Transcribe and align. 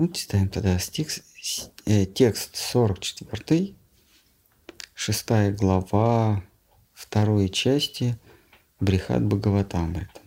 Вот 0.00 0.14
читаем 0.14 0.48
тогда 0.48 0.78
стих, 0.78 1.08
э, 1.84 2.06
текст 2.06 2.56
44, 2.56 3.74
шестая 4.94 5.52
глава 5.52 6.42
второй 6.94 7.50
части 7.50 8.18
Брихат 8.80 9.22
Бхагаватамрита. 9.22 10.20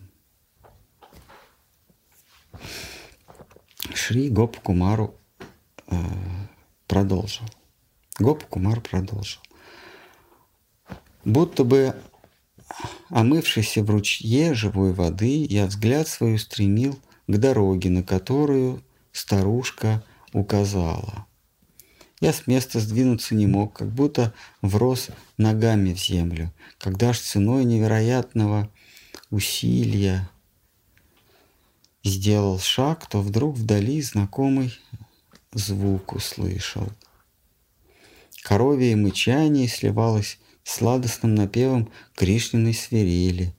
Шри 3.92 4.28
Гоп 4.28 4.60
Кумару 4.60 5.16
э, 5.88 5.96
продолжил. 6.86 7.46
Гоп 8.20 8.44
Кумар 8.44 8.80
продолжил. 8.80 9.42
Будто 11.24 11.64
бы 11.64 11.96
омывшийся 13.08 13.82
в 13.82 13.90
ручье 13.90 14.54
живой 14.54 14.92
воды, 14.92 15.44
я 15.50 15.66
взгляд 15.66 16.06
свой 16.06 16.36
устремил 16.36 16.96
к 17.26 17.36
дороге, 17.38 17.90
на 17.90 18.04
которую 18.04 18.84
старушка 19.14 20.04
указала. 20.34 21.26
Я 22.20 22.32
с 22.32 22.46
места 22.46 22.80
сдвинуться 22.80 23.34
не 23.34 23.46
мог, 23.46 23.74
как 23.74 23.88
будто 23.88 24.34
врос 24.60 25.08
ногами 25.38 25.94
в 25.94 25.98
землю, 25.98 26.52
когда 26.78 27.12
ж 27.12 27.18
ценой 27.18 27.64
невероятного 27.64 28.70
усилия 29.30 30.28
сделал 32.02 32.58
шаг, 32.58 33.06
то 33.08 33.20
вдруг 33.20 33.56
вдали 33.56 34.02
знакомый 34.02 34.78
звук 35.52 36.12
услышал. 36.14 36.88
Коровье 38.42 38.96
мычание 38.96 39.68
сливалось 39.68 40.38
сладостным 40.64 41.34
напевом 41.34 41.90
Кришниной 42.14 42.74
свирели. 42.74 43.54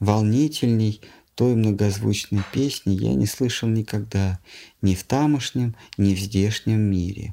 Волнительней 0.00 1.00
той 1.38 1.54
многозвучной 1.54 2.42
песни 2.52 2.94
я 2.94 3.14
не 3.14 3.26
слышал 3.26 3.68
никогда, 3.68 4.40
ни 4.82 4.96
в 4.96 5.04
тамошнем, 5.04 5.76
ни 5.96 6.16
в 6.16 6.18
здешнем 6.18 6.80
мире. 6.80 7.32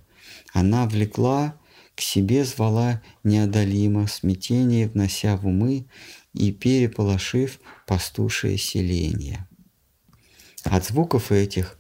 Она 0.54 0.86
влекла, 0.86 1.58
к 1.96 2.02
себе 2.02 2.46
звала 2.46 3.02
неодолимо, 3.24 4.06
смятение 4.06 4.88
внося 4.90 5.36
в 5.38 5.48
умы 5.48 5.88
и 6.36 6.52
переполошив 6.52 7.60
пастушее 7.88 8.60
селение. 8.60 9.48
От 10.64 10.86
звуков 10.86 11.32
этих 11.32 11.80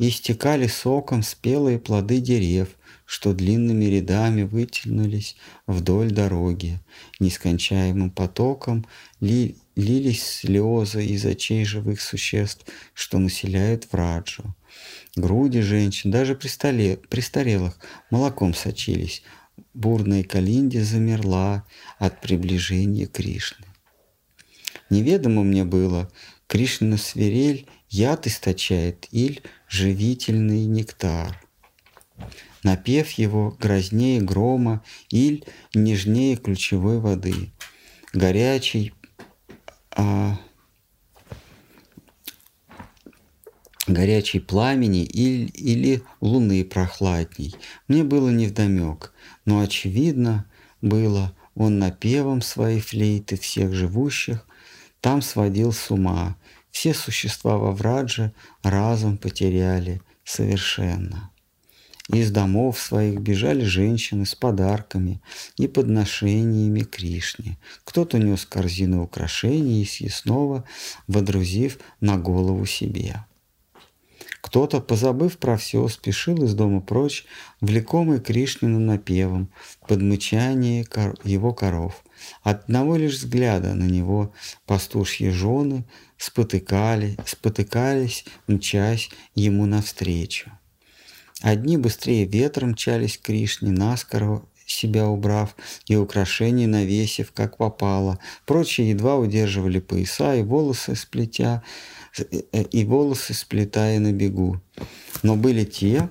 истекали 0.00 0.66
соком 0.66 1.22
спелые 1.22 1.78
плоды 1.78 2.18
дерев, 2.18 2.70
что 3.06 3.32
длинными 3.32 3.84
рядами 3.84 4.42
вытянулись 4.42 5.36
вдоль 5.68 6.10
дороги. 6.10 6.80
Нескончаемым 7.20 8.10
потоком 8.10 8.86
ли, 9.20 9.56
лились 9.76 10.24
слезы 10.24 11.04
из 11.04 11.24
очей 11.24 11.64
живых 11.64 12.00
существ, 12.00 12.64
что 12.94 13.18
населяют 13.18 13.88
Враджу. 13.90 14.54
Груди 15.16 15.60
женщин, 15.60 16.10
даже 16.10 16.34
престарелых, 16.34 17.78
молоком 18.10 18.54
сочились. 18.54 19.22
Бурная 19.74 20.24
Калинди 20.24 20.78
замерла 20.78 21.64
от 21.98 22.20
приближения 22.20 23.06
Кришны. 23.06 23.66
Неведомо 24.88 25.42
мне 25.42 25.64
было, 25.64 26.10
Кришна 26.46 26.96
свирель 26.96 27.66
яд 27.88 28.26
источает 28.26 29.06
или 29.10 29.42
живительный 29.68 30.64
нектар. 30.64 31.40
Напев 32.62 33.12
его 33.12 33.56
грознее 33.58 34.20
грома 34.20 34.84
или 35.10 35.44
нежнее 35.74 36.36
ключевой 36.36 36.98
воды. 36.98 37.52
Горячий, 38.12 38.92
а, 39.96 40.38
горячей 43.86 44.40
пламени 44.40 45.04
или, 45.04 45.46
или 45.46 46.02
луны 46.20 46.64
прохладней. 46.64 47.54
Мне 47.88 48.04
было 48.04 48.30
невдомек, 48.30 49.12
но 49.44 49.60
очевидно 49.60 50.46
было, 50.80 51.34
он 51.54 51.78
напевом 51.78 52.42
своей 52.42 52.80
флейты 52.80 53.36
всех 53.36 53.74
живущих 53.74 54.46
там 55.00 55.22
сводил 55.22 55.72
с 55.72 55.90
ума. 55.90 56.36
Все 56.70 56.94
существа 56.94 57.56
во 57.56 57.72
Врадже 57.72 58.32
разом 58.62 59.18
потеряли 59.18 60.02
совершенно. 60.24 61.30
Из 62.12 62.32
домов 62.32 62.80
своих 62.80 63.20
бежали 63.20 63.62
женщины 63.62 64.26
с 64.26 64.34
подарками 64.34 65.20
и 65.56 65.68
подношениями 65.68 66.80
Кришне. 66.80 67.56
Кто-то 67.84 68.18
нес 68.18 68.44
корзину 68.46 69.04
украшений 69.04 69.82
и 69.82 69.86
съестного, 69.86 70.64
водрузив 71.06 71.78
на 72.00 72.18
голову 72.18 72.66
себе. 72.66 73.24
Кто-то, 74.40 74.80
позабыв 74.80 75.38
про 75.38 75.56
все, 75.56 75.86
спешил 75.88 76.42
из 76.42 76.54
дома 76.54 76.80
прочь, 76.80 77.26
влекомый 77.60 78.20
Кришниным 78.20 78.86
напевом, 78.86 79.50
под 79.86 80.02
мычание 80.02 80.84
его 81.22 81.54
коров. 81.54 82.02
Одного 82.42 82.96
лишь 82.96 83.18
взгляда 83.18 83.74
на 83.74 83.84
него 83.84 84.32
пастушьи 84.66 85.28
жены 85.28 85.84
спотыкали, 86.16 87.16
спотыкались, 87.24 88.24
мчась 88.48 89.10
ему 89.34 89.66
навстречу. 89.66 90.50
Одни 91.40 91.78
быстрее 91.78 92.26
ветром 92.26 92.70
мчались 92.70 93.16
к 93.16 93.22
Кришне, 93.22 93.70
наскоро 93.70 94.42
себя 94.66 95.08
убрав 95.08 95.56
и 95.86 95.96
украшения 95.96 96.66
навесив, 96.66 97.32
как 97.32 97.56
попало. 97.56 98.18
Прочие 98.46 98.90
едва 98.90 99.16
удерживали 99.16 99.80
пояса 99.80 100.34
и 100.34 100.42
волосы 100.42 100.94
сплетя, 100.94 101.62
э, 102.18 102.62
и 102.62 102.84
волосы 102.84 103.34
сплетая 103.34 103.98
на 103.98 104.12
бегу. 104.12 104.60
Но 105.22 105.36
были 105.36 105.64
те, 105.64 106.08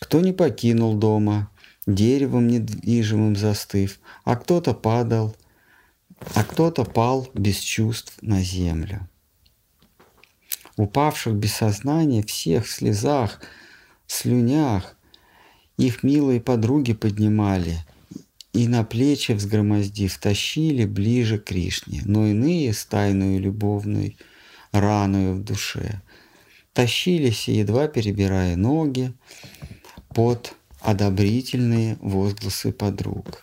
кто 0.00 0.20
не 0.20 0.32
покинул 0.32 0.94
дома, 0.94 1.50
деревом 1.86 2.48
недвижимым 2.48 3.36
застыв, 3.36 4.00
а 4.24 4.36
кто-то 4.36 4.74
падал, 4.74 5.36
а 6.34 6.42
кто-то 6.44 6.84
пал 6.84 7.28
без 7.34 7.58
чувств 7.58 8.18
на 8.20 8.42
землю. 8.42 9.08
Упавших 10.76 11.34
без 11.34 11.54
сознания 11.54 12.22
всех 12.22 12.66
в 12.66 12.70
слезах– 12.72 13.40
слюнях 14.06 14.96
их 15.76 16.02
милые 16.02 16.40
подруги 16.40 16.92
поднимали 16.94 17.78
и 18.52 18.68
на 18.68 18.84
плечи 18.84 19.32
взгромоздив 19.32 20.16
тащили 20.18 20.86
ближе 20.86 21.38
к 21.38 21.44
Кришне, 21.44 22.00
но 22.04 22.26
иные 22.26 22.72
с 22.72 22.86
тайную 22.86 23.38
любовной 23.38 24.16
раною 24.72 25.34
в 25.34 25.44
душе 25.44 26.00
тащились, 26.72 27.48
едва 27.48 27.88
перебирая 27.88 28.56
ноги 28.56 29.12
под 30.08 30.54
одобрительные 30.80 31.96
возгласы 32.00 32.72
подруг. 32.72 33.42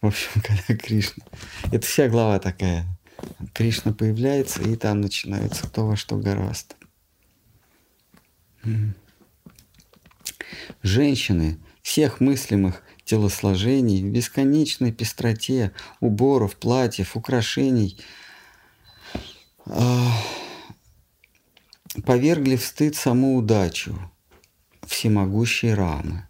В 0.00 0.06
общем, 0.06 0.40
когда 0.42 0.80
Кришна... 0.80 1.24
Это 1.70 1.86
вся 1.86 2.08
глава 2.08 2.38
такая. 2.38 2.86
Кришна 3.52 3.92
появляется, 3.92 4.62
и 4.62 4.76
там 4.76 5.00
начинается 5.00 5.66
кто 5.66 5.86
во 5.86 5.96
что 5.96 6.16
гораздо. 6.16 6.74
Женщины 10.82 11.58
всех 11.82 12.20
мыслимых 12.20 12.82
телосложений 13.04 14.04
в 14.04 14.12
бесконечной 14.12 14.92
пестроте 14.92 15.72
уборов, 16.00 16.56
платьев, 16.56 17.16
украшений 17.16 17.98
а, 19.66 20.12
повергли 22.04 22.56
в 22.56 22.64
стыд 22.64 22.94
саму 22.94 23.36
удачу 23.36 23.98
всемогущей 24.86 25.74
рамы. 25.74 26.26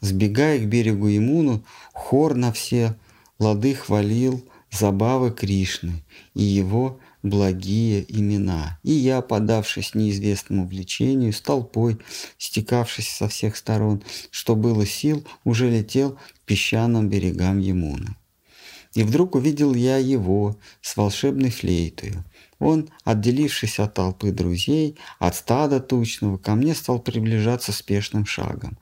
Сбегая 0.00 0.58
к 0.58 0.68
берегу 0.68 1.08
Имуну, 1.08 1.64
хор 1.92 2.34
на 2.34 2.52
все 2.52 2.96
лады 3.38 3.74
хвалил 3.74 4.48
забавы 4.72 5.30
Кришны 5.30 6.02
и 6.34 6.42
его 6.42 6.98
благие 7.22 8.04
имена. 8.08 8.78
И 8.82 8.92
я, 8.92 9.20
подавшись 9.20 9.94
неизвестному 9.94 10.66
влечению, 10.66 11.32
с 11.32 11.40
толпой, 11.40 11.98
стекавшись 12.38 13.10
со 13.10 13.28
всех 13.28 13.56
сторон, 13.56 14.02
что 14.30 14.56
было 14.56 14.86
сил, 14.86 15.24
уже 15.44 15.70
летел 15.70 16.12
к 16.12 16.40
песчаным 16.46 17.08
берегам 17.08 17.58
Емуны. 17.58 18.16
И 18.94 19.04
вдруг 19.04 19.36
увидел 19.36 19.74
я 19.74 19.96
его 19.96 20.56
с 20.82 20.96
волшебной 20.96 21.50
флейтою. 21.50 22.24
Он, 22.58 22.90
отделившись 23.04 23.78
от 23.78 23.94
толпы 23.94 24.32
друзей, 24.32 24.96
от 25.18 25.34
стада 25.34 25.80
тучного, 25.80 26.36
ко 26.36 26.54
мне 26.54 26.74
стал 26.74 26.98
приближаться 26.98 27.72
спешным 27.72 28.26
шагом. 28.26 28.78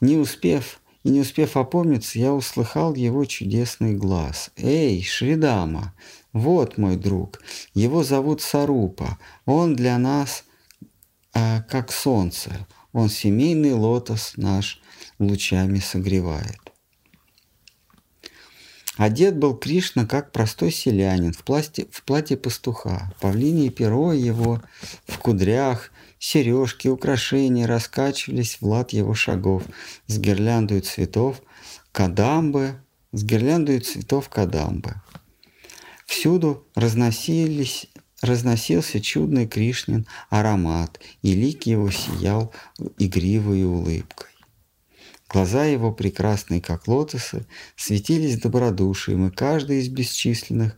Не 0.00 0.16
успев 0.16 0.81
и 1.02 1.10
не 1.10 1.20
успев 1.20 1.56
опомниться, 1.56 2.18
я 2.18 2.32
услыхал 2.32 2.94
его 2.94 3.24
чудесный 3.24 3.94
глаз. 3.94 4.50
«Эй, 4.56 5.02
Шридама, 5.02 5.94
вот 6.32 6.78
мой 6.78 6.96
друг, 6.96 7.40
его 7.74 8.02
зовут 8.02 8.40
Сарупа. 8.40 9.18
Он 9.44 9.74
для 9.74 9.98
нас 9.98 10.44
э, 11.34 11.62
как 11.68 11.92
солнце. 11.92 12.66
Он 12.92 13.08
семейный 13.08 13.72
лотос 13.72 14.34
наш 14.36 14.80
лучами 15.18 15.78
согревает. 15.78 16.58
Одет 18.96 19.38
был 19.38 19.56
Кришна 19.56 20.04
как 20.04 20.32
простой 20.32 20.70
селянин 20.70 21.32
в, 21.32 21.42
платье, 21.44 21.86
в 21.90 22.02
платье 22.02 22.36
пастуха. 22.36 23.12
Павлинье 23.20 23.70
перо 23.70 24.12
его 24.12 24.62
в 25.06 25.18
кудрях, 25.18 25.90
сережки, 26.22 26.86
украшения 26.86 27.66
раскачивались 27.66 28.58
в 28.60 28.66
лад 28.66 28.92
его 28.92 29.12
шагов 29.12 29.64
с 30.06 30.18
гирляндой 30.18 30.80
цветов, 30.80 31.42
кадамбы, 31.90 32.76
с 33.10 33.24
гирляндой 33.24 33.80
цветов 33.80 34.28
кадамбы. 34.28 34.94
Всюду 36.06 36.64
разносились, 36.76 37.88
разносился 38.20 39.00
чудный 39.00 39.48
Кришнин 39.48 40.06
аромат, 40.30 41.00
и 41.22 41.34
лик 41.34 41.64
его 41.64 41.90
сиял 41.90 42.54
игривой 42.98 43.64
улыбкой. 43.64 44.30
Глаза 45.28 45.64
его, 45.64 45.92
прекрасные 45.92 46.60
как 46.60 46.86
лотосы, 46.86 47.46
светились 47.74 48.40
добродушием, 48.40 49.26
и 49.26 49.30
каждый 49.32 49.80
из 49.80 49.88
бесчисленных 49.88 50.76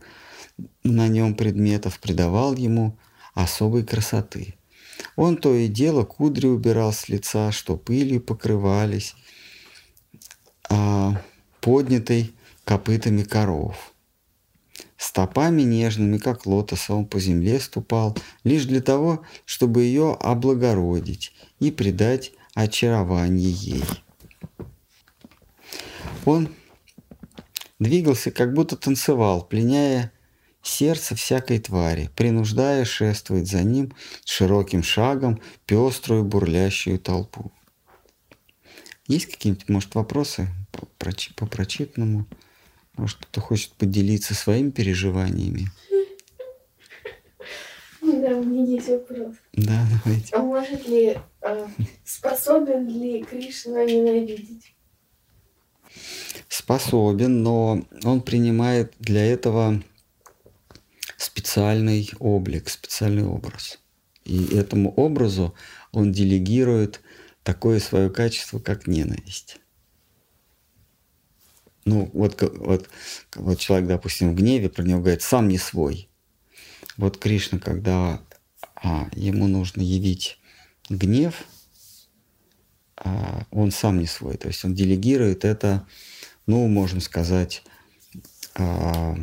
на 0.83 1.07
нем 1.07 1.35
предметов 1.35 1.99
придавал 1.99 2.55
ему 2.55 2.97
особой 3.35 3.85
красоты. 3.85 4.54
Он 5.15 5.37
то 5.37 5.53
и 5.53 5.67
дело 5.67 6.03
кудри 6.03 6.47
убирал 6.47 6.91
с 6.91 7.07
лица, 7.07 7.51
что 7.51 7.77
пылью 7.77 8.21
покрывались, 8.21 9.15
а, 10.69 11.21
поднятой 11.61 12.33
копытами 12.63 13.23
коров. 13.23 13.93
Стопами 14.97 15.61
нежными, 15.61 16.17
как 16.17 16.45
лотоса, 16.45 16.93
он 16.93 17.05
по 17.05 17.19
земле 17.19 17.59
ступал, 17.59 18.17
лишь 18.43 18.65
для 18.65 18.81
того, 18.81 19.23
чтобы 19.45 19.83
ее 19.83 20.13
облагородить 20.13 21.33
и 21.59 21.71
придать 21.71 22.31
очарование 22.53 23.51
ей. 23.51 23.83
Он 26.25 26.49
двигался, 27.79 28.31
как 28.31 28.53
будто 28.53 28.75
танцевал, 28.75 29.45
пленяя 29.45 30.11
сердце 30.67 31.15
всякой 31.15 31.59
твари, 31.59 32.09
принуждая 32.15 32.85
шествовать 32.85 33.47
за 33.47 33.63
ним 33.63 33.93
широким 34.25 34.83
шагом 34.83 35.41
пеструю 35.65 36.23
бурлящую 36.23 36.99
толпу. 36.99 37.51
Есть 39.07 39.27
какие-нибудь, 39.27 39.69
может, 39.69 39.95
вопросы 39.95 40.47
по, 40.71 40.87
по 41.35 41.45
прочитанному? 41.45 42.25
Может, 42.97 43.17
кто 43.19 43.41
хочет 43.41 43.73
поделиться 43.73 44.33
своими 44.33 44.71
переживаниями? 44.71 45.67
Да, 48.01 48.37
у 48.37 48.43
меня 48.43 48.65
есть 48.65 48.87
вопрос. 48.87 49.35
Да, 49.53 49.85
давайте. 49.91 50.35
А 50.35 50.39
может 50.39 50.87
ли, 50.87 51.17
э, 51.41 51.67
способен 52.03 52.87
ли 52.87 53.23
Кришна 53.23 53.83
ненавидеть? 53.83 54.75
способен, 56.47 57.43
но 57.43 57.81
он 58.03 58.21
принимает 58.21 58.93
для 58.99 59.25
этого 59.25 59.81
специальный 61.35 62.09
облик, 62.19 62.69
специальный 62.69 63.25
образ. 63.25 63.79
И 64.23 64.55
этому 64.55 64.91
образу 64.93 65.53
он 65.91 66.11
делегирует 66.11 67.01
такое 67.43 67.79
свое 67.79 68.09
качество, 68.09 68.59
как 68.59 68.87
ненависть. 68.87 69.57
Ну, 71.83 72.09
вот, 72.13 72.41
вот, 72.41 72.89
вот 73.35 73.59
человек, 73.59 73.87
допустим, 73.87 74.31
в 74.31 74.35
гневе, 74.35 74.69
про 74.69 74.83
него 74.83 75.01
говорит, 75.01 75.21
сам 75.21 75.47
не 75.49 75.57
свой. 75.57 76.09
Вот 76.97 77.17
Кришна, 77.17 77.59
когда 77.59 78.21
а, 78.75 79.09
ему 79.13 79.47
нужно 79.47 79.81
явить 79.81 80.39
гнев, 80.89 81.43
а, 82.95 83.45
он 83.51 83.71
сам 83.71 83.99
не 83.99 84.07
свой. 84.07 84.37
То 84.37 84.47
есть 84.47 84.63
он 84.65 84.73
делегирует 84.73 85.45
это 85.45 85.85
ну, 86.47 86.67
можем 86.67 87.01
сказать, 87.01 87.63
а, 88.55 89.15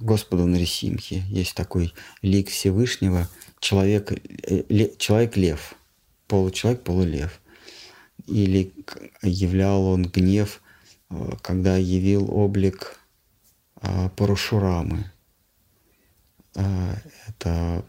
Господу 0.00 0.46
Нарисимхе. 0.46 1.24
Есть 1.28 1.54
такой 1.54 1.94
лик 2.22 2.48
Всевышнего, 2.48 3.28
человек, 3.60 4.12
э, 4.12 4.96
человек 4.98 5.36
лев, 5.36 5.74
получеловек, 6.26 6.82
полулев. 6.82 7.40
Или 8.26 8.72
являл 9.22 9.84
он 9.84 10.04
гнев, 10.04 10.60
э, 11.10 11.32
когда 11.42 11.76
явил 11.76 12.30
облик 12.30 13.00
а, 13.80 14.08
Парушурамы. 14.10 15.10
Это 16.54 17.84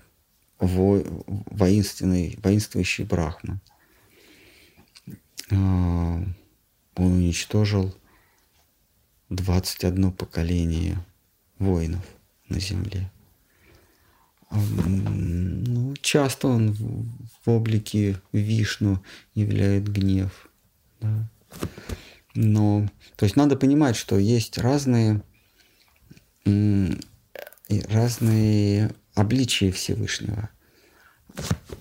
воинственный, 0.60 2.38
воинствующий 2.44 3.04
брахман 3.04 3.60
он 5.52 6.36
уничтожил 6.96 7.96
21 9.30 10.12
поколение 10.12 11.04
воинов 11.60 12.04
на 12.48 12.60
земле. 12.60 13.12
Ну, 14.52 15.94
часто 16.02 16.48
он 16.48 16.72
в 16.72 17.50
облике 17.50 18.20
Вишну 18.32 19.04
являет 19.36 19.88
гнев. 19.88 20.50
Да. 21.00 21.30
Но, 22.34 22.90
то 23.16 23.26
есть 23.26 23.36
надо 23.36 23.56
понимать, 23.56 23.96
что 23.96 24.18
есть 24.18 24.58
разные, 24.58 25.22
разные 27.90 28.92
обличия 29.14 29.72
Всевышнего. 29.72 30.50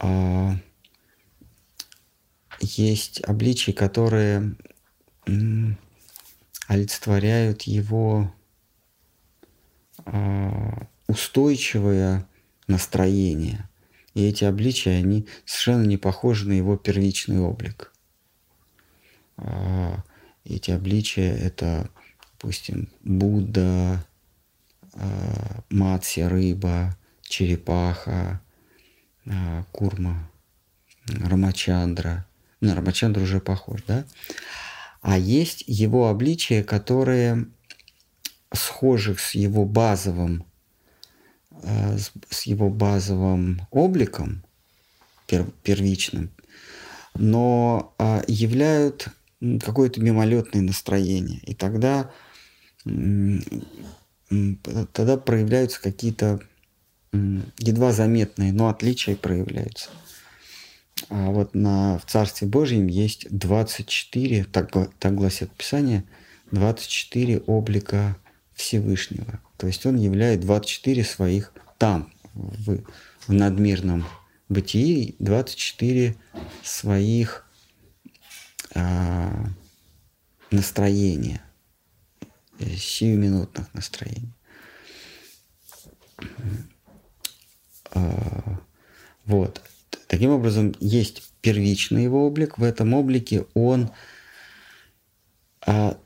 А 0.00 0.56
есть 2.60 3.22
обличия, 3.24 3.72
которые 3.72 4.56
олицетворяют 6.66 7.62
его 7.62 8.34
устойчивое 11.06 12.26
настроение. 12.66 13.68
И 14.14 14.24
эти 14.26 14.44
обличия, 14.44 14.98
они 14.98 15.26
совершенно 15.44 15.84
не 15.84 15.96
похожи 15.96 16.48
на 16.48 16.52
его 16.52 16.76
первичный 16.76 17.38
облик. 17.38 17.92
А, 19.36 20.02
эти 20.44 20.70
обличия— 20.70 21.34
это, 21.36 21.88
допустим, 22.32 22.88
Будда, 23.04 24.04
а, 24.94 25.62
Матси, 25.70 26.20
рыба, 26.20 26.96
черепаха, 27.22 28.40
курма, 29.72 30.30
Рамачандра. 31.06 32.26
На 32.60 32.74
Рамачандра 32.74 33.20
уже 33.20 33.40
похож, 33.40 33.82
да? 33.86 34.06
а 35.00 35.18
есть 35.18 35.64
его 35.66 36.08
обличия, 36.08 36.62
которые 36.62 37.46
схожи 38.52 39.16
с 39.16 39.34
его 39.34 39.64
базовым, 39.64 40.44
э, 41.62 41.98
с 42.30 42.42
его 42.42 42.70
базовым 42.70 43.62
обликом 43.70 44.42
первичным, 45.62 46.30
но 47.14 47.94
а, 47.98 48.22
являют 48.26 49.08
какое-то 49.64 50.00
мимолетное 50.00 50.62
настроение. 50.62 51.40
И 51.40 51.54
тогда, 51.54 52.10
тогда 54.92 55.16
проявляются 55.18 55.82
какие-то 55.82 56.40
едва 57.12 57.92
заметные, 57.92 58.52
но 58.52 58.68
отличия 58.68 59.16
проявляются. 59.16 59.90
А 61.10 61.30
вот 61.30 61.54
на, 61.54 61.98
в 61.98 62.06
Царстве 62.06 62.48
Божьем 62.48 62.86
есть 62.86 63.26
24, 63.30 64.44
так, 64.44 64.70
так 64.98 65.14
гласит 65.14 65.50
Писание, 65.52 66.04
24 66.50 67.40
облика 67.40 68.16
Всевышнего. 68.58 69.40
То 69.56 69.68
есть 69.68 69.86
он 69.86 69.96
являет 69.96 70.40
24 70.40 71.04
своих 71.04 71.52
там, 71.78 72.12
в, 72.34 72.82
в 73.26 73.32
надмирном 73.32 74.04
бытии, 74.48 75.14
24 75.20 76.16
своих 76.64 77.46
а, 78.74 79.46
настроения, 80.50 81.40
сиюминутных 82.58 83.72
настроений. 83.74 84.34
А, 87.92 88.60
вот. 89.24 89.62
Таким 90.08 90.30
образом, 90.30 90.74
есть 90.80 91.30
первичный 91.42 92.02
его 92.02 92.26
облик. 92.26 92.58
В 92.58 92.64
этом 92.64 92.92
облике 92.92 93.46
он 93.54 93.92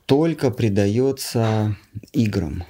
только 0.06 0.50
придается 0.50 1.76
играм, 2.12 2.64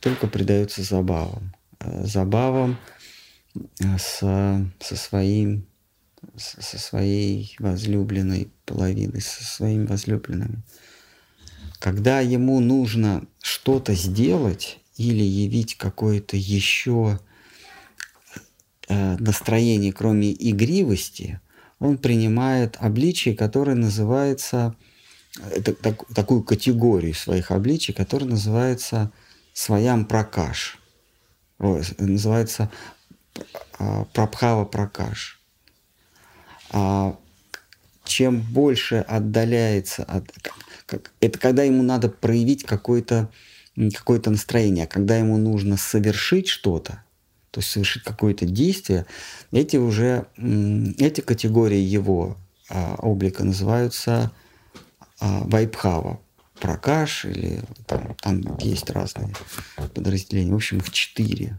только 0.00 0.26
придается 0.26 0.82
забавам. 0.82 1.54
А, 1.80 2.04
забавам 2.04 2.78
а, 3.84 3.98
с, 3.98 4.18
со, 4.80 4.96
своим, 4.96 5.66
со 6.36 6.78
своей 6.78 7.54
возлюбленной 7.58 8.50
половиной, 8.64 9.20
со 9.20 9.44
своими 9.44 9.86
возлюбленными. 9.86 10.62
Когда 11.78 12.20
ему 12.20 12.58
нужно 12.60 13.24
что-то 13.40 13.94
сделать 13.94 14.80
или 14.96 15.22
явить 15.22 15.76
какое-то 15.76 16.36
еще 16.36 17.20
настроение, 18.88 19.92
кроме 19.92 20.32
игривости, 20.32 21.40
он 21.78 21.98
принимает 21.98 22.76
обличие, 22.80 23.36
которое 23.36 23.76
называется 23.76 24.74
это, 25.54 25.74
так, 25.74 26.06
такую 26.14 26.42
категорию 26.42 27.14
своих 27.14 27.50
обличий, 27.50 27.94
которая 27.94 28.30
называется 28.30 29.12
своям 29.52 30.04
пракаш. 30.04 30.78
Ой, 31.58 31.82
называется 31.98 32.70
а, 33.78 34.04
прабхава 34.06 34.64
пракаш. 34.64 35.40
А 36.70 37.18
чем 38.04 38.40
больше 38.40 38.96
отдаляется 38.96 40.04
от... 40.04 40.30
Как, 40.86 41.12
это 41.20 41.38
когда 41.38 41.62
ему 41.62 41.82
надо 41.82 42.08
проявить 42.08 42.64
какое-то 42.64 43.30
какое 43.94 44.20
настроение, 44.24 44.84
а 44.84 44.88
когда 44.88 45.16
ему 45.16 45.36
нужно 45.36 45.76
совершить 45.76 46.48
что-то, 46.48 47.04
то 47.50 47.60
есть 47.60 47.70
совершить 47.70 48.02
какое-то 48.02 48.44
действие, 48.44 49.06
эти 49.52 49.76
уже, 49.76 50.26
эти 50.36 51.20
категории 51.20 51.78
его 51.78 52.36
а, 52.68 52.96
облика 52.96 53.44
называются 53.44 54.32
а, 55.20 55.42
вайбхава, 55.44 56.20
пракаш, 56.60 57.24
или 57.24 57.62
там, 57.86 58.14
там 58.20 58.58
есть 58.58 58.90
разные 58.90 59.32
подразделения, 59.94 60.52
в 60.52 60.56
общем, 60.56 60.78
их 60.78 60.90
четыре. 60.90 61.58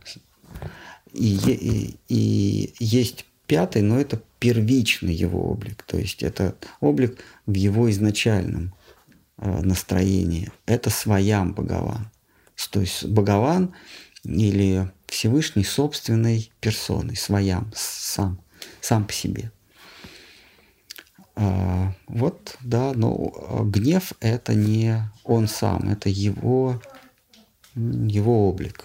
И, 1.13 1.35
и, 1.35 1.95
и 2.07 2.73
есть 2.79 3.25
пятый, 3.47 3.81
но 3.81 3.99
это 3.99 4.21
первичный 4.39 5.13
его 5.13 5.51
облик, 5.51 5.83
то 5.83 5.97
есть 5.97 6.23
это 6.23 6.55
облик 6.79 7.19
в 7.45 7.53
его 7.53 7.89
изначальном 7.89 8.73
э, 9.37 9.61
настроении. 9.61 10.51
Это 10.65 10.89
своям 10.89 11.53
Богован. 11.53 12.11
То 12.71 12.81
есть 12.81 13.05
Богован 13.05 13.73
или 14.23 14.91
Всевышний 15.07 15.63
собственной 15.63 16.51
персоной, 16.59 17.15
своям, 17.15 17.71
сам, 17.75 18.39
сам 18.81 19.05
по 19.05 19.13
себе. 19.13 19.51
А, 21.41 21.93
вот, 22.07 22.57
да, 22.59 22.91
но 22.93 23.63
гнев– 23.63 24.11
это 24.19 24.53
не 24.53 25.09
он 25.23 25.47
сам, 25.47 25.87
это 25.87 26.09
его, 26.09 26.81
его 27.75 28.49
облик, 28.49 28.83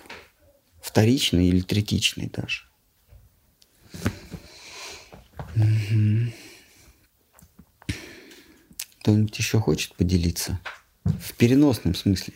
вторичный 0.81 1.49
или 1.49 1.63
третичный 1.63 2.29
даже. 2.29 2.63
Кто-нибудь 9.01 9.37
еще 9.37 9.59
хочет 9.59 9.97
поделиться? 9.97 10.61
В 11.03 11.35
переносном 11.35 11.97
смысле. 11.97 12.35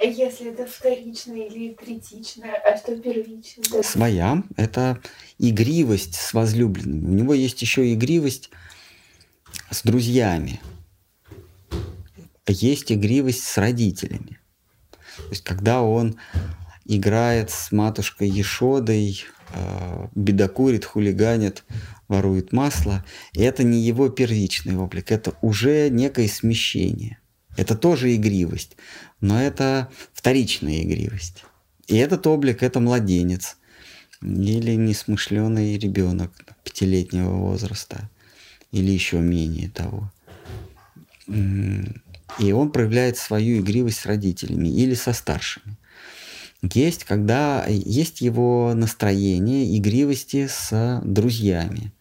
А 0.00 0.04
если 0.04 0.52
это 0.52 0.66
вторичное 0.66 1.48
или 1.48 1.74
третичное, 1.74 2.54
а 2.54 2.76
что 2.76 2.96
первичное? 2.96 3.82
Своя– 3.82 4.44
это 4.56 5.00
игривость 5.38 6.14
с 6.14 6.32
возлюбленными. 6.34 7.06
У 7.06 7.14
него 7.14 7.34
есть 7.34 7.60
еще 7.62 7.92
игривость 7.92 8.50
с 9.70 9.82
друзьями. 9.82 10.60
Есть 12.46 12.92
игривость 12.92 13.42
с 13.42 13.58
родителями. 13.58 14.38
То 15.16 15.30
есть, 15.30 15.42
когда 15.42 15.82
он 15.82 16.16
играет 16.84 17.50
с 17.50 17.72
матушкой 17.72 18.28
Ешодой, 18.28 19.24
э, 19.52 20.06
бедокурит, 20.14 20.84
хулиганит, 20.84 21.64
ворует 22.06 22.52
масло, 22.52 23.04
это 23.34 23.64
не 23.64 23.80
его 23.80 24.08
первичный 24.08 24.76
облик, 24.76 25.10
это 25.10 25.34
уже 25.42 25.90
некое 25.90 26.28
смещение. 26.28 27.18
Это 27.58 27.74
тоже 27.74 28.14
игривость, 28.14 28.76
но 29.20 29.42
это 29.42 29.90
вторичная 30.12 30.82
игривость. 30.82 31.44
И 31.88 31.96
этот 31.96 32.24
облик– 32.28 32.62
это 32.62 32.78
младенец 32.78 33.56
или 34.22 34.76
несмышленый 34.76 35.76
ребенок 35.76 36.30
пятилетнего 36.62 37.34
возраста 37.34 38.08
или 38.70 38.92
еще 38.92 39.18
менее 39.18 39.70
того. 39.70 40.12
И 41.26 42.52
он 42.52 42.70
проявляет 42.70 43.18
свою 43.18 43.60
игривость 43.60 44.00
с 44.00 44.06
родителями 44.06 44.68
или 44.68 44.94
со 44.94 45.12
старшими. 45.12 45.76
Есть, 46.62 47.02
когда 47.02 47.66
есть 47.66 48.20
его 48.20 48.72
настроение 48.72 49.76
игривости 49.76 50.46
с 50.46 51.00
друзьями. 51.04 51.92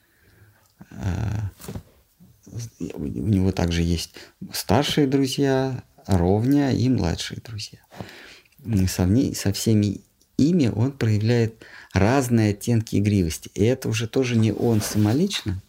У 2.94 3.06
него 3.06 3.52
также 3.52 3.82
есть 3.82 4.14
старшие 4.54 5.08
друзья, 5.08 5.84
ровня 6.06 6.72
и 6.72 6.90
младшие 6.90 7.42
друзья. 7.42 7.80
Со, 8.88 9.08
со 9.34 9.54
всеми 9.54 10.02
ими 10.38 10.68
он 10.68 10.92
проявляет 10.92 11.66
разные 11.94 12.52
оттенки 12.52 12.98
игривости. 12.98 13.50
И 13.54 13.64
это 13.64 13.90
уже 13.90 14.08
тоже 14.08 14.36
не 14.36 14.52
он 14.52 14.82
самолично, 14.82 15.62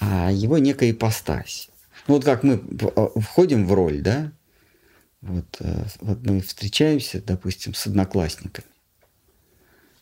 а 0.00 0.30
его 0.30 0.58
некая 0.58 0.90
ипостась. 0.90 1.68
Ну, 2.06 2.14
вот 2.14 2.24
как 2.24 2.42
мы 2.42 2.62
а, 2.96 3.20
входим 3.20 3.66
в 3.66 3.72
роль, 3.72 4.00
да? 4.00 4.32
Вот, 5.20 5.56
э, 5.60 5.84
вот 6.00 6.24
мы 6.24 6.40
встречаемся, 6.40 7.20
допустим, 7.20 7.74
с 7.74 7.86
одноклассниками. 7.86 8.68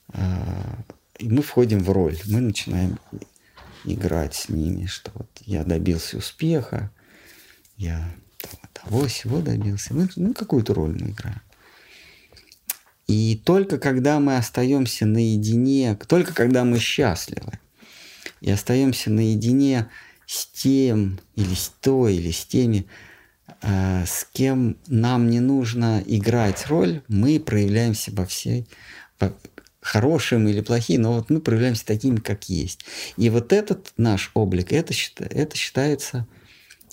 А, 0.09 0.79
и 1.19 1.29
мы 1.29 1.43
входим 1.43 1.81
в 1.81 1.91
роль. 1.91 2.19
Мы 2.27 2.41
начинаем 2.41 2.99
играть 3.87 4.35
с 4.35 4.49
ними, 4.49 4.87
что 4.87 5.11
вот 5.15 5.31
я 5.41 5.65
добился 5.65 6.19
успеха, 6.19 6.91
я 7.77 8.15
того, 8.73 9.07
всего 9.07 9.41
добился. 9.41 9.95
Мы, 9.95 10.09
ну, 10.17 10.35
какую-то 10.35 10.75
роль 10.75 10.93
мы 11.01 11.11
играем. 11.11 11.41
И 13.07 13.41
только 13.45 13.79
когда 13.79 14.19
мы 14.19 14.37
остаемся 14.37 15.07
наедине, 15.07 15.97
только 16.09 16.35
когда 16.35 16.65
мы 16.65 16.79
счастливы, 16.79 17.53
и 18.41 18.51
остаемся 18.51 19.11
наедине 19.11 19.89
с 20.27 20.47
тем, 20.47 21.21
или 21.37 21.55
с 21.55 21.73
той, 21.81 22.17
или 22.17 22.33
с 22.33 22.45
теми, 22.45 22.87
э, 23.63 24.05
с 24.07 24.27
кем 24.33 24.77
нам 24.89 25.31
не 25.31 25.41
нужно 25.41 26.03
играть 26.05 26.67
роль, 26.67 27.03
мы 27.07 27.39
проявляем 27.39 27.95
себя 27.95 28.27
всей, 28.27 28.67
хорошим 29.87 30.49
или 30.49 30.61
плохим, 30.61 31.03
но 31.03 31.13
вот 31.15 31.31
мы 31.31 31.41
проявляемся 31.41 31.87
такими, 31.87 32.17
как 32.17 32.49
есть. 32.49 32.85
И 33.17 33.31
вот 33.31 33.53
этот 33.53 33.93
наш 33.97 34.33
облик, 34.35 34.73
это, 34.73 34.93
это 35.21 35.57
считается 35.57 36.27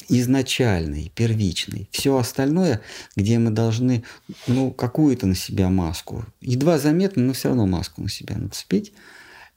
изначальный, 0.10 1.12
первичный. 1.16 1.90
Все 1.92 2.16
остальное, 2.16 2.82
где 3.16 3.40
мы 3.40 3.50
должны, 3.50 4.04
ну, 4.48 4.72
какую-то 4.72 5.26
на 5.26 5.36
себя 5.36 5.70
маску, 5.70 6.26
едва 6.40 6.78
заметно, 6.78 7.24
но 7.24 7.34
все 7.34 7.50
равно 7.50 7.66
маску 7.66 8.02
на 8.02 8.10
себя 8.10 8.38
нацепить, 8.38 8.94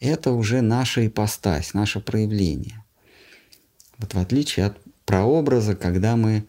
это 0.01 0.33
уже 0.33 0.63
наша 0.63 1.07
ипостась, 1.07 1.75
наше 1.75 2.01
проявление. 2.01 2.85
Вот 3.99 4.15
в 4.15 4.19
отличие 4.19 4.67
от 4.67 4.79
прообраза, 5.05 5.75
когда 5.77 6.17
мы 6.17 6.47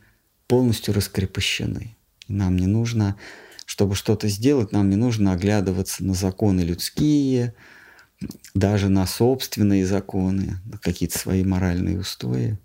полностью 0.48 0.94
раскрепощены. 0.94 1.96
Нам 2.30 2.58
не 2.58 2.68
нужно, 2.68 3.18
чтобы 3.68 3.96
что-то 3.96 4.30
сделать, 4.30 4.72
нам 4.72 4.90
не 4.90 4.96
нужно 4.96 5.34
оглядываться 5.34 6.02
на 6.06 6.14
законы 6.14 6.62
людские, 6.62 7.54
даже 8.54 8.88
на 8.88 9.06
собственные 9.06 9.86
законы, 9.86 10.62
на 10.64 10.78
какие-то 10.78 11.20
свои 11.20 11.44
моральные 11.44 12.00
устои. 12.00 12.58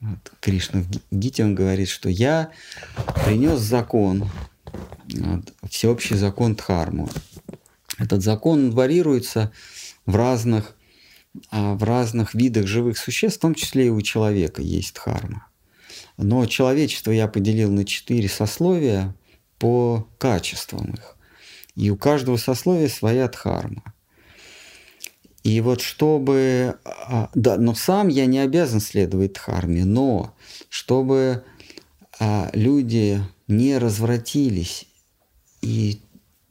Вот, 0.00 0.32
Кришна 0.40 0.82
в 0.82 0.88
Гите 1.10 1.42
он 1.42 1.56
говорит, 1.56 1.88
что 1.88 2.08
я 2.08 2.52
принес 3.24 3.58
закон, 3.58 4.30
вот, 5.08 5.52
всеобщий 5.68 6.16
закон 6.16 6.54
Дхарму. 6.54 7.10
Этот 7.98 8.22
закон 8.22 8.70
варьируется 8.70 9.50
в 10.06 10.14
разных, 10.14 10.76
а, 11.50 11.74
в 11.74 11.82
разных 11.82 12.34
видах 12.34 12.68
живых 12.68 12.98
существ, 12.98 13.38
в 13.38 13.42
том 13.42 13.56
числе 13.56 13.86
и 13.86 13.90
у 13.90 14.00
человека 14.00 14.62
есть 14.62 14.94
Дхарма. 14.94 15.48
Но 16.18 16.46
человечество 16.46 17.10
я 17.10 17.26
поделил 17.26 17.72
на 17.72 17.84
четыре 17.84 18.28
сословия 18.28 19.12
по 19.64 20.06
качествам 20.18 20.90
их. 20.90 21.16
И 21.74 21.88
у 21.88 21.96
каждого 21.96 22.36
сословия 22.36 22.86
своя 22.86 23.28
дхарма. 23.28 23.94
И 25.42 25.58
вот 25.62 25.80
чтобы... 25.80 26.78
А, 26.84 27.30
да, 27.34 27.56
но 27.56 27.74
сам 27.74 28.08
я 28.08 28.26
не 28.26 28.40
обязан 28.40 28.80
следовать 28.80 29.32
дхарме, 29.32 29.86
но 29.86 30.36
чтобы 30.68 31.44
а, 32.20 32.50
люди 32.52 33.22
не 33.48 33.78
развратились 33.78 34.84
и, 35.62 36.02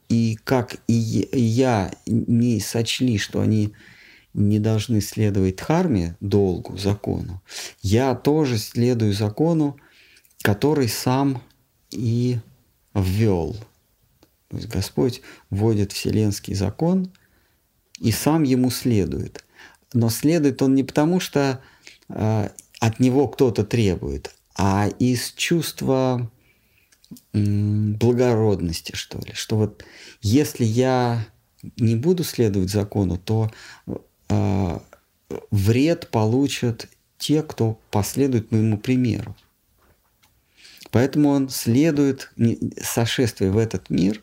и 0.08 0.36
как 0.42 0.74
и 0.88 0.92
я 0.92 1.92
не 2.06 2.58
сочли, 2.58 3.18
что 3.18 3.42
они 3.42 3.74
не 4.32 4.58
должны 4.58 5.00
следовать 5.00 5.58
дхарме, 5.58 6.16
долгу, 6.18 6.76
закону, 6.76 7.44
я 7.80 8.16
тоже 8.16 8.58
следую 8.58 9.12
закону, 9.12 9.76
который 10.42 10.88
сам 10.88 11.40
и 11.92 12.40
ввел. 12.94 13.56
То 14.48 14.56
есть 14.56 14.68
Господь 14.68 15.20
вводит 15.50 15.92
вселенский 15.92 16.54
закон– 16.54 17.10
и 18.00 18.12
сам 18.12 18.42
ему 18.42 18.70
следует. 18.70 19.44
Но 19.92 20.10
следует 20.10 20.60
он 20.62 20.74
не 20.74 20.82
потому, 20.82 21.20
что 21.20 21.60
э, 22.08 22.48
от 22.80 23.00
него 23.00 23.28
кто-то 23.28 23.64
требует, 23.64 24.34
а 24.56 24.88
из 24.98 25.32
чувства 25.32 26.30
э, 27.32 27.38
благородности, 27.38 28.94
что 28.94 29.18
ли. 29.18 29.32
Что 29.34 29.56
вот 29.56 29.84
если 30.20 30.64
я 30.64 31.26
не 31.76 31.96
буду 31.96 32.24
следовать 32.24 32.70
закону, 32.70 33.16
то 33.16 33.50
э, 34.28 34.78
вред 35.50 36.10
получат 36.10 36.88
те, 37.18 37.42
кто 37.42 37.78
последует 37.90 38.50
моему 38.50 38.76
примеру. 38.76 39.36
Поэтому 40.94 41.30
он 41.30 41.48
следует, 41.48 42.30
сошествие 42.80 43.50
в 43.50 43.58
этот 43.58 43.90
мир, 43.90 44.22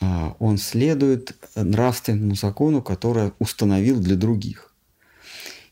а, 0.00 0.34
он 0.38 0.56
следует 0.56 1.36
нравственному 1.54 2.34
закону, 2.34 2.80
который 2.80 3.32
установил 3.38 4.00
для 4.00 4.16
других. 4.16 4.72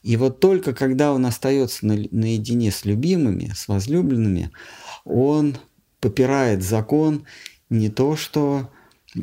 И 0.02 0.18
вот 0.18 0.40
только 0.40 0.74
когда 0.74 1.14
он 1.14 1.24
остается 1.24 1.86
наедине 1.86 2.70
с 2.70 2.84
любимыми, 2.84 3.50
с 3.56 3.66
возлюбленными, 3.66 4.50
он 5.06 5.56
попирает 6.00 6.62
закон 6.62 7.24
не 7.70 7.88
то, 7.88 8.16
что 8.16 8.70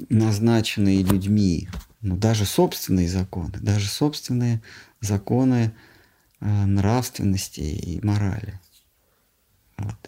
назначенные 0.09 1.03
людьми, 1.03 1.69
но 2.01 2.17
даже 2.17 2.45
собственные 2.45 3.07
законы, 3.07 3.53
даже 3.61 3.87
собственные 3.87 4.63
законы 4.99 5.75
э, 6.39 6.65
нравственности 6.65 7.59
и 7.59 8.03
морали. 8.03 8.59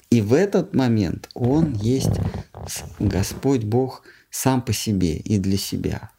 И 0.09 0.21
в 0.21 0.33
этот 0.33 0.73
момент 0.73 1.29
Он 1.33 1.73
есть 1.73 2.19
Господь 2.97 3.63
Бог 3.63 4.03
сам 4.31 4.61
по 4.61 4.73
себе 4.73 5.17
и 5.17 5.38
для 5.38 5.57
себя, 5.57 6.11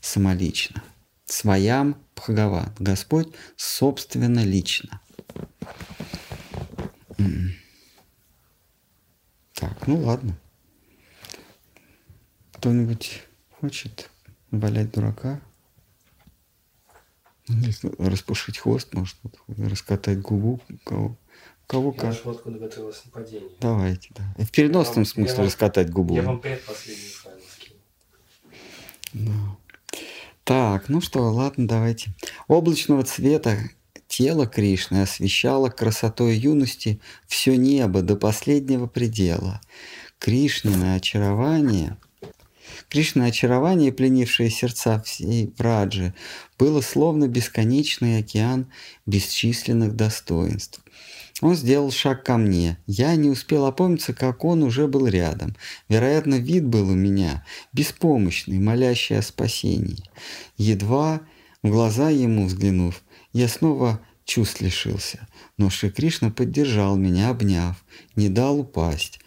самолично. 0.00 0.82
Своям 1.24 1.96
Бхагаван, 2.14 2.72
Господь 2.78 3.32
собственно 3.56 4.44
лично. 4.44 5.00
Так, 9.54 9.86
ну 9.86 10.02
ладно. 10.02 10.36
Кто-нибудь 12.54 13.22
хочет 13.60 14.10
валять 14.50 14.92
дурака? 14.92 15.40
Распушить 17.98 18.58
хвост, 18.58 18.92
может, 18.94 19.16
раскатать 19.48 20.20
губу, 20.20 20.60
кого, 20.84 21.16
кого 21.72 21.92
как. 21.92 22.14
Я 22.24 22.30
откуда 22.30 22.58
готовилось 22.58 23.02
нападение. 23.06 23.50
Давайте, 23.60 24.10
да. 24.14 24.22
И 24.38 24.44
в 24.44 24.50
переносном 24.50 24.96
вам, 24.96 25.06
смысле 25.06 25.36
вам, 25.36 25.46
раскатать 25.46 25.90
губу. 25.90 26.14
Я 26.14 26.22
вам 26.22 26.40
предпоследний 26.40 27.08
файл 27.08 27.36
скину. 27.50 27.78
Да. 29.14 29.56
Так, 30.44 30.88
ну 30.88 31.00
что, 31.00 31.22
ладно, 31.30 31.66
давайте. 31.66 32.10
Облачного 32.46 33.04
цвета 33.04 33.58
тело 34.06 34.46
Кришны 34.46 35.02
освещало 35.02 35.70
красотой 35.70 36.36
юности 36.36 37.00
все 37.26 37.56
небо 37.56 38.02
до 38.02 38.16
последнего 38.16 38.86
предела. 38.86 39.60
Кришнина 40.18 40.94
очарование– 40.94 41.96
Кришна 42.88 43.26
очарование, 43.26 43.92
пленившее 43.92 44.50
сердца 44.50 45.00
всей 45.02 45.48
Праджи, 45.48 46.14
было 46.58 46.80
словно 46.80 47.26
бесконечный 47.26 48.18
океан 48.18 48.70
бесчисленных 49.06 49.96
достоинств. 49.96 50.80
Он 51.42 51.56
сделал 51.56 51.90
шаг 51.90 52.24
ко 52.24 52.36
мне. 52.36 52.78
Я 52.86 53.16
не 53.16 53.28
успел 53.28 53.66
опомниться, 53.66 54.14
как 54.14 54.44
он 54.44 54.62
уже 54.62 54.86
был 54.86 55.08
рядом. 55.08 55.56
Вероятно, 55.88 56.36
вид 56.36 56.64
был 56.64 56.88
у 56.88 56.94
меня 56.94 57.44
беспомощный, 57.72 58.60
молящий 58.60 59.18
о 59.18 59.22
спасении. 59.22 60.04
Едва 60.56 61.20
в 61.64 61.68
глаза 61.68 62.10
ему 62.10 62.46
взглянув, 62.46 63.02
я 63.32 63.48
снова 63.48 64.00
чувств 64.24 64.60
лишился. 64.60 65.26
Но 65.58 65.68
Шри 65.68 65.90
Кришна 65.90 66.30
поддержал 66.30 66.96
меня, 66.96 67.30
обняв, 67.30 67.84
не 68.14 68.28
дал 68.28 68.60
упасть. 68.60 69.18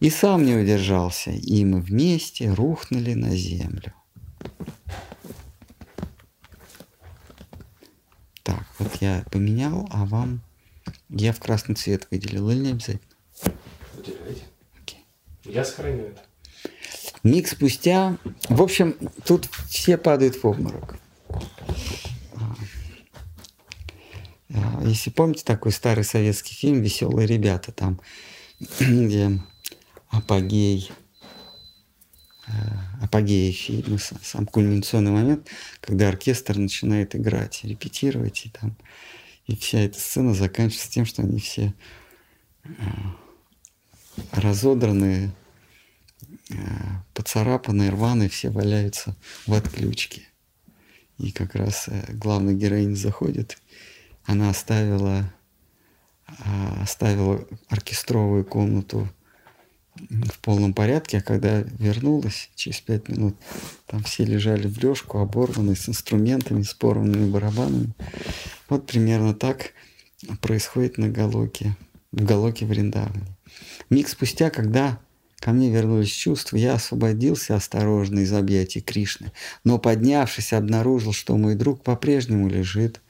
И 0.00 0.10
сам 0.10 0.44
не 0.44 0.56
удержался, 0.56 1.30
и 1.30 1.64
мы 1.64 1.80
вместе 1.80 2.52
рухнули 2.52 3.14
на 3.14 3.30
землю. 3.36 3.94
Так, 8.42 8.66
вот 8.80 8.96
я 9.00 9.24
поменял, 9.30 9.88
а 9.92 10.04
вам 10.04 10.42
я 11.08 11.32
в 11.32 11.40
красный 11.40 11.74
цвет 11.74 12.08
выделил 12.10 12.50
или 12.50 12.58
не 12.58 12.70
обязательно? 12.72 13.16
Выделяйте. 13.94 14.42
Окей. 14.80 15.04
Я 15.44 15.64
сохраню 15.64 16.04
это. 16.04 16.22
Миг 17.22 17.48
спустя, 17.48 18.18
в 18.48 18.62
общем, 18.62 18.96
тут 19.24 19.48
все 19.68 19.96
падают 19.96 20.36
в 20.36 20.46
обморок. 20.46 20.96
А, 24.50 24.82
если 24.84 25.10
помните 25.10 25.44
такой 25.44 25.72
старый 25.72 26.04
советский 26.04 26.54
фильм 26.54 26.82
«Веселые 26.82 27.26
ребята», 27.26 27.72
там, 27.72 28.00
где 28.80 29.40
апогей, 30.08 30.90
э, 32.46 32.52
апогея 33.02 33.52
фильма, 33.52 33.98
сам 33.98 34.46
кульминационный 34.46 35.10
момент, 35.10 35.48
когда 35.80 36.08
оркестр 36.08 36.56
начинает 36.56 37.16
играть, 37.16 37.64
репетировать, 37.64 38.46
и 38.46 38.50
там 38.50 38.76
и 39.46 39.56
вся 39.56 39.80
эта 39.80 39.98
сцена 39.98 40.34
заканчивается 40.34 40.90
тем, 40.90 41.06
что 41.06 41.22
они 41.22 41.38
все 41.38 41.74
э, 42.64 42.70
разодранные, 44.32 45.32
э, 46.50 46.54
поцарапанные, 47.14 47.90
рваные, 47.90 48.28
все 48.28 48.50
валяются 48.50 49.16
в 49.46 49.54
отключке. 49.54 50.22
И 51.18 51.32
как 51.32 51.54
раз 51.54 51.88
главная 52.10 52.54
героиня 52.54 52.94
заходит, 52.94 53.58
она 54.24 54.50
оставила, 54.50 55.32
оставила 56.82 57.46
оркестровую 57.68 58.44
комнату 58.44 59.08
в 59.98 60.38
полном 60.40 60.74
порядке, 60.74 61.18
а 61.18 61.22
когда 61.22 61.60
вернулась 61.60 62.50
через 62.54 62.80
пять 62.80 63.08
минут, 63.08 63.36
там 63.86 64.02
все 64.02 64.24
лежали 64.24 64.66
в 64.66 64.82
лёжку, 64.82 65.18
оборванные, 65.18 65.76
с 65.76 65.88
инструментами, 65.88 66.62
с 66.62 66.74
порванными 66.74 67.30
барабанами. 67.30 67.92
Вот 68.68 68.86
примерно 68.86 69.34
так 69.34 69.72
происходит 70.40 70.98
на 70.98 71.08
Галоке, 71.08 71.76
в 72.12 72.24
Галоке 72.24 72.66
в 72.66 72.72
Риндаване. 72.72 73.26
Миг 73.90 74.08
спустя, 74.08 74.50
когда 74.50 74.98
ко 75.38 75.52
мне 75.52 75.70
вернулись 75.70 76.10
чувства, 76.10 76.56
я 76.56 76.74
освободился 76.74 77.54
осторожно 77.54 78.20
из 78.20 78.32
объятий 78.32 78.80
Кришны, 78.80 79.32
но 79.64 79.78
поднявшись, 79.78 80.52
обнаружил, 80.52 81.12
что 81.12 81.36
мой 81.36 81.54
друг 81.54 81.82
по-прежнему 81.82 82.48
лежит 82.48 83.00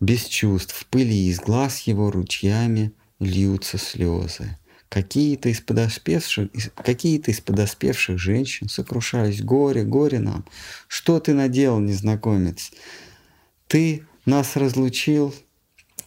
без 0.00 0.24
чувств, 0.24 0.74
в 0.74 0.86
пыли 0.86 1.28
из 1.28 1.40
глаз 1.40 1.80
его 1.80 2.10
ручьями 2.10 2.92
льются 3.18 3.76
слезы. 3.76 4.56
Какие-то 4.90 5.48
из 5.48 5.60
подоспевших, 5.60 6.50
какие-то 6.74 7.30
из 7.30 7.40
подоспевших 7.40 8.18
женщин 8.18 8.68
сокрушались. 8.68 9.40
Горе, 9.40 9.84
горе 9.84 10.18
нам. 10.18 10.44
Что 10.88 11.20
ты 11.20 11.32
наделал, 11.32 11.78
незнакомец? 11.78 12.72
Ты 13.68 14.04
нас 14.24 14.56
разлучил, 14.56 15.32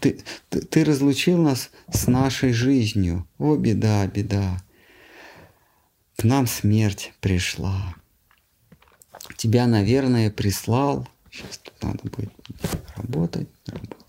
ты, 0.02 0.22
ты, 0.50 0.60
ты 0.60 0.84
разлучил 0.84 1.38
нас 1.38 1.70
с 1.94 2.08
нашей 2.08 2.52
жизнью. 2.52 3.26
О, 3.38 3.56
беда, 3.56 4.06
беда. 4.08 4.62
К 6.18 6.26
нам 6.26 6.46
смерть 6.46 7.14
пришла. 7.22 7.96
Тебя, 9.38 9.66
наверное, 9.66 10.30
прислал. 10.30 11.08
Сейчас 11.32 11.58
тут 11.60 11.82
надо 11.82 12.00
будет 12.04 12.34
работать, 12.98 13.48
работать. 13.66 14.03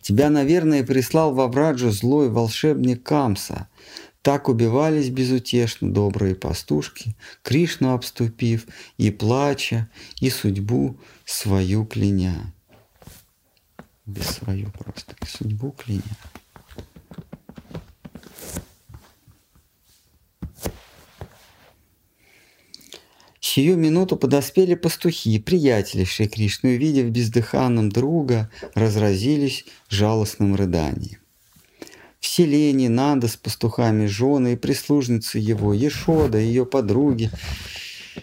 Тебя, 0.00 0.30
наверное, 0.30 0.84
прислал 0.84 1.34
во 1.34 1.48
Враджу 1.48 1.90
злой 1.90 2.28
волшебник 2.28 3.02
Камса. 3.02 3.68
Так 4.22 4.48
убивались 4.48 5.08
безутешно 5.08 5.92
добрые 5.92 6.36
пастушки, 6.36 7.16
Кришну 7.42 7.92
обступив, 7.92 8.66
и 8.96 9.10
плача, 9.10 9.88
и 10.20 10.30
судьбу 10.30 10.96
свою 11.24 11.84
кляня. 11.84 12.52
Без 14.06 14.26
свою 14.26 14.70
просто, 14.70 15.16
и 15.20 15.26
судьбу 15.26 15.72
кляня. 15.72 16.02
Сию 23.54 23.76
минуту 23.76 24.16
подоспели 24.16 24.74
пастухи, 24.74 25.38
приятели 25.38 26.04
Шри 26.04 26.26
Кришны, 26.26 26.70
увидев 26.70 27.10
бездыханным 27.10 27.90
друга, 27.90 28.48
разразились 28.72 29.66
жалостным 29.90 30.54
рыданием. 30.54 31.18
В 32.18 32.26
селении 32.26 32.88
Нанда 32.88 33.28
с 33.28 33.36
пастухами 33.36 34.06
жены 34.06 34.54
и 34.54 34.56
прислужницы 34.56 35.38
его, 35.38 35.74
Ешода, 35.74 36.38
ее 36.38 36.64
подруги, 36.64 37.30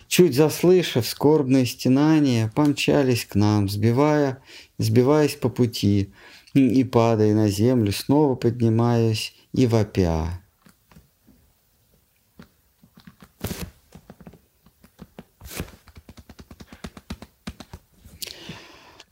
чуть 0.07 0.33
заслышав 0.33 1.07
скорбное 1.07 1.65
стенание, 1.65 2.51
помчались 2.55 3.25
к 3.25 3.35
нам, 3.35 3.69
сбивая, 3.69 4.41
сбиваясь 4.79 5.35
по 5.35 5.49
пути 5.49 6.11
и 6.55 6.83
падая 6.83 7.35
на 7.35 7.49
землю, 7.49 7.91
снова 7.91 8.33
поднимаясь 8.33 9.35
и 9.53 9.67
вопя. 9.67 10.41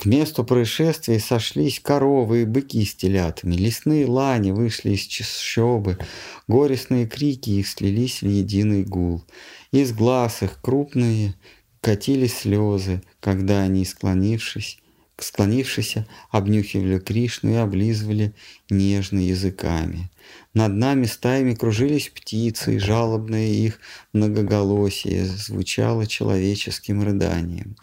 Месту 0.07 0.43
происшествия 0.43 1.19
сошлись 1.19 1.79
коровы 1.79 2.41
и 2.41 2.45
быки 2.45 2.83
с 2.83 2.95
телятами, 2.95 3.55
лесные 3.55 4.07
лани 4.07 4.51
вышли 4.51 4.91
из 4.91 5.01
чащобы, 5.01 5.99
горестные 6.47 7.05
крики 7.05 7.51
их 7.51 7.67
слились 7.67 8.21
в 8.21 8.27
единый 8.27 8.83
гул. 8.83 9.23
Из 9.71 9.91
глаз 9.91 10.41
их 10.41 10.59
крупные 10.61 11.35
катились 11.81 12.39
слезы, 12.39 13.03
когда 13.19 13.61
они, 13.61 13.85
склонившись, 13.85 14.79
склонившись, 15.17 15.95
обнюхивали 16.31 16.99
Кришну 16.99 17.51
и 17.51 17.55
облизывали 17.55 18.33
нежно 18.69 19.19
языками. 19.19 20.09
Над 20.53 20.73
нами 20.73 21.05
стаями 21.05 21.53
кружились 21.53 22.09
птицы, 22.09 22.75
и 22.75 22.79
жалобное 22.79 23.47
их 23.47 23.79
многоголосие 24.13 25.25
звучало 25.25 26.07
человеческим 26.07 27.03
рыданием. 27.03 27.75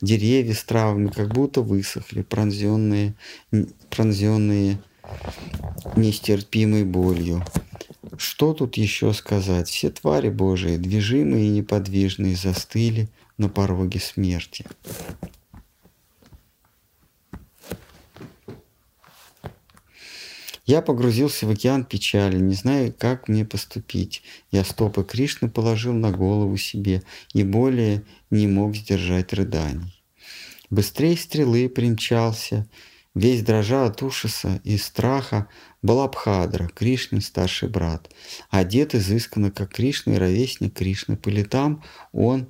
Деревья 0.00 0.54
с 0.54 0.64
травами 0.64 1.08
как 1.08 1.32
будто 1.32 1.62
высохли, 1.62 2.22
пронзенные, 2.22 3.14
пронзенные 3.90 4.78
нестерпимой 5.96 6.84
болью. 6.84 7.44
Что 8.18 8.54
тут 8.54 8.76
еще 8.76 9.12
сказать? 9.12 9.68
Все 9.68 9.90
твари 9.90 10.30
Божии, 10.30 10.76
движимые 10.76 11.46
и 11.46 11.50
неподвижные, 11.50 12.36
застыли 12.36 13.08
на 13.36 13.48
пороге 13.48 14.00
смерти. 14.00 14.64
Я 20.66 20.82
погрузился 20.82 21.46
в 21.46 21.50
океан 21.50 21.84
печали, 21.84 22.38
не 22.38 22.54
зная, 22.54 22.90
как 22.90 23.28
мне 23.28 23.44
поступить. 23.44 24.22
Я 24.50 24.64
стопы 24.64 25.04
Кришны 25.04 25.48
положил 25.48 25.92
на 25.92 26.10
голову 26.10 26.56
себе 26.56 27.04
и 27.32 27.44
более 27.44 28.02
не 28.30 28.48
мог 28.48 28.74
сдержать 28.74 29.32
рыданий. 29.32 30.02
Быстрее 30.68 31.16
стрелы 31.16 31.68
примчался, 31.68 32.66
весь 33.14 33.42
дрожа 33.42 33.86
от 33.86 34.02
ужаса 34.02 34.60
и 34.64 34.76
страха, 34.76 35.48
был 35.82 36.00
Абхадра, 36.00 36.66
Кришнин 36.66 37.20
старший 37.20 37.68
брат. 37.68 38.10
Одет 38.50 38.96
изысканно, 38.96 39.52
как 39.52 39.72
Кришна 39.72 40.14
и 40.14 40.18
ровесник 40.18 40.74
Кришны. 40.74 41.16
По 41.16 41.28
летам 41.28 41.84
он, 42.10 42.48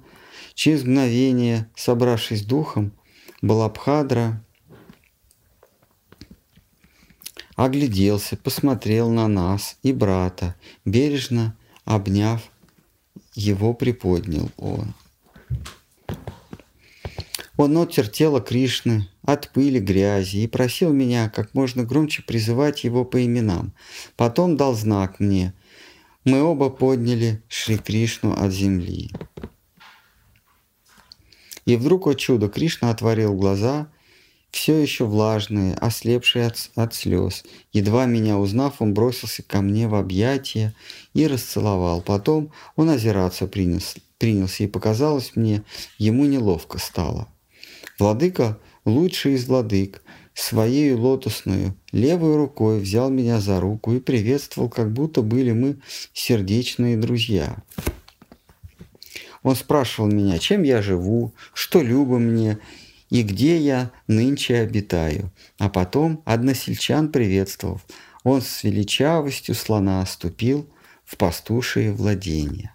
через 0.54 0.84
мгновение, 0.84 1.70
собравшись 1.76 2.46
духом, 2.46 2.92
Балабхадра 3.42 4.42
огляделся, 7.56 8.36
посмотрел 8.36 9.10
на 9.10 9.26
нас 9.26 9.78
и 9.82 9.92
брата, 9.92 10.54
бережно 10.84 11.56
обняв 11.84 12.42
его, 13.34 13.74
приподнял 13.74 14.50
он. 14.56 14.94
Он 17.56 17.76
оттер 17.78 18.08
тело 18.08 18.40
Кришны 18.40 19.08
от 19.22 19.50
пыли, 19.50 19.80
грязи 19.80 20.38
и 20.38 20.46
просил 20.46 20.92
меня 20.92 21.30
как 21.30 21.54
можно 21.54 21.84
громче 21.84 22.22
призывать 22.22 22.84
его 22.84 23.04
по 23.04 23.24
именам. 23.24 23.72
Потом 24.16 24.58
дал 24.58 24.74
знак 24.74 25.20
мне. 25.20 25.54
Мы 26.24 26.42
оба 26.42 26.68
подняли 26.68 27.42
Шри 27.48 27.78
Кришну 27.78 28.34
от 28.34 28.52
земли. 28.52 29.10
И 31.64 31.76
вдруг, 31.76 32.06
о 32.06 32.14
чудо, 32.14 32.48
Кришна 32.48 32.90
отворил 32.90 33.34
глаза 33.34 33.88
все 34.56 34.78
еще 34.78 35.04
влажные, 35.04 35.74
ослепшие 35.74 36.46
от, 36.46 36.70
от 36.76 36.94
слез. 36.94 37.44
Едва 37.74 38.06
меня 38.06 38.38
узнав, 38.38 38.80
он 38.80 38.94
бросился 38.94 39.42
ко 39.42 39.60
мне 39.60 39.86
в 39.86 39.94
объятия 39.94 40.74
и 41.12 41.26
расцеловал. 41.26 42.00
Потом 42.00 42.50
он 42.74 42.88
озираться 42.88 43.46
принес, 43.46 43.96
принялся, 44.16 44.64
и 44.64 44.66
показалось 44.66 45.32
мне, 45.36 45.62
ему 45.98 46.24
неловко 46.24 46.78
стало. 46.78 47.28
Владыка, 47.98 48.58
лучший 48.86 49.34
из 49.34 49.46
владык, 49.46 50.00
своей 50.32 50.94
лотосную 50.94 51.76
левой 51.92 52.36
рукой 52.36 52.80
взял 52.80 53.10
меня 53.10 53.40
за 53.40 53.60
руку 53.60 53.92
и 53.92 54.00
приветствовал, 54.00 54.70
как 54.70 54.90
будто 54.90 55.20
были 55.20 55.52
мы 55.52 55.76
сердечные 56.14 56.96
друзья. 56.96 57.62
Он 59.42 59.54
спрашивал 59.54 60.10
меня, 60.10 60.38
чем 60.38 60.62
я 60.62 60.80
живу, 60.80 61.34
что 61.52 61.82
любо 61.82 62.18
мне, 62.18 62.58
и 63.10 63.22
где 63.22 63.58
я 63.58 63.90
нынче 64.06 64.58
обитаю. 64.58 65.32
А 65.58 65.68
потом 65.68 66.22
односельчан 66.24 67.10
приветствовав, 67.10 67.86
он 68.24 68.42
с 68.42 68.64
величавостью 68.64 69.54
слона 69.54 70.04
ступил 70.06 70.68
в 71.04 71.16
пастушие 71.16 71.92
владения. 71.92 72.74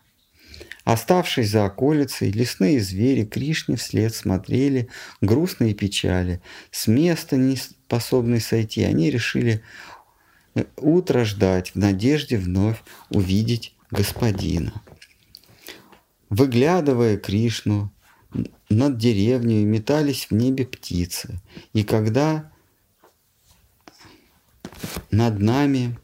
Оставшись 0.83 1.49
за 1.49 1.65
околицей, 1.65 2.31
лесные 2.31 2.79
звери 2.79 3.23
Кришне 3.23 3.75
вслед 3.75 4.15
смотрели 4.15 4.89
грустные 5.21 5.73
печали. 5.75 6.41
С 6.71 6.87
места 6.87 7.35
не 7.35 7.55
способные 7.55 8.39
сойти, 8.39 8.83
они 8.83 9.11
решили 9.11 9.61
э, 10.55 10.63
утро 10.77 11.23
ждать 11.23 11.71
в 11.71 11.75
надежде 11.75 12.37
вновь 12.37 12.81
увидеть 13.09 13.75
господина. 13.91 14.81
Выглядывая 16.29 17.17
Кришну, 17.17 17.91
над 18.71 18.97
деревней 18.97 19.65
метались 19.65 20.27
в 20.29 20.33
небе 20.33 20.65
птицы. 20.65 21.39
И 21.73 21.83
когда 21.83 22.51
над 25.11 25.39
нами 25.39 25.99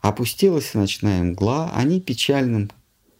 опустилась 0.00 0.74
ночная 0.74 1.22
мгла, 1.22 1.72
они 1.74 2.00
печальным 2.00 2.70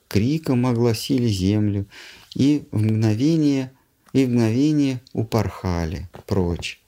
криком 0.09 0.67
огласили 0.67 1.27
землю 1.27 1.87
и 2.35 2.69
в 2.71 2.81
мгновение, 2.81 3.73
и 4.13 4.25
в 4.25 4.29
мгновение 4.29 5.03
упорхали 5.13 6.09
прочь. 6.27 6.84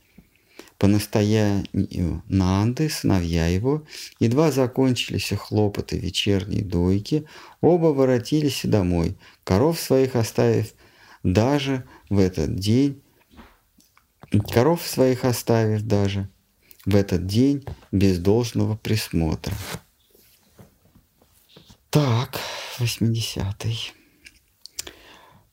По 0.79 0.89
настоянию 0.89 2.23
Нанды, 2.29 2.91
сыновья 2.91 3.47
его, 3.47 3.85
едва 4.21 4.53
закончились 4.53 5.33
хлопоты 5.33 5.99
вечерней 5.99 6.63
дойки, 6.63 7.27
оба 7.63 7.87
воротились 7.87 8.61
домой, 8.65 9.17
коров 9.45 9.81
своих 9.81 10.17
оставив 10.17 10.75
даже 11.23 11.85
в 12.11 12.19
этот 12.19 12.57
день, 12.57 13.03
коров 14.53 14.87
своих 14.87 15.25
оставив 15.25 15.83
даже 15.83 16.29
в 16.85 16.95
этот 16.95 17.27
день 17.27 17.65
без 17.91 18.19
должного 18.19 18.77
присмотра. 18.77 19.55
Так, 21.89 22.39
80-й. 22.79 23.93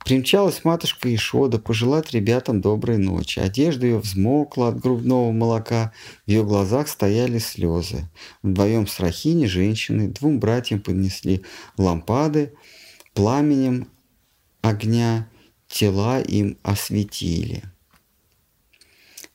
Примчалась 0.06 0.66
матушка 0.66 1.14
Ишода 1.14 1.60
пожелать 1.60 2.12
ребятам 2.12 2.60
доброй 2.60 2.98
ночи. 2.98 3.40
Одежда 3.40 3.86
ее 3.86 4.00
взмокла 4.00 4.68
от 4.70 4.80
грудного 4.80 5.32
молока, 5.32 5.94
в 6.26 6.30
ее 6.30 6.44
глазах 6.44 6.90
стояли 6.90 7.38
слезы. 7.38 8.10
Вдвоем 8.42 8.86
с 8.86 9.00
Рахини 9.00 9.46
женщины 9.46 10.10
двум 10.10 10.40
братьям 10.40 10.82
поднесли 10.82 11.44
лампады, 11.78 12.54
пламенем 13.14 13.88
огня 14.62 15.30
тела 15.68 16.20
им 16.20 16.58
осветили. 16.64 17.64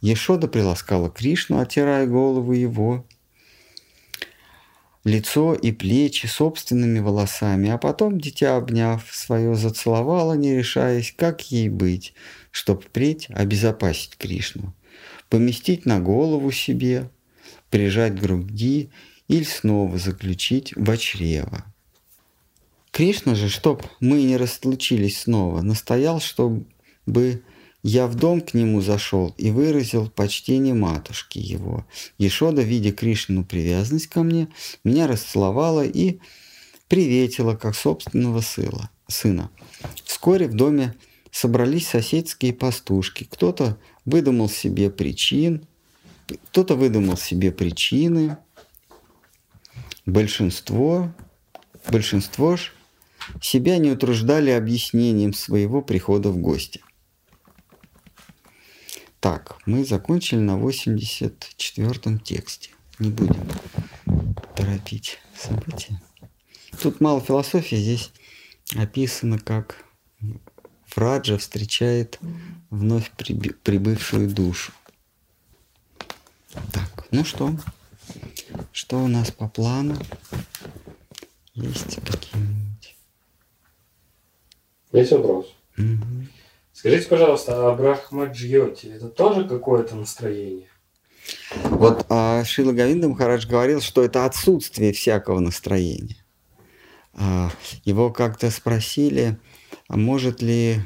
Ешода 0.01 0.49
приласкала 0.49 1.09
Кришну, 1.09 1.61
отирая 1.61 2.07
голову 2.07 2.53
его, 2.53 3.05
лицо 5.05 5.55
и 5.55 5.73
плечи 5.73 6.27
собственными 6.27 6.99
волосами, 6.99 7.71
а 7.71 7.79
потом, 7.79 8.21
дитя 8.21 8.57
обняв 8.57 9.05
свое, 9.13 9.55
зацеловала, 9.55 10.35
не 10.35 10.57
решаясь, 10.57 11.15
как 11.17 11.51
ей 11.51 11.69
быть, 11.69 12.15
чтоб 12.51 12.85
впредь 12.85 13.29
обезопасить 13.31 14.17
Кришну, 14.17 14.75
поместить 15.29 15.87
на 15.87 16.01
голову 16.01 16.51
себе, 16.51 17.11
прижать 17.71 18.21
груди 18.21 18.91
или 19.29 19.45
снова 19.45 19.99
заключить 19.99 20.75
в 20.77 20.97
чрево. 20.97 21.65
Кришна 22.91 23.35
же, 23.35 23.49
чтоб 23.49 23.85
мы 24.01 24.23
не 24.23 24.37
растлучились 24.37 25.21
снова, 25.21 25.61
настоял, 25.61 26.21
чтобы 26.21 27.43
я 27.83 28.07
в 28.07 28.17
дом 28.17 28.41
к 28.41 28.55
нему 28.55 28.81
зашел 28.81 29.35
и 29.39 29.51
выразил 29.51 30.09
почтение 30.09 30.75
матушки 30.75 31.39
его. 31.39 31.87
Ешода, 32.19 32.63
видя 32.63 32.93
Кришну 32.93 33.45
привязанность 33.45 34.09
ко 34.09 34.23
мне, 34.23 34.49
меня 34.85 35.07
расцеловала 35.07 35.85
и 35.85 36.19
приветила, 36.89 37.55
как 37.55 37.77
собственного 37.77 38.41
сына. 38.41 38.91
сына. 39.07 39.51
Вскоре 40.05 40.49
в 40.49 40.55
доме 40.55 40.95
собрались 41.31 41.87
соседские 41.87 42.53
пастушки. 42.53 43.25
Кто-то 43.31 43.79
выдумал 44.05 44.49
себе 44.49 44.91
причин, 44.91 45.67
кто-то 46.51 46.75
выдумал 46.75 47.17
себе 47.17 47.53
причины. 47.53 48.39
Большинство, 50.05 51.13
большинство 51.91 52.57
ж 52.57 52.73
себя 53.41 53.79
не 53.79 53.93
утруждали 53.93 54.51
объяснением 54.51 55.33
своего 55.33 55.83
прихода 55.83 56.31
в 56.31 56.39
гости. 56.39 56.81
Так, 59.21 59.57
мы 59.67 59.85
закончили 59.85 60.39
на 60.39 60.57
84 60.57 62.19
тексте. 62.19 62.71
Не 62.99 63.11
будем 63.11 63.49
торопить 64.55 65.19
события. 65.37 66.01
Тут 66.81 67.01
мало 67.01 67.21
философии, 67.21 67.77
здесь 67.77 68.13
описано, 68.77 69.39
как 69.39 69.85
Фраджа 70.87 71.37
встречает 71.39 72.19
вновь 72.71 73.11
прибывшую 73.11 74.31
душу. 74.31 74.73
Так, 76.73 77.07
ну 77.11 77.25
что? 77.25 77.57
Что 78.73 79.03
у 79.03 79.09
нас 79.09 79.31
по 79.31 79.49
плану? 79.49 79.97
Есть 81.55 81.97
какие-нибудь 82.05 82.97
Есть 84.93 85.13
вопрос? 85.13 85.55
Мгм. 85.77 86.29
Скажите, 86.79 87.09
пожалуйста, 87.09 87.69
а 87.69 87.75
Брахмаджьоти 87.75 88.87
это 88.87 89.09
тоже 89.09 89.49
какое-то 89.49 89.97
настроение? 89.97 90.69
Вот 91.65 92.07
а, 92.09 92.45
Шила 92.45 92.71
Говинда 92.71 93.09
Махарадж 93.09 93.49
говорил, 93.49 93.81
что 93.81 94.05
это 94.05 94.25
отсутствие 94.25 94.93
всякого 94.93 95.41
настроения. 95.41 96.25
А, 97.15 97.51
его 97.85 98.13
как-то 98.13 98.49
спросили, 98.53 99.41
а 99.89 99.97
может 99.97 100.41
ли 100.41 100.77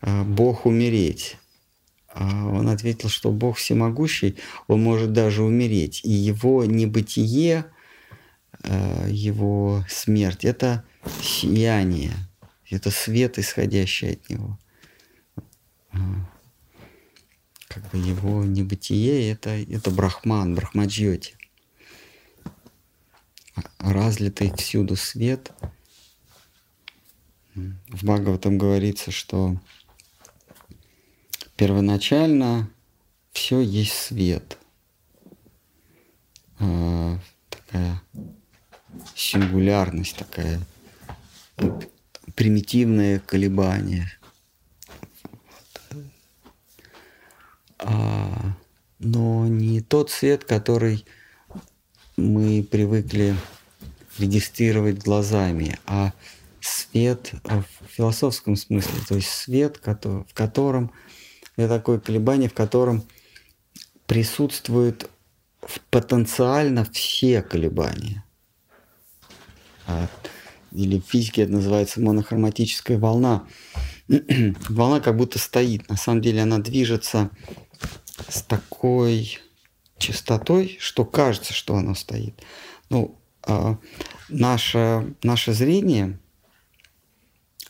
а, 0.00 0.22
Бог 0.22 0.66
умереть? 0.66 1.36
А 2.10 2.46
он 2.46 2.68
ответил, 2.68 3.08
что 3.08 3.32
Бог 3.32 3.56
всемогущий, 3.56 4.36
он 4.68 4.84
может 4.84 5.12
даже 5.12 5.42
умереть. 5.42 6.00
И 6.04 6.12
его 6.12 6.64
небытие, 6.64 7.64
а, 8.62 9.08
его 9.08 9.84
смерть– 9.88 10.38
это 10.44 10.84
сияние, 11.20 12.12
это 12.70 12.92
свет, 12.92 13.36
исходящий 13.40 14.12
от 14.12 14.30
него. 14.30 14.60
Как 17.68 17.90
бы 17.90 17.98
его 17.98 18.44
небытие– 18.44 19.30
это, 19.32 19.50
это 19.50 19.90
брахман, 19.90 20.54
брахмаджьоти. 20.54 21.36
А- 23.56 23.92
Разлитый 23.92 24.52
всюду 24.56 24.96
свет. 24.96 25.52
В 27.54 28.04
Бхагаватам 28.04 28.58
говорится, 28.58 29.10
что 29.10 29.56
первоначально 31.56 32.70
все 33.32 33.60
есть 33.60 33.94
свет. 33.94 34.58
А, 36.58 37.18
такая 37.50 38.00
сингулярность, 39.14 40.16
такая 40.16 40.60
примитивное 42.34 43.18
колебание. 43.20 44.10
А, 47.86 48.56
но 48.98 49.46
не 49.46 49.80
тот 49.80 50.10
свет, 50.10 50.44
который 50.44 51.04
мы 52.16 52.62
привыкли 52.62 53.36
регистрировать 54.18 54.98
глазами, 54.98 55.78
а 55.86 56.12
свет 56.60 57.32
в 57.44 57.64
философском 57.88 58.56
смысле, 58.56 58.94
то 59.06 59.16
есть 59.16 59.28
свет, 59.28 59.80
в 59.84 60.32
котором 60.32 60.92
это 61.56 61.68
такое 61.68 61.98
колебание, 61.98 62.48
в 62.48 62.54
котором 62.54 63.02
присутствуют 64.06 65.10
потенциально 65.90 66.84
все 66.90 67.42
колебания. 67.42 68.24
Или 70.72 70.98
в 70.98 71.04
физике 71.04 71.42
это 71.42 71.52
называется 71.52 72.00
монохроматическая 72.00 72.98
волна. 72.98 73.46
волна 74.68 75.00
как 75.00 75.16
будто 75.16 75.38
стоит. 75.38 75.88
На 75.88 75.96
самом 75.96 76.20
деле 76.20 76.42
она 76.42 76.58
движется 76.58 77.30
с 78.28 78.42
такой 78.42 79.38
частотой, 79.98 80.76
что 80.80 81.04
кажется, 81.04 81.52
что 81.52 81.76
оно 81.76 81.94
стоит. 81.94 82.42
Ну, 82.90 83.18
а, 83.42 83.78
наше, 84.28 85.14
наше 85.22 85.52
зрение 85.52 86.18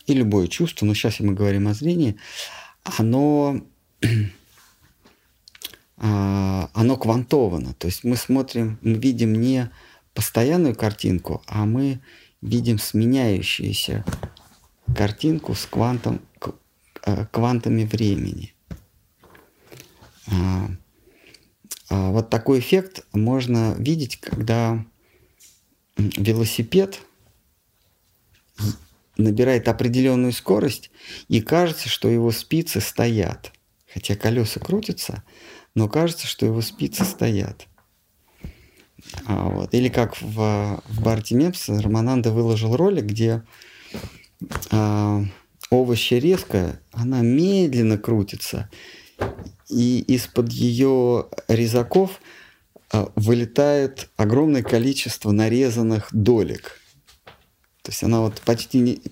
и 0.07 0.15
любое 0.15 0.49
чувство, 0.49 0.87
но 0.87 0.95
сейчас 0.95 1.21
мы 1.21 1.33
говорим 1.33 1.69
о 1.69 1.75
зрении, 1.75 2.17
оно, 2.83 3.61
а, 5.97 6.71
оно 6.73 6.97
квантовано. 6.97 7.75
То 7.75 7.87
есть 7.87 8.05
мы 8.05 8.17
смотрим, 8.17 8.79
мы 8.83 8.95
видим 8.95 9.41
не 9.41 9.71
постоянную 10.13 10.75
картинку, 10.75 11.43
а 11.47 11.65
мы 11.65 12.01
видим 12.41 12.79
сменяющуюся 12.79 14.05
картинку 14.95 15.55
с 15.55 15.67
квантом, 15.67 16.21
э, 17.07 17.27
квантами 17.33 17.85
времени. 17.85 18.54
А, 20.27 20.71
а 21.91 22.11
Вот 22.11 22.31
такой 22.31 22.61
эффект 22.61 23.05
можно 23.13 23.75
видеть, 23.79 24.21
когда 24.21 24.85
велосипед 25.97 27.01
набирает 29.17 29.69
определенную 29.69 30.33
скорость, 30.33 30.91
и 31.29 31.41
кажется, 31.41 31.89
что 31.89 32.09
его 32.09 32.31
спицы 32.31 32.81
стоят. 32.81 33.53
Хотя 33.93 34.17
колеса 34.17 34.59
крутятся, 34.59 35.23
но 35.75 35.89
кажется, 35.89 36.27
что 36.27 36.47
его 36.47 36.61
спицы 36.63 37.05
стоят. 37.05 37.69
А, 39.27 39.49
вот. 39.49 39.75
Или 39.75 39.89
как 39.89 40.21
в, 40.21 40.83
в 40.89 41.03
Барти 41.03 41.35
Мепс 41.35 41.69
Романанда 41.69 42.33
выложил 42.33 42.75
ролик, 42.77 43.05
где 43.05 43.43
а, 44.71 45.25
овощи 45.71 46.15
резко, 46.15 46.81
она 46.93 47.21
медленно 47.21 47.99
крутится, 47.99 48.71
и 49.69 50.01
из-под 50.01 50.51
ее 50.51 51.27
резаков 51.49 52.21
а, 52.93 53.11
вылетает 53.17 54.09
огромное 54.17 54.63
количество 54.63 55.31
нарезанных 55.31 56.09
долек. 56.13 56.81
То 57.83 57.91
есть 57.91 58.03
она 58.03 58.21
вот 58.21 58.41
почти 58.41 58.79
не... 58.79 59.03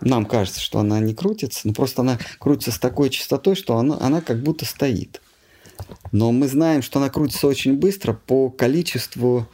Нам 0.00 0.24
кажется, 0.24 0.60
что 0.60 0.78
она 0.78 0.98
не 1.00 1.14
крутится, 1.14 1.66
но 1.66 1.74
просто 1.74 2.02
она 2.02 2.18
крутится 2.38 2.72
с 2.72 2.78
такой 2.78 3.10
частотой, 3.10 3.54
что 3.54 3.76
она, 3.76 3.98
она 4.00 4.20
как 4.20 4.42
будто 4.42 4.64
стоит. 4.64 5.20
Но 6.12 6.32
мы 6.32 6.48
знаем, 6.48 6.82
что 6.82 7.00
она 7.00 7.10
крутится 7.10 7.46
очень 7.46 7.76
быстро 7.76 8.14
по 8.14 8.50
количеству 8.50 9.48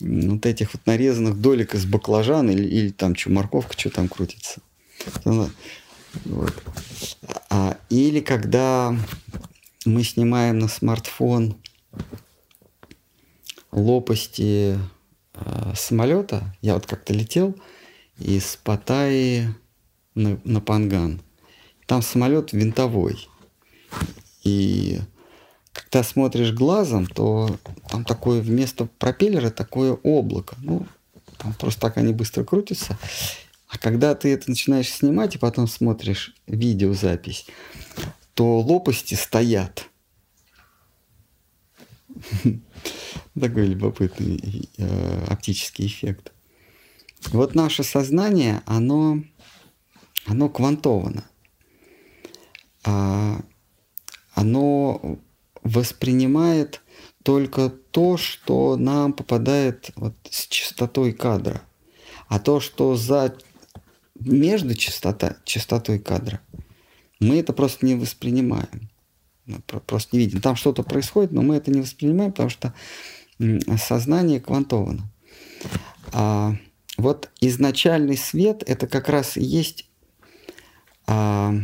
вот 0.00 0.46
этих 0.46 0.74
вот 0.74 0.86
нарезанных 0.86 1.40
долек 1.40 1.74
из 1.74 1.84
баклажана 1.84 2.50
или, 2.50 2.64
или 2.64 2.90
там 2.90 3.16
что, 3.16 3.30
морковка, 3.30 3.78
что 3.78 3.90
там 3.90 4.08
крутится. 4.08 4.60
Вот. 6.24 6.54
А, 7.50 7.76
или 7.88 8.20
когда 8.20 8.96
мы 9.84 10.02
снимаем 10.02 10.58
на 10.58 10.68
смартфон 10.68 11.56
лопасти 13.70 14.78
э, 15.34 15.72
самолета, 15.74 16.56
я 16.62 16.74
вот 16.74 16.86
как-то 16.86 17.12
летел 17.12 17.54
из 18.18 18.56
Паттайи 18.56 19.54
на, 20.14 20.40
на 20.44 20.60
Панган. 20.60 21.20
Там 21.86 22.02
самолет 22.02 22.52
винтовой. 22.52 23.28
И 24.42 25.00
когда 25.72 26.02
смотришь 26.02 26.52
глазом, 26.52 27.06
то 27.06 27.56
там 27.88 28.04
такое 28.04 28.40
вместо 28.40 28.86
пропеллера 28.98 29.50
такое 29.50 29.92
облако. 29.92 30.56
Ну, 30.60 30.86
там 31.38 31.54
просто 31.54 31.80
так 31.80 31.98
они 31.98 32.12
быстро 32.12 32.44
крутятся. 32.44 32.98
А 33.68 33.78
когда 33.78 34.14
ты 34.14 34.32
это 34.32 34.48
начинаешь 34.48 34.90
снимать 34.90 35.34
и 35.34 35.38
потом 35.38 35.66
смотришь 35.66 36.34
видеозапись, 36.46 37.46
то 38.34 38.60
лопасти 38.60 39.14
стоят. 39.14 39.88
Такой 43.40 43.66
любопытный 43.66 44.68
э, 44.78 45.24
оптический 45.28 45.86
эффект. 45.86 46.32
Вот 47.28 47.54
наше 47.54 47.82
сознание, 47.82 48.62
оно, 48.66 49.22
оно 50.26 50.48
квантовано. 50.48 51.24
А, 52.84 53.40
оно 54.34 55.18
воспринимает 55.62 56.82
только 57.24 57.68
то, 57.68 58.16
что 58.16 58.76
нам 58.76 59.12
попадает 59.12 59.90
вот 59.96 60.14
с 60.30 60.46
частотой 60.46 61.12
кадра. 61.12 61.62
А 62.28 62.38
то, 62.38 62.60
что 62.60 62.94
за 62.94 63.36
между 64.20 64.74
частота, 64.74 65.36
частотой 65.44 65.98
кадра, 65.98 66.40
мы 67.20 67.38
это 67.38 67.52
просто 67.52 67.86
не 67.86 67.94
воспринимаем. 67.94 68.90
Просто 69.86 70.16
не 70.16 70.24
видим. 70.24 70.40
Там 70.40 70.56
что-то 70.56 70.82
происходит, 70.82 71.32
но 71.32 71.42
мы 71.42 71.56
это 71.56 71.70
не 71.70 71.80
воспринимаем, 71.80 72.32
потому 72.32 72.50
что 72.50 72.74
сознание 73.78 74.40
квантовано. 74.40 75.08
А, 76.12 76.56
вот 76.96 77.30
изначальный 77.40 78.16
свет 78.16 78.62
это 78.66 78.86
как 78.86 79.08
раз 79.08 79.36
и 79.36 79.42
есть 79.42 79.88
а, 81.06 81.54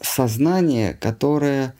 сознание, 0.00 0.94
которое 0.94 1.74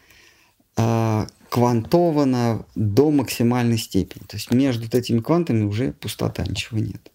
а, 0.76 1.26
квантовано 1.48 2.66
до 2.74 3.10
максимальной 3.10 3.78
степени. 3.78 4.24
То 4.24 4.36
есть 4.36 4.50
между 4.50 4.84
этими 4.96 5.20
квантами 5.20 5.64
уже 5.64 5.92
пустота, 5.92 6.44
ничего 6.44 6.78
нет. 6.78 7.10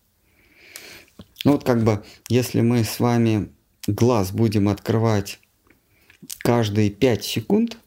Ну 1.43 1.53
вот 1.53 1.63
как 1.63 1.83
бы, 1.83 2.03
если 2.29 2.61
мы 2.61 2.83
с 2.83 2.99
вами 2.99 3.49
глаз 3.87 4.31
будем 4.31 4.69
открывать 4.69 5.39
каждые 6.39 6.89
5 6.89 7.23
секунд, 7.23 7.77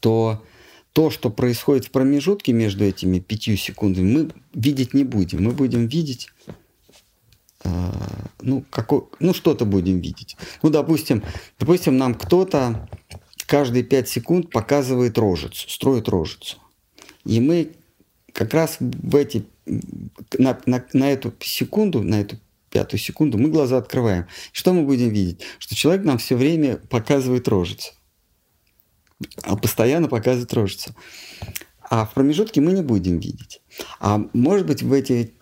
то 0.00 0.44
то, 0.92 1.10
что 1.10 1.30
происходит 1.30 1.86
в 1.86 1.90
промежутке 1.90 2.52
между 2.52 2.84
этими 2.84 3.20
5 3.20 3.58
секундами, 3.58 4.10
мы 4.10 4.30
видеть 4.52 4.94
не 4.94 5.04
будем. 5.04 5.44
Мы 5.44 5.52
будем 5.52 5.86
видеть 5.86 6.30
а, 7.64 7.92
ну, 8.40 8.64
какой, 8.70 9.02
ну, 9.18 9.34
что-то 9.34 9.64
будем 9.64 10.00
видеть. 10.00 10.36
Ну, 10.62 10.70
допустим, 10.70 11.22
допустим, 11.58 11.96
нам 11.96 12.14
кто-то 12.14 12.88
каждые 13.46 13.82
5 13.82 14.08
секунд 14.08 14.50
показывает 14.50 15.18
рожицу, 15.18 15.68
строит 15.68 16.08
рожицу. 16.08 16.58
И 17.24 17.40
мы 17.40 17.72
как 18.32 18.54
раз 18.54 18.76
в 18.80 19.16
эти, 19.16 19.44
на, 20.38 20.58
на, 20.66 20.84
на 20.92 21.10
эту 21.10 21.32
секунду, 21.40 22.02
на 22.02 22.20
эту 22.20 22.38
пятую 22.70 23.00
секунду, 23.00 23.38
мы 23.38 23.50
глаза 23.50 23.78
открываем. 23.78 24.26
Что 24.52 24.72
мы 24.72 24.82
будем 24.82 25.10
видеть? 25.10 25.40
Что 25.58 25.74
человек 25.74 26.04
нам 26.04 26.18
все 26.18 26.36
время 26.36 26.76
показывает 26.76 27.48
рожицу. 27.48 27.92
А 29.42 29.56
постоянно 29.56 30.08
показывает 30.08 30.52
рожицу. 30.52 30.94
А 31.90 32.04
в 32.04 32.14
промежутке 32.14 32.60
мы 32.60 32.72
не 32.72 32.82
будем 32.82 33.18
видеть. 33.18 33.62
А 34.00 34.22
может 34.32 34.66
быть 34.66 34.82
в 34.82 34.92
эти 34.92 35.32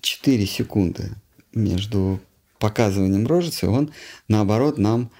4 0.00 0.46
секунды 0.46 1.10
между 1.52 2.20
показыванием 2.58 3.26
рожицы 3.26 3.68
он 3.68 3.92
наоборот 4.28 4.78
нам, 4.78 5.10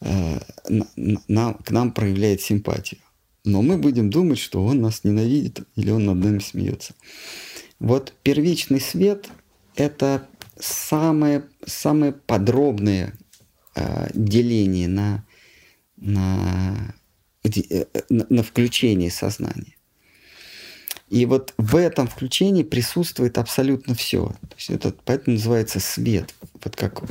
э, 0.00 0.38
на, 0.68 1.54
к 1.54 1.70
нам 1.70 1.92
проявляет 1.92 2.40
симпатию. 2.40 3.00
Но 3.44 3.60
мы 3.60 3.76
будем 3.76 4.10
думать, 4.10 4.38
что 4.38 4.64
он 4.64 4.80
нас 4.80 5.04
ненавидит 5.04 5.66
или 5.74 5.90
он 5.90 6.06
над 6.06 6.16
нами 6.16 6.38
смеется. 6.38 6.94
Вот 7.82 8.14
первичный 8.22 8.80
свет– 8.80 9.28
это 9.74 10.28
самое, 10.56 11.48
самое 11.66 12.12
подробное 12.12 13.12
э, 13.74 14.08
деление 14.14 14.86
на, 14.86 15.26
на, 15.96 16.94
э, 17.42 17.84
на, 18.08 18.24
на 18.28 18.42
включение 18.44 19.10
сознания. 19.10 19.74
И 21.08 21.26
вот 21.26 21.54
в 21.58 21.74
этом 21.74 22.06
включении 22.06 22.62
присутствует 22.62 23.36
абсолютно 23.36 23.96
все. 23.96 24.28
То 24.28 24.56
есть 24.56 24.70
это 24.70 24.94
поэтому 25.04 25.34
называется 25.34 25.80
свет. 25.80 26.32
Вот 26.62 26.76
как 26.76 27.02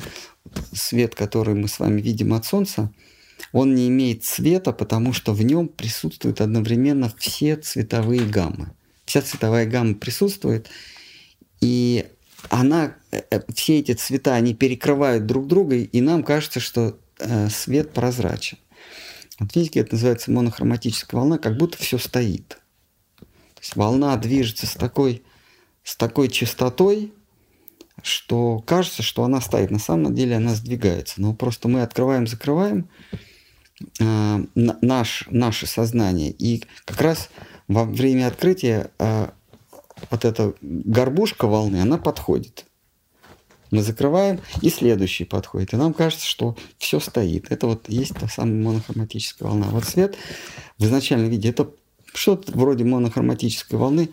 свет, 0.71 1.15
который 1.15 1.53
мы 1.53 1.67
с 1.67 1.79
вами 1.79 1.99
видим 1.99 2.33
от 2.33 2.45
Солнца, 2.45 2.93
он 3.51 3.75
не 3.75 3.89
имеет 3.89 4.23
цвета, 4.23 4.71
потому 4.71 5.11
что 5.11 5.33
в 5.33 5.43
нем 5.43 5.67
присутствуют 5.67 6.39
одновременно 6.39 7.13
все 7.17 7.57
цветовые 7.57 8.21
гаммы. 8.21 8.71
Вся 9.05 9.21
цветовая 9.21 9.65
гамма 9.65 9.95
присутствует, 9.95 10.69
и 11.59 12.07
она, 12.49 12.95
э, 13.11 13.21
э, 13.29 13.41
все 13.53 13.79
эти 13.79 13.93
цвета, 13.93 14.35
они 14.35 14.53
перекрывают 14.53 15.25
друг 15.25 15.47
друга, 15.47 15.75
и 15.75 16.01
нам 16.01 16.23
кажется, 16.23 16.59
что 16.59 16.97
э, 17.19 17.49
свет 17.49 17.93
прозрачен. 17.93 18.57
Вот 19.39 19.55
видите, 19.55 19.79
это 19.79 19.95
называется 19.95 20.31
монохроматическая 20.31 21.19
волна, 21.19 21.37
как 21.37 21.57
будто 21.57 21.77
все 21.77 21.97
стоит. 21.97 22.59
То 23.19 23.61
есть 23.61 23.75
волна 23.75 24.15
движется 24.17 24.67
с 24.67 24.73
такой, 24.73 25.23
с 25.83 25.95
такой 25.95 26.29
частотой, 26.29 27.13
что 28.03 28.59
кажется, 28.59 29.03
что 29.03 29.23
она 29.23 29.41
стоит. 29.41 29.71
На 29.71 29.79
самом 29.79 30.15
деле 30.15 30.35
она 30.35 30.55
сдвигается. 30.55 31.21
Но 31.21 31.33
просто 31.33 31.67
мы 31.67 31.81
открываем, 31.81 32.27
закрываем 32.27 32.89
э, 33.99 34.45
наш, 34.55 35.27
наше 35.29 35.67
сознание. 35.67 36.31
И 36.31 36.63
как 36.85 37.01
раз 37.01 37.29
во 37.73 37.85
время 37.85 38.27
открытия 38.27 38.91
э, 38.99 39.29
вот 40.09 40.25
эта 40.25 40.53
горбушка 40.61 41.47
волны, 41.47 41.81
она 41.81 41.97
подходит. 41.97 42.65
Мы 43.71 43.81
закрываем, 43.81 44.41
и 44.61 44.69
следующий 44.69 45.23
подходит. 45.23 45.73
И 45.73 45.77
нам 45.77 45.93
кажется, 45.93 46.25
что 46.27 46.57
все 46.77 46.99
стоит. 46.99 47.49
Это 47.51 47.67
вот 47.67 47.87
есть 47.87 48.15
та 48.15 48.27
самая 48.27 48.61
монохроматическая 48.61 49.47
волна. 49.47 49.67
Вот 49.67 49.85
свет 49.85 50.17
в 50.77 50.83
изначальном 50.83 51.29
виде 51.29 51.49
это 51.49 51.71
что-то 52.13 52.51
вроде 52.51 52.83
монохроматической 52.83 53.79
волны, 53.79 54.09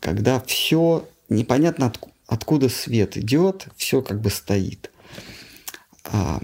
когда 0.00 0.40
все 0.40 1.06
непонятно 1.28 1.86
от, 1.86 1.98
откуда 2.26 2.70
свет 2.70 3.18
идет, 3.18 3.68
все 3.76 4.00
как 4.00 4.22
бы 4.22 4.30
стоит. 4.30 4.90
А, 6.04 6.40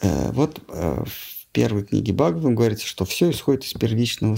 э, 0.00 0.30
вот 0.30 0.60
э, 0.68 1.04
первой 1.52 1.84
книге 1.84 2.12
Бхагаван 2.12 2.54
говорится, 2.54 2.86
что 2.86 3.04
все 3.04 3.30
исходит 3.30 3.64
из 3.64 3.74
первичного 3.74 4.36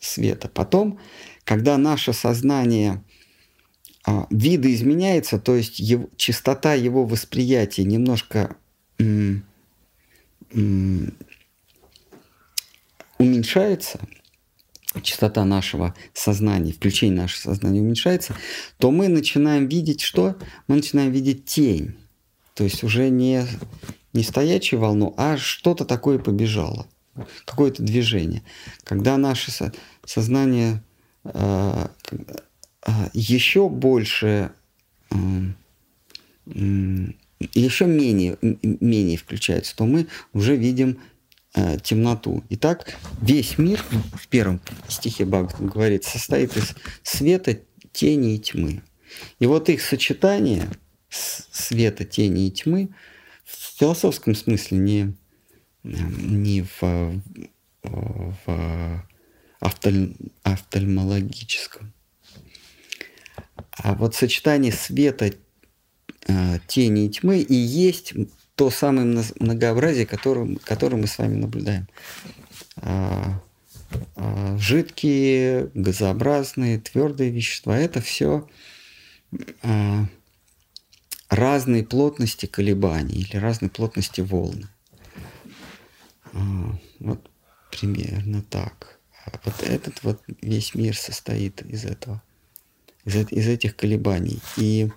света. 0.00 0.48
Потом, 0.48 0.98
когда 1.44 1.76
наше 1.78 2.12
сознание 2.12 3.02
а, 4.04 4.26
видоизменяется, 4.30 5.38
то 5.38 5.56
есть 5.56 5.78
его, 5.80 6.08
частота 6.16 6.74
его 6.74 7.04
восприятия 7.04 7.84
немножко 7.84 8.56
м, 8.98 9.44
м, 10.52 11.14
уменьшается– 13.18 14.00
частота 15.00 15.44
нашего 15.44 15.94
сознания, 16.12 16.72
включение 16.72 17.22
нашего 17.22 17.54
сознания 17.54 17.80
уменьшается, 17.80 18.36
то 18.78 18.90
мы 18.90 19.08
начинаем 19.08 19.66
видеть 19.68 20.02
что? 20.02 20.36
Мы 20.68 20.76
начинаем 20.76 21.12
видеть 21.12 21.46
тень. 21.46 21.96
То 22.54 22.64
есть 22.64 22.82
уже 22.82 23.08
не, 23.08 23.46
не 24.12 24.22
стоячую 24.22 24.80
волну, 24.80 25.14
а 25.16 25.36
что-то 25.36 25.84
такое 25.84 26.18
побежало. 26.18 26.86
Какое-то 27.44 27.82
движение. 27.82 28.42
Когда 28.84 29.16
наше 29.18 29.50
со, 29.50 29.72
сознание 30.04 30.82
э, 31.24 31.86
э, 32.86 32.90
еще 33.12 33.68
больше, 33.68 34.52
э, 35.10 35.16
еще 37.54 37.86
менее, 37.86 38.38
менее 38.40 39.18
включается, 39.18 39.76
то 39.76 39.84
мы 39.84 40.06
уже 40.32 40.56
видим 40.56 41.00
э, 41.54 41.78
темноту. 41.82 42.42
Итак, 42.48 42.96
весь 43.20 43.58
мир 43.58 43.84
в 44.14 44.26
первом 44.28 44.60
стихе 44.88 45.26
Бхагаватам 45.26 45.66
говорит, 45.66 46.04
состоит 46.04 46.56
из 46.56 46.74
света, 47.02 47.58
тени 47.92 48.36
и 48.36 48.38
тьмы. 48.38 48.82
И 49.38 49.46
вот 49.46 49.68
их 49.68 49.82
сочетание 49.82 50.70
света, 51.10 52.06
тени 52.06 52.46
и 52.46 52.50
тьмы 52.50 52.88
философском 53.78 54.34
смысле 54.34 54.78
не, 54.78 55.14
не 55.82 56.62
в, 56.62 57.22
в 57.82 59.06
офталь, 59.60 60.14
офтальмологическом. 60.42 61.92
А 63.72 63.94
вот 63.94 64.14
сочетание 64.14 64.72
света, 64.72 65.32
э, 66.26 66.58
тени 66.66 67.06
и 67.06 67.10
тьмы 67.10 67.40
и 67.40 67.54
есть 67.54 68.14
то 68.54 68.70
самое 68.70 69.24
многообразие, 69.40 70.06
которое, 70.06 70.56
которое 70.56 70.96
мы 70.96 71.06
с 71.06 71.18
вами 71.18 71.36
наблюдаем. 71.36 71.88
Жидкие, 74.58 75.70
газообразные, 75.74 76.78
твердые 76.78 77.30
вещества– 77.30 77.78
это 77.78 78.00
все 78.00 78.48
а, 81.32 81.36
разные 81.36 81.82
плотности 81.82 82.46
колебаний 82.46 83.14
или 83.14 83.36
разные 83.36 83.70
плотности 83.70 84.20
волны. 84.20 84.68
Вот 87.00 87.30
примерно 87.70 88.42
так. 88.42 88.98
Вот 89.44 89.62
этот 89.62 90.02
вот 90.02 90.20
весь 90.40 90.74
мир 90.74 90.96
состоит 90.96 91.62
из 91.62 91.84
этого, 91.84 92.22
из, 93.04 93.14
из 93.30 93.48
этих 93.48 93.76
колебаний. 93.76 94.40
И 94.56 94.90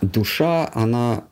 душа, 0.00 0.70
она 0.74 1.24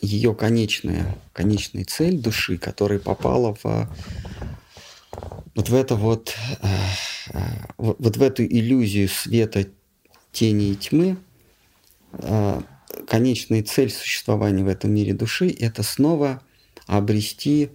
ее 0.00 0.34
конечная, 0.34 1.16
конечная 1.32 1.84
цель 1.84 2.18
души, 2.18 2.58
которая 2.58 2.98
попала 2.98 3.56
в 3.62 3.88
вот 5.54 5.68
в 5.68 5.74
это 5.74 5.96
вот, 5.96 6.36
э, 6.62 6.68
э, 7.32 7.40
вот 7.76 8.16
в 8.16 8.22
эту 8.22 8.44
иллюзию 8.44 9.08
света, 9.08 9.66
тени 10.30 10.70
и 10.70 10.76
тьмы, 10.76 11.16
конечная 13.06 13.62
цель 13.62 13.90
существования 13.90 14.64
в 14.64 14.68
этом 14.68 14.92
мире 14.92 15.14
души– 15.14 15.54
это 15.60 15.82
снова 15.82 16.42
обрести 16.86 17.70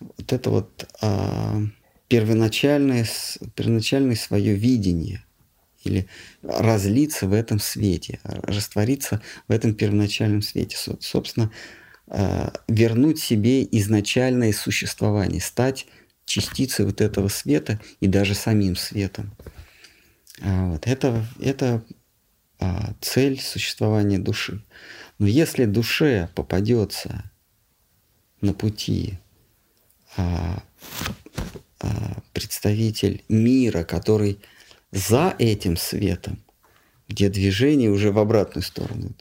вот 0.00 0.32
это 0.32 0.50
вот 0.50 0.88
первоначальное, 2.08 3.06
первоначальное 3.54 4.16
свое 4.16 4.54
видение– 4.54 5.24
или 5.84 6.08
разлиться 6.42 7.28
в 7.28 7.32
этом 7.32 7.60
свете, 7.60 8.20
раствориться 8.24 9.22
в 9.48 9.52
этом 9.52 9.74
первоначальном 9.74 10.42
свете. 10.42 10.76
Собственно, 11.00 11.50
э, 12.08 12.50
вернуть 12.68 13.20
себе 13.20 13.62
изначальное 13.64 14.52
существование, 14.52 15.40
стать 15.40 15.86
частицей 16.24 16.86
вот 16.86 17.00
этого 17.00 17.28
света 17.28 17.80
и 18.00 18.06
даже 18.06 18.34
самим 18.34 18.76
светом. 18.76 19.32
А 20.40 20.70
вот. 20.70 20.86
Это, 20.86 21.24
это 21.40 21.84
а, 22.58 22.94
цель 23.00 23.40
существования 23.40 24.18
души. 24.18 24.62
Но 25.18 25.26
если 25.26 25.64
душе 25.64 26.28
попадется 26.34 27.30
на 28.40 28.52
пути 28.52 29.18
а, 30.16 30.62
представитель 32.32 33.24
мира, 33.28 33.84
который 33.84 34.40
за 34.90 35.34
этим 35.38 35.76
светом, 35.76 36.42
где 37.08 37.28
движение 37.28 37.90
уже 37.90 38.10
в 38.12 38.18
обратную 38.18 38.62
сторону. 38.62 39.12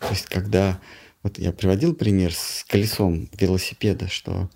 То 0.00 0.08
есть, 0.10 0.26
когда 0.26 0.80
вот 1.22 1.38
я 1.38 1.52
приводил 1.52 1.94
пример 1.94 2.34
с 2.34 2.64
колесом 2.64 3.28
велосипеда, 3.38 4.08
что 4.08 4.50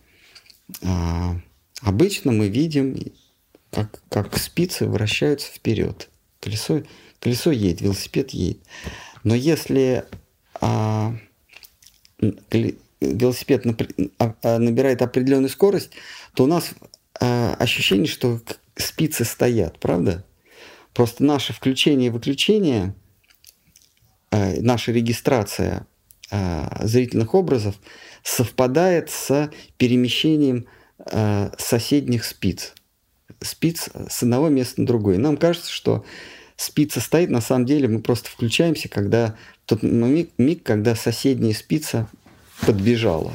а, 0.82 1.40
обычно 1.80 2.32
мы 2.32 2.48
видим, 2.48 2.96
как, 3.70 4.02
как 4.08 4.36
спицы 4.36 4.86
вращаются 4.86 5.50
вперед. 5.50 6.10
Колесо, 6.40 6.82
колесо 7.20 7.50
едет, 7.50 7.80
велосипед 7.80 8.30
едет. 8.30 8.60
Но 9.24 9.34
если 9.34 10.04
а, 10.60 11.16
велосипед 13.00 13.66
а, 14.18 14.34
а, 14.42 14.58
набирает 14.58 15.02
определенную 15.02 15.50
скорость, 15.50 15.90
то 16.34 16.44
у 16.44 16.46
нас 16.46 16.70
а, 17.20 17.54
ощущение, 17.54 18.06
что 18.06 18.40
спицы 18.76 19.24
стоят, 19.24 19.78
правда? 19.78 20.24
Просто 20.94 21.24
наше 21.24 21.52
включение 21.52 22.08
и 22.08 22.10
выключение 22.10 22.94
э, 24.30 24.60
наша 24.60 24.90
регистрация 24.90 25.86
э, 26.30 26.86
зрительных 26.86 27.34
образов 27.34 27.76
совпадает 28.24 29.10
с 29.10 29.50
перемещением 29.76 30.66
э, 30.98 31.50
соседних 31.56 32.24
спиц. 32.24 32.74
Спиц 33.40 33.88
с 34.08 34.22
одного 34.22 34.48
места 34.48 34.80
на 34.80 34.86
другое. 34.86 35.18
Нам 35.18 35.36
кажется, 35.36 35.70
что 35.70 36.04
спица 36.56 37.00
стоит, 37.00 37.30
на 37.30 37.40
самом 37.40 37.66
деле 37.66 37.88
мы 37.88 38.00
просто 38.00 38.30
включаемся, 38.30 38.88
когда 38.88 39.36
тот 39.64 39.82
миг, 39.82 40.30
миг 40.38 40.62
когда 40.64 40.94
соседняя 40.94 41.54
спица 41.54 42.08
подбежала. 42.66 43.32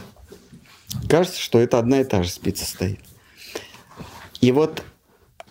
Кажется, 1.09 1.39
что 1.39 1.59
это 1.59 1.79
одна 1.79 2.01
и 2.01 2.03
та 2.03 2.23
же 2.23 2.29
спица 2.29 2.65
стоит. 2.65 2.99
И 4.41 4.51
вот 4.51 4.83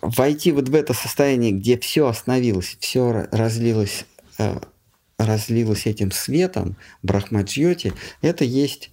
войти 0.01 0.51
вот 0.51 0.69
в 0.69 0.75
это 0.75 0.93
состояние, 0.93 1.51
где 1.51 1.77
все 1.77 2.07
остановилось, 2.07 2.77
все 2.79 3.27
разлилось, 3.31 4.05
э, 4.37 4.59
разлилось 5.17 5.85
этим 5.87 6.11
светом, 6.11 6.75
брахмаджьоти, 7.01 7.93
это 8.21 8.45
есть 8.45 8.91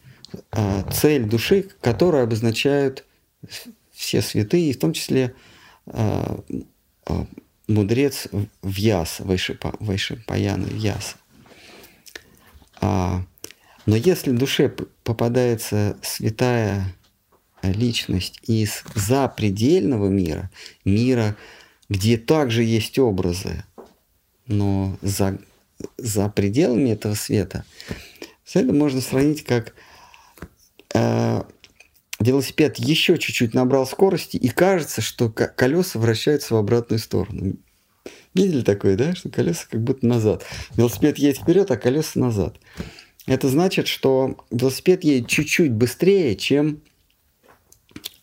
э, 0.52 0.82
цель 0.92 1.24
души, 1.24 1.68
которую 1.80 2.22
обозначают 2.22 3.04
все 3.92 4.22
святые, 4.22 4.72
в 4.72 4.78
том 4.78 4.92
числе 4.92 5.34
мудрец 7.70 8.28
Вьяса, 8.62 9.24
Вайшипа, 9.24 9.74
Вайшипаяна 9.80 10.66
Вьяса. 10.66 11.16
А, 12.80 13.22
но 13.86 13.96
если 13.96 14.30
душе 14.30 14.74
попадается 15.04 15.96
святая 16.02 16.94
личность 17.62 18.40
из 18.46 18.82
запредельного 18.94 20.08
мира, 20.08 20.50
мира, 20.84 21.36
где 21.88 22.16
также 22.18 22.62
есть 22.62 22.98
образы, 22.98 23.64
но 24.46 24.96
за, 25.02 25.38
за 25.96 26.28
пределами 26.28 26.90
этого 26.90 27.14
света, 27.14 27.64
это 28.54 28.72
можно 28.72 29.00
сравнить 29.00 29.44
как 29.44 29.74
э, 30.94 31.42
велосипед 32.20 32.78
еще 32.78 33.18
чуть-чуть 33.18 33.54
набрал 33.54 33.86
скорости, 33.86 34.36
и 34.36 34.48
кажется, 34.48 35.00
что 35.00 35.30
колеса 35.30 35.98
вращаются 35.98 36.54
в 36.54 36.58
обратную 36.58 36.98
сторону. 36.98 37.56
Видели 38.34 38.62
такое, 38.62 38.96
да, 38.96 39.14
что 39.14 39.28
колеса 39.28 39.66
как 39.68 39.82
будто 39.82 40.06
назад. 40.06 40.44
Велосипед 40.76 41.18
едет 41.18 41.42
вперед, 41.42 41.70
а 41.70 41.76
колеса 41.76 42.20
назад. 42.20 42.56
Это 43.26 43.48
значит, 43.48 43.88
что 43.88 44.44
велосипед 44.50 45.02
едет 45.02 45.28
чуть-чуть 45.28 45.72
быстрее, 45.72 46.36
чем 46.36 46.82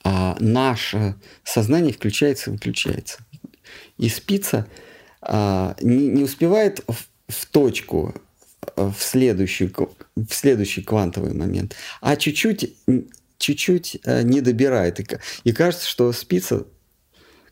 а, 0.04 0.38
наше 0.40 1.16
сознание 1.44 1.94
включается 1.94 2.50
и 2.50 2.54
выключается. 2.54 3.20
И 3.98 4.08
спица 4.10 4.68
а, 5.22 5.76
не, 5.82 6.08
не 6.08 6.24
успевает 6.24 6.84
в, 6.88 6.96
в 7.28 7.46
точку 7.48 8.16
в 8.76 8.96
следующий, 9.00 9.72
в 10.16 10.34
следующий 10.34 10.82
квантовый 10.84 11.34
момент, 11.34 11.76
а 12.02 12.16
чуть-чуть 12.16 12.74
чуть-чуть 13.38 14.00
э, 14.04 14.24
не 14.24 14.42
добирает. 14.42 15.00
И, 15.00 15.08
и 15.44 15.52
кажется, 15.52 15.88
что 15.88 16.12
спица 16.12 16.66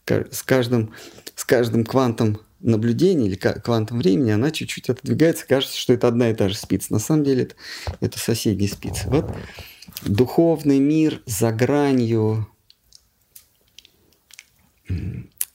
с 0.06 0.44
каждым, 0.44 0.94
с 1.36 1.44
каждым 1.44 1.84
квантом 1.84 2.42
наблюдения 2.60 3.28
или 3.28 3.36
квантом 3.36 4.00
времени, 4.00 4.32
она 4.32 4.52
чуть-чуть 4.52 4.90
отодвигается, 4.90 5.46
кажется, 5.48 5.78
что 5.78 5.94
это 5.94 6.08
одна 6.08 6.32
и 6.32 6.34
та 6.34 6.50
же 6.50 6.56
спица. 6.56 6.94
На 6.94 7.00
самом 7.00 7.24
деле 7.24 7.44
это, 7.44 7.56
это 8.02 8.20
соседние 8.20 8.70
спицы. 8.70 9.08
Вот 9.08 9.32
духовный 10.04 10.80
мир 10.80 11.22
за 11.26 11.52
гранью, 11.52 12.48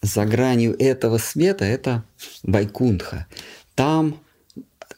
за 0.03 0.25
гранью 0.25 0.77
этого 0.79 1.19
света– 1.19 1.65
это 1.67 2.05
Байкунтха. 2.43 3.27
Там, 3.75 4.21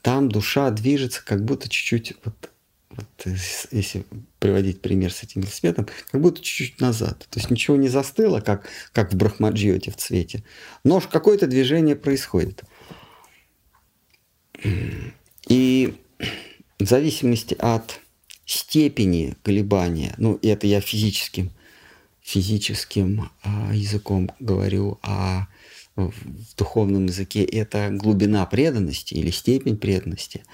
там 0.02 0.28
душа 0.28 0.70
движется 0.70 1.24
как 1.24 1.44
будто 1.44 1.68
чуть-чуть 1.68 2.14
вот 2.24 2.51
вот, 2.96 3.34
если 3.70 4.04
приводить 4.38 4.80
пример 4.80 5.12
с 5.12 5.22
этим 5.22 5.40
велосипедом, 5.40 5.88
как 6.10 6.20
будто 6.20 6.42
чуть-чуть 6.42 6.80
назад. 6.80 7.26
То 7.30 7.38
есть 7.38 7.50
ничего 7.50 7.76
не 7.76 7.88
застыло, 7.88 8.40
как, 8.40 8.68
как 8.92 9.12
в 9.12 9.16
Брахмаджиоте 9.16 9.90
в 9.90 9.96
цвете, 9.96 10.44
но 10.84 11.00
какое-то 11.00 11.46
движение 11.46 11.96
происходит. 11.96 12.64
И 15.48 15.94
в 16.78 16.84
зависимости 16.84 17.56
от 17.58 18.00
степени 18.44 19.36
колебания, 19.42 20.14
ну, 20.18 20.38
это 20.42 20.66
я 20.66 20.80
физическим, 20.80 21.50
физическим 22.20 23.30
а, 23.42 23.74
языком 23.74 24.30
говорю, 24.38 24.98
а 25.02 25.48
в 25.96 26.12
духовном 26.56 27.06
языке 27.06 27.44
это 27.44 27.90
глубина 27.90 28.44
преданности 28.46 29.14
или 29.14 29.30
степень 29.30 29.76
преданности 29.76 30.44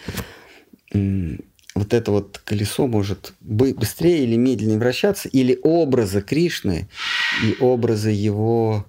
вот 1.79 1.95
это 1.95 2.11
вот 2.11 2.39
колесо 2.45 2.87
может 2.87 3.35
быстрее 3.41 4.24
или 4.24 4.37
медленнее 4.37 4.79
вращаться, 4.79 5.29
или 5.29 5.59
образы 5.62 6.20
Кришны 6.20 6.89
и 7.43 7.57
образы 7.61 8.11
его 8.11 8.87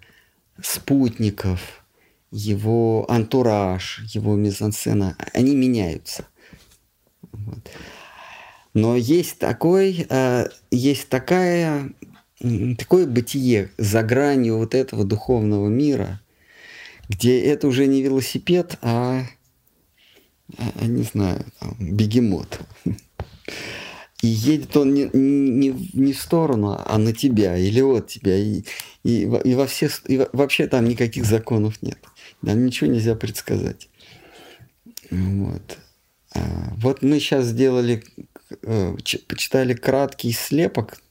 спутников, 0.62 1.84
его 2.32 3.06
антураж, 3.10 4.02
его 4.14 4.36
мизансцена, 4.36 5.16
они 5.34 5.56
меняются. 5.56 6.26
Вот. 7.32 7.70
Но 8.74 8.96
есть 8.96 9.40
такой, 9.40 10.06
э, 10.10 10.48
есть 10.72 11.10
такая, 11.10 11.92
такое 12.78 13.08
бытие 13.08 13.72
за 13.78 14.04
гранью 14.04 14.58
вот 14.58 14.76
этого 14.76 15.04
духовного 15.04 15.68
мира, 15.68 16.22
где 17.08 17.42
это 17.42 17.68
уже 17.68 17.88
не 17.88 18.02
велосипед, 18.04 18.78
а 18.82 19.22
а, 19.22 19.26
не 20.82 21.04
знаю, 21.04 21.45
там, 21.60 21.76
бегемот. 21.80 22.60
И 24.22 24.28
едет 24.28 24.76
он 24.76 24.93
не, 24.93 25.10
не, 25.14 25.70
не 25.93 26.14
в 26.14 26.20
сторону, 26.20 26.78
а 26.86 26.97
на 26.97 27.14
тебя 27.14 27.56
или 27.56 27.82
от 27.82 28.08
тебя. 28.08 28.38
И, 28.38 28.64
и, 29.04 29.22
и, 29.22 29.56
во 29.56 29.66
все, 29.66 29.89
и 30.08 30.26
вообще 30.34 30.68
там 30.68 30.86
никаких 30.86 31.26
законов 31.26 31.82
нет. 31.82 32.00
Там 32.45 32.66
ничего 32.66 32.89
нельзя 32.89 33.16
предсказать. 33.16 33.89
Вот. 35.10 35.78
А, 36.36 36.74
вот 36.78 37.02
мы 37.02 37.20
сейчас 37.20 37.45
сделали, 37.45 38.04
э, 38.64 38.95
почитали 39.28 39.74
краткий 39.74 40.34
слепок 40.34 41.02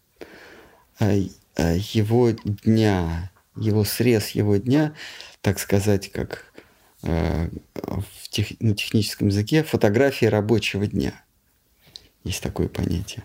его 1.00 2.30
дня, 2.30 3.30
его 3.56 3.84
срез 3.84 4.30
его 4.30 4.56
дня, 4.56 4.94
так 5.40 5.58
сказать, 5.60 6.10
как 6.10 6.48
Э, 7.02 7.48
тех, 8.38 8.60
на 8.60 8.74
техническом 8.74 9.28
языке 9.28 9.64
фотография 9.64 10.28
рабочего 10.28 10.86
дня. 10.86 11.24
Есть 12.22 12.42
такое 12.42 12.68
понятие. 12.68 13.24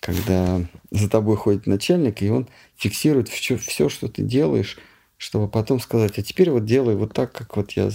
Когда 0.00 0.62
за 0.90 1.08
тобой 1.08 1.36
ходит 1.36 1.66
начальник, 1.66 2.22
и 2.22 2.30
он 2.30 2.48
фиксирует 2.76 3.28
все, 3.28 3.56
все, 3.56 3.88
что 3.88 4.08
ты 4.08 4.22
делаешь, 4.22 4.78
чтобы 5.16 5.48
потом 5.48 5.80
сказать, 5.80 6.18
а 6.18 6.22
теперь 6.22 6.50
вот 6.50 6.64
делай 6.64 6.96
вот 6.96 7.12
так, 7.12 7.32
как 7.32 7.56
вот 7.56 7.72
я 7.72 7.90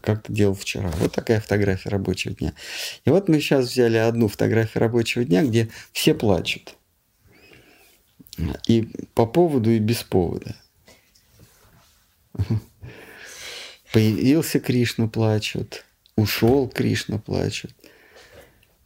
как 0.00 0.22
ты 0.22 0.32
делал 0.32 0.54
вчера. 0.54 0.90
Вот 0.98 1.12
такая 1.12 1.40
фотография 1.40 1.90
рабочего 1.90 2.34
дня. 2.34 2.54
И 3.04 3.10
вот 3.10 3.28
мы 3.28 3.40
сейчас 3.40 3.70
взяли 3.70 3.98
одну 3.98 4.28
фотографию 4.28 4.80
рабочего 4.80 5.24
дня, 5.24 5.44
где 5.44 5.68
все 5.92 6.14
плачут. 6.14 6.76
И 8.66 8.88
по 9.14 9.26
поводу, 9.26 9.70
и 9.70 9.78
без 9.78 10.02
повода. 10.02 10.56
Появился 13.92 14.58
Кришна, 14.58 15.06
плачут. 15.06 15.84
Ушел 16.16 16.68
Кришна, 16.68 17.18
плачут. 17.18 17.74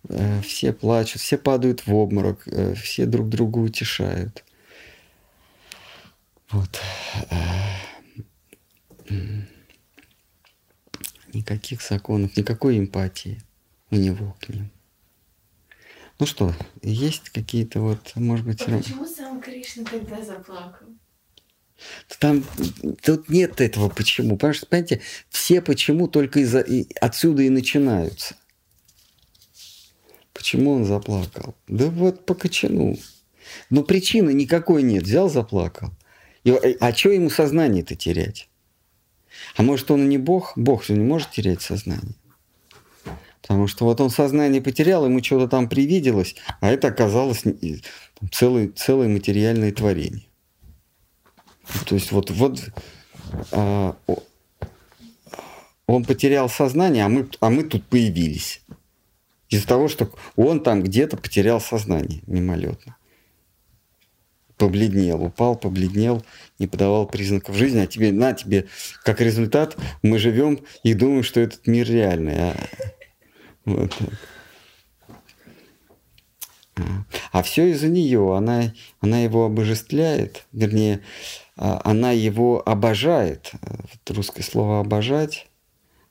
Э, 0.08 0.40
все 0.42 0.72
плачут, 0.72 1.22
все 1.22 1.38
падают 1.38 1.86
в 1.86 1.94
обморок, 1.94 2.46
э, 2.46 2.74
все 2.74 3.06
друг 3.06 3.28
друга 3.28 3.58
утешают. 3.58 4.44
Вот. 6.50 6.80
Э, 7.30 9.16
никаких 11.32 11.82
законов, 11.82 12.36
никакой 12.36 12.78
эмпатии 12.78 13.40
у 13.90 13.96
него 13.96 14.36
к 14.40 14.48
ним. 14.48 14.70
Ну 16.18 16.26
что, 16.26 16.54
есть 16.82 17.30
какие-то 17.30 17.80
вот, 17.80 18.12
может 18.16 18.46
быть... 18.46 18.62
А 18.62 18.78
почему 18.78 19.06
сам 19.06 19.40
Кришна 19.40 19.84
тогда 19.84 20.22
заплакал? 20.22 20.86
Там 22.18 22.44
тут 23.02 23.28
нет 23.28 23.60
этого 23.60 23.88
почему. 23.88 24.36
Потому 24.36 24.54
что, 24.54 24.66
понимаете, 24.66 25.00
все 25.28 25.60
почему 25.60 26.08
только 26.08 26.40
из 26.40 26.54
и 26.54 26.88
отсюда 27.00 27.42
и 27.42 27.50
начинаются. 27.50 28.36
Почему 30.32 30.72
он 30.72 30.84
заплакал? 30.84 31.54
Да 31.68 31.86
вот 31.86 32.26
по. 32.26 32.36
Но 33.70 33.82
причины 33.82 34.32
никакой 34.32 34.82
нет. 34.82 35.04
Взял, 35.04 35.28
заплакал. 35.28 35.90
И, 36.44 36.50
а 36.50 36.94
что 36.94 37.10
ему 37.10 37.30
сознание-то 37.30 37.96
терять? 37.96 38.48
А 39.56 39.62
может, 39.62 39.90
он 39.90 40.04
и 40.04 40.06
не 40.06 40.18
Бог? 40.18 40.52
Бог 40.56 40.84
же 40.84 40.92
не 40.92 41.04
может 41.04 41.30
терять 41.30 41.62
сознание. 41.62 42.14
Потому 43.42 43.68
что 43.68 43.84
вот 43.84 44.00
он 44.00 44.10
сознание 44.10 44.60
потерял, 44.60 45.04
ему 45.04 45.22
что-то 45.22 45.48
там 45.48 45.68
привиделось, 45.68 46.34
а 46.60 46.68
это 46.70 46.88
оказалось 46.88 47.44
целое, 48.32 48.70
целое 48.70 49.08
материальное 49.08 49.70
творение. 49.70 50.26
То 51.86 51.94
есть 51.94 52.12
вот, 52.12 52.30
вот 52.30 52.60
а, 53.52 53.96
он 55.86 56.04
потерял 56.04 56.48
сознание, 56.48 57.04
а 57.04 57.08
мы, 57.08 57.28
а 57.40 57.50
мы 57.50 57.64
тут 57.64 57.84
появились. 57.84 58.62
Из-за 59.48 59.66
того, 59.66 59.88
что 59.88 60.10
он 60.34 60.62
там 60.62 60.82
где-то 60.82 61.16
потерял 61.16 61.60
сознание 61.60 62.22
мимолетно. 62.26 62.96
Побледнел, 64.56 65.22
упал, 65.22 65.54
побледнел, 65.54 66.24
не 66.58 66.66
подавал 66.66 67.06
признаков 67.06 67.56
жизни, 67.56 67.80
а 67.80 67.86
тебе, 67.86 68.10
на 68.10 68.32
тебе, 68.32 68.66
как 69.04 69.20
результат, 69.20 69.76
мы 70.02 70.18
живем 70.18 70.60
и 70.82 70.94
думаем, 70.94 71.22
что 71.22 71.40
этот 71.40 71.66
мир 71.66 71.86
реальный. 71.86 72.36
А, 72.36 72.56
вот 73.66 73.92
А, 76.76 76.82
а 77.32 77.42
все 77.42 77.70
из-за 77.70 77.88
нее. 77.88 78.36
Она, 78.36 78.72
она 79.00 79.20
его 79.20 79.44
обожествляет, 79.44 80.46
вернее, 80.52 81.00
она 81.56 82.12
его 82.12 82.62
обожает. 82.66 83.52
Вот 83.62 84.16
русское 84.16 84.42
слово 84.42 84.80
«обожать» 84.80 85.48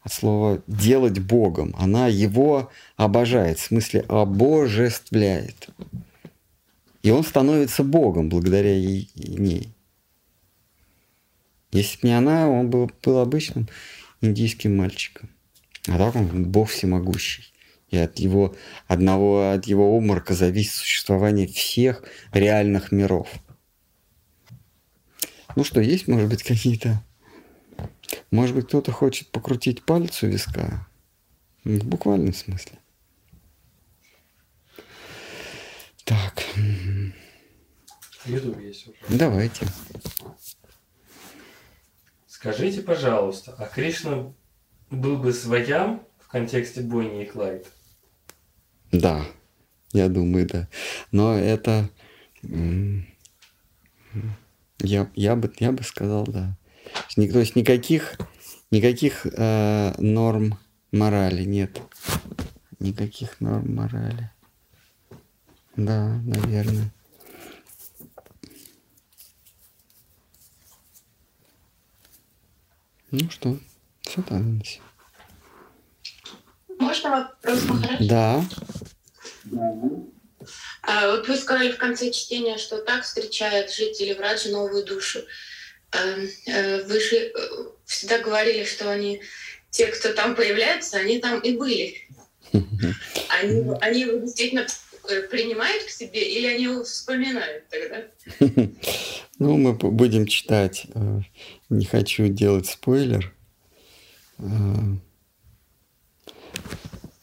от 0.02 0.12
слова 0.12 0.62
«делать 0.68 1.20
Богом». 1.20 1.76
Она 1.78 2.08
его 2.08 2.72
обожает, 2.98 3.60
в 3.60 3.66
смысле 3.66 4.02
обожествляет. 4.02 5.70
И 7.04 7.12
он 7.12 7.24
становится 7.24 7.84
Богом 7.84 8.30
благодаря 8.30 8.74
ей, 8.74 9.12
ней. 9.16 9.70
Если 11.72 12.00
бы 12.02 12.08
не 12.08 12.18
она, 12.18 12.50
он 12.50 12.70
был, 12.70 12.89
был 13.04 13.20
обычным 13.20 13.68
индийским 14.22 14.76
мальчиком. 14.76 15.30
А 15.88 15.98
так 15.98 16.16
он 16.16 16.46
Бог 16.46 16.70
всемогущий. 16.70 17.54
И 17.89 17.98
от 17.98 18.18
его 18.18 18.56
одного, 18.88 19.52
от 19.52 19.66
его 19.68 19.96
обморока 19.96 20.34
зависит 20.34 20.74
существование 20.74 21.48
всех 21.48 22.04
реальных 22.32 22.91
миров. 22.91 23.30
Ну 25.56 25.64
что, 25.64 25.80
есть, 25.82 26.08
может 26.08 26.30
быть, 26.30 26.43
какие-то... 26.43 27.03
Может 28.32 28.56
быть, 28.56 28.68
кто-то 28.68 28.91
хочет 28.91 29.30
покрутить 29.32 29.84
палец 29.84 30.22
у 30.24 30.28
виска? 30.28 30.88
В 31.64 31.86
буквальном 31.86 32.34
смысле. 32.34 32.78
Так. 36.03 36.43
Ютубе 38.26 38.68
есть 38.68 38.88
уже. 38.88 38.97
Давайте. 39.10 39.66
Скажите, 42.28 42.82
пожалуйста, 42.82 43.56
а 43.58 43.66
Кришна 43.66 44.32
был 44.91 45.18
бы 45.18 45.34
своям 45.34 46.06
в 46.20 46.28
контексте 46.28 46.82
Бонни 46.82 47.24
и 47.24 47.26
Клайд? 47.26 47.68
Да, 48.91 49.26
я 49.93 50.10
думаю, 50.10 50.47
да. 50.47 50.68
Но 51.12 51.34
это... 51.34 51.89
Я, 54.80 55.09
я, 55.15 55.36
бы, 55.36 55.53
я 55.59 55.71
бы 55.71 55.84
сказал, 55.84 56.26
да. 56.26 56.57
То 57.15 57.39
есть 57.39 57.55
никаких, 57.55 58.17
никаких 58.71 59.26
э, 59.26 59.93
норм 59.97 60.57
морали 60.91 61.43
нет. 61.43 61.82
Никаких 62.80 63.39
норм 63.41 63.76
морали. 63.76 64.32
Да, 65.76 66.19
наверное. 66.23 66.91
Ну 73.11 73.30
что, 73.30 73.57
все 74.01 74.21
там. 74.23 74.61
Можно 76.80 77.09
вопрос, 77.09 77.63
Махарадж? 77.65 78.07
Да. 78.07 78.43
А, 80.82 81.12
вот 81.12 81.28
вы 81.28 81.36
сказали 81.38 81.72
в 81.72 81.78
конце 81.78 82.12
чтения, 82.12 82.58
что 82.58 82.78
так 82.78 83.04
встречают 83.04 83.72
жители 83.72 84.14
Враджи 84.14 84.50
новую 84.50 84.86
душу. 84.86 85.20
А, 85.91 85.98
а, 85.98 86.84
вы 86.84 87.00
же 87.00 87.16
э, 87.16 87.32
всегда 87.86 88.20
говорили, 88.20 88.64
что 88.66 88.91
они, 88.91 89.22
те, 89.70 89.88
кто 89.88 90.14
там 90.14 90.36
появляются, 90.36 90.98
они 90.98 91.20
там 91.20 91.39
и 91.39 91.56
были. 91.56 92.08
Они, 93.30 93.72
они 93.82 94.02
его 94.02 94.20
действительно 94.20 94.68
э, 95.10 95.22
принимают 95.24 95.84
к 95.84 95.89
себе 95.89 96.22
или 96.22 96.48
они 96.48 96.64
его 96.66 96.84
вспоминают 96.84 97.66
тогда? 97.70 98.04
Ну, 99.38 99.58
мы 99.58 99.74
будем 99.74 100.28
читать. 100.28 100.86
Э, 100.96 101.20
не 101.70 101.86
хочу 101.86 102.30
делать 102.30 102.68
спойлер. 102.68 103.34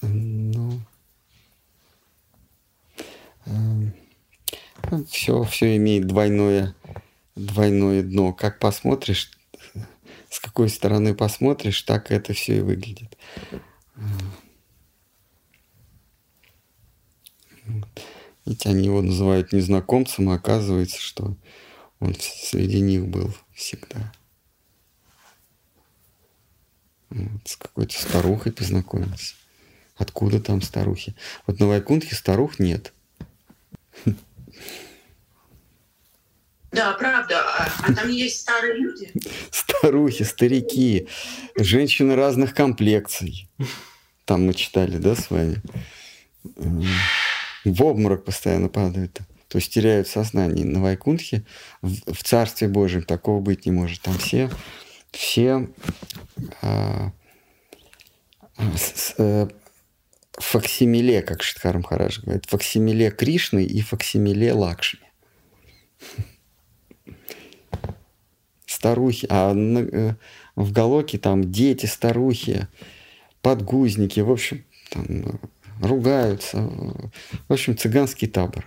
Ну, 0.02 0.82
все, 5.08 5.42
все 5.44 5.76
имеет 5.76 6.06
двойное, 6.06 6.74
двойное 7.34 8.02
дно. 8.02 8.32
Как 8.32 8.58
посмотришь, 8.58 9.30
с 10.30 10.40
какой 10.40 10.68
стороны 10.68 11.14
посмотришь, 11.14 11.82
так 11.82 12.10
это 12.10 12.32
все 12.32 12.58
и 12.58 12.60
выглядит. 12.60 13.16
Ведь 18.44 18.66
они 18.66 18.86
его 18.86 19.02
называют 19.02 19.52
незнакомцем, 19.52 20.30
а 20.30 20.34
оказывается, 20.34 21.00
что 21.00 21.36
он 22.00 22.14
среди 22.18 22.80
них 22.80 23.06
был 23.06 23.32
всегда. 23.52 24.12
Вот, 27.10 27.46
с 27.46 27.56
какой-то 27.56 27.94
старухой 27.94 28.52
познакомился. 28.52 29.34
Откуда 29.96 30.40
там 30.40 30.62
старухи? 30.62 31.14
Вот 31.46 31.60
на 31.60 31.68
Вайкунтхе 31.68 32.14
старух 32.14 32.58
нет. 32.58 32.92
Да, 36.72 36.92
правда. 36.94 37.40
А, 37.40 37.70
а 37.82 37.92
там 37.92 38.08
есть 38.08 38.40
старые 38.40 38.74
люди. 38.74 39.12
Старухи, 39.50 40.24
старики, 40.24 41.06
женщины 41.56 42.14
разных 42.14 42.54
комплекций. 42.54 43.48
Там 44.24 44.46
мы 44.46 44.54
читали, 44.54 44.96
да, 44.96 45.14
с 45.14 45.30
вами? 45.30 45.60
В 47.64 47.82
обморок 47.82 48.24
постоянно 48.24 48.68
падают. 48.68 49.20
То 49.48 49.58
есть 49.58 49.72
теряют 49.74 50.08
сознание. 50.08 50.64
На 50.64 50.80
Вайкунтхе, 50.80 51.44
в, 51.82 52.14
в 52.14 52.24
Царстве 52.24 52.68
Божьем 52.68 53.02
такого 53.02 53.40
быть 53.40 53.66
не 53.66 53.72
может. 53.72 54.00
Там 54.00 54.16
все, 54.16 54.50
все 55.10 55.68
а, 56.62 57.12
с, 58.56 59.14
а, 59.18 59.48
факсимиле, 60.38 61.22
как 61.22 61.42
Шидхар 61.42 61.78
Махарадж 61.78 62.20
говорит, 62.22 62.46
факсимиле 62.46 63.10
Кришны 63.10 63.64
и 63.64 63.80
факсимиле 63.80 64.52
Лакшми 64.52 65.12
старухи, 68.82 69.26
а 69.30 69.54
э, 69.54 70.14
в 70.56 70.72
Галоке 70.72 71.16
там 71.16 71.52
дети, 71.52 71.86
старухи, 71.86 72.66
подгузники, 73.40 74.18
в 74.20 74.30
общем, 74.30 74.64
там 74.90 75.04
э, 75.08 75.38
ругаются. 75.80 76.58
В 77.48 77.52
общем, 77.52 77.76
цыганский 77.76 78.26
табор. 78.26 78.66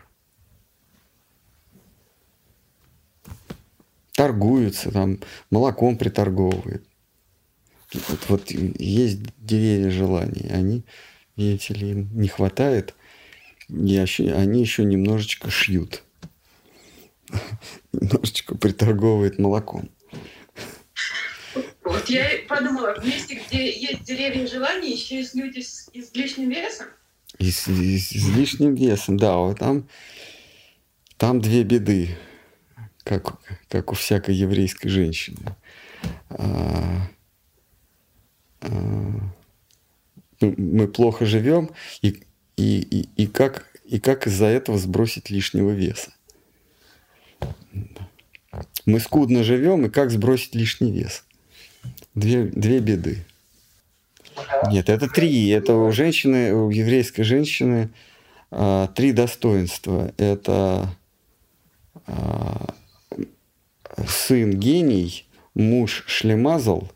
Торгуются, 4.13 4.91
там 4.91 5.19
молоком 5.51 5.97
приторговывают. 5.97 6.87
Вот, 7.93 8.19
вот 8.29 8.51
есть 8.51 9.19
деревья 9.37 9.91
желаний, 9.91 10.49
они, 10.49 10.85
видите 11.35 11.73
ли, 11.73 11.91
им 11.91 12.09
не 12.13 12.27
хватает, 12.27 12.95
и 13.67 13.97
они 13.97 14.61
еще 14.61 14.83
немножечко 14.83 15.49
шьют. 15.49 16.03
Немножечко 17.93 18.55
приторговывает 18.55 19.39
молоком. 19.39 19.89
Вот 21.83 22.09
я 22.09 22.29
подумала, 22.47 22.99
в 22.99 23.05
месте, 23.05 23.41
где 23.47 23.71
есть 23.71 24.03
деревья 24.03 24.47
желаний, 24.47 24.93
еще 24.93 25.17
есть 25.17 25.35
люди 25.35 25.61
с 25.61 25.89
излишним 25.93 26.49
весом. 26.49 26.87
И 27.37 27.51
с, 27.51 27.67
и 27.67 27.97
с 27.97 28.13
излишним 28.13 28.75
весом, 28.75 29.17
да. 29.17 29.37
Вот 29.37 29.59
там, 29.59 29.87
там 31.17 31.41
две 31.41 31.63
беды, 31.63 32.17
как, 33.03 33.39
как 33.69 33.91
у 33.91 33.95
всякой 33.95 34.35
еврейской 34.35 34.89
женщины. 34.89 35.55
А, 36.29 37.07
а, 38.61 38.69
мы 40.41 40.87
плохо 40.87 41.25
живем, 41.25 41.71
и, 42.01 42.23
и, 42.57 42.79
и, 42.79 43.09
и 43.15 43.27
как, 43.27 43.65
и 43.85 43.99
как 43.99 44.27
из-за 44.27 44.45
этого 44.45 44.77
сбросить 44.77 45.29
лишнего 45.29 45.71
веса. 45.71 46.11
Мы 48.85 48.99
скудно 48.99 49.43
живем, 49.43 49.85
и 49.85 49.89
как 49.89 50.11
сбросить 50.11 50.55
лишний 50.55 50.91
вес? 50.91 51.25
Две, 52.13 52.43
две 52.43 52.79
беды. 52.79 53.25
Нет, 54.69 54.89
это 54.89 55.07
три. 55.07 55.49
Это 55.49 55.75
у 55.75 55.91
женщины, 55.91 56.53
у 56.53 56.69
еврейской 56.69 57.23
женщины 57.23 57.89
а, 58.51 58.87
три 58.87 59.11
достоинства. 59.11 60.13
Это 60.17 60.89
а, 62.05 62.73
сын 64.07 64.51
гений, 64.51 65.25
муж 65.53 66.03
шлемазал 66.07 66.91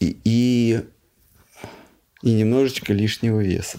и, 0.00 0.16
и, 0.24 0.84
и 2.24 2.32
немножечко 2.32 2.94
лишнего 2.94 3.40
веса. 3.40 3.78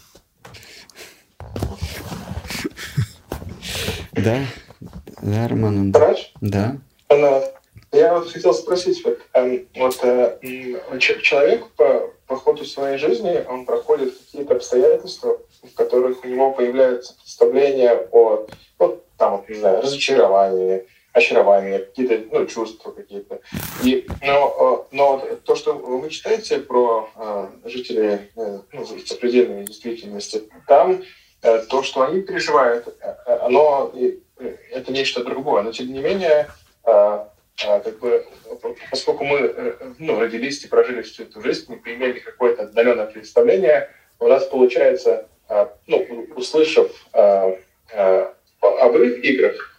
Да, 4.12 4.46
да, 5.22 5.48
Роман? 5.48 5.92
Врач? 5.92 6.32
Да. 6.42 6.78
Я 7.92 8.14
вот 8.14 8.32
хотел 8.32 8.54
спросить, 8.54 9.04
вот, 9.04 9.20
эм, 9.34 9.68
вот 9.76 10.00
э, 10.04 10.38
человек 11.00 11.66
по, 11.78 12.12
по 12.28 12.36
ходу 12.36 12.66
своей 12.66 12.98
жизни, 12.98 13.44
он 13.48 13.66
проходит 13.66 14.14
какие-то 14.18 14.56
обстоятельства, 14.56 15.40
в 15.64 15.74
которых 15.76 16.24
у 16.24 16.28
него 16.28 16.52
появляется 16.52 17.16
представление 17.16 18.08
о, 18.12 18.48
ну, 18.80 19.02
там, 19.18 19.38
вот, 19.38 19.50
не 19.50 19.56
знаю, 19.56 19.82
разочаровании, 19.82 20.86
очарование, 21.16 21.80
какие-то 21.80 22.26
ну, 22.30 22.46
чувства 22.46 22.92
какие-то. 22.92 23.40
И, 23.84 24.06
но, 24.22 24.86
э, 24.92 24.96
но 24.96 25.26
то, 25.46 25.56
что 25.56 25.74
вы 25.74 26.10
читаете 26.10 26.60
про 26.60 27.10
э, 27.16 27.48
жителей 27.70 28.20
э, 28.36 28.60
ну, 28.74 28.86
сопредельной 28.86 29.64
действительности, 29.64 30.44
там 30.68 31.02
то, 31.70 31.84
что 31.84 32.02
они 32.02 32.22
переживают, 32.22 32.88
оно 33.28 33.94
это 34.72 34.92
нечто 34.92 35.24
другое. 35.24 35.62
Но 35.62 35.72
тем 35.72 35.94
не 35.94 36.00
менее, 36.00 36.48
как 36.84 38.00
бы, 38.00 38.26
поскольку 38.90 39.26
мы 39.26 39.76
ну, 40.00 40.20
родились 40.20 40.64
и 40.64 40.68
прожили 40.68 41.04
всю 41.04 41.22
эту 41.24 41.44
жизнь, 41.44 41.66
мы 41.68 41.76
имели 41.94 42.18
какое-то 42.18 42.64
отдаленное 42.64 43.06
представление, 43.06 43.92
у 44.18 44.28
нас 44.28 44.48
получается, 44.48 45.28
ну, 45.86 46.26
услышав 46.36 46.92
об 47.12 48.98
их 48.98 49.24
играх, 49.24 49.75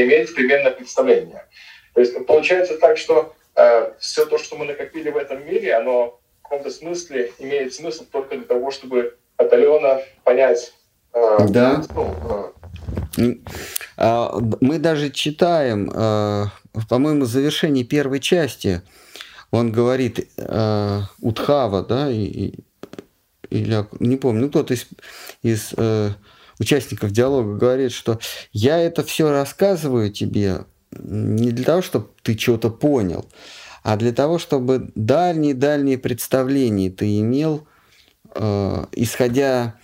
иметь 0.00 0.34
примерное 0.34 0.72
представление. 0.72 1.46
То 1.94 2.00
есть 2.00 2.26
получается 2.26 2.78
так, 2.78 2.96
что 2.96 3.34
э, 3.54 3.92
все 3.98 4.26
то, 4.26 4.38
что 4.38 4.56
мы 4.56 4.64
накопили 4.64 5.10
в 5.10 5.16
этом 5.16 5.46
мире, 5.46 5.74
оно 5.74 6.18
в 6.40 6.42
каком-то 6.42 6.70
смысле 6.70 7.32
имеет 7.38 7.74
смысл 7.74 8.04
только 8.10 8.36
для 8.36 8.46
того, 8.46 8.70
чтобы 8.70 9.16
отдаленно 9.36 10.00
понять. 10.24 10.72
Э, 11.12 11.46
да. 11.48 11.82
Ну, 13.16 13.38
э, 13.98 14.28
мы 14.60 14.78
даже 14.78 15.10
читаем, 15.10 15.90
э, 15.94 16.44
по-моему, 16.88 17.24
в 17.24 17.28
завершении 17.28 17.82
первой 17.82 18.20
части, 18.20 18.82
он 19.50 19.70
говорит 19.70 20.30
э, 20.38 21.00
Утхава, 21.20 21.82
да, 21.82 22.10
и, 22.10 22.54
или 23.50 23.86
не 24.00 24.16
помню, 24.16 24.42
ну 24.42 24.48
кто-то 24.48 24.72
из, 24.72 24.86
из 25.42 25.74
э, 25.76 26.10
участников 26.62 27.10
диалога 27.10 27.56
говорит, 27.56 27.92
что 27.92 28.18
я 28.52 28.78
это 28.78 29.02
все 29.02 29.30
рассказываю 29.30 30.10
тебе 30.10 30.64
не 30.92 31.50
для 31.50 31.64
того, 31.64 31.82
чтобы 31.82 32.08
ты 32.22 32.38
что-то 32.38 32.70
понял, 32.70 33.26
а 33.82 33.96
для 33.96 34.12
того, 34.12 34.38
чтобы 34.38 34.90
дальние-дальние 34.94 35.98
представления 35.98 36.90
ты 36.90 37.18
имел, 37.20 37.66
э, 38.34 38.86
исходя 38.92 39.74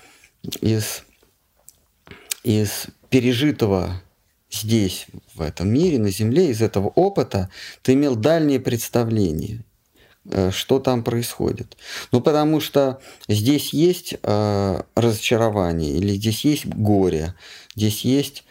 из, 0.60 1.04
из 2.44 2.86
пережитого 3.10 4.00
здесь, 4.50 5.06
в 5.34 5.42
этом 5.42 5.68
мире, 5.68 5.98
на 5.98 6.10
Земле, 6.10 6.50
из 6.50 6.62
этого 6.62 6.88
опыта, 6.88 7.50
ты 7.82 7.94
имел 7.94 8.14
дальние 8.14 8.60
представления. 8.60 9.64
Э, 10.30 10.50
что 10.50 10.78
там 10.78 11.02
происходит. 11.02 11.76
Ну, 12.12 12.20
потому 12.20 12.60
что 12.60 13.00
здесь 13.28 13.72
есть 13.72 14.14
э, 14.22 14.82
разочарование, 14.94 15.92
или 15.92 16.14
здесь 16.14 16.44
есть 16.44 16.66
горе, 16.66 17.34
здесь 17.74 18.04
есть 18.04 18.44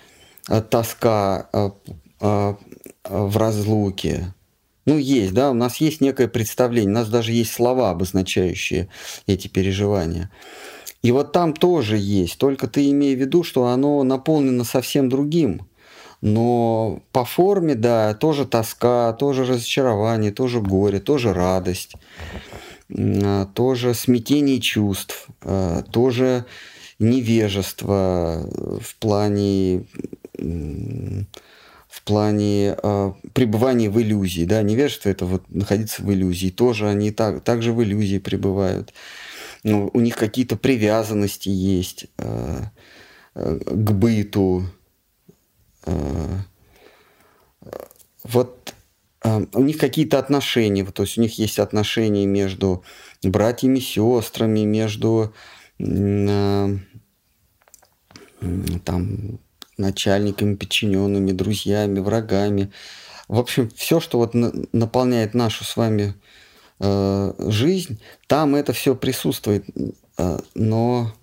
э, 0.50 0.62
тоска 0.62 1.50
э, 1.54 1.70
э, 2.22 2.54
в 3.04 3.38
разлуке. 3.38 4.34
Ну, 4.86 4.98
есть, 4.98 5.34
да, 5.34 5.52
у 5.52 5.54
нас 5.54 5.78
есть 5.78 6.02
некое 6.02 6.28
представление, 6.28 6.92
у 6.92 6.96
нас 6.96 7.10
даже 7.10 7.34
есть 7.34 7.52
слова, 7.52 7.92
обозначающие 7.92 8.88
эти 9.28 9.48
переживания. 9.48 10.32
И 11.04 11.12
вот 11.12 11.32
там 11.32 11.54
тоже 11.54 11.98
есть, 11.98 12.38
только 12.38 12.68
ты 12.68 12.90
имей 12.90 13.16
в 13.16 13.20
виду, 13.20 13.44
что 13.44 13.68
оно 13.68 14.02
наполнено 14.04 14.64
совсем 14.64 15.10
другим 15.10 15.68
но 16.22 17.02
по 17.12 17.26
форме, 17.26 17.76
да, 17.76 18.14
тоже 18.14 18.46
тоска, 18.46 19.14
тоже 19.14 19.46
разочарование, 19.46 20.32
тоже 20.32 20.62
горе, 20.62 21.00
тоже 21.00 21.34
радость, 21.34 21.94
а, 22.90 23.46
тоже 23.46 23.94
смятение 23.94 24.60
чувств, 24.60 25.28
а, 25.42 25.84
тоже 25.84 26.46
невежество 27.00 28.50
в 28.82 28.96
плане 28.98 29.86
в 31.88 32.04
плане 32.04 32.76
э, 32.82 33.12
пребывания 33.34 33.90
в 33.90 34.00
иллюзии. 34.00 34.46
Да, 34.46 34.62
невежество 34.62 35.10
это 35.10 35.26
вот 35.26 35.44
находиться 35.50 36.04
в 36.04 36.14
иллюзии. 36.14 36.50
Тоже 36.50 36.88
они 36.88 37.10
так, 37.12 37.44
также 37.44 37.74
в 37.74 37.82
иллюзии 37.82 38.20
пребывают. 38.20 38.94
Ну, 39.64 39.90
у 39.94 40.00
них 40.00 40.16
какие-то 40.16 40.56
привязанности 40.56 41.50
есть 41.50 42.06
к 42.16 43.92
быту, 43.92 44.64
вот 48.24 48.74
э, 49.24 49.46
у 49.54 49.62
них 49.62 49.78
какие-то 49.78 50.20
отношения, 50.20 50.86
то 50.86 51.04
есть 51.04 51.18
у 51.18 51.22
них 51.22 51.38
есть 51.40 51.60
отношения 51.60 52.26
между 52.26 52.84
братьями, 53.24 53.80
сестрами, 53.80 54.62
между 54.62 55.34
э, 55.80 56.78
там 58.84 59.40
начальниками, 59.78 60.56
подчиненными, 60.56 61.32
друзьями, 61.32 62.00
врагами. 62.00 62.72
В 63.28 63.40
общем, 63.40 63.70
все, 63.76 64.00
что 64.00 64.18
вот 64.18 64.34
наполняет 64.34 65.34
нашу 65.34 65.64
с 65.64 65.76
вами 65.76 66.16
жизнь, 66.80 68.00
там 68.28 68.56
это 68.56 68.72
все 68.72 68.96
присутствует, 68.96 69.66
но 70.54 71.14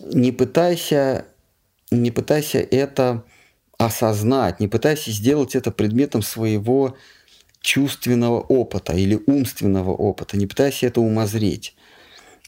не 0.00 0.32
пытайся, 0.32 1.26
не 1.90 2.10
пытайся 2.12 2.58
это 2.58 3.24
осознать, 3.86 4.60
не 4.60 4.68
пытайся 4.68 5.10
сделать 5.10 5.54
это 5.54 5.70
предметом 5.70 6.22
своего 6.22 6.96
чувственного 7.60 8.40
опыта 8.40 8.92
или 8.92 9.20
умственного 9.26 9.90
опыта, 9.90 10.36
не 10.36 10.46
пытайся 10.46 10.86
это 10.86 11.00
умозреть. 11.00 11.74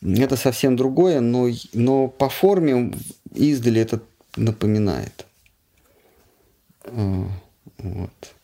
Это 0.03 0.37
совсем 0.37 0.77
другое, 0.77 1.21
но, 1.21 1.49
но 1.73 2.09
по 2.09 2.29
форме 2.29 2.93
издали 3.35 3.81
это 3.81 4.01
напоминает. 4.37 5.27
А, 6.85 7.29
вот. 7.79 8.35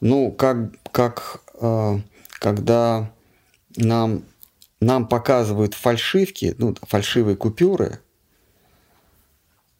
Ну, 0.00 0.30
как, 0.32 0.70
как 0.92 1.42
а, 1.60 2.00
когда 2.38 3.10
нам, 3.76 4.22
нам 4.80 5.08
показывают 5.08 5.74
фальшивки, 5.74 6.54
ну, 6.58 6.74
фальшивые 6.82 7.36
купюры– 7.36 8.00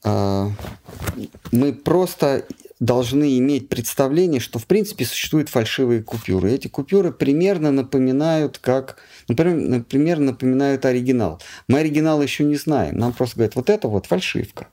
мы 0.07 1.72
просто 1.72 2.46
должны 2.78 3.38
иметь 3.38 3.68
представление, 3.68 4.40
что 4.40 4.59
в 4.59 4.66
принципе 4.66 5.04
существуют 5.04 5.48
фальшивые 5.48 6.02
купюры. 6.02 6.52
Эти 6.52 6.68
купюры 6.68 7.11
примерно 7.11 7.72
напоминают, 7.72 8.59
как, 8.59 8.98
например, 9.28 10.18
напоминают 10.18 10.84
оригинал. 10.84 11.40
Мы 11.68 11.80
оригинал 11.80 12.22
еще 12.22 12.44
не 12.44 12.57
знаем. 12.57 12.98
Нам 12.98 13.12
просто 13.12 13.36
говорят, 13.36 13.57
вот 13.57 13.70
это 13.70 13.88
вот 13.88 14.07
фальшивка. 14.07 14.68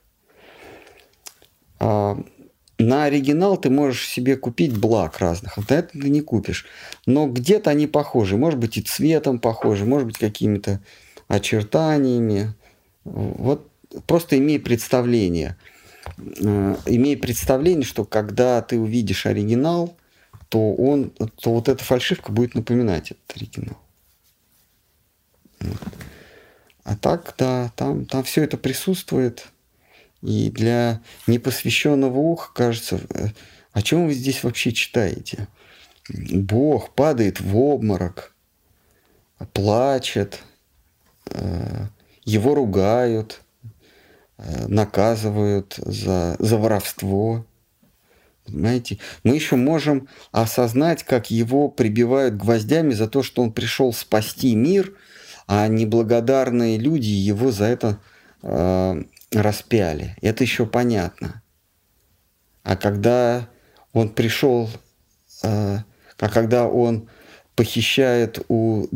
А 1.80 2.18
на 2.78 3.04
оригинал 3.04 3.56
ты 3.56 3.70
можешь 3.70 4.06
себе 4.06 4.36
купить 4.36 4.76
благ 4.76 5.18
разных, 5.18 5.56
вот 5.56 5.70
это 5.70 5.88
ты 5.98 6.10
не 6.10 6.20
купишь. 6.20 6.66
Но 7.06 7.26
где-то 7.26 7.70
они 7.70 7.86
похожи. 7.86 8.36
Может 8.36 8.60
быть 8.60 8.76
и 8.76 8.82
цветом 8.82 9.38
похожи, 9.38 9.84
может 9.84 10.06
быть 10.06 10.18
какими-то 10.18 10.80
очертаниями. 11.28 12.54
Вот 13.04 13.68
просто 14.06 14.38
имей 14.38 14.58
представление. 14.58 15.56
Э, 16.16 16.76
имей 16.86 17.16
представление, 17.16 17.84
что 17.84 18.04
когда 18.04 18.60
ты 18.62 18.78
увидишь 18.78 19.26
оригинал, 19.26 19.96
то, 20.48 20.74
он, 20.74 21.10
то 21.10 21.52
вот 21.52 21.68
эта 21.68 21.82
фальшивка 21.82 22.30
будет 22.30 22.54
напоминать 22.54 23.12
этот 23.12 23.36
оригинал. 23.36 23.78
А 26.84 26.96
так, 26.96 27.34
да, 27.38 27.72
там, 27.76 28.04
там 28.04 28.22
все 28.24 28.44
это 28.44 28.58
присутствует. 28.58 29.46
И 30.20 30.50
для 30.50 31.00
непосвященного 31.26 32.18
уха 32.18 32.52
кажется, 32.54 33.00
э, 33.10 33.28
о 33.72 33.82
чем 33.82 34.06
вы 34.06 34.14
здесь 34.14 34.42
вообще 34.42 34.72
читаете? 34.72 35.48
Бог 36.08 36.94
падает 36.94 37.40
в 37.40 37.56
обморок, 37.56 38.34
плачет, 39.52 40.42
э, 41.26 41.86
его 42.24 42.54
ругают, 42.54 43.42
наказывают 44.36 45.74
за, 45.76 46.36
за 46.38 46.56
воровство. 46.56 47.46
Понимаете? 48.44 48.98
Мы 49.22 49.34
еще 49.34 49.56
можем 49.56 50.08
осознать, 50.32 51.02
как 51.02 51.30
его 51.30 51.68
прибивают 51.68 52.36
гвоздями 52.36 52.92
за 52.92 53.08
то, 53.08 53.22
что 53.22 53.42
он 53.42 53.52
пришел 53.52 53.92
спасти 53.92 54.54
мир, 54.54 54.92
а 55.46 55.66
неблагодарные 55.68 56.78
люди 56.78 57.08
его 57.08 57.50
за 57.52 57.64
это 57.64 57.98
э, 58.42 59.02
распяли. 59.32 60.16
Это 60.20 60.44
еще 60.44 60.66
понятно. 60.66 61.42
А 62.62 62.76
когда 62.76 63.48
он 63.92 64.08
пришел, 64.10 64.68
э, 65.42 65.78
а 66.18 66.28
когда 66.28 66.66
он 66.66 67.08
похищает 67.56 68.44
у 68.48 68.86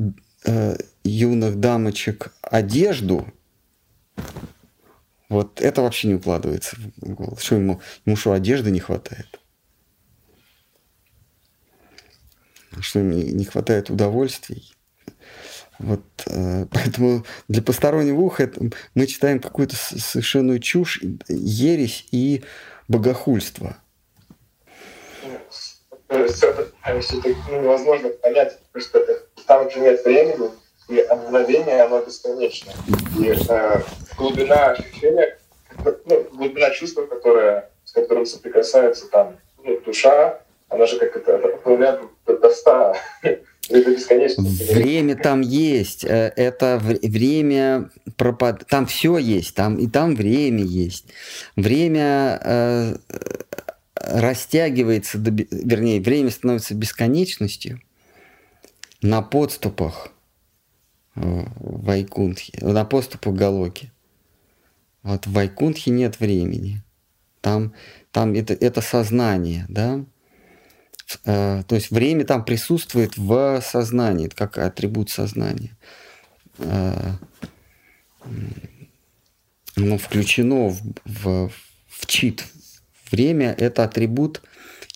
э, 0.45 0.77
юных 1.05 1.61
дамочек 1.61 2.33
одежду, 2.43 3.27
вот 5.29 5.61
это 5.61 5.83
вообще 5.83 6.09
не 6.09 6.15
укладывается 6.15 6.77
в 6.97 7.15
голову. 7.15 7.37
Что 7.37 7.57
ему, 7.57 7.81
ему 8.07 8.17
что, 8.17 8.33
одежды 8.33 8.71
не 8.71 8.81
хватает? 8.81 9.41
что 12.81 13.01
не, 13.01 13.33
не 13.33 13.45
хватает 13.45 13.91
удовольствий. 13.91 14.73
Вот, 15.79 16.03
э, 16.27 16.67
поэтому 16.73 17.25
для 17.49 17.63
постороннего 17.63 18.21
уха 18.21 18.45
это, 18.45 18.61
мы 18.95 19.07
читаем 19.07 19.41
какую-то 19.41 19.77
совершенную 19.77 20.61
чушь, 20.61 21.01
ересь 21.29 22.07
и 22.11 22.45
богохульство. 22.89 23.77
Ну, 26.11 26.25
невозможно 27.51 28.09
понять, 28.09 28.59
потому 28.73 28.85
что 28.85 29.21
там 29.47 29.71
же 29.71 29.81
нет 29.81 30.05
времени, 30.05 30.51
и 30.89 31.07
мгновение, 31.15 31.83
оно 31.83 32.01
бесконечно. 32.01 32.73
И 33.19 33.35
э, 33.49 33.83
глубина 34.19 34.73
ощущения, 34.73 35.39
ну, 35.85 36.25
глубина 36.33 36.71
чувства, 36.71 37.07
которая, 37.07 37.71
с 37.85 37.93
которым 37.93 38.27
соприкасается 38.27 39.09
там 39.09 39.37
ну, 39.65 39.81
душа, 39.81 40.41
она 40.69 40.87
же 40.87 40.99
как 40.99 41.17
это 41.17 41.37
от 41.37 41.65
нуля 41.65 42.01
до, 42.27 42.39
до 42.39 42.51
ста. 42.51 42.95
Время 44.73 45.15
там 45.17 45.43
есть. 45.43 46.05
Э, 46.05 46.33
это 46.37 46.81
время 46.83 47.91
пропад... 48.17 48.67
Там 48.67 48.87
все 48.87 49.19
есть. 49.19 49.55
Там 49.55 49.77
и 49.77 49.87
там 49.87 50.15
время 50.15 50.63
есть. 50.63 51.07
Время 51.55 52.41
э, 52.43 52.97
растягивается, 53.95 55.19
до... 55.19 55.31
вернее, 55.51 56.01
время 56.01 56.31
становится 56.31 56.75
бесконечностью 56.75 57.81
на 59.03 59.21
подступах 59.21 60.09
э, 61.15 61.21
в 61.21 61.85
Вайкунтхе, 61.85 62.59
на 62.63 62.87
подступах 62.87 63.35
Галоки. 63.35 63.93
Вот 65.09 65.27
в 65.27 65.33
Вайкунтхе 65.33 65.91
нет 65.91 66.21
времени. 66.21 66.83
Там, 67.41 67.73
там 68.13 68.35
это, 68.35 68.53
это 68.53 68.83
сознание, 68.83 69.65
да? 69.71 70.05
Э, 71.25 71.63
то 71.67 71.75
есть 71.77 71.91
время 71.91 72.27
там 72.27 72.45
присутствует 72.45 73.17
в 73.17 73.63
сознании, 73.63 74.27
это 74.27 74.37
как 74.37 74.59
атрибут 74.59 75.09
сознания. 75.09 75.79
Э, 76.59 77.13
оно 79.77 79.97
включено 79.97 80.69
в, 80.69 80.81
в, 81.07 81.51
в 81.89 82.07
чит. 82.07 82.45
Время– 83.11 83.55
это 83.59 83.85
атрибут 83.85 84.43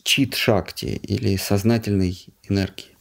чит-шакти 0.03 1.01
или 1.03 1.37
сознательной 1.37 2.27
энергии. 2.51 2.99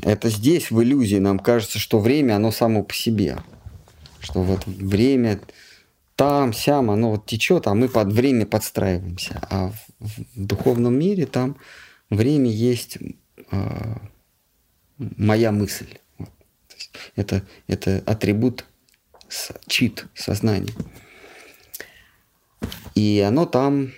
Это 0.00 0.30
здесь, 0.30 0.70
в 0.70 0.82
иллюзии, 0.82 1.16
нам 1.16 1.38
кажется, 1.38 1.78
что 1.78 1.98
время, 1.98 2.36
оно 2.36 2.52
само 2.52 2.82
по 2.82 2.94
себе. 2.94 3.36
Что 4.26 4.42
вот 4.42 4.66
время 4.66 5.40
там, 6.16 6.52
сям, 6.52 6.90
оно 6.90 7.12
вот 7.12 7.26
течет, 7.26 7.68
а 7.68 7.74
мы 7.74 7.88
под 7.88 8.12
время 8.12 8.44
подстраиваемся. 8.44 9.40
А 9.48 9.70
в, 9.70 9.84
в 10.00 10.46
духовном 10.46 10.98
мире 10.98 11.26
там 11.26 11.56
время 12.10 12.50
есть 12.50 12.98
э, 13.52 13.96
моя 14.98 15.52
мысль. 15.52 15.98
Вот. 16.18 16.30
Это, 17.14 17.46
это 17.68 18.02
атрибут 18.04 18.64
чит 19.68 20.06
сознания. 20.12 20.74
И 22.96 23.20
оно 23.20 23.46
там 23.46 23.92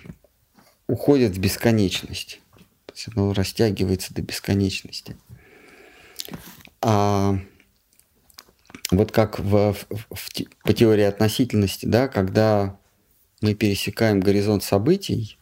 уходит 0.85 1.31
в 1.31 1.39
бесконечность. 1.39 2.39
То 2.85 2.93
есть 2.93 3.07
оно 3.15 3.33
растягивается 3.33 4.13
до 4.13 4.21
бесконечности. 4.21 5.17
А 6.81 7.39
вот 8.91 9.11
как 9.11 9.39
в, 9.39 9.73
в, 9.73 9.87
в, 10.09 10.29
по 10.63 10.73
теории 10.73 11.03
относительности, 11.03 11.85
да, 11.85 12.07
когда 12.07 12.77
мы 13.41 13.53
пересекаем 13.53 14.19
горизонт 14.19 14.63
событий, 14.63 15.37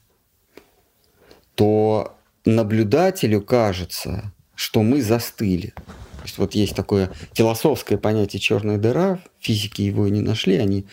то 1.55 2.17
наблюдателю 2.45 3.41
кажется, 3.41 4.31
что 4.55 4.83
мы 4.83 5.01
застыли. 5.01 5.73
То 5.77 6.23
есть 6.23 6.37
вот 6.37 6.55
есть 6.55 6.75
такое 6.75 7.11
философское 7.33 7.97
понятие 7.97 8.39
черная 8.39 8.77
дыра, 8.77 9.19
физики 9.39 9.81
его 9.81 10.07
не 10.07 10.21
нашли, 10.21 10.55
они, 10.57 10.85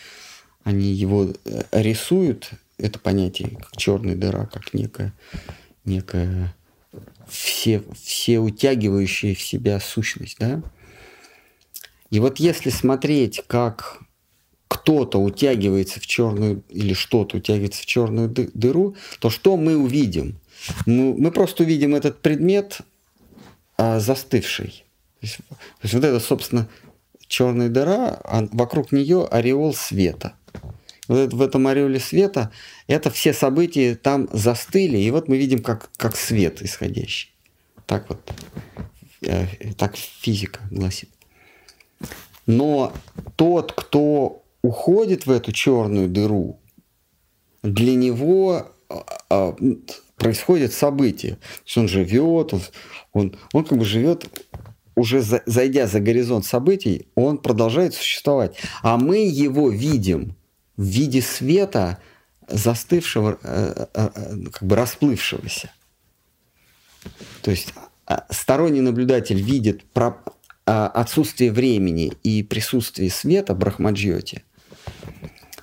они 0.63 0.87
его 0.87 1.33
э, 1.45 1.63
рисуют, 1.71 2.51
это 2.77 2.99
понятие 2.99 3.49
как 3.49 3.75
черная 3.77 4.15
дыра, 4.15 4.45
как 4.45 4.73
некая, 4.73 5.13
некая 5.83 6.55
все, 7.27 7.83
все 8.01 8.39
утягивающая 8.39 9.35
в 9.35 9.41
себя 9.41 9.79
сущность, 9.79 10.37
да? 10.39 10.61
И 12.15 12.19
вот 12.21 12.39
если 12.39 12.69
смотреть, 12.69 13.43
как 13.45 13.99
кто-то 14.69 15.17
утягивается 15.17 15.99
в 15.99 16.07
черную 16.07 16.63
или 16.69 16.93
что-то 16.93 17.35
утягивается 17.35 17.81
в 17.81 17.85
черную 17.85 18.29
дыру, 18.29 18.95
то 19.19 19.29
что 19.29 19.57
мы 19.57 19.75
увидим? 19.75 20.39
Мы, 20.85 21.13
мы 21.13 21.29
просто 21.31 21.63
увидим 21.63 21.93
этот 21.93 22.21
предмет 22.21 22.79
а, 23.77 23.99
застывший. 23.99 24.85
То 25.19 25.27
есть, 25.27 25.37
то 25.39 25.57
есть 25.83 25.93
вот 25.93 26.03
это, 26.05 26.21
собственно, 26.21 26.69
черная 27.27 27.67
дыра, 27.67 28.17
а 28.23 28.47
вокруг 28.53 28.93
нее 28.93 29.25
ореол 29.25 29.73
света. 29.73 30.35
Вот 31.09 31.17
это, 31.17 31.35
в 31.35 31.41
этом 31.41 31.67
ореоле 31.67 31.99
света 31.99 32.49
это 32.87 33.11
все 33.11 33.33
события 33.33 33.93
там 33.93 34.29
застыли, 34.31 34.99
и 34.99 35.11
вот 35.11 35.27
мы 35.27 35.35
видим 35.35 35.61
как, 35.61 35.89
как 35.97 36.15
свет 36.15 36.61
исходящий. 36.61 37.33
Так 37.85 38.07
вот, 38.07 38.31
э, 39.21 39.73
так 39.77 39.97
физика 39.97 40.61
гласит. 40.71 41.09
Но 42.45 42.93
тот, 43.35 43.71
кто 43.71 44.43
уходит 44.61 45.25
в 45.25 45.31
эту 45.31 45.51
черную 45.51 46.09
дыру, 46.09 46.59
для 47.63 47.95
него 47.95 48.67
а, 49.29 49.55
происходит 50.17 50.73
событие. 50.73 51.33
То 51.33 51.63
есть 51.65 51.77
он 51.77 51.87
живет, 51.87 52.53
он, 52.53 52.61
он, 53.13 53.35
он 53.53 53.65
как 53.65 53.77
бы 53.77 53.85
живет, 53.85 54.27
уже 54.95 55.21
за, 55.21 55.43
зайдя 55.45 55.87
за 55.87 55.99
горизонт 55.99 56.45
событий, 56.45 57.07
он 57.15 57.37
продолжает 57.37 57.93
существовать. 57.93 58.55
А 58.81 58.97
мы 58.97 59.17
его 59.27 59.69
видим 59.69 60.35
в 60.77 60.83
виде 60.83 61.21
света, 61.21 61.99
застывшего, 62.47 63.39
э, 63.43 63.87
э, 63.93 64.09
э, 64.13 64.35
как 64.51 64.63
бы 64.63 64.75
расплывшегося. 64.75 65.71
То 67.41 67.51
есть 67.51 67.73
а, 68.05 68.25
сторонний 68.29 68.81
наблюдатель 68.81 69.41
видит 69.41 69.83
а, 69.95 70.17
отсутствие 70.65 71.51
времени 71.51 72.13
и 72.23 72.43
присутствие 72.43 73.09
света 73.09 73.53
Брахмаджьоти. 73.53 74.43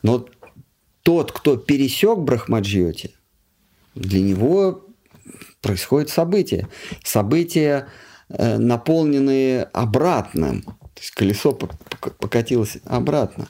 Но 0.03 0.27
тот, 1.03 1.33
кто 1.33 1.57
пересек 1.57 2.19
Брахмаджьоти, 2.19 3.15
для 3.95 4.21
него 4.21 4.87
происходит 5.61 6.11
событие. 6.11 6.69
События, 7.05 7.89
наполненные 8.29 9.65
обратным. 9.65 10.63
То 10.63 11.01
есть 11.01 11.11
колесо 11.11 11.53
покатилось 11.53 12.79
обратно. 12.85 13.49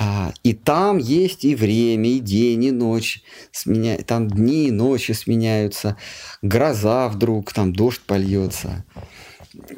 А, 0.00 0.32
и 0.44 0.54
там 0.54 0.98
есть 0.98 1.44
и 1.44 1.56
время, 1.56 2.10
и 2.10 2.20
день, 2.20 2.64
и 2.64 2.70
ночь. 2.70 3.22
Сменя... 3.50 3.98
Там 4.04 4.28
дни 4.28 4.68
и 4.68 4.70
ночи 4.70 5.10
сменяются. 5.10 5.96
Гроза 6.40 7.08
вдруг, 7.08 7.52
там 7.52 7.72
дождь 7.72 8.00
польется. 8.02 8.84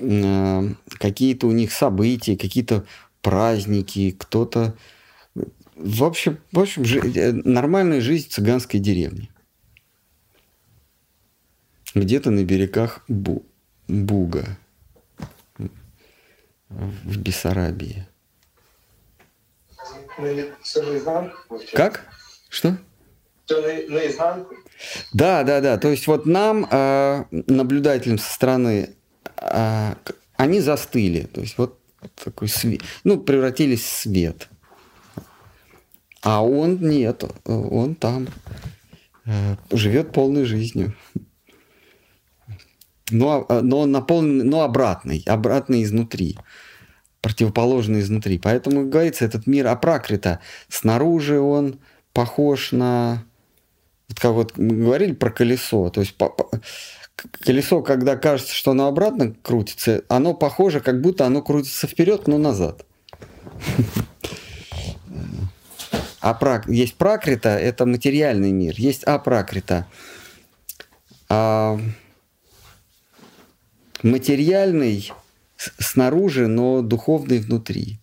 А, 0.01 0.65
какие-то 0.99 1.47
у 1.47 1.53
них 1.53 1.73
события, 1.73 2.37
какие-то 2.37 2.85
праздники, 3.23 4.15
кто-то... 4.17 4.75
В 5.75 6.05
общем, 6.05 6.39
в 6.53 6.61
общем 6.61 6.85
жи... 6.85 7.01
Э, 7.01 7.33
нормальная 7.33 8.01
жизнь 8.01 8.29
цыганской 8.29 8.81
деревне. 8.81 9.31
Где-то 11.95 12.31
на 12.31 12.45
берегах 12.45 13.05
Бу... 13.09 13.45
Буга 13.89 14.59
в 16.69 17.19
Бессарабии. 17.19 18.07
Как? 21.73 22.07
Что? 22.49 22.79
наизнанку. 23.89 24.55
Да, 25.13 25.43
да, 25.43 25.61
да. 25.61 25.79
То 25.79 25.89
есть 25.89 26.07
вот 26.07 26.27
нам, 26.27 26.67
э, 26.71 27.25
наблюдателям 27.31 28.19
со 28.19 28.33
стороны, 28.33 28.95
э, 29.41 29.95
они 30.37 30.61
застыли. 30.61 31.23
То 31.23 31.41
есть 31.41 31.59
вот 31.59 31.79
такой 32.23 32.49
свет. 32.49 32.83
Ну, 33.05 33.19
превратились 33.19 33.83
в 33.83 33.97
свет. 33.97 34.49
А 36.23 36.45
он 36.45 36.79
нет, 36.81 37.25
он 37.45 37.95
там 37.95 38.29
э, 39.25 39.57
живет 39.73 40.13
полной 40.13 40.45
жизнью. 40.45 40.95
Но, 43.11 43.47
но 43.49 43.87
наполнен, 43.87 44.49
но 44.49 44.63
обратный, 44.63 45.25
обратный 45.27 45.83
изнутри 45.83 46.39
противоположный 47.21 48.01
изнутри. 48.01 48.39
Поэтому 48.39 48.87
говорится, 48.87 49.25
этот 49.25 49.47
мир 49.47 49.67
апракрита. 49.67 50.41
Снаружи 50.69 51.39
он 51.39 51.81
похож 52.13 52.73
на... 52.73 53.25
Вот 54.09 54.19
как 54.19 54.33
вот 54.33 54.59
мы 54.59 54.77
говорили 54.77 55.13
про 55.13 55.31
колесо. 55.31 55.91
То 55.91 56.01
есть 56.01 56.17
колесо, 57.45 57.83
когда 57.83 58.17
кажется, 58.17 58.55
что 58.55 58.73
оно 58.73 58.87
обратно 58.87 59.35
крутится, 59.43 60.05
оно 60.09 60.35
похоже, 60.35 60.81
как 60.81 61.01
будто 61.01 61.27
оно 61.27 61.43
крутится 61.43 61.87
вперед, 61.87 62.27
но 62.27 62.39
назад. 62.39 62.85
А 66.23 66.63
есть 66.69 66.97
пракрита, 66.97 67.49
это 67.49 67.87
материальный 67.87 68.53
мир. 68.53 68.75
Есть 68.77 69.05
апракрита. 69.05 69.87
А... 71.31 71.81
материальный 74.03 75.13
снаружи, 75.57 76.47
но 76.47 76.83
духовный 76.83 77.39
внутри. 77.39 78.01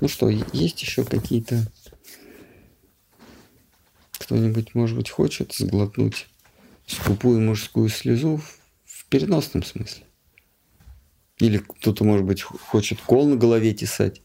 Ну 0.00 0.08
что, 0.08 0.28
есть 0.28 0.82
еще 0.82 1.04
какие-то... 1.04 1.64
Кто-нибудь, 4.18 4.74
может 4.74 4.96
быть, 4.96 5.10
хочет 5.10 5.52
сглотнуть 5.52 6.26
скупую 6.86 7.40
мужскую 7.40 7.88
слезу 7.88 8.40
в 8.84 9.06
переносном 9.06 9.62
смысле? 9.62 10.04
Или 11.38 11.58
кто-то, 11.58 12.04
может 12.04 12.24
быть, 12.24 12.42
хочет 12.42 13.00
кол 13.00 13.26
на 13.26 13.36
голове 13.36 13.74
тесать? 13.74 14.22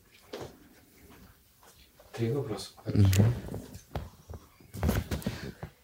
Три 2.13 2.31
вопроса. 2.31 2.69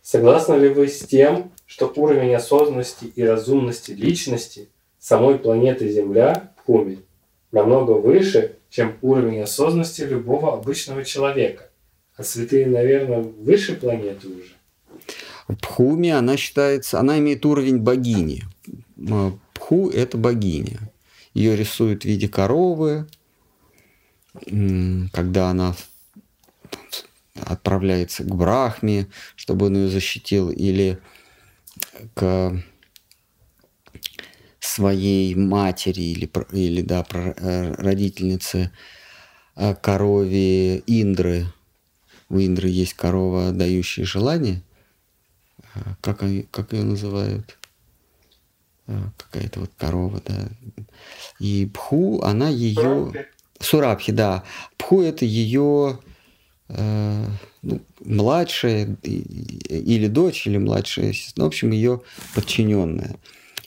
Согласны 0.01 0.55
ли 0.55 0.69
вы 0.69 0.87
с 0.87 0.99
тем, 0.99 1.51
что 1.65 1.91
уровень 1.95 2.33
осознанности 2.33 3.05
и 3.05 3.23
разумности 3.23 3.91
личности 3.91 4.69
самой 4.99 5.37
планеты 5.37 5.91
Земля, 5.91 6.53
Хуми, 6.65 6.99
намного 7.51 7.91
выше, 7.91 8.57
чем 8.69 8.97
уровень 9.01 9.41
осознанности 9.41 10.03
любого 10.03 10.53
обычного 10.53 11.03
человека? 11.03 11.69
А 12.15 12.23
святые, 12.23 12.67
наверное, 12.67 13.19
выше 13.19 13.75
планеты 13.75 14.27
уже? 14.27 14.56
Пхуми, 15.47 16.09
она 16.09 16.37
считается, 16.37 16.99
она 16.99 17.19
имеет 17.19 17.45
уровень 17.45 17.79
богини. 17.79 18.43
Пху– 19.53 19.89
это 19.93 20.17
богиня. 20.17 20.91
Ее 21.33 21.55
рисуют 21.55 22.03
в 22.03 22.05
виде 22.05 22.27
коровы, 22.27 23.07
когда 25.13 25.49
она 25.49 25.75
отправляется 27.35 28.23
к 28.23 28.35
Брахме, 28.35 29.07
чтобы 29.35 29.67
он 29.67 29.77
ее 29.77 29.89
защитил, 29.89 30.49
или 30.49 30.99
к 32.13 32.61
своей 34.59 35.33
матери 35.35 36.01
или, 36.01 36.29
или 36.51 36.81
да, 36.81 37.05
э, 37.09 37.73
родительнице 37.77 38.71
э, 39.55 39.75
корове 39.75 40.79
Индры. 40.79 41.47
У 42.29 42.39
Индры 42.39 42.69
есть 42.69 42.93
корова, 42.93 43.51
дающая 43.51 44.05
желание. 44.05 44.61
Как, 46.01 46.23
они, 46.23 46.43
как 46.43 46.73
ее 46.73 46.83
называют? 46.83 47.57
Какая-то 49.17 49.61
вот 49.61 49.71
корова, 49.77 50.21
да. 50.25 50.49
И 51.39 51.65
Пху, 51.73 52.21
она 52.21 52.49
ее... 52.49 53.13
Сурабхи, 53.59 54.11
да. 54.11 54.43
Пху 54.77 55.01
это 55.01 55.25
ее 55.25 55.99
э, 56.69 57.25
ну, 57.61 57.81
младшая 58.05 58.95
или 59.03 60.07
дочь, 60.07 60.47
или 60.47 60.57
младшая, 60.57 61.13
ну, 61.35 61.45
в 61.45 61.47
общем, 61.47 61.71
ее 61.71 62.01
подчиненная. 62.35 63.15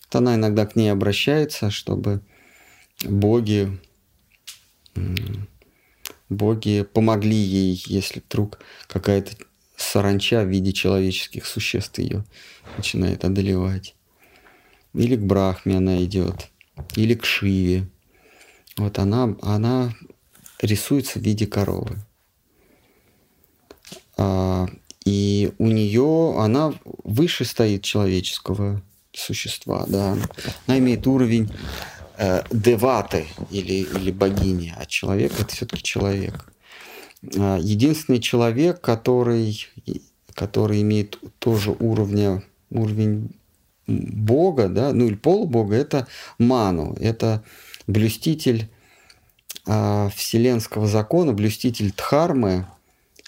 Вот 0.04 0.16
она 0.16 0.36
иногда 0.36 0.66
к 0.66 0.76
ней 0.76 0.90
обращается, 0.90 1.70
чтобы 1.70 2.20
боги, 3.04 3.78
боги 6.28 6.82
помогли 6.82 7.36
ей, 7.36 7.82
если 7.86 8.20
вдруг 8.20 8.60
какая-то 8.86 9.32
саранча 9.82 10.42
в 10.42 10.48
виде 10.48 10.72
человеческих 10.72 11.46
существ 11.46 11.98
ее 11.98 12.24
начинает 12.76 13.24
одолевать. 13.24 13.94
Или 14.94 15.16
к 15.16 15.20
Брахме 15.20 15.76
она 15.76 16.02
идет, 16.04 16.48
или 16.96 17.14
к 17.14 17.24
Шиве. 17.24 17.88
Вот 18.76 18.98
она, 18.98 19.36
она 19.42 19.94
рисуется 20.60 21.18
в 21.18 21.22
виде 21.22 21.46
коровы. 21.46 21.98
А, 24.16 24.68
и 25.04 25.52
у 25.58 25.66
нее 25.68 26.34
она 26.38 26.74
выше 27.04 27.44
стоит 27.44 27.82
человеческого 27.84 28.82
существа, 29.12 29.84
да. 29.88 30.16
Она 30.66 30.78
имеет 30.78 31.06
уровень 31.06 31.50
э, 32.18 32.42
деваты 32.50 33.26
или, 33.50 33.86
или 33.96 34.10
богини, 34.10 34.74
а 34.76 34.86
человек 34.86 35.32
это 35.38 35.54
все-таки 35.54 35.82
человек. 35.82 36.52
А, 37.36 37.58
единственный 37.58 38.20
человек, 38.20 38.80
который, 38.80 39.66
который 40.34 40.82
имеет 40.82 41.18
тоже 41.38 41.76
уровня, 41.78 42.42
уровень 42.70 43.30
Бога, 43.86 44.68
да, 44.68 44.92
ну 44.92 45.06
или 45.06 45.16
полубога, 45.16 45.74
это 45.74 46.06
Ману, 46.38 46.96
это 47.00 47.42
блюститель 47.88 48.68
э, 49.66 50.08
вселенского 50.14 50.86
закона, 50.86 51.32
блюститель 51.32 51.92
Дхармы, 51.92 52.66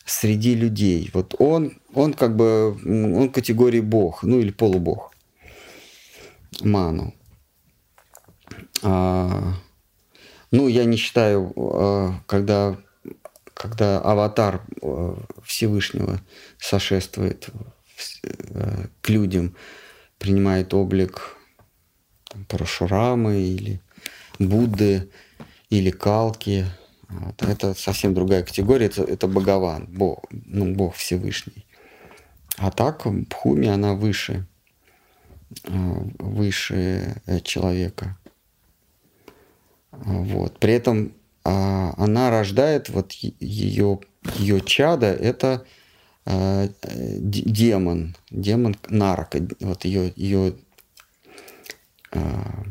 среди 0.04 0.54
людей. 0.54 1.10
Вот 1.12 1.34
он, 1.38 1.78
он 1.94 2.14
как 2.14 2.36
бы, 2.36 2.76
он 2.84 3.30
категории 3.30 3.80
бог, 3.80 4.22
ну 4.22 4.38
или 4.38 4.50
полубог. 4.50 5.12
Ману. 6.60 7.14
А, 8.82 9.54
ну, 10.50 10.68
я 10.68 10.84
не 10.84 10.96
считаю, 10.96 11.52
а, 11.56 12.14
когда, 12.26 12.76
когда 13.62 14.00
аватар 14.00 14.62
а, 14.82 15.16
Всевышнего 15.44 16.20
сошествует 16.58 17.48
а, 18.54 18.86
к 19.00 19.08
людям, 19.08 19.54
принимает 20.18 20.74
облик 20.74 21.36
там, 22.28 22.44
Парашурамы 22.44 23.40
или 23.40 23.80
Будды 24.38 25.08
или 25.70 25.90
Калки– 25.90 26.66
вот. 27.12 27.42
Это 27.42 27.74
совсем 27.74 28.14
другая 28.14 28.42
категория, 28.42 28.86
это, 28.86 29.02
это 29.02 29.26
Богован, 29.26 29.86
Бог, 29.86 30.24
ну, 30.30 30.74
Бог 30.74 30.94
Всевышний. 30.94 31.66
А 32.56 32.70
так 32.70 33.02
Бхуми, 33.04 33.68
она 33.68 33.94
выше, 33.94 34.46
э, 35.64 35.70
выше 36.18 37.20
э, 37.26 37.40
человека. 37.40 38.16
Вот. 39.90 40.58
При 40.58 40.72
этом 40.72 41.12
а, 41.44 41.94
она 41.96 42.30
рождает, 42.30 42.88
вот 42.88 43.12
ее, 43.12 44.00
ее 44.36 44.60
чада, 44.60 45.12
это 45.12 45.64
а, 46.24 46.68
демон, 46.82 48.16
демон 48.30 48.76
Нарака, 48.88 49.46
вот 49.60 49.84
ее, 49.84 50.12
ее, 50.16 50.54
а, 52.12 52.64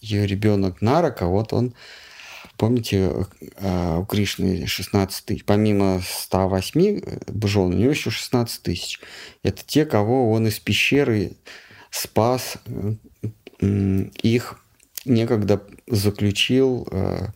ее 0.00 0.26
ребенок 0.26 0.80
Нарака, 0.80 1.26
вот 1.26 1.52
он 1.52 1.74
Помните, 2.58 3.12
э, 3.58 3.98
у 3.98 4.04
Кришны 4.04 4.66
16 4.66 5.24
тысяч, 5.24 5.44
помимо 5.44 6.02
108 6.04 7.00
жен, 7.44 7.62
у 7.62 7.72
него 7.72 7.90
еще 7.90 8.10
16 8.10 8.62
тысяч. 8.64 9.00
Это 9.44 9.62
те, 9.64 9.86
кого 9.86 10.32
он 10.32 10.48
из 10.48 10.58
пещеры 10.58 11.36
спас, 11.92 12.58
их 13.60 14.60
некогда 15.08 15.62
заключил 15.86 16.86
э, 16.90 17.26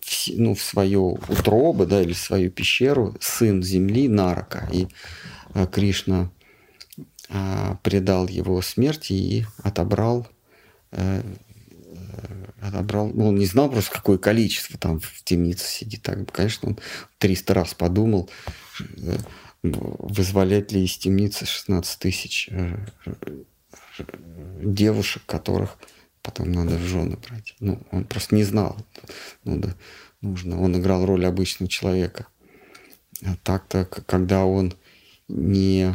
в, 0.00 0.28
ну, 0.28 0.54
в 0.54 0.62
свою 0.62 1.18
утробу, 1.28 1.86
да, 1.86 2.02
или 2.02 2.12
в 2.12 2.18
свою 2.18 2.50
пещеру 2.50 3.16
сын 3.20 3.62
земли 3.62 4.08
Нарака. 4.08 4.68
И 4.72 4.88
э, 5.54 5.66
Кришна 5.66 6.30
предал 7.82 8.26
его 8.26 8.62
смерти 8.62 9.12
и 9.12 9.46
отобрал 9.62 10.26
отобрал. 12.60 13.08
Ну, 13.08 13.28
он 13.28 13.36
не 13.36 13.46
знал 13.46 13.70
просто, 13.70 13.90
какое 13.92 14.18
количество 14.18 14.78
там 14.78 15.00
в 15.00 15.22
темнице 15.24 15.66
сидит. 15.68 16.02
Так, 16.02 16.30
конечно, 16.32 16.70
он 16.70 16.78
300 17.18 17.54
раз 17.54 17.74
подумал, 17.74 18.30
вызволять 19.62 20.72
ли 20.72 20.84
из 20.84 20.96
темницы 20.96 21.46
16 21.46 21.98
тысяч 21.98 22.48
девушек, 24.62 25.22
которых 25.26 25.78
потом 26.22 26.52
надо 26.52 26.76
в 26.76 26.82
жены 26.82 27.16
брать. 27.16 27.54
Ну, 27.60 27.80
он 27.90 28.04
просто 28.04 28.34
не 28.34 28.44
знал. 28.44 28.76
Ну, 29.44 29.58
да, 29.58 29.74
нужно. 30.20 30.60
Он 30.60 30.76
играл 30.78 31.06
роль 31.06 31.26
обычного 31.26 31.68
человека. 31.68 32.26
А 33.24 33.36
так-то, 33.42 33.84
когда 33.84 34.44
он 34.44 34.74
не, 35.28 35.94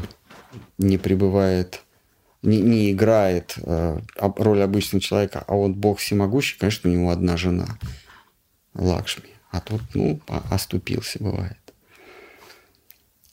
не 0.77 0.97
пребывает 0.97 1.81
не, 2.43 2.61
не 2.61 2.91
играет 2.91 3.55
э, 3.57 3.99
роль 4.17 4.61
обычного 4.61 5.01
человека, 5.01 5.43
а 5.47 5.55
он 5.55 5.73
бог 5.73 5.99
всемогущий, 5.99 6.59
конечно, 6.59 6.89
у 6.89 6.93
него 6.93 7.09
одна 7.09 7.37
жена, 7.37 7.79
Лакшми. 8.73 9.29
А 9.49 9.61
тут, 9.61 9.81
ну, 9.93 10.19
оступился, 10.27 11.23
бывает. 11.23 11.57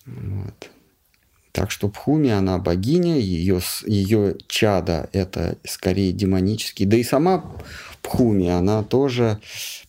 Вот. 0.06 0.70
Так 1.52 1.70
что 1.70 1.88
Пхуми, 1.88 2.30
она 2.30 2.58
богиня, 2.58 3.18
ее, 3.18 3.60
ее 3.86 4.36
чада– 4.46 5.08
это 5.12 5.58
скорее 5.64 6.12
демонический. 6.12 6.86
Да 6.86 6.96
и 6.96 7.02
сама 7.02 7.44
Пхуми, 8.02 8.48
она 8.48 8.82
тоже, 8.82 9.40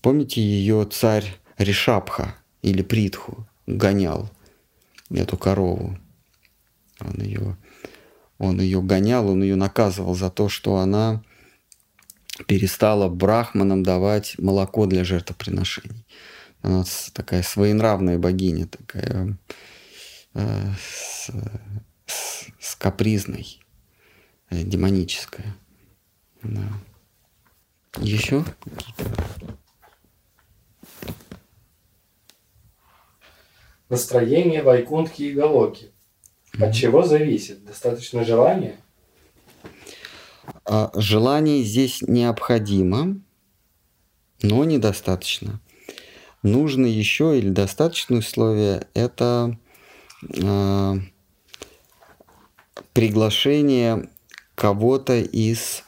помните, 0.01 0.41
ее 0.41 0.87
царь 0.91 1.37
Ришабха 1.57 2.35
или 2.61 2.81
Притху 2.81 3.47
гонял 3.67 4.29
эту 5.11 5.37
корову. 5.37 5.97
Он 6.99 7.21
ее 7.21 7.57
он 8.41 8.59
ее 8.59 8.81
гонял, 8.81 9.29
он 9.29 9.43
ее 9.43 9.55
наказывал 9.55 10.15
за 10.15 10.31
то, 10.31 10.49
что 10.49 10.77
она 10.77 11.21
перестала 12.47 13.07
брахманам 13.07 13.83
давать 13.83 14.35
молоко 14.39 14.87
для 14.87 15.03
жертвоприношений. 15.03 16.07
Она 16.63 16.83
такая 17.13 17.43
своенравная 17.43 18.17
богиня, 18.17 18.65
такая 18.65 19.37
с, 20.33 21.29
с, 22.05 22.47
с 22.59 22.75
капризной 22.75 23.59
э, 24.49 24.63
демоническое. 24.63 25.55
Да. 26.43 26.61
Еще? 27.97 28.43
Настроение 33.89 34.63
Вайкунтхи 34.63 35.23
и 35.23 35.33
Галоки. 35.33 35.91
От 36.59 36.73
чего 36.73 37.03
зависит? 37.03 37.65
Достаточно 37.65 38.23
желания? 38.23 38.77
А, 40.65 40.91
желание 40.95 41.63
здесь 41.63 42.01
необходимо, 42.01 43.19
но 44.41 44.63
недостаточно. 44.63 45.59
Нужно 46.43 46.85
еще 46.85 47.37
или 47.37 47.49
достаточное 47.49 48.19
условие– 48.19 48.87
это 48.93 49.57
э, 50.29 50.95
приглашение 52.93 54.09
кого-то 54.55 55.19
из 55.19 55.83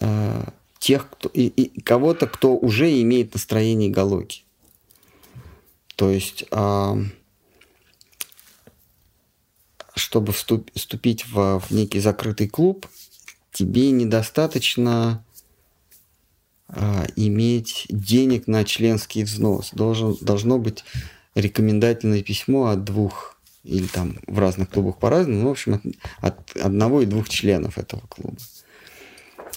э, 0.00 0.44
тех, 0.78 1.08
кто, 1.10 1.28
и, 1.28 1.46
и, 1.46 1.80
кого-то, 1.80 2.26
кто 2.26 2.56
уже 2.56 3.00
имеет 3.02 3.34
настроение 3.34 3.90
галоки. 3.90 4.42
То 5.96 6.10
есть, 6.10 6.44
э, 6.50 6.94
чтобы 9.94 10.32
вступ, 10.32 10.70
вступить 10.74 11.26
в, 11.26 11.60
в 11.60 11.70
некий 11.70 12.00
закрытый 12.00 12.48
клуб, 12.48 12.86
тебе 13.52 13.90
недостаточно 13.90 15.24
а, 16.72 17.04
иметь 17.16 17.86
денег 17.88 18.46
на 18.46 18.64
членский 18.64 19.24
взнос. 19.24 19.70
Должен, 19.72 20.16
должно 20.20 20.58
быть 20.58 20.84
рекомендательное 21.34 22.22
письмо 22.22 22.68
от 22.68 22.84
двух 22.84 23.36
или 23.62 23.86
там 23.86 24.18
в 24.26 24.38
разных 24.38 24.70
клубах 24.70 24.98
по-разному, 24.98 25.42
ну, 25.42 25.48
в 25.48 25.52
общем, 25.52 25.74
от, 25.74 25.82
от 26.20 26.56
одного 26.56 27.02
и 27.02 27.06
двух 27.06 27.28
членов 27.28 27.78
этого 27.78 28.00
клуба. 28.08 28.36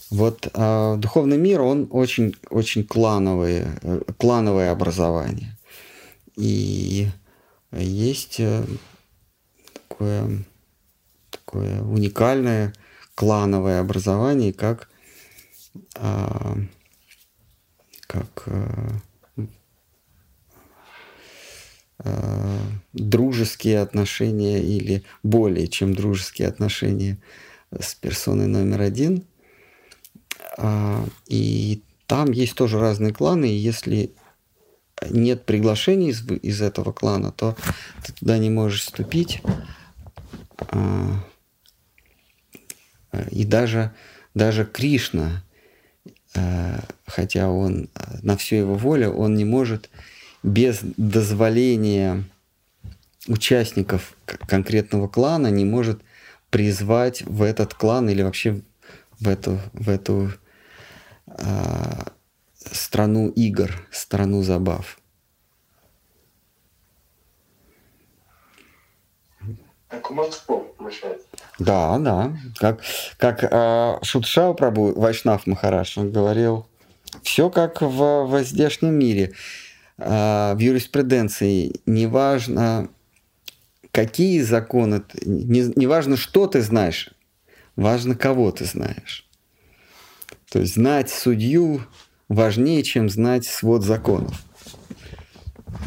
Вот 0.09 0.49
а, 0.53 0.97
духовный 0.97 1.37
мир, 1.37 1.61
он 1.61 1.87
очень, 1.89 2.35
очень 2.49 2.83
клановое, 2.83 3.79
клановое 4.17 4.71
образование. 4.71 5.57
И 6.35 7.07
есть 7.71 8.39
э, 8.39 8.63
такое, 9.87 10.43
такое 11.29 11.81
уникальное 11.81 12.73
клановое 13.15 13.79
образование, 13.79 14.51
как 14.51 14.89
а, 15.95 16.57
как 18.07 18.43
э, 18.45 18.89
э, 22.03 22.59
дружеские 22.93 23.79
отношения 23.79 24.61
или 24.61 25.03
более 25.23 25.67
чем 25.67 25.93
дружеские 25.93 26.47
отношения 26.47 27.17
с 27.77 27.95
персоной 27.95 28.47
номер 28.47 28.81
один. 28.81 29.23
А, 30.57 31.05
и 31.27 31.81
там 32.05 32.31
есть 32.31 32.55
тоже 32.55 32.79
разные 32.79 33.13
кланы, 33.13 33.49
и 33.49 33.55
если 33.55 34.13
нет 35.09 35.45
приглашений 35.45 36.09
из, 36.09 36.25
из 36.29 36.61
этого 36.61 36.91
клана, 36.91 37.31
то 37.31 37.55
ты 38.05 38.13
туда 38.13 38.37
не 38.37 38.49
можешь 38.49 38.81
вступить. 38.81 39.41
А, 40.69 41.23
и 43.31 43.45
даже, 43.45 43.91
даже 44.33 44.65
Кришна 44.65 45.43
Э, 46.35 46.79
хотя 47.05 47.49
он 47.49 47.89
э, 47.93 48.17
на 48.21 48.37
всю 48.37 48.55
его 48.55 48.75
волю, 48.75 49.11
он 49.11 49.35
не 49.35 49.45
может 49.45 49.89
без 50.43 50.79
дозволения 50.97 52.23
участников 53.27 54.15
конкретного 54.47 55.07
клана 55.07 55.47
не 55.47 55.65
может 55.65 56.01
призвать 56.49 57.23
в 57.23 57.41
этот 57.41 57.73
клан 57.73 58.09
или 58.09 58.21
вообще 58.21 58.61
в 59.19 59.27
эту, 59.27 59.59
в 59.71 59.89
эту 59.89 60.31
э, 61.27 62.03
страну 62.57 63.29
игр, 63.29 63.71
страну 63.91 64.43
забав. 64.43 64.99
Кумовство. 70.01 70.67
Да, 71.59 71.97
да. 71.99 72.35
Как, 72.57 72.81
как 73.17 73.43
э, 73.43 73.99
Шутшау 74.01 74.53
Прабу, 74.55 74.93
Вайшнав 74.99 75.47
Махараш, 75.47 75.97
он 75.97 76.11
говорил, 76.11 76.67
все 77.21 77.49
как 77.49 77.81
в, 77.81 78.25
в 78.25 78.43
здешнем 78.43 78.95
мире. 78.95 79.33
Э, 79.97 80.53
в 80.55 80.59
юриспруденции 80.59 81.73
неважно, 81.85 82.89
какие 83.91 84.41
законы, 84.41 85.03
не, 85.23 85.71
не 85.75 85.87
важно, 85.87 86.17
что 86.17 86.47
ты 86.47 86.61
знаешь, 86.61 87.11
важно, 87.75 88.15
кого 88.15 88.51
ты 88.51 88.65
знаешь. 88.65 89.27
То 90.49 90.59
есть 90.59 90.75
знать 90.75 91.09
судью 91.09 91.81
важнее, 92.27 92.83
чем 92.83 93.09
знать 93.09 93.45
свод 93.45 93.83
законов. 93.83 94.43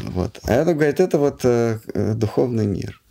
Вот. 0.03 0.39
А 0.43 0.53
это, 0.53 0.73
говорит, 0.73 0.99
это 0.99 1.17
вот 1.17 1.41
э, 1.43 1.79
э 1.93 2.13
духовный 2.13 2.65
мир. 2.65 3.01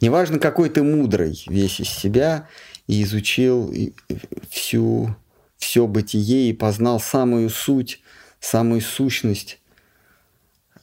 Неважно, 0.00 0.38
какой 0.38 0.68
ты 0.68 0.82
мудрый 0.82 1.42
весь 1.48 1.80
из 1.80 1.88
себя 1.88 2.48
и 2.86 3.02
изучил 3.02 3.72
всю, 4.50 5.14
все 5.58 5.86
бытие 5.86 6.50
и 6.50 6.52
познал 6.52 6.98
самую 6.98 7.50
суть, 7.50 8.02
самую 8.40 8.80
сущность 8.80 9.61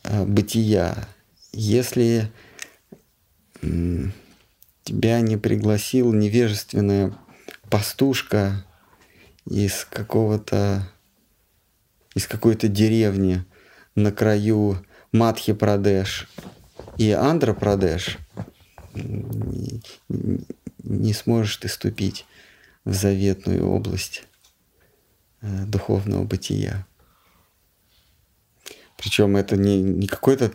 бытия. 0.10 1.08
Если 1.52 2.32
тебя 3.62 5.20
не 5.22 5.38
пригласил 5.38 6.14
невежественная 6.14 7.14
пастушка 7.70 8.66
из 9.46 9.86
какого-то 9.86 10.90
из 12.16 12.28
какой-то 12.28 12.68
деревни 12.68 13.46
на 13.96 14.12
краю 14.12 14.84
Мадхи 15.12 15.54
Прадеш 15.54 16.28
и 16.98 17.12
Андра 17.12 17.54
Прадеш, 17.54 18.18
не 20.84 21.14
сможешь 21.14 21.58
ты 21.58 21.68
ступить 21.68 22.26
в 22.84 22.94
заветную 22.94 23.68
область 23.68 24.24
э, 25.42 25.66
духовного 25.66 26.24
бытия. 26.24 26.86
Причем 29.00 29.38
это 29.38 29.56
не, 29.56 29.82
не 29.82 30.08
какое-то 30.08 30.52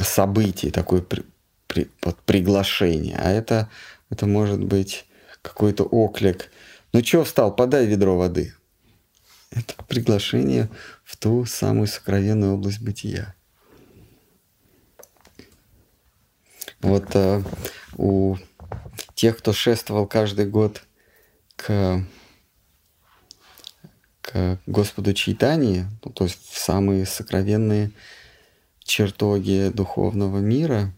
событие, 0.00 0.72
такое 0.72 1.02
при, 1.02 1.22
при, 1.66 1.90
вот, 2.02 2.18
приглашение, 2.22 3.16
а 3.18 3.30
это, 3.30 3.68
это 4.08 4.26
может 4.26 4.64
быть 4.64 5.04
какой-то 5.42 5.84
оклик. 5.84 6.50
Ну 6.94 7.04
что 7.04 7.24
встал, 7.24 7.54
подай 7.54 7.84
ведро 7.84 8.16
воды. 8.16 8.54
Это 9.50 9.74
приглашение 9.86 10.70
в 11.04 11.18
ту 11.18 11.44
самую 11.44 11.86
сокровенную 11.86 12.54
область 12.54 12.80
бытия. 12.80 13.34
Вот 16.80 17.04
э, 17.14 17.42
у 17.98 18.36
тех, 19.14 19.36
кто 19.36 19.52
шествовал 19.52 20.06
каждый 20.06 20.46
год 20.46 20.82
к, 21.56 22.02
к 24.34 24.58
Господу 24.66 25.14
Чайтани, 25.14 25.86
ну, 26.04 26.10
то 26.10 26.24
есть 26.24 26.40
в 26.50 26.58
самые 26.58 27.06
сокровенные 27.06 27.92
чертоги 28.82 29.70
духовного 29.72 30.38
мира, 30.38 30.92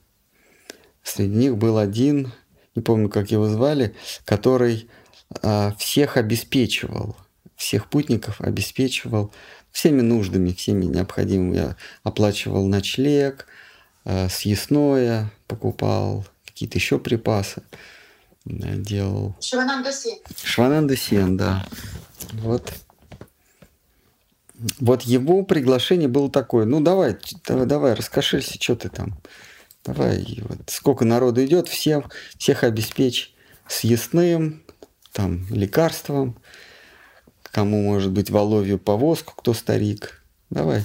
среди 1.03 1.35
них 1.35 1.57
был 1.59 1.77
один, 1.77 2.33
не 2.75 2.83
помню, 2.83 3.11
как 3.11 3.31
его 3.31 3.47
звали, 3.47 3.95
который 4.25 4.89
э, 5.43 5.73
всех 5.79 6.17
обеспечивал, 6.17 7.15
всех 7.57 7.91
путников 7.91 8.41
обеспечивал 8.41 9.33
всеми 9.71 10.01
нуждами, 10.01 10.53
всеми 10.53 10.87
необходимыми. 10.87 11.57
Я 11.57 11.77
оплачивал 12.03 12.67
ночлег, 12.67 13.47
э, 14.07 14.31
съестное, 14.31 15.31
покупал 15.47 16.25
какие-то 16.47 16.79
еще 16.79 16.99
припасы, 16.99 17.63
делал. 18.47 19.37
Швананда 19.43 19.93
Сен. 19.93 20.19
Швананда 20.43 20.97
Сен, 20.97 21.37
да. 21.37 21.67
Вот. 22.33 22.73
Вот 24.81 25.03
его 25.03 25.43
приглашение 25.45 26.09
было 26.09 26.31
такое, 26.31 26.65
ну 26.65 26.81
давай, 26.81 27.17
давай, 27.47 27.67
давай, 27.67 27.95
раскошелься, 27.95 28.55
что 28.61 28.77
ты 28.77 28.89
там. 28.89 29.19
Давай, 29.85 30.43
вот 30.49 30.59
сколько 30.69 31.05
народу 31.05 31.45
идет, 31.45 31.69
всем, 31.69 32.05
всех 32.39 32.65
обеспечь 32.65 33.35
съестным, 33.69 34.63
там, 35.13 35.47
лекарством, 35.51 36.37
кому 37.53 37.83
может 37.83 38.13
быть 38.13 38.31
воловью 38.31 38.79
повозку, 38.79 39.35
кто 39.37 39.55
старик. 39.55 40.23
Давай. 40.51 40.85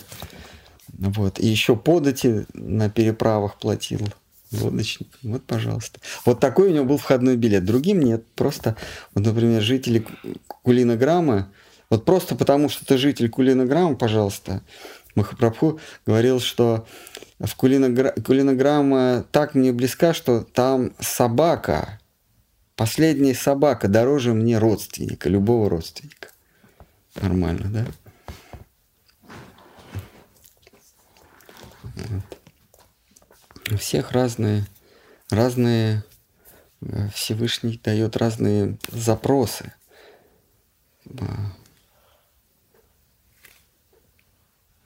Вот. 0.87 1.39
И 1.39 1.47
еще 1.47 1.75
подати 1.75 2.45
на 2.53 2.89
переправах 2.89 3.57
платил 3.59 4.07
лодочник. 4.51 5.09
Вот, 5.23 5.43
пожалуйста. 5.43 5.99
Вот 6.25 6.39
такой 6.39 6.69
у 6.69 6.73
него 6.73 6.85
был 6.85 6.97
входной 6.97 7.37
билет. 7.37 7.65
Другим 7.65 7.99
нет. 8.01 8.25
Просто, 8.35 8.75
вот, 9.13 9.25
например, 9.25 9.61
жители 9.61 10.05
Кулинограмма, 10.47 11.51
вот 11.91 12.05
просто 12.05 12.35
потому, 12.35 12.69
что 12.69 12.83
ты 12.83 12.97
житель 12.97 13.29
Кулинограмма, 13.29 13.95
пожалуйста, 13.95 14.63
Махапрабху 15.13 15.79
говорил, 16.07 16.39
что 16.39 16.87
в 17.37 17.55
Кулиногра... 17.55 18.13
Кулинограмма 18.25 19.25
так 19.31 19.53
мне 19.53 19.71
близка, 19.71 20.15
что 20.15 20.41
там 20.41 20.93
собака 20.99 21.99
Последняя 22.81 23.35
собака 23.35 23.87
дороже 23.87 24.33
мне 24.33 24.57
родственника, 24.57 25.29
любого 25.29 25.69
родственника. 25.69 26.29
Нормально, 27.13 27.69
да? 27.69 27.85
Вот. 31.83 32.23
У 33.71 33.77
всех 33.77 34.13
разные, 34.13 34.65
разные, 35.29 36.03
э, 36.81 37.09
Всевышний 37.13 37.79
дает 37.83 38.17
разные 38.17 38.79
запросы. 38.91 39.73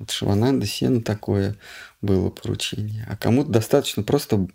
Вот 0.05 0.11
Шивананда 0.11 0.67
Сена 0.67 1.01
такое 1.01 1.55
было 2.03 2.29
поручение. 2.29 3.07
А 3.09 3.17
кому-то 3.17 3.49
достаточно 3.49 4.03
просто 4.03 4.47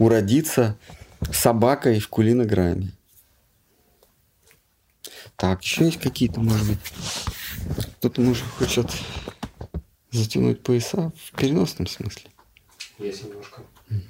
уродиться 0.00 0.76
собакой 1.30 2.00
в 2.00 2.08
кулинограмме. 2.08 2.90
Так, 5.36 5.62
еще 5.62 5.84
есть 5.84 6.00
какие-то, 6.00 6.40
может 6.40 6.66
быть, 6.66 6.78
кто-то, 7.98 8.20
может, 8.20 8.42
хочет 8.58 8.90
затянуть 10.10 10.64
пояса 10.64 11.12
в 11.24 11.38
переносном 11.38 11.86
смысле. 11.86 12.28
Есть 12.98 13.22
немножко. 13.22 13.62
Угу. 13.88 14.00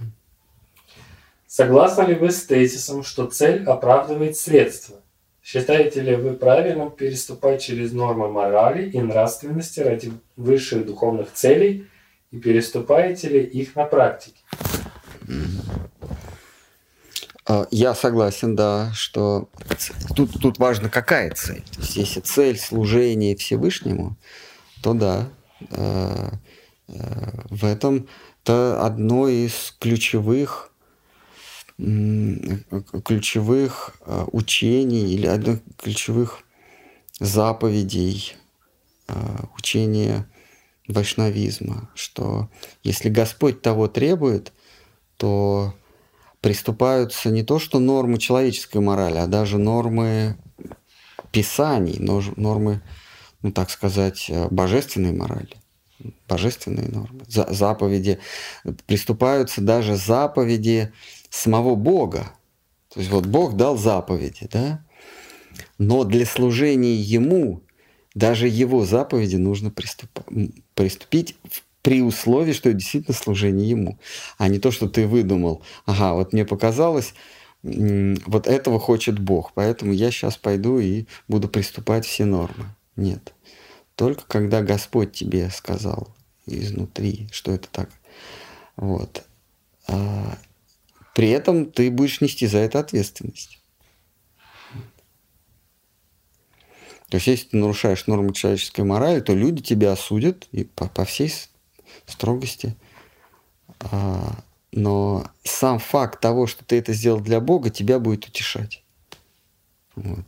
Согласны 1.46 2.04
ли 2.04 2.14
вы 2.14 2.30
с 2.30 2.46
тезисом, 2.46 3.04
что 3.04 3.26
цель 3.26 3.64
оправдывает 3.64 4.38
средства? 4.38 5.02
Считаете 5.46 6.00
ли 6.00 6.16
вы 6.16 6.32
правильным 6.32 6.90
переступать 6.90 7.62
через 7.62 7.92
нормы 7.92 8.28
морали 8.28 8.90
и 8.90 9.00
нравственности 9.00 9.78
ради 9.78 10.10
высших 10.34 10.84
духовных 10.84 11.32
целей 11.32 11.86
и 12.32 12.36
переступаете 12.36 13.28
ли 13.28 13.44
их 13.44 13.76
на 13.76 13.84
практике? 13.84 14.40
А, 17.44 17.68
я 17.70 17.94
согласен, 17.94 18.56
да, 18.56 18.90
что 18.92 19.48
тут, 20.16 20.32
тут 20.32 20.58
важно, 20.58 20.88
какая 20.88 21.30
цель. 21.30 21.62
То 21.72 21.80
есть, 21.80 21.94
если 21.96 22.18
цель 22.18 22.58
служения 22.58 23.36
Всевышнему, 23.36 24.16
то 24.82 24.94
да, 24.94 25.28
э, 25.70 26.30
э, 26.88 26.94
в 27.50 27.64
этом 27.64 28.08
это 28.42 28.84
одно 28.84 29.28
из 29.28 29.76
ключевых 29.78 30.72
ключевых 31.78 33.96
э, 34.00 34.24
учений 34.32 35.12
или 35.12 35.26
одно 35.26 35.54
из 35.54 35.60
ключевых 35.76 36.40
заповедей 37.20 38.34
учения 39.56 40.26
вайшнавизма, 40.88 41.90
что 41.94 42.48
если 42.82 43.08
Господь 43.08 43.62
того 43.62 43.88
требует, 43.88 44.52
то 45.16 45.74
приступаются 46.40 47.30
не 47.30 47.42
то 47.42 47.58
что 47.58 47.78
нормы 47.78 48.18
человеческой 48.18 48.80
морали, 48.80 49.18
а 49.18 49.26
даже 49.26 49.58
нормы 49.58 50.36
писаний, 51.32 51.98
нормы, 51.98 52.82
ну 53.42 53.52
так 53.52 53.70
сказать, 53.70 54.26
э, 54.28 54.48
божественной 54.50 55.12
морали, 55.12 55.56
божественные 56.28 56.88
нормы, 56.88 57.22
заповеди. 57.26 58.18
Приступаются 58.86 59.60
даже 59.60 59.96
заповеди 59.96 60.92
самого 61.36 61.74
Бога. 61.74 62.32
То 62.92 63.00
есть 63.00 63.12
вот 63.12 63.26
Бог 63.26 63.56
дал 63.56 63.76
заповеди, 63.76 64.48
да? 64.50 64.84
Но 65.78 66.04
для 66.04 66.26
служения 66.26 66.94
Ему 66.94 67.62
даже 68.14 68.48
Его 68.48 68.84
заповеди 68.84 69.36
нужно 69.36 69.70
приступ... 69.70 70.10
приступить 70.74 71.36
при 71.82 72.02
условии, 72.02 72.52
что 72.52 72.70
это 72.70 72.78
действительно 72.78 73.14
служение 73.14 73.68
ему, 73.68 73.98
а 74.38 74.48
не 74.48 74.58
то, 74.58 74.72
что 74.72 74.88
ты 74.88 75.06
выдумал. 75.06 75.62
Ага, 75.84 76.14
вот 76.14 76.32
мне 76.32 76.44
показалось, 76.44 77.14
вот 77.62 78.48
этого 78.48 78.80
хочет 78.80 79.18
Бог, 79.20 79.52
поэтому 79.54 79.92
я 79.92 80.10
сейчас 80.10 80.36
пойду 80.36 80.80
и 80.80 81.06
буду 81.28 81.48
приступать 81.48 82.04
все 82.04 82.24
нормы. 82.24 82.74
Нет. 82.96 83.34
Только 83.94 84.24
когда 84.26 84.62
Господь 84.62 85.12
тебе 85.12 85.48
сказал 85.50 86.08
изнутри, 86.46 87.28
что 87.30 87.52
это 87.52 87.68
так. 87.70 87.90
Вот. 88.76 89.24
А 91.16 91.18
при 91.18 91.30
этом 91.30 91.70
ты 91.70 91.90
будешь 91.90 92.20
нести 92.20 92.46
за 92.46 92.58
это 92.58 92.78
ответственность. 92.78 93.58
То 97.08 97.16
есть, 97.16 97.26
если 97.26 97.48
ты 97.48 97.56
нарушаешь 97.56 98.06
нормы 98.06 98.34
человеческой 98.34 98.84
морали, 98.84 99.20
то 99.20 99.32
люди 99.32 99.62
тебя 99.62 99.92
осудят 99.92 100.46
и 100.52 100.64
по, 100.64 100.88
по 100.88 101.04
всей 101.06 101.32
строгости. 102.04 102.76
А, 103.80 104.42
но 104.72 105.30
сам 105.44 105.78
факт 105.78 106.20
того, 106.20 106.46
что 106.46 106.64
ты 106.64 106.78
это 106.78 106.92
сделал 106.92 107.20
для 107.20 107.40
Бога, 107.40 107.70
тебя 107.70 107.98
будет 107.98 108.26
утешать. 108.26 108.82
Вот. 109.94 110.26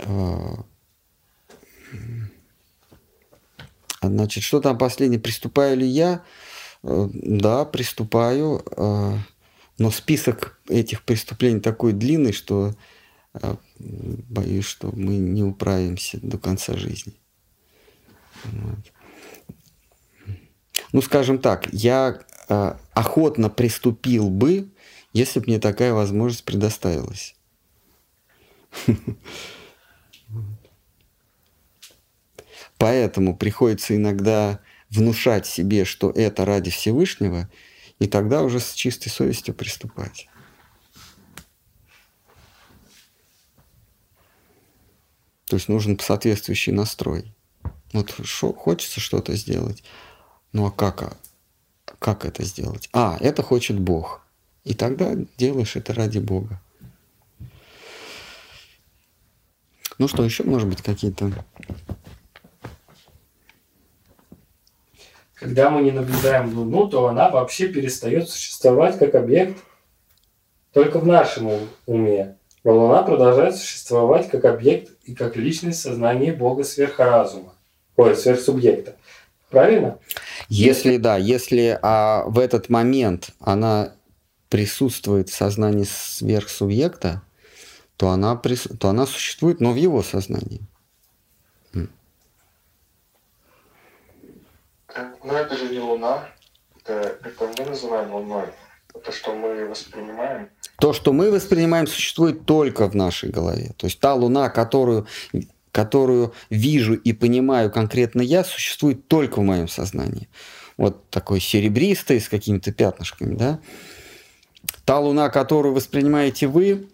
А, 0.00 0.64
значит, 4.02 4.42
что 4.42 4.60
там 4.60 4.76
последнее? 4.76 5.20
Приступаю 5.20 5.78
ли 5.78 5.86
я? 5.86 6.24
А, 6.82 7.08
да, 7.12 7.64
приступаю. 7.64 8.62
Но 9.78 9.90
список 9.90 10.60
этих 10.68 11.02
преступлений 11.02 11.60
такой 11.60 11.92
длинный, 11.92 12.32
что 12.32 12.74
боюсь, 13.78 14.64
что 14.64 14.90
мы 14.92 15.16
не 15.16 15.42
управимся 15.42 16.18
до 16.22 16.38
конца 16.38 16.76
жизни. 16.76 17.14
Вот 18.44 18.92
ну, 20.92 21.02
скажем 21.02 21.38
так, 21.38 21.68
я 21.72 22.20
э, 22.48 22.74
охотно 22.94 23.50
приступил 23.50 24.30
бы, 24.30 24.70
если 25.12 25.40
бы 25.40 25.46
мне 25.48 25.58
такая 25.58 25.92
возможность 25.92 26.44
предоставилась. 26.44 27.34
Поэтому 32.78 33.36
приходится 33.36 33.96
иногда 33.96 34.60
внушать 34.90 35.46
себе, 35.46 35.84
что 35.84 36.10
это 36.10 36.44
ради 36.46 36.70
Всевышнего, 36.70 37.50
и 37.98 38.06
тогда 38.06 38.42
уже 38.42 38.60
с 38.60 38.72
чистой 38.72 39.08
совестью 39.08 39.54
приступать. 39.54 40.28
То 45.46 45.56
есть 45.56 45.68
нужен 45.68 45.98
соответствующий 45.98 46.72
настрой. 46.72 47.32
Вот 47.92 48.14
шо, 48.24 48.52
хочется 48.52 49.00
что-то 49.00 49.34
сделать, 49.36 49.84
ну 50.52 50.66
а 50.66 50.70
как, 50.70 51.02
а 51.02 51.16
как 51.98 52.24
это 52.24 52.42
сделать? 52.42 52.88
А, 52.92 53.16
это 53.20 53.42
хочет 53.42 53.78
Бог. 53.78 54.22
И 54.64 54.74
тогда 54.74 55.14
делаешь 55.38 55.76
это 55.76 55.94
ради 55.94 56.18
Бога. 56.18 56.60
Ну 59.98 60.08
что, 60.08 60.24
еще, 60.24 60.42
может 60.44 60.68
быть, 60.68 60.82
какие-то... 60.82 61.32
Когда 65.38 65.68
мы 65.68 65.82
не 65.82 65.90
наблюдаем 65.90 66.56
Луну, 66.56 66.88
то 66.88 67.06
она 67.08 67.28
вообще 67.28 67.68
перестает 67.68 68.28
существовать 68.28 68.98
как 68.98 69.14
объект 69.14 69.58
только 70.72 70.98
в 70.98 71.06
нашем 71.06 71.50
уме. 71.86 72.36
Но 72.64 72.74
Луна 72.74 73.02
продолжает 73.02 73.56
существовать 73.56 74.28
как 74.28 74.46
объект 74.46 74.92
и 75.04 75.14
как 75.14 75.36
личность 75.36 75.80
сознания 75.80 76.32
Бога 76.32 76.64
сверхразума, 76.64 77.54
ой, 77.96 78.16
сверхсубъекта. 78.16 78.96
Правильно? 79.50 79.98
Если 80.48 80.96
да, 80.96 81.16
если 81.16 81.78
а, 81.82 82.24
в 82.26 82.38
этот 82.38 82.68
момент 82.68 83.30
она 83.38 83.92
присутствует 84.48 85.28
в 85.28 85.34
сознании 85.34 85.86
сверхсубъекта, 85.88 87.22
то 87.96 88.08
она, 88.08 88.40
то 88.78 88.88
она 88.88 89.06
существует, 89.06 89.60
но 89.60 89.72
в 89.72 89.76
его 89.76 90.02
сознании. 90.02 90.62
Но 95.24 95.32
это 95.34 95.56
же 95.56 95.68
не 95.68 95.78
Луна, 95.78 96.28
это, 96.80 97.18
это 97.22 97.50
мы 97.58 97.70
называем 97.70 98.14
Луной. 98.14 98.46
Это 98.94 99.12
что 99.12 99.34
мы 99.34 99.66
воспринимаем. 99.66 100.48
То, 100.78 100.92
что 100.92 101.12
мы 101.12 101.30
воспринимаем, 101.30 101.86
существует 101.86 102.46
только 102.46 102.88
в 102.88 102.94
нашей 102.94 103.30
голове. 103.30 103.72
То 103.76 103.86
есть 103.86 104.00
та 104.00 104.14
Луна, 104.14 104.48
которую 104.48 105.06
которую 105.76 106.32
вижу 106.48 106.94
и 106.94 107.12
понимаю 107.12 107.70
конкретно 107.70 108.22
я, 108.22 108.44
существует 108.44 109.08
только 109.08 109.40
в 109.40 109.44
моем 109.44 109.68
сознании. 109.68 110.26
Вот 110.78 111.10
такой 111.10 111.38
серебристый, 111.38 112.18
с 112.18 112.30
какими-то 112.30 112.72
пятнышками, 112.72 113.34
да. 113.36 113.60
Та 114.86 114.98
луна, 114.98 115.28
которую 115.28 115.74
воспринимаете 115.74 116.46
вы, 116.46 116.88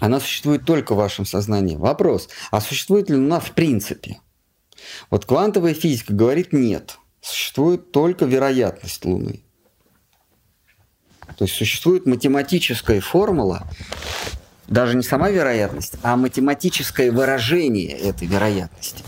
она 0.00 0.18
существует 0.18 0.64
только 0.64 0.94
в 0.94 0.96
вашем 0.96 1.26
сознании. 1.26 1.76
Вопрос, 1.76 2.30
а 2.50 2.62
существует 2.62 3.10
ли 3.10 3.16
луна 3.16 3.38
в 3.38 3.50
принципе? 3.50 4.18
Вот 5.10 5.24
квантовая 5.24 5.74
физика 5.74 6.12
говорит 6.12 6.52
нет. 6.52 6.98
Существует 7.20 7.92
только 7.92 8.24
вероятность 8.24 9.04
Луны. 9.04 9.42
То 11.36 11.44
есть 11.44 11.54
существует 11.54 12.06
математическая 12.06 13.00
формула, 13.00 13.66
даже 14.66 14.96
не 14.96 15.02
сама 15.02 15.30
вероятность, 15.30 15.94
а 16.02 16.16
математическое 16.16 17.10
выражение 17.10 17.96
этой 17.96 18.26
вероятности. 18.26 19.04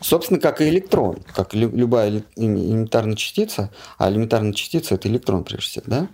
Собственно, 0.00 0.38
как 0.38 0.60
и 0.60 0.68
электрон, 0.68 1.24
как 1.34 1.54
любая 1.54 2.22
элементарная 2.36 3.16
частица, 3.16 3.70
а 3.96 4.10
элементарная 4.10 4.52
частица– 4.52 4.94
это 4.96 5.08
электрон, 5.08 5.44
прежде 5.44 5.66
всего, 5.66 5.84
да? 5.86 6.08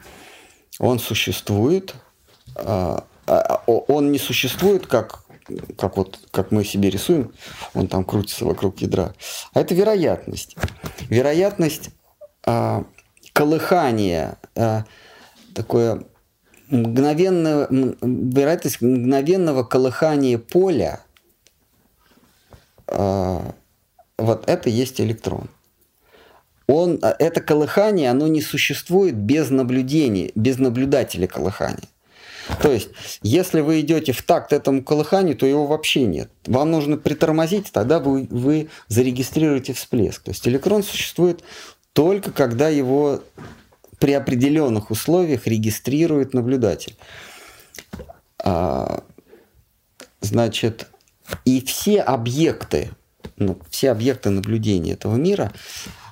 Он 0.78 1.00
существует, 1.00 1.94
а, 2.54 3.04
он 3.66 4.12
не 4.12 4.18
существует 4.18 4.86
как 4.86 5.24
как 5.78 5.96
вот 5.96 6.18
как 6.30 6.50
мы 6.50 6.64
себе 6.64 6.90
рисуем, 6.90 7.32
он 7.74 7.88
там 7.88 8.04
крутится 8.04 8.44
вокруг 8.44 8.80
ядра. 8.80 9.14
А 9.52 9.60
это 9.60 9.74
вероятность. 9.74 10.56
Вероятность 11.08 11.90
а, 12.44 12.84
колыхания, 13.32 14.38
а, 14.56 14.84
такое 15.54 16.04
мгновенное, 16.68 17.66
вероятность 17.70 18.80
мгновенного 18.80 19.64
колыхания 19.64 20.38
поля, 20.38 21.00
а, 22.86 23.54
вот 24.18 24.48
это 24.48 24.68
есть 24.70 25.00
электрон. 25.00 25.48
Он, 26.66 27.00
это 27.02 27.40
колыхание, 27.40 28.10
оно 28.10 28.28
не 28.28 28.40
существует 28.40 29.16
без 29.16 29.50
наблюдения, 29.50 30.30
без 30.36 30.58
наблюдателя 30.58 31.26
колыхания. 31.26 31.88
То 32.62 32.72
есть, 32.72 32.90
если 33.22 33.60
вы 33.60 33.80
идете 33.80 34.12
в 34.12 34.22
такт 34.22 34.52
этому 34.52 34.82
колыханию, 34.82 35.36
то 35.36 35.46
его 35.46 35.66
вообще 35.66 36.02
нет. 36.02 36.30
Вам 36.46 36.70
нужно 36.70 36.96
притормозить, 36.96 37.70
тогда 37.72 38.00
вы, 38.00 38.26
вы 38.30 38.68
зарегистрируете 38.88 39.72
всплеск. 39.72 40.22
То 40.22 40.30
есть 40.30 40.46
электрон 40.46 40.82
существует 40.82 41.42
только 41.92 42.32
когда 42.32 42.68
его 42.68 43.22
при 43.98 44.12
определенных 44.12 44.90
условиях 44.90 45.46
регистрирует 45.46 46.34
наблюдатель. 46.34 46.96
А, 48.42 49.04
значит, 50.20 50.88
и 51.44 51.60
все 51.60 52.00
объекты, 52.00 52.90
ну, 53.36 53.58
все 53.68 53.90
объекты 53.90 54.30
наблюдения 54.30 54.92
этого 54.92 55.16
мира, 55.16 55.52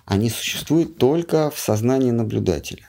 они 0.04 0.30
существуют 0.30 0.98
только 0.98 1.50
в 1.50 1.58
сознании 1.58 2.10
наблюдателя. 2.10 2.88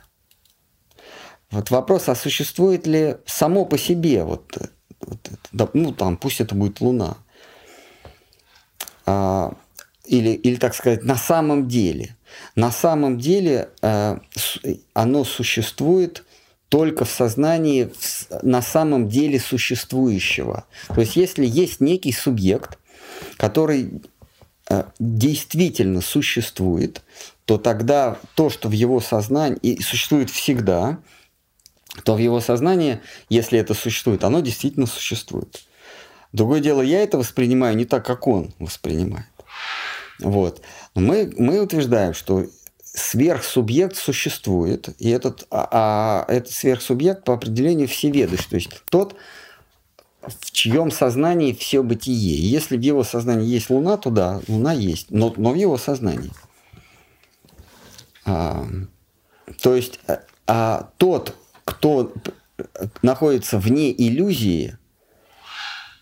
Вот 1.52 1.72
вопрос, 1.72 2.10
а 2.10 2.16
существует 2.16 2.86
ли 2.86 3.18
само 3.26 3.66
по 3.66 3.78
себе, 3.78 4.24
вот, 4.24 4.58
вот 5.02 5.20
это, 5.52 5.70
ну 5.74 5.92
там, 5.94 6.18
пусть 6.18 6.42
это 6.42 6.54
будет 6.54 6.80
Луна, 6.80 7.18
а, 9.06 9.54
или, 10.06 10.30
или, 10.30 10.56
так 10.58 10.76
сказать, 10.76 11.04
на 11.04 11.16
самом 11.16 11.68
деле. 11.68 12.16
На 12.56 12.72
самом 12.72 13.18
деле 13.18 13.70
а, 13.82 14.20
оно 14.94 15.24
существует 15.24 16.24
только 16.70 17.06
в 17.06 17.10
сознании 17.10 17.92
на 18.44 18.62
самом 18.62 19.10
деле 19.10 19.40
существующего. 19.40 20.66
То 20.88 21.02
есть 21.02 21.16
если 21.16 21.46
есть 21.46 21.82
некий 21.82 22.12
субъект, 22.12 22.78
который 23.38 24.04
а, 24.70 24.92
действительно 25.00 26.02
существует, 26.02 27.02
то 27.46 27.58
тогда 27.58 28.20
то, 28.36 28.52
что 28.52 28.70
в 28.70 28.74
его 28.74 29.02
сознании 29.02 29.58
и 29.58 29.82
существует 29.82 30.30
всегда, 30.30 31.00
то 32.04 32.16
в 32.16 32.18
его 32.18 32.40
сознании, 32.40 33.00
если 33.30 33.60
это 33.60 33.74
существует, 33.74 34.24
оно 34.24 34.40
действительно 34.42 34.86
существует. 34.86 35.64
Другое 36.32 36.60
дело, 36.60 36.82
я 36.82 37.02
это 37.02 37.18
воспринимаю 37.18 37.76
не 37.76 37.86
так, 37.86 38.06
как 38.06 38.28
он 38.28 38.54
воспринимает. 38.60 39.26
Вот. 40.20 40.62
Мы, 40.96 41.32
мы 41.38 41.62
утверждаем, 41.62 42.14
что 42.14 42.46
сверхсубъект 42.84 43.96
существует, 43.96 44.90
и 45.00 45.10
этот, 45.10 45.48
а, 45.52 46.26
а 46.28 46.32
этот 46.32 46.52
сверхсубъект 46.52 47.24
по 47.24 47.34
определению 47.34 47.88
всеведущ, 47.88 48.46
то 48.46 48.56
есть 48.56 48.70
тот, 48.90 49.16
в 50.22 50.52
чьем 50.52 50.92
сознании 50.92 51.54
все 51.54 51.82
бытие. 51.82 52.36
Если 52.36 52.78
в 52.78 52.82
его 52.82 53.04
сознании 53.04 53.48
есть 53.48 53.70
Луна, 53.70 53.98
то 53.98 54.10
да, 54.10 54.42
Луна 54.48 54.74
есть, 54.74 55.12
но, 55.12 55.34
но 55.38 55.52
в 55.52 55.56
его 55.56 55.78
сознании. 55.78 56.32
А, 58.26 58.68
то 59.62 59.76
есть 59.76 60.00
а, 60.46 60.90
тот, 60.98 61.36
кто 61.70 62.12
находится 63.04 63.60
вне 63.60 63.92
иллюзии, 63.92 64.76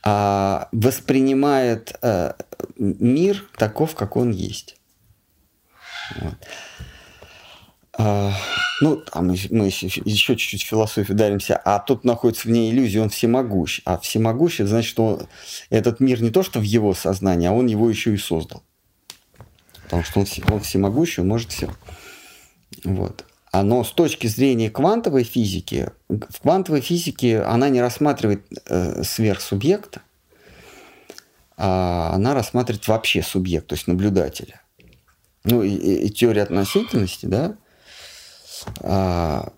а 0.03 0.69
воспринимает 0.72 1.94
а, 2.02 2.38
мир 2.77 3.44
таков, 3.57 3.94
как 3.94 4.15
он 4.15 4.31
есть. 4.31 4.77
Вот. 6.22 6.35
А, 7.99 8.31
ну, 8.80 9.03
а 9.11 9.22
мы, 9.22 9.34
еще, 9.34 9.89
чуть-чуть 9.89 10.64
философию 10.64 11.18
даримся, 11.18 11.57
а 11.57 11.80
тот 11.80 12.06
находится 12.06 12.48
вне 12.48 12.69
иллюзии, 12.69 12.99
он 12.99 13.10
всемогущ. 13.10 13.81
А 13.84 13.98
всемогущий, 13.98 14.64
это 14.64 14.69
значит, 14.69 14.89
что 14.89 15.27
этот 15.69 15.99
мир 15.99 16.22
не 16.22 16.30
то, 16.30 16.44
что 16.44 16.60
в 16.60 16.64
его 16.64 16.94
сознании, 16.94 17.49
а 17.49 17.52
он 17.52 17.65
его 17.68 17.89
еще 17.89 18.14
и 18.14 18.18
создал. 18.18 18.64
Потому 19.84 20.03
что 20.03 20.22
он, 20.22 20.27
он 20.49 20.61
всемогущий, 20.61 21.19
он 21.22 21.27
может 21.27 21.52
все. 21.52 21.69
Вот. 22.85 23.26
Но 23.63 23.84
с 23.84 23.91
точки 23.91 24.27
зрения 24.27 24.69
квантовой 24.69 25.23
физики, 25.23 25.89
в 26.09 26.41
квантовой 26.41 26.81
физике 26.81 27.41
она 27.41 27.69
не 27.69 27.81
рассматривает 27.81 28.45
э, 28.65 29.03
сверхсубъекта, 29.03 30.01
а 31.55 32.11
она 32.13 32.34
рассматривает 32.34 32.88
вообще 32.88 33.23
субъект, 33.23 33.67
то 33.67 33.75
есть 33.75 33.88
наблюдателя. 33.88 34.61
Ну 35.43 35.63
и, 35.63 35.69
и 35.69 36.09
теория 36.09 36.43
относительности, 36.43 37.25
да, 37.25 37.55
а, 38.81 39.53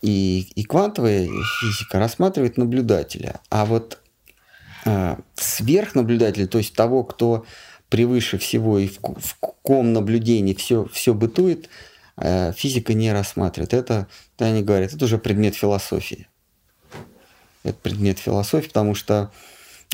и, 0.00 0.48
и 0.54 0.64
квантовая 0.64 1.28
физика 1.60 1.98
рассматривает 1.98 2.56
наблюдателя. 2.56 3.40
А 3.50 3.66
вот 3.66 3.98
а, 4.86 5.18
сверхнаблюдатель, 5.34 6.48
то 6.48 6.58
есть 6.58 6.74
того, 6.74 7.04
кто 7.04 7.44
превыше 7.90 8.38
всего 8.38 8.78
и 8.78 8.88
в, 8.88 8.98
в 9.00 9.36
ком 9.38 9.92
наблюдении 9.92 10.54
все, 10.54 10.86
все 10.92 11.12
бытует– 11.12 11.68
физика 12.16 12.94
не 12.94 13.12
рассматривает. 13.12 13.74
Это, 13.74 14.06
да, 14.38 14.46
они 14.46 14.62
говорят, 14.62 14.92
это 14.94 15.04
уже 15.04 15.18
предмет 15.18 15.54
философии. 15.54 16.28
Это 17.64 17.76
предмет 17.78 18.18
философии, 18.18 18.68
потому 18.68 18.94
что 18.94 19.32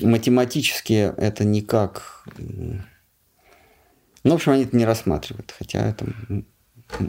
математически 0.02 1.12
это 1.16 1.44
никак... 1.44 2.24
Ну, 4.22 4.32
в 4.32 4.34
общем, 4.34 4.52
они 4.52 4.64
это 4.64 4.76
не 4.76 4.84
рассматривают, 4.84 5.54
хотя 5.56 5.88
это 5.88 6.06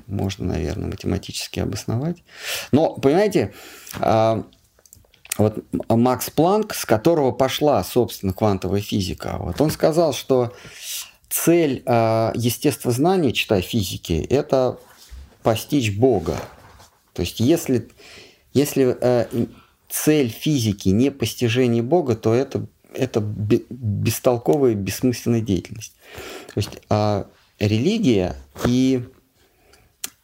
можно, 0.07 0.45
наверное, 0.45 0.89
математически 0.89 1.59
обосновать. 1.59 2.23
Но, 2.71 2.93
понимаете, 2.93 3.53
а, 3.99 4.45
вот 5.37 5.63
Макс 5.89 6.29
Планк, 6.29 6.73
с 6.73 6.85
которого 6.85 7.31
пошла, 7.31 7.83
собственно, 7.83 8.33
квантовая 8.33 8.81
физика, 8.81 9.37
вот 9.39 9.59
он 9.59 9.71
сказал, 9.71 10.13
что 10.13 10.53
цель 11.29 11.83
а, 11.85 12.31
естествознания, 12.35 13.31
читай 13.31 13.61
физики, 13.61 14.25
это 14.29 14.77
постичь 15.43 15.95
Бога. 15.95 16.37
То 17.13 17.21
есть 17.21 17.39
если, 17.39 17.89
если 18.53 18.97
э, 18.99 19.25
цель 19.89 20.29
физики 20.29 20.89
не 20.89 21.11
постижение 21.11 21.83
Бога, 21.83 22.15
то 22.15 22.33
это, 22.33 22.65
это 22.93 23.21
бестолковая, 23.21 24.73
бессмысленная 24.73 25.41
деятельность. 25.41 25.93
То 26.53 26.57
есть 26.57 26.79
э, 26.89 27.23
религия 27.59 28.35
и 28.65 29.03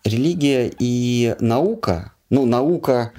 религия 0.03 0.71
и 0.79 1.35
наука, 1.39 2.13
ну 2.29 2.45
наука 2.45 3.11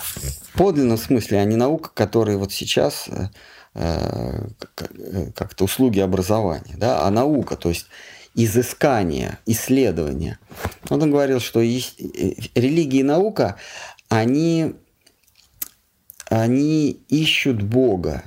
в 0.00 0.58
подлинном 0.58 0.98
смысле, 0.98 1.38
а 1.38 1.44
не 1.44 1.56
наука, 1.56 1.90
которая 1.94 2.36
вот 2.36 2.52
сейчас 2.52 3.08
э, 3.08 3.28
э 3.74 4.46
как-то 5.34 5.64
услуги 5.64 6.00
образования, 6.00 6.74
да, 6.76 7.06
а 7.06 7.10
наука, 7.10 7.56
то 7.56 7.68
есть 7.68 7.86
изыскания, 8.34 9.38
исследования. 9.46 10.38
Вот 10.88 11.02
он 11.02 11.10
говорил, 11.10 11.40
что 11.40 11.60
э, 11.60 11.80
религия 12.54 13.00
и 13.00 13.04
наука, 13.04 13.56
они, 14.08 14.74
они 16.28 16.90
ищут 17.08 17.62
Бога. 17.62 18.24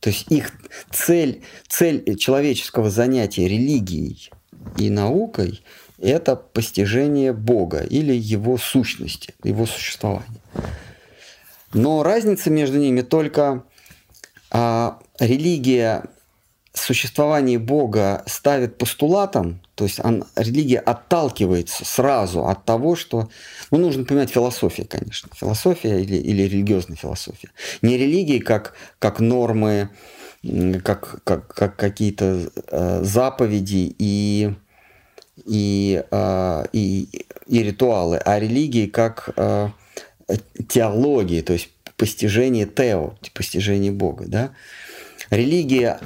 То 0.00 0.10
есть 0.10 0.30
их 0.30 0.52
цель, 0.90 1.42
цель 1.68 2.16
человеческого 2.16 2.90
занятия 2.90 3.48
религией 3.48 4.30
и 4.78 4.90
наукой– 4.90 5.62
это 5.98 6.36
постижение 6.36 7.32
Бога 7.32 7.80
или 7.80 8.12
его 8.12 8.58
сущности, 8.58 9.34
его 9.42 9.66
существования. 9.66 10.40
Но 11.72 12.02
разница 12.02 12.50
между 12.50 12.78
ними 12.78 13.02
только 13.02 13.64
а, 14.50 15.00
религия 15.18 16.04
существование 16.78 17.58
Бога 17.58 18.22
ставит 18.26 18.78
постулатом, 18.78 19.60
то 19.74 19.84
есть 19.84 20.00
он, 20.04 20.24
религия 20.36 20.78
отталкивается 20.78 21.84
сразу 21.84 22.46
от 22.46 22.64
того, 22.64 22.96
что... 22.96 23.28
Ну, 23.70 23.78
нужно 23.78 24.04
понимать 24.04 24.30
философия, 24.30 24.84
конечно. 24.84 25.30
Философия 25.34 26.00
или, 26.00 26.16
или 26.16 26.42
религиозная 26.42 26.96
философия. 26.96 27.50
Не 27.82 27.96
религии 27.96 28.38
как, 28.38 28.74
как 28.98 29.20
нормы, 29.20 29.90
как, 30.82 31.22
как, 31.24 31.48
как 31.48 31.76
какие-то 31.76 32.50
э, 32.70 33.00
заповеди 33.02 33.94
и, 33.98 34.54
и, 35.44 36.04
э, 36.10 36.64
и, 36.72 37.08
и 37.46 37.62
ритуалы, 37.62 38.18
а 38.18 38.38
религии 38.38 38.86
как 38.86 39.30
э, 39.36 39.68
теологии, 40.68 41.40
то 41.40 41.52
есть 41.52 41.70
постижение 41.96 42.66
тео, 42.66 43.14
постижение 43.34 43.92
Бога. 43.92 44.24
Да? 44.26 44.50
Религия 45.30 46.00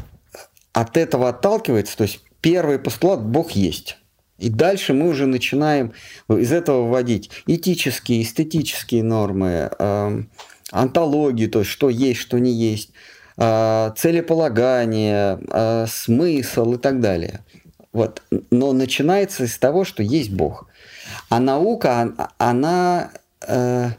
от 0.73 0.97
этого 0.97 1.29
отталкивается, 1.29 1.97
то 1.97 2.03
есть 2.05 2.21
первый 2.41 2.79
постулат– 2.79 3.21
Бог 3.23 3.53
есть. 3.53 3.99
И 4.39 4.49
дальше 4.49 4.95
мы 4.95 5.09
уже 5.09 5.27
начинаем 5.27 5.93
из 6.29 6.51
этого 6.51 6.89
вводить 6.89 7.31
этические, 7.47 8.23
эстетические 8.23 9.03
нормы, 9.03 9.71
э, 9.79 10.23
антологию, 10.73 11.51
то 11.51 11.59
есть 11.61 11.71
что 11.71 11.91
есть, 11.91 12.21
что 12.21 12.39
не 12.39 12.51
есть, 12.51 12.91
э, 13.37 13.93
целеполагание, 13.97 15.39
э, 15.47 15.87
смысл 15.87 16.73
и 16.75 16.79
так 16.79 17.01
далее. 17.01 17.45
Вот. 17.93 18.23
Но 18.51 18.73
начинается 18.73 19.47
с 19.47 19.59
того, 19.59 19.85
что 19.85 20.03
есть 20.03 20.31
Бог. 20.31 20.69
А 21.29 21.39
наука, 21.39 22.31
она 22.39 23.11
э, 23.47 23.91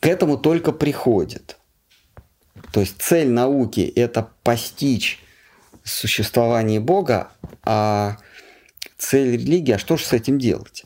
к 0.00 0.06
этому 0.06 0.36
только 0.36 0.72
приходит. 0.72 1.56
То 2.72 2.80
есть 2.80 3.00
цель 3.00 3.30
науки– 3.30 3.80
это 3.96 4.28
постичь 4.42 5.23
существование 5.84 6.80
Бога, 6.80 7.28
а 7.62 8.16
цель 8.98 9.32
религии, 9.32 9.72
а 9.72 9.78
что 9.78 9.96
же 9.96 10.04
с 10.04 10.12
этим 10.12 10.38
делать? 10.38 10.84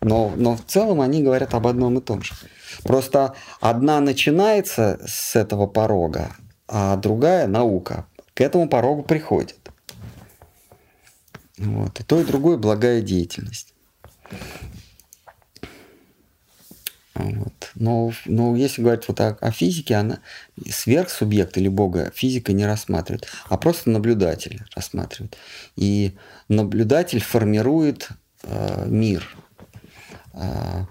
Но, 0.00 0.32
но 0.36 0.56
в 0.56 0.64
целом 0.66 1.00
они 1.00 1.22
говорят 1.22 1.54
об 1.54 1.66
одном 1.66 1.98
и 1.98 2.00
том 2.02 2.22
же. 2.22 2.34
Просто 2.82 3.34
одна 3.60 4.00
начинается 4.00 5.00
с 5.06 5.36
этого 5.36 5.66
порога, 5.66 6.36
а 6.68 6.96
другая 6.96 7.46
наука 7.46 8.06
к 8.34 8.40
этому 8.40 8.68
порогу 8.68 9.02
приходит. 9.02 9.70
Вот. 11.56 12.00
И 12.00 12.02
то, 12.02 12.20
и 12.20 12.24
другое 12.24 12.56
благая 12.56 13.00
деятельность. 13.00 13.74
Вот. 17.14 17.70
Но, 17.76 18.12
но 18.26 18.56
если 18.56 18.82
говорить 18.82 19.06
вот 19.06 19.20
о, 19.20 19.36
о 19.40 19.50
физике, 19.52 19.94
она 19.94 20.18
сверхсубъект 20.68 21.56
или 21.56 21.68
Бога 21.68 22.10
физика 22.14 22.52
не 22.52 22.66
рассматривает, 22.66 23.28
а 23.48 23.56
просто 23.56 23.90
наблюдатель 23.90 24.62
рассматривает. 24.74 25.36
И 25.76 26.16
наблюдатель 26.48 27.20
формирует 27.20 28.08
э, 28.42 28.86
мир. 28.88 29.28
Э, 30.32 30.86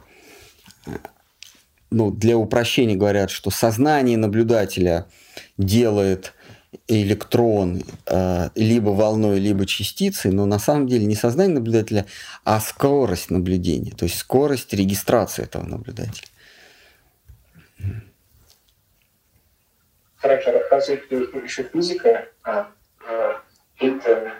ну, 1.91 2.09
для 2.09 2.37
упрощения 2.37 2.95
говорят, 2.95 3.29
что 3.29 3.51
сознание 3.51 4.17
наблюдателя 4.17 5.07
делает 5.57 6.33
электрон 6.87 7.83
э, 8.05 8.49
либо 8.55 8.89
волной, 8.89 9.39
либо 9.39 9.65
частицей, 9.65 10.31
но 10.31 10.45
на 10.45 10.59
самом 10.59 10.87
деле 10.87 11.05
не 11.05 11.15
сознание 11.15 11.55
наблюдателя, 11.55 12.05
а 12.43 12.59
скорость 12.59 13.31
наблюдения, 13.31 13.91
то 13.91 14.05
есть 14.05 14.17
скорость 14.17 14.73
регистрации 14.73 15.43
этого 15.43 15.63
наблюдателя. 15.63 16.27
Хорошо, 20.17 20.51
разве 20.71 21.03
еще 21.43 21.63
физика, 21.63 22.29
а, 22.43 22.71
а, 23.05 23.41
это, 23.79 24.33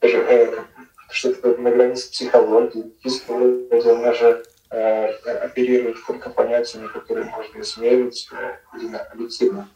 это 0.00 0.64
что-то 1.10 1.56
на 1.56 1.70
границе 1.70 2.10
психологии, 2.10 2.92
физика, 3.02 3.34
она 3.34 4.12
же 4.12 4.44
э, 4.70 5.06
оперирует 5.44 5.96
только 6.06 6.30
понятиями, 6.30 6.88
которые 6.88 7.26
можно 7.26 7.60
измерить 7.60 8.28
э, 8.32 8.96
объективно. 9.12 9.68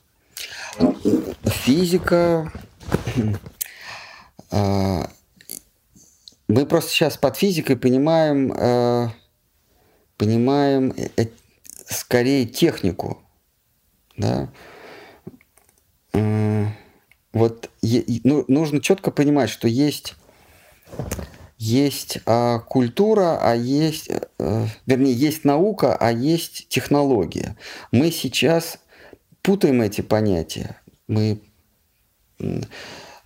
Физика... 1.45 2.53
А, 4.53 5.11
мы 6.49 6.67
просто 6.67 6.91
сейчас 6.91 7.17
под 7.17 7.37
физикой 7.37 7.77
понимаем, 7.77 8.53
а, 8.57 9.13
понимаем 10.17 10.95
э, 11.17 11.27
скорее 11.89 12.47
технику. 12.47 13.19
Да? 14.17 14.49
Вот 17.33 17.69
ну, 17.83 18.45
нужно 18.49 18.81
четко 18.81 19.11
понимать, 19.11 19.51
что 19.51 19.69
есть, 19.69 20.15
есть 21.59 22.19
а, 22.25 22.61
культура, 22.61 23.39
а 23.43 23.55
есть, 23.55 24.09
а, 24.39 24.67
вернее, 24.87 25.13
есть 25.13 25.45
наука, 25.45 25.95
а 25.97 26.11
есть 26.11 26.69
технология. 26.69 27.57
Мы 27.93 28.11
сейчас 28.11 28.79
путаем 29.47 29.81
эти 29.81 30.01
понятия. 30.01 30.77
Мы 31.07 31.41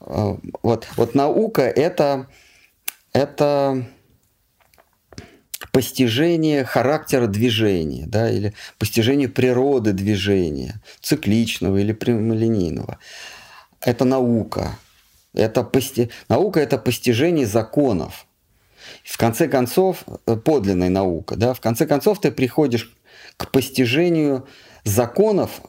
а, 0.00 0.36
вот, 0.62 0.86
вот 0.96 1.14
наука 1.14 1.62
это, 1.62 2.26
это 3.14 3.86
постижение 5.72 6.66
характера 6.66 7.26
движения, 7.26 8.04
да, 8.06 8.30
или 8.30 8.52
постижение 8.78 9.30
природы 9.30 9.94
движения, 9.94 10.82
цикличного 11.00 11.78
или 11.78 11.92
прямолинейного. 11.92 12.98
Это 13.80 14.04
наука. 14.04 14.76
Это 15.32 15.64
пости... 15.64 16.10
Наука– 16.28 16.60
это 16.60 16.76
постижение 16.76 17.46
законов. 17.46 18.26
В 19.04 19.16
конце 19.16 19.48
концов, 19.48 20.04
э, 20.26 20.36
подлинная 20.36 20.90
наука, 20.90 21.36
да, 21.36 21.54
в 21.54 21.60
конце 21.60 21.86
концов 21.86 22.20
ты 22.20 22.30
приходишь 22.30 22.94
к 23.38 23.50
постижению 23.50 24.46
законов 24.84 25.62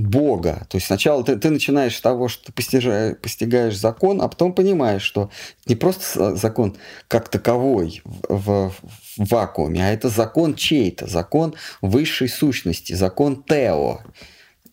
Бога. 0.00 0.66
То 0.68 0.76
есть 0.76 0.86
сначала 0.86 1.24
ты, 1.24 1.36
ты 1.36 1.50
начинаешь 1.50 1.96
с 1.96 2.00
того, 2.00 2.28
что 2.28 2.52
постигаешь, 2.52 3.16
постигаешь 3.18 3.76
закон, 3.76 4.22
а 4.22 4.28
потом 4.28 4.52
понимаешь, 4.52 5.02
что 5.02 5.30
не 5.66 5.74
просто 5.74 6.36
закон 6.36 6.76
как 7.08 7.28
таковой 7.28 8.00
в, 8.04 8.26
в, 8.28 8.72
в 9.16 9.30
вакууме, 9.30 9.86
а 9.86 9.90
это 9.90 10.08
закон 10.08 10.54
чей-то, 10.54 11.06
закон 11.06 11.54
высшей 11.82 12.28
сущности, 12.28 12.92
закон 12.92 13.42
Тео. 13.42 14.00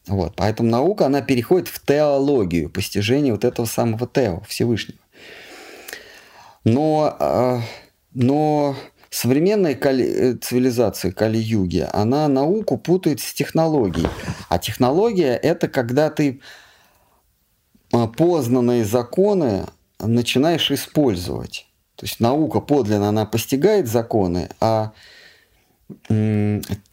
Вот, 0.07 0.35
поэтому 0.35 0.69
наука, 0.69 1.07
она 1.07 1.21
переходит 1.21 1.67
в 1.67 1.83
теологию, 1.83 2.69
постижение 2.69 3.33
вот 3.33 3.43
этого 3.43 3.65
самого 3.65 4.07
Тео, 4.07 4.41
Всевышнего. 4.47 4.99
Но, 6.63 7.15
а, 7.19 7.61
но 8.13 8.75
Современная 9.15 9.75
кали... 9.75 10.03
Э, 10.03 10.33
цивилизация 10.35 11.13
Кали-Юги, 11.13 11.87
она 11.93 12.27
науку 12.27 12.77
путает 12.77 13.21
с 13.21 13.33
технологией. 13.33 14.09
А 14.49 14.59
технология– 14.59 15.37
это 15.41 15.69
когда 15.69 16.09
ты 16.09 16.41
а, 17.93 18.07
познанные 18.07 18.83
законы 18.83 19.67
начинаешь 19.99 20.69
использовать. 20.69 21.65
То 21.95 22.05
есть 22.05 22.19
наука 22.19 22.59
подлинно, 22.59 23.07
она 23.07 23.25
постигает 23.25 23.87
законы, 23.87 24.49
а 24.59 24.91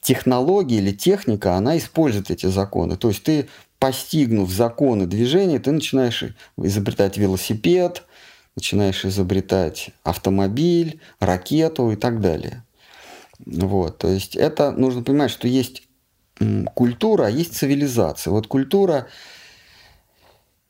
технология 0.01 0.77
или 0.77 0.93
техника, 0.93 1.57
она 1.57 1.77
использует 1.77 2.31
эти 2.31 2.47
законы. 2.47 2.97
То 2.97 3.09
есть 3.09 3.24
ты, 3.24 3.49
постигнув 3.81 4.49
законы 4.49 5.07
движения, 5.07 5.59
ты 5.59 5.73
начинаешь 5.73 6.23
изобретать 6.57 7.16
велосипед, 7.16 8.05
начинаешь 8.57 9.05
изобретать 9.05 9.91
автомобиль, 10.05 11.01
ракету 11.20 11.91
и 11.91 11.97
так 11.97 12.20
далее. 12.20 12.65
Вот, 13.45 13.99
то 13.99 14.09
есть 14.09 14.37
это 14.37 14.70
нужно 14.70 15.03
понимать, 15.03 15.31
что 15.31 15.49
есть 15.49 15.83
культура, 16.74 17.27
а 17.27 17.31
есть 17.31 17.57
цивилизация. 17.57 18.31
Вот 18.31 18.47
культура– 18.47 19.07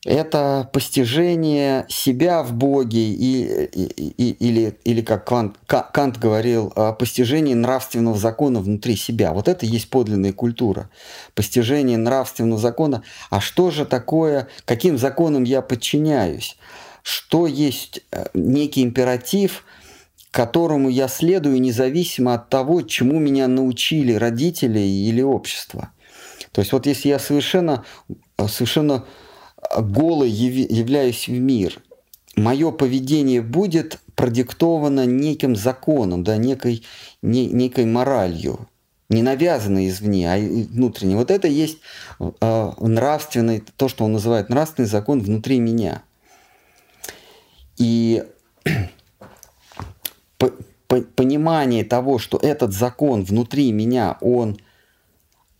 это 0.05 0.69
постижение 0.73 1.85
себя 1.87 2.43
в 2.43 2.51
Боге 2.53 2.99
и, 2.99 3.65
и, 3.65 3.83
и, 4.09 4.31
или, 4.31 4.77
или 4.83 5.01
как 5.01 5.25
Кант, 5.25 5.57
Кант 5.65 6.17
говорил, 6.17 6.73
постижение 6.99 7.55
нравственного 7.55 8.17
закона 8.17 8.59
внутри 8.59 8.97
себя. 8.97 9.31
Вот 9.31 9.47
это 9.47 9.65
и 9.65 9.69
есть 9.69 9.89
подлинная 9.89 10.33
культура. 10.33 10.89
Постижение 11.35 11.97
нравственного 11.97 12.59
закона. 12.59 13.03
А 13.29 13.39
что 13.39 13.71
же 13.71 13.85
такое, 13.85 14.49
каким 14.65 14.97
законам 14.97 15.45
я 15.45 15.61
подчиняюсь? 15.61 16.57
Что 17.03 17.47
есть 17.47 18.01
э, 18.11 18.25
некий 18.33 18.81
императив, 18.81 19.65
которому 20.31 20.89
я 20.89 21.07
следую 21.07 21.61
независимо 21.61 22.33
от 22.33 22.49
того, 22.49 22.81
чему 22.81 23.19
меня 23.19 23.47
научили 23.47 24.13
родители 24.13 24.79
или 24.79 25.21
общество. 25.21 25.91
То 26.53 26.61
есть 26.61 26.71
вот 26.71 26.87
если 26.87 27.09
я 27.09 27.19
совершенно, 27.19 27.85
э, 28.37 28.47
совершенно 28.47 29.05
голый 29.77 30.29
являюсь 30.29 31.27
в 31.27 31.33
мир, 31.33 31.81
мое 32.35 32.71
поведение 32.71 33.41
будет 33.41 33.99
продиктовано 34.15 35.05
неким 35.05 35.55
законом, 35.55 36.23
да, 36.23 36.37
некой, 36.37 36.83
не, 37.21 37.47
некой 37.47 37.85
моралью, 37.85 38.67
не 39.09 39.21
навязанной 39.21 39.89
извне, 39.89 40.31
а 40.31 40.37
внутренней. 40.37 41.15
Вот 41.15 41.31
это 41.31 41.49
есть 41.49 41.79
э, 42.19 42.71
нравственный, 42.79 43.61
то, 43.75 43.89
что 43.89 44.05
он 44.05 44.13
называет 44.13 44.49
нравственный 44.49 44.87
закон 44.87 45.19
внутри 45.19 45.59
меня– 45.59 46.03
и 47.77 48.23
понимание 51.15 51.83
того, 51.83 52.19
что 52.19 52.37
этот 52.37 52.73
закон 52.73 53.23
внутри 53.23 53.71
меня, 53.71 54.17
он 54.21 54.57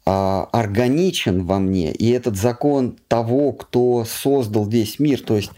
а, 0.06 0.49
органичен 0.52 1.45
во 1.45 1.60
мне, 1.60 1.91
и 1.91 2.10
этот 2.10 2.35
закон 2.35 2.98
того, 3.07 3.53
кто 3.53 4.06
создал 4.06 4.65
весь 4.65 4.99
мир, 4.99 5.22
то 5.22 5.35
есть 5.35 5.52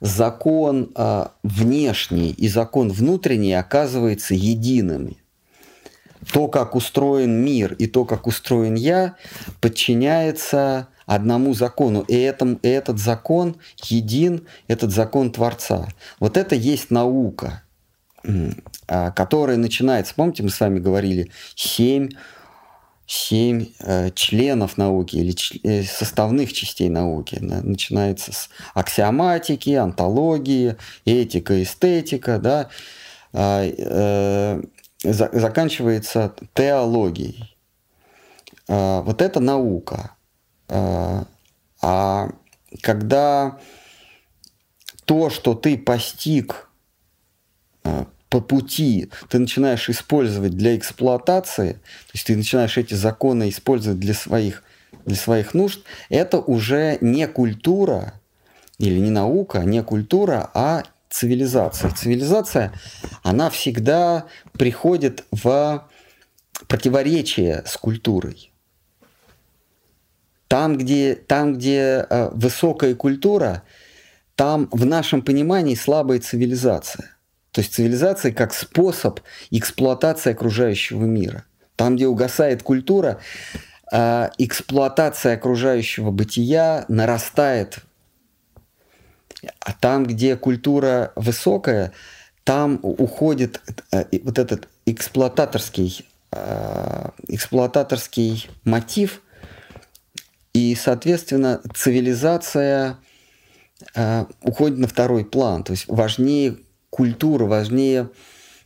закон 0.00 0.90
а, 0.94 1.32
внешний 1.42 2.30
и 2.30 2.48
закон 2.48 2.90
внутренний 2.90 3.54
оказывается 3.54 4.34
едиными. 4.34 5.18
То, 6.32 6.48
как 6.48 6.74
устроен 6.74 7.44
мир 7.44 7.74
и 7.74 7.86
то, 7.86 8.04
как 8.04 8.26
устроен 8.26 8.74
я, 8.74 9.14
подчиняется 9.60 10.88
одному 11.06 11.54
закону. 11.54 12.02
И, 12.02 12.14
этом, 12.14 12.54
и 12.54 12.68
этот 12.68 12.98
закон 12.98 13.56
един, 13.84 14.46
этот 14.68 14.92
закон 14.92 15.30
Творца. 15.30 15.88
Вот 16.20 16.36
это 16.36 16.54
есть 16.54 16.90
наука, 16.90 17.62
а, 18.88 19.12
которая 19.12 19.56
начинается, 19.56 20.14
помните, 20.14 20.42
мы 20.42 20.50
с 20.50 20.60
вами 20.60 20.78
говорили, 20.78 21.30
семь 21.54 22.10
семь 23.06 23.68
э, 23.78 24.10
членов 24.10 24.76
науки 24.76 25.16
или 25.16 25.30
ч, 25.30 25.60
э, 25.62 25.84
составных 25.84 26.52
частей 26.52 26.88
науки. 26.88 27.38
Начинается 27.40 28.32
с 28.32 28.48
аксиоматики, 28.74 29.70
антологии, 29.70 30.76
этика, 31.04 31.62
эстетика, 31.62 32.38
да, 32.38 32.68
э, 33.32 33.74
э, 33.78 34.62
за, 35.04 35.30
заканчивается 35.32 36.34
теологией. 36.54 37.56
Э, 38.68 39.02
вот 39.02 39.22
это 39.22 39.38
наука. 39.38 40.15
А 40.68 42.30
когда 42.82 43.58
то, 45.04 45.30
что 45.30 45.54
ты 45.54 45.78
постиг 45.78 46.68
э, 47.84 48.04
по 48.28 48.40
пути, 48.40 49.10
ты 49.28 49.38
начинаешь 49.38 49.88
использовать 49.88 50.56
для 50.56 50.76
эксплуатации, 50.76 51.74
то 51.74 52.12
есть 52.12 52.26
ты 52.26 52.36
начинаешь 52.36 52.76
эти 52.76 52.94
законы 52.94 53.48
использовать 53.48 54.00
для 54.00 54.14
своих, 54.14 54.64
для 55.04 55.16
своих 55.16 55.54
нужд, 55.54 55.80
это 56.08 56.38
уже 56.38 56.98
не 57.00 57.28
культура 57.28 58.14
или 58.78 58.98
не 58.98 59.10
наука, 59.10 59.60
не 59.60 59.82
культура, 59.82 60.50
а 60.54 60.82
цивилизация. 61.08 61.92
Цивилизация, 61.92 62.72
она 63.22 63.48
всегда 63.48 64.26
приходит 64.52 65.24
в 65.30 65.86
противоречие 66.66 67.62
с 67.64 67.76
культурой. 67.76 68.50
Там, 70.48 70.78
где, 70.78 71.14
там, 71.14 71.54
где 71.54 72.06
э, 72.08 72.30
высокая 72.32 72.94
культура, 72.94 73.64
там 74.36 74.68
в 74.70 74.86
нашем 74.86 75.22
понимании 75.22 75.74
слабая 75.74 76.20
цивилизация. 76.20 77.16
То 77.50 77.62
есть 77.62 77.74
цивилизация 77.74 78.32
как 78.32 78.54
способ 78.54 79.20
эксплуатации 79.50 80.30
окружающего 80.32 81.04
мира. 81.04 81.44
Там, 81.74 81.96
где 81.96 82.06
угасает 82.06 82.62
культура, 82.62 83.18
э, 83.92 84.28
эксплуатация 84.38 85.34
окружающего 85.34 86.12
бытия 86.12 86.84
нарастает. 86.88 87.78
А 89.60 89.72
там, 89.72 90.06
где 90.06 90.36
культура 90.36 91.12
высокая, 91.16 91.92
там 92.44 92.78
уходит 92.82 93.60
э, 93.90 94.04
вот 94.22 94.38
этот 94.38 94.68
эксплуататорский, 94.86 96.06
эксплуататорский 97.28 98.48
мотив– 98.64 99.22
и, 100.56 100.74
соответственно, 100.74 101.60
цивилизация 101.74 102.96
э, 103.94 104.24
уходит 104.40 104.78
на 104.78 104.88
второй 104.88 105.26
план. 105.26 105.64
То 105.64 105.72
есть 105.72 105.84
важнее 105.86 106.56
культура, 106.88 107.44
важнее 107.44 108.08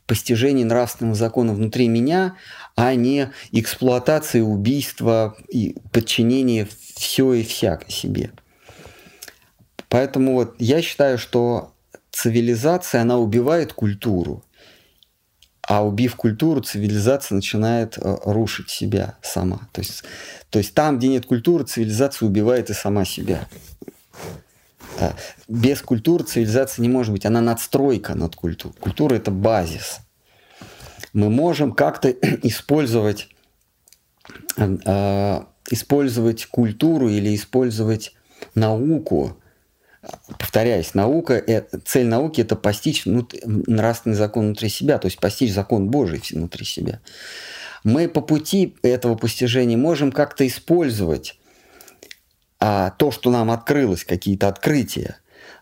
постижение 0.07 0.65
нравственного 0.65 1.17
закона 1.17 1.53
внутри 1.53 1.89
меня, 1.89 2.37
а 2.77 2.95
не 2.95 3.33
эксплуатация, 3.51 4.45
убийство 4.45 5.37
и 5.49 5.75
подчинение 5.91 6.69
все 6.95 7.33
и 7.33 7.43
всяко 7.43 7.91
себе. 7.91 8.31
Поэтому 9.89 10.35
вот 10.35 10.55
я 10.61 10.83
считаю, 10.83 11.19
что 11.19 11.75
цивилизация, 12.13 13.03
она 13.03 13.19
убивает 13.19 13.73
культуру. 13.73 14.45
А 15.71 15.85
убив 15.85 16.17
культуру, 16.17 16.61
цивилизация 16.63 17.37
начинает 17.37 17.97
э, 17.97 18.17
рушить 18.25 18.71
себя 18.71 19.15
сама. 19.23 19.69
То 19.71 19.83
есть, 19.83 20.03
то 20.51 20.59
есть 20.59 20.75
там, 20.75 20.99
где 20.99 21.07
нет 21.07 21.27
культуры, 21.27 21.63
цивилизация 21.63 22.27
убивает 22.27 22.71
и 22.71 22.73
сама 22.73 23.05
себя. 23.05 23.47
Э, 24.99 25.13
без 25.47 25.81
культуры 25.81 26.25
цивилизация 26.25 26.83
не 26.83 26.89
может 26.89 27.13
быть. 27.13 27.25
Она 27.25 27.41
надстройка 27.41 28.17
над 28.17 28.35
культурой. 28.35 28.75
Культура– 28.81 29.15
это 29.17 29.31
базис. 29.31 30.01
Мы 31.13 31.31
можем 31.31 31.71
как-то 31.71 32.11
использовать, 32.43 33.29
э, 34.57 35.41
использовать 35.71 36.47
культуру 36.47 37.09
или 37.09 37.33
использовать 37.33 38.13
науку 38.57 39.37
повторяюсь, 40.39 40.95
наука, 40.95 41.35
э, 41.35 41.65
цель 41.85 42.07
науки– 42.07 42.41
это 42.43 42.57
постичь 42.57 43.03
нравственный 43.05 44.17
закон 44.17 44.47
внутри 44.47 44.69
себя, 44.69 44.99
то 44.99 45.07
есть 45.07 45.19
постичь 45.19 45.53
закон 45.53 45.89
Божий 45.89 46.23
внутри 46.31 46.65
себя. 46.65 47.01
Мы 47.85 48.09
по 48.09 48.21
пути 48.21 48.77
этого 48.83 49.15
постижения 49.15 49.77
можем 49.77 50.13
как-то 50.13 50.47
использовать 50.47 51.39
а, 52.59 52.91
то, 52.91 53.11
что 53.11 53.31
нам 53.31 53.51
открылось, 53.51 54.05
какие-то 54.05 54.49
открытия, 54.49 55.17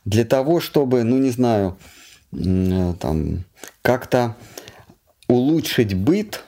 для 0.05 0.24
того, 0.24 0.60
чтобы, 0.60 1.05
ну 1.05 1.19
не 1.19 1.31
знаю, 1.31 1.78
э, 2.32 2.94
там, 3.01 3.44
как-то 3.82 4.36
улучшить 5.28 5.94
быт, 5.94 6.44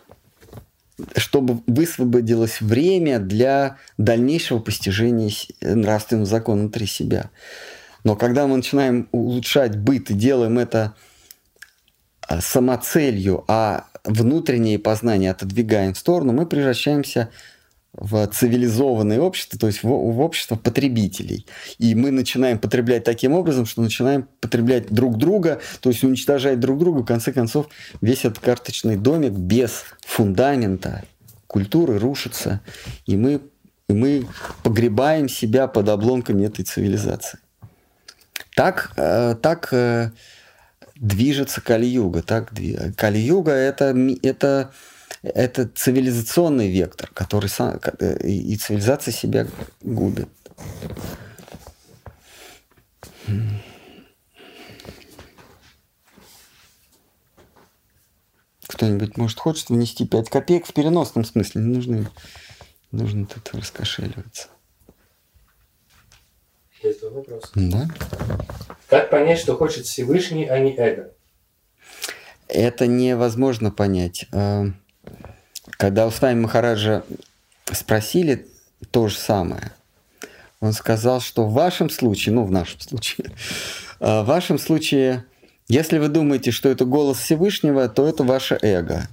чтобы 1.16 1.62
высвободилось 1.66 2.60
время 2.60 3.18
для 3.18 3.76
дальнейшего 3.96 4.58
постижения 4.58 5.30
нравственного 5.60 6.26
закона 6.26 6.62
внутри 6.62 6.86
себя. 6.86 7.30
Но 8.04 8.16
когда 8.16 8.46
мы 8.46 8.56
начинаем 8.56 9.08
улучшать 9.12 9.76
быт 9.76 10.10
и 10.10 10.14
делаем 10.14 10.58
это 10.58 10.94
а, 12.26 12.40
самоцелью, 12.40 13.44
а 13.48 13.86
внутреннее 14.04 14.78
познание 14.78 15.30
отодвигаем 15.32 15.94
в 15.94 15.98
сторону, 15.98 16.32
мы 16.32 16.46
превращаемся 16.46 17.30
в 17.92 18.24
цивилизованное 18.28 19.20
общество, 19.20 19.58
то 19.58 19.66
есть 19.66 19.82
в, 19.82 19.88
в 19.88 20.20
общество 20.20 20.56
потребителей. 20.56 21.46
И 21.78 21.94
мы 21.94 22.10
начинаем 22.10 22.58
потреблять 22.58 23.04
таким 23.04 23.32
образом, 23.32 23.66
что 23.66 23.82
начинаем 23.82 24.28
потреблять 24.40 24.90
друг 24.90 25.18
друга, 25.18 25.60
то 25.80 25.90
есть 25.90 26.04
уничтожать 26.04 26.60
друг 26.60 26.78
друга. 26.78 27.00
В 27.00 27.06
конце 27.06 27.32
концов, 27.32 27.68
весь 28.00 28.24
этот 28.24 28.38
карточный 28.38 28.96
домик 28.96 29.32
без 29.32 29.84
фундамента 30.06 31.04
культуры 31.46 31.98
рушится, 31.98 32.60
и 33.06 33.16
мы, 33.16 33.40
и 33.88 33.92
мы 33.92 34.26
погребаем 34.62 35.28
себя 35.28 35.66
под 35.66 35.88
обломками 35.88 36.46
этой 36.46 36.64
цивилизации. 36.64 37.40
Так, 38.54 38.92
э, 38.96 39.34
так 39.40 39.68
э, 39.72 40.10
движется 40.96 41.60
Кали-юга. 41.60 42.22
Так, 42.22 42.52
Кали-юга 42.96 43.52
это, 43.52 43.94
это, 44.22 44.72
это 45.22 45.68
цивилизационный 45.68 46.70
вектор, 46.70 47.10
который 47.12 47.48
сам, 47.48 47.80
э, 47.98 48.26
и 48.26 48.56
цивилизация 48.56 49.12
себя 49.12 49.46
губит. 49.80 50.28
Кто-нибудь, 58.66 59.16
может, 59.16 59.38
хочет 59.38 59.68
внести 59.68 60.06
5 60.06 60.30
копеек 60.30 60.66
в 60.66 60.72
переносном 60.72 61.24
смысле? 61.24 61.60
Не 61.62 61.74
нужно, 61.74 62.10
нужно 62.92 63.26
тут 63.26 63.50
раскошеливаться. 63.52 64.48
Есть 66.82 67.00
два 67.00 67.10
вопроса. 67.10 67.48
Да. 67.54 67.88
Как 68.88 69.10
понять, 69.10 69.38
что 69.38 69.56
хочет 69.56 69.86
Всевышний, 69.86 70.46
а 70.46 70.58
не 70.58 70.74
эго? 70.76 71.12
Это 72.48 72.86
невозможно 72.86 73.70
понять. 73.70 74.26
А, 74.32 74.64
когда 75.72 76.06
у 76.06 76.10
Свами 76.10 76.40
Махараджа 76.40 77.04
спросили 77.70 78.46
то 78.90 79.08
же 79.08 79.16
самое, 79.16 79.72
он 80.60 80.72
сказал, 80.72 81.20
что 81.20 81.46
в 81.46 81.52
вашем 81.52 81.90
случае, 81.90 82.34
ну 82.34 82.44
в 82.44 82.50
нашем 82.50 82.80
случае, 82.80 83.30
а, 84.00 84.22
в 84.22 84.26
вашем 84.26 84.58
случае, 84.58 85.24
если 85.68 85.98
вы 85.98 86.08
думаете, 86.08 86.50
что 86.50 86.68
это 86.68 86.84
голос 86.84 87.18
Всевышнего, 87.18 87.88
то 87.88 88.06
это 88.06 88.24
ваше 88.24 88.58
эго. 88.60 89.08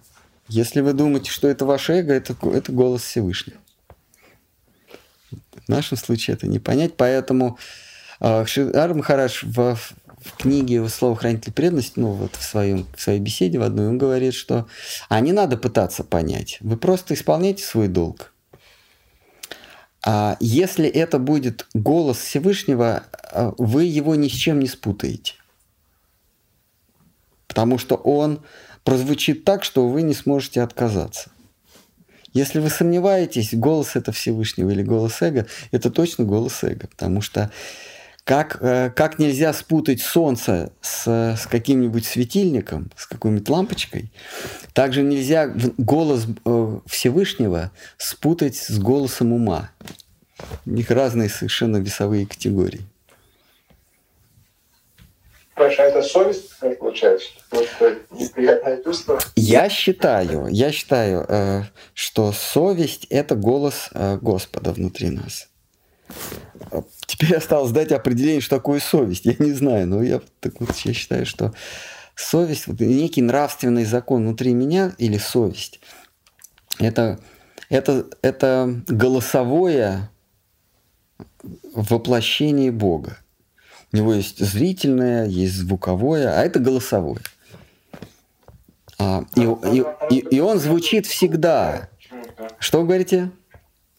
Если 0.48 0.80
вы 0.82 0.94
думаете, 0.94 1.30
что 1.30 1.48
это 1.48 1.66
ваше 1.66 1.94
эго, 1.94 2.14
это, 2.14 2.36
это 2.54 2.72
голос 2.72 3.04
Всевышнего. 3.04 3.60
В 5.68 5.70
нашем 5.70 5.98
случае 5.98 6.36
это 6.36 6.48
не 6.48 6.60
понять, 6.60 6.96
поэтому 6.96 7.60
э, 8.22 8.46
Шидар 8.46 8.94
Махараш 8.94 9.44
в, 9.44 9.76
в 9.76 10.38
книге 10.38 10.88
«Слово 10.88 11.18
хранитель 11.18 11.52
преданности», 11.52 11.94
ну 11.98 12.12
вот 12.12 12.36
в, 12.36 12.42
своем, 12.42 12.88
в 12.96 13.02
своей 13.02 13.20
беседе 13.20 13.60
в 13.60 13.64
одной, 13.64 13.88
он 13.88 13.98
говорит, 13.98 14.34
что 14.34 14.68
а 15.10 15.20
не 15.20 15.34
надо 15.34 15.58
пытаться 15.58 16.06
понять, 16.06 16.58
вы 16.62 16.78
просто 16.78 17.14
исполняйте 17.14 17.64
свой 17.64 17.90
долг. 17.90 18.32
А 20.06 20.38
если 20.40 20.88
это 20.88 21.20
будет 21.20 21.68
голос 21.74 22.18
Всевышнего, 22.20 23.04
а, 23.12 23.54
вы 23.58 23.84
его 23.84 24.16
ни 24.16 24.30
с 24.30 24.32
чем 24.32 24.60
не 24.60 24.68
спутаете. 24.68 25.34
Потому 27.48 27.78
что 27.78 27.96
он 27.96 28.42
прозвучит 28.86 29.44
так, 29.44 29.66
что 29.66 29.90
вы 29.90 30.04
не 30.04 30.14
сможете 30.14 30.62
отказаться. 30.62 31.30
Если 32.38 32.60
вы 32.60 32.70
сомневаетесь, 32.70 33.56
голос 33.56 33.96
это 33.96 34.12
Всевышнего 34.12 34.70
или 34.70 34.84
голос 34.84 35.24
эго, 35.24 35.48
это 35.72 35.90
точно 35.90 36.24
голос 36.24 36.64
эго, 36.64 36.86
потому 36.86 37.20
что 37.20 37.50
как, 38.26 38.60
э, 38.62 38.92
как 38.96 39.18
нельзя 39.18 39.52
спутать 39.54 40.02
солнце 40.02 40.72
с, 40.80 41.08
с 41.08 41.48
каким-нибудь 41.48 42.06
светильником, 42.06 42.92
с 42.96 43.08
какой-нибудь 43.08 43.50
лампочкой, 43.50 44.12
также 44.74 45.02
нельзя 45.02 45.52
голос 45.80 46.28
э, 46.46 46.80
Всевышнего 46.86 47.72
спутать 47.98 48.56
с 48.56 48.78
голосом 48.78 49.34
ума. 49.34 49.72
У 50.68 50.70
них 50.70 50.92
разные 50.92 51.30
совершенно 51.30 51.78
весовые 51.78 52.28
категории. 52.28 52.86
А 55.58 55.84
это 55.84 56.02
совесть 56.04 56.52
получается? 56.80 57.30
Вот 57.52 57.68
неприятное 58.12 58.82
чувство? 58.84 59.20
Я 59.36 59.70
считаю, 59.70 60.48
я 60.48 60.72
считаю, 60.72 61.26
э, 61.28 61.64
что 61.94 62.32
совесть– 62.32 63.06
это 63.10 63.36
голос 63.36 63.90
э, 63.94 64.18
Господа 64.22 64.72
внутри 64.72 65.10
нас. 65.10 65.50
Теперь 67.06 67.36
осталось 67.36 67.72
дать 67.72 67.92
определение, 67.92 68.42
что 68.42 68.58
такое 68.58 68.80
совесть. 68.80 69.26
Я 69.26 69.36
не 69.40 69.52
знаю, 69.52 69.88
но 69.88 70.04
я, 70.04 70.22
так 70.40 70.60
вот, 70.60 70.76
я 70.78 70.94
считаю, 70.94 71.26
что 71.26 71.54
совесть, 72.16 72.68
вот, 72.68 72.80
некий 72.80 73.22
нравственный 73.22 73.86
закон 73.86 74.24
внутри 74.24 74.54
меня 74.54 74.94
или 74.98 75.18
совесть, 75.18 75.80
это, 76.80 77.20
это, 77.70 78.06
это 78.22 78.82
голосовое 78.88 80.10
воплощение 81.74 82.72
Бога. 82.72 83.18
У 83.94 83.98
него 83.98 84.14
есть 84.14 84.40
зрительное, 84.40 85.26
есть 85.26 85.56
звуковое, 85.56 86.30
а 86.38 86.44
это 86.44 86.60
голосовое. 86.60 87.22
А, 89.00 89.24
и, 89.36 89.42
и, 89.42 89.86
и, 90.10 90.20
и 90.36 90.40
он 90.40 90.60
звучит 90.60 91.06
всегда. 91.06 91.90
Что 92.60 92.82
вы 92.82 92.88
говорите? 92.88 93.32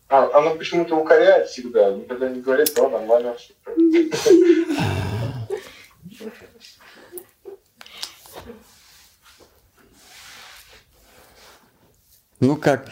А, 0.09 0.29
оно 0.35 0.55
почему-то 0.55 0.97
укоряет 0.97 1.49
всегда, 1.49 1.91
никогда 1.93 2.29
не 2.29 2.41
говорит, 2.41 2.69
что 2.69 2.89
нормально 2.89 3.35
все. 3.35 3.55
Ну, 12.41 12.57
как, 12.57 12.89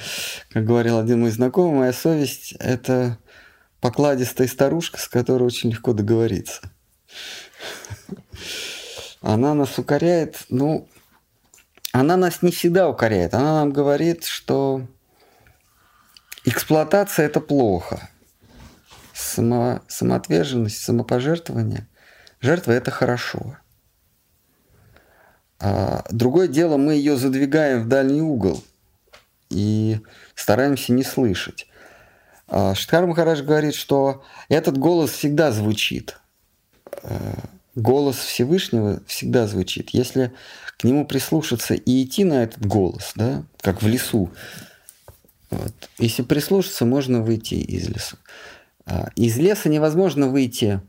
как 0.51 0.64
говорил 0.64 0.98
один 0.98 1.20
мой 1.20 1.31
знакомый, 1.31 1.78
моя 1.78 1.93
совесть– 1.93 2.52
это 2.59 3.18
покладистая 3.81 4.48
старушка, 4.48 4.98
с 4.98 5.06
которой 5.06 5.44
очень 5.44 5.70
легко 5.70 5.93
договориться. 5.93 6.60
Она 9.22 9.55
нас 9.55 9.78
укоряет, 9.78 10.44
ну, 10.51 10.88
она 11.93 12.16
нас 12.16 12.43
не 12.43 12.51
всегда 12.52 12.88
укоряет. 12.88 13.34
Она 13.34 13.55
нам 13.55 13.72
говорит, 13.72 14.24
что 14.24 14.86
эксплуатация– 16.44 17.26
это 17.26 17.40
плохо. 17.40 18.10
Само, 19.14 19.80
самоотверженность, 19.88 20.78
самопожертвование, 20.82 21.88
жертва– 22.40 22.72
это 22.72 22.90
хорошо. 22.90 23.56
А 25.59 26.05
другое 26.10 26.48
дело, 26.48 26.76
мы 26.76 26.94
ее 26.94 27.16
задвигаем 27.16 27.82
в 27.82 27.88
дальний 27.88 28.20
угол 28.20 28.62
и 29.48 30.01
стараемся 30.34 30.93
не 30.93 31.02
слышать. 31.02 31.66
А 32.47 32.74
Штхар 32.74 33.06
Махарадж 33.06 33.43
говорит, 33.43 33.74
что 33.74 34.22
этот 34.48 34.76
голос 34.76 35.12
всегда 35.12 35.51
звучит. 35.51 36.18
Э, 37.02 37.35
голос 37.74 38.16
Всевышнего 38.16 39.01
всегда 39.06 39.47
звучит. 39.47 39.90
Если 39.90 40.32
к 40.78 40.85
нему 40.85 41.06
прислушаться 41.06 41.74
и 41.74 42.05
идти 42.05 42.24
на 42.24 42.43
этот 42.43 42.66
голос, 42.66 43.12
да, 43.14 43.44
как 43.60 43.82
в 43.82 43.86
лесу, 43.86 44.31
вот. 45.51 45.73
если 45.98 46.23
прислушаться, 46.23 46.85
можно 46.85 47.23
выйти 47.23 47.55
из 47.55 47.89
леса. 47.89 48.16
А 48.85 49.10
из 49.16 49.36
леса 49.36 49.68
невозможно 49.68 50.28
выйти 50.28 50.81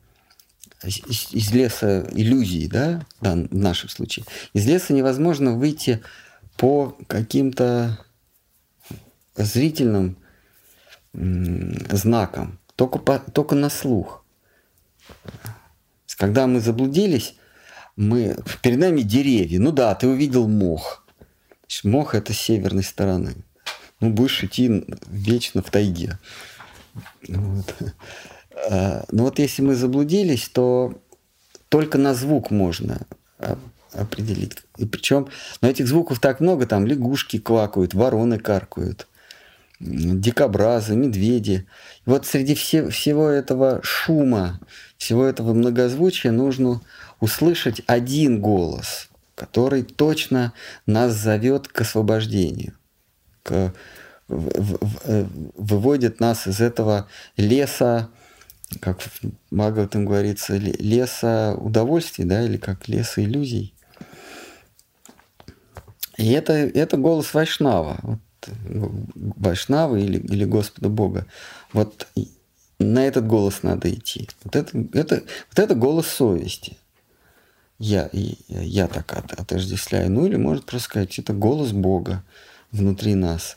из 0.84 1.52
леса 1.52 2.08
иллюзий, 2.12 2.68
да, 2.68 3.06
да, 3.22 3.34
в 3.34 3.56
нашем 3.56 3.90
случае. 3.90 4.26
Из 4.54 4.66
леса 4.66 4.94
невозможно 4.94 5.54
выйти 5.54 6.02
по 6.56 6.96
каким-то 7.08 8.00
зрительным 9.36 10.18
знаком, 11.14 12.60
только, 12.76 13.00
по, 13.00 13.20
только 13.20 13.56
на 13.56 13.70
слух. 13.70 14.24
Когда 16.18 16.48
мы 16.48 16.60
заблудились, 16.60 17.36
мы, 17.96 18.38
перед 18.62 18.80
нами 18.80 19.02
деревья. 19.02 19.60
Ну 19.60 19.72
да, 19.72 19.94
ты 19.96 20.08
увидел 20.08 20.48
мох. 20.48 21.06
Мох 21.84 22.16
это 22.16 22.34
с 22.34 22.38
северной 22.38 22.84
стороны. 22.84 23.36
Ну, 24.00 24.10
будешь 24.10 24.44
идти 24.44 24.86
вечно 25.08 25.62
в 25.62 25.70
тайге. 25.70 26.18
Вот. 27.28 27.76
А, 28.70 29.06
Но 29.12 29.18
ну 29.18 29.24
вот 29.24 29.40
если 29.40 29.62
мы 29.62 29.76
заблудились, 29.76 30.50
то 30.50 31.00
только 31.70 31.98
на 31.98 32.14
звук 32.14 32.50
можно 32.50 33.06
определить. 33.94 34.58
И 34.78 34.86
причем, 34.86 35.28
но 35.62 35.70
этих 35.70 35.88
звуков 35.88 36.20
так 36.20 36.40
много, 36.40 36.66
там 36.66 36.88
лягушки 36.88 37.40
квакают, 37.40 37.94
вороны 37.94 38.40
каркают 38.40 39.08
дикобразы, 39.80 40.96
медведи. 40.96 41.68
И 42.06 42.10
вот 42.10 42.26
среди 42.26 42.56
все, 42.56 42.90
всего 42.90 43.30
этого 43.30 43.80
шума, 43.84 44.60
всего 44.98 45.26
этого 45.26 45.54
многозвучия 45.54 46.32
нужно 46.32 46.82
услышать 47.20 47.82
один 47.88 48.42
голос, 48.42 49.10
который 49.36 49.84
точно 49.84 50.54
нас 50.86 51.14
зовет 51.14 51.68
к 51.68 51.82
освобождению, 51.82 52.74
к, 53.44 53.74
в, 54.28 54.78
в, 54.82 55.30
выводит 55.56 56.20
нас 56.20 56.48
из 56.48 56.60
этого 56.60 57.08
леса, 57.38 58.10
как 58.82 59.02
в 59.02 59.10
Магаватам 59.52 60.06
говорится, 60.06 60.58
леса 60.58 61.56
удовольствий, 61.56 62.26
да, 62.26 62.44
или 62.44 62.58
как 62.58 62.88
леса 62.88 63.24
иллюзий. 63.24 63.74
И 66.18 66.32
это, 66.32 66.54
это 66.54 66.98
голос 66.98 67.34
Вайшнава. 67.36 68.00
Вот 68.02 68.20
Вайшнавы 68.46 70.02
или, 70.02 70.20
или 70.20 70.46
Господа 70.46 70.90
Бога. 70.90 71.26
Вот 71.74 72.08
на 72.80 73.06
этот 73.06 73.28
голос 73.28 73.64
надо 73.64 73.94
идти. 73.94 74.30
Вот 74.44 74.56
это, 74.56 74.78
это, 74.94 75.24
вот 75.50 75.60
это 75.60 75.76
голос 75.76 76.08
совести. 76.08 76.78
Я, 77.80 78.10
я 78.14 78.88
так 78.88 79.12
отождествляю. 79.14 80.12
Ну 80.12 80.26
или 80.26 80.36
может 80.36 80.66
просто 80.66 80.90
сказать, 80.90 81.20
это 81.20 81.34
голос 81.34 81.72
Бога 81.72 82.24
внутри 82.72 83.16
нас. 83.16 83.56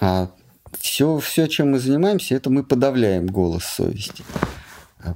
А 0.00 0.30
все, 0.78 1.18
все, 1.18 1.46
чем 1.46 1.72
мы 1.72 1.78
занимаемся, 1.78 2.34
это 2.34 2.48
мы 2.48 2.64
подавляем 2.64 3.26
голос 3.26 3.64
совести. 3.64 4.24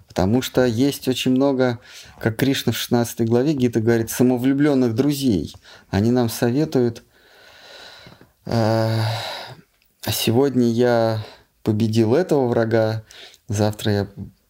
Потому 0.08 0.40
что 0.40 0.64
есть 0.64 1.08
очень 1.08 1.32
много, 1.32 1.78
как 2.18 2.36
Кришна 2.36 2.72
в 2.72 2.76
16 2.76 3.28
главе 3.28 3.52
Гита 3.52 3.80
говорит, 3.80 4.10
самовлюбленных 4.10 4.94
друзей. 4.94 5.54
Они 5.90 6.10
нам 6.10 6.28
советуют, 6.28 7.02
«А, 8.46 9.00
сегодня 10.10 10.70
я 10.70 11.24
победил 11.62 12.14
этого 12.14 12.48
врага, 12.48 13.02
завтра 13.48 13.92
я 13.92 14.08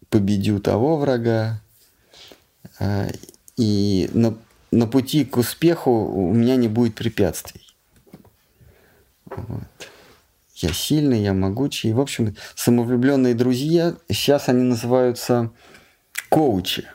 победю 0.08 0.60
того 0.60 0.96
врага. 0.96 1.60
А, 2.78 3.08
и 3.56 4.10
на, 4.12 4.36
на 4.70 4.86
пути 4.86 5.24
к 5.24 5.36
успеху 5.36 5.90
у 5.90 6.32
меня 6.32 6.56
не 6.56 6.68
будет 6.68 6.94
препятствий. 6.94 7.66
Вот 9.26 9.88
я 10.54 10.72
сильный, 10.72 11.22
я 11.22 11.34
могучий. 11.34 11.92
В 11.92 12.00
общем, 12.00 12.36
самовлюбленные 12.54 13.34
друзья, 13.34 13.94
сейчас 14.08 14.48
они 14.48 14.62
называются 14.62 15.50
коучи. 16.28 16.86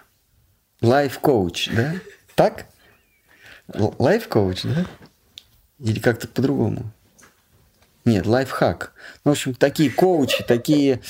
Life 0.82 1.17
coach, 1.17 1.70
да? 1.74 1.96
Так? 2.36 2.66
Life 3.68 4.06
coach, 4.06 4.64
да? 4.64 4.86
Или 5.80 6.00
как-то 6.00 6.28
по-другому? 6.28 6.92
Нет, 8.06 8.26
лайфхак. 8.26 8.94
Ну, 9.24 9.32
в 9.32 9.34
общем, 9.34 9.54
такие 9.54 9.92
коучи, 9.92 10.44
такие, 10.44 11.02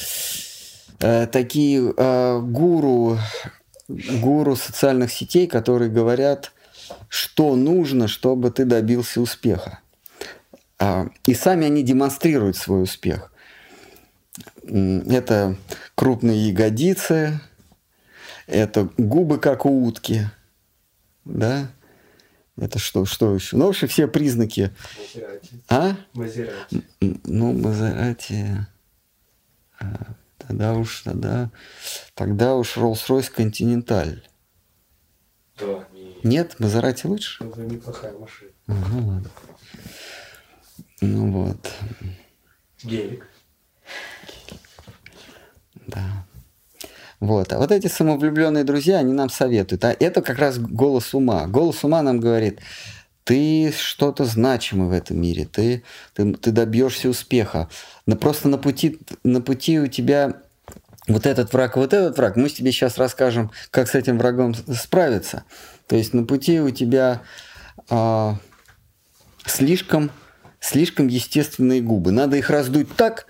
э, 0.99 1.27
такие 1.27 1.93
э, 1.95 2.39
гуру, 2.41 3.17
гуру 3.87 4.55
социальных 4.55 5.11
сетей, 5.11 5.47
которые 5.47 5.89
говорят, 5.89 6.51
что 7.07 7.55
нужно, 7.55 8.07
чтобы 8.07 8.51
ты 8.51 8.65
добился 8.65 9.21
успеха. 9.21 9.79
А, 10.79 11.09
и 11.25 11.33
сами 11.33 11.65
они 11.65 11.83
демонстрируют 11.83 12.55
свой 12.55 12.83
успех. 12.83 13.31
Это 14.63 15.57
крупные 15.95 16.49
ягодицы, 16.49 17.41
это 18.47 18.89
губы, 18.97 19.39
как 19.39 19.65
у 19.65 19.85
утки, 19.85 20.29
да, 21.25 21.69
это 22.59 22.77
что, 22.79 23.05
что 23.05 23.35
еще? 23.35 23.55
Ну, 23.55 23.65
вообще 23.65 23.87
все 23.87 24.07
признаки. 24.07 24.71
Мазерати. 24.97 25.49
А? 25.69 25.95
Мазерати. 26.13 26.83
Ну, 27.01 27.53
Мазерати. 27.53 28.67
А, 29.79 30.13
тогда 30.37 30.73
уж, 30.73 31.01
тогда, 31.01 31.51
тогда 32.15 32.55
уж 32.55 32.77
Rolls-Royce 32.77 33.31
Continental. 33.35 34.19
Да, 35.57 35.87
не... 35.93 36.15
Нет, 36.23 36.59
Мазерати 36.59 37.07
лучше? 37.07 37.43
Это 37.43 37.61
неплохая 37.61 38.17
машина. 38.17 38.51
Ну, 38.67 39.07
ладно. 39.07 39.29
Ну 41.01 41.31
вот. 41.31 41.71
Гелик. 42.83 43.27
Да. 45.87 46.25
Вот. 47.19 47.51
А 47.51 47.57
вот 47.57 47.71
эти 47.71 47.87
самовлюбленные 47.87 48.63
друзья, 48.63 48.99
они 48.99 49.13
нам 49.13 49.29
советуют. 49.29 49.83
А 49.83 49.95
это 49.97 50.21
как 50.21 50.39
раз 50.39 50.57
голос 50.57 51.13
ума. 51.13 51.47
Голос 51.47 51.83
ума 51.83 52.01
нам 52.01 52.19
говорит, 52.19 52.59
ты 53.23 53.71
что-то 53.77 54.25
значимое 54.25 54.89
в 54.89 54.93
этом 54.93 55.21
мире, 55.21 55.45
ты, 55.45 55.83
ты, 56.13 56.33
ты 56.33 56.51
добьешься 56.51 57.09
успеха. 57.09 57.69
Но 58.05 58.15
просто 58.15 58.47
на 58.47 58.57
пути, 58.57 58.99
на 59.23 59.41
пути 59.41 59.79
у 59.79 59.87
тебя 59.87 60.41
вот 61.07 61.25
этот 61.25 61.53
враг, 61.53 61.75
вот 61.75 61.93
этот 61.93 62.17
враг, 62.17 62.35
мы 62.37 62.49
тебе 62.49 62.71
сейчас 62.71 62.97
расскажем, 62.97 63.51
как 63.71 63.89
с 63.89 63.95
этим 63.95 64.17
врагом 64.17 64.55
справиться. 64.55 65.43
То 65.87 65.95
есть 65.95 66.13
на 66.13 66.23
пути 66.23 66.59
у 66.59 66.69
тебя 66.69 67.21
а, 67.89 68.37
слишком, 69.45 70.11
слишком 70.59 71.07
естественные 71.07 71.81
губы. 71.81 72.11
Надо 72.11 72.37
их 72.37 72.49
раздуть 72.49 72.95
так, 72.95 73.27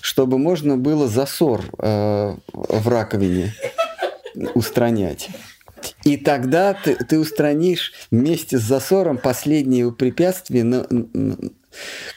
чтобы 0.00 0.38
можно 0.38 0.76
было 0.76 1.08
засор 1.08 1.64
э, 1.78 2.36
в 2.52 2.88
раковине 2.88 3.54
устранять. 4.54 5.30
И 6.04 6.16
тогда 6.16 6.74
ты, 6.74 6.96
ты 6.96 7.18
устранишь 7.18 7.92
вместе 8.10 8.58
с 8.58 8.62
засором 8.62 9.18
последнее 9.18 9.90
препятствие 9.92 10.64
на, 10.64 10.86
на, 10.88 11.36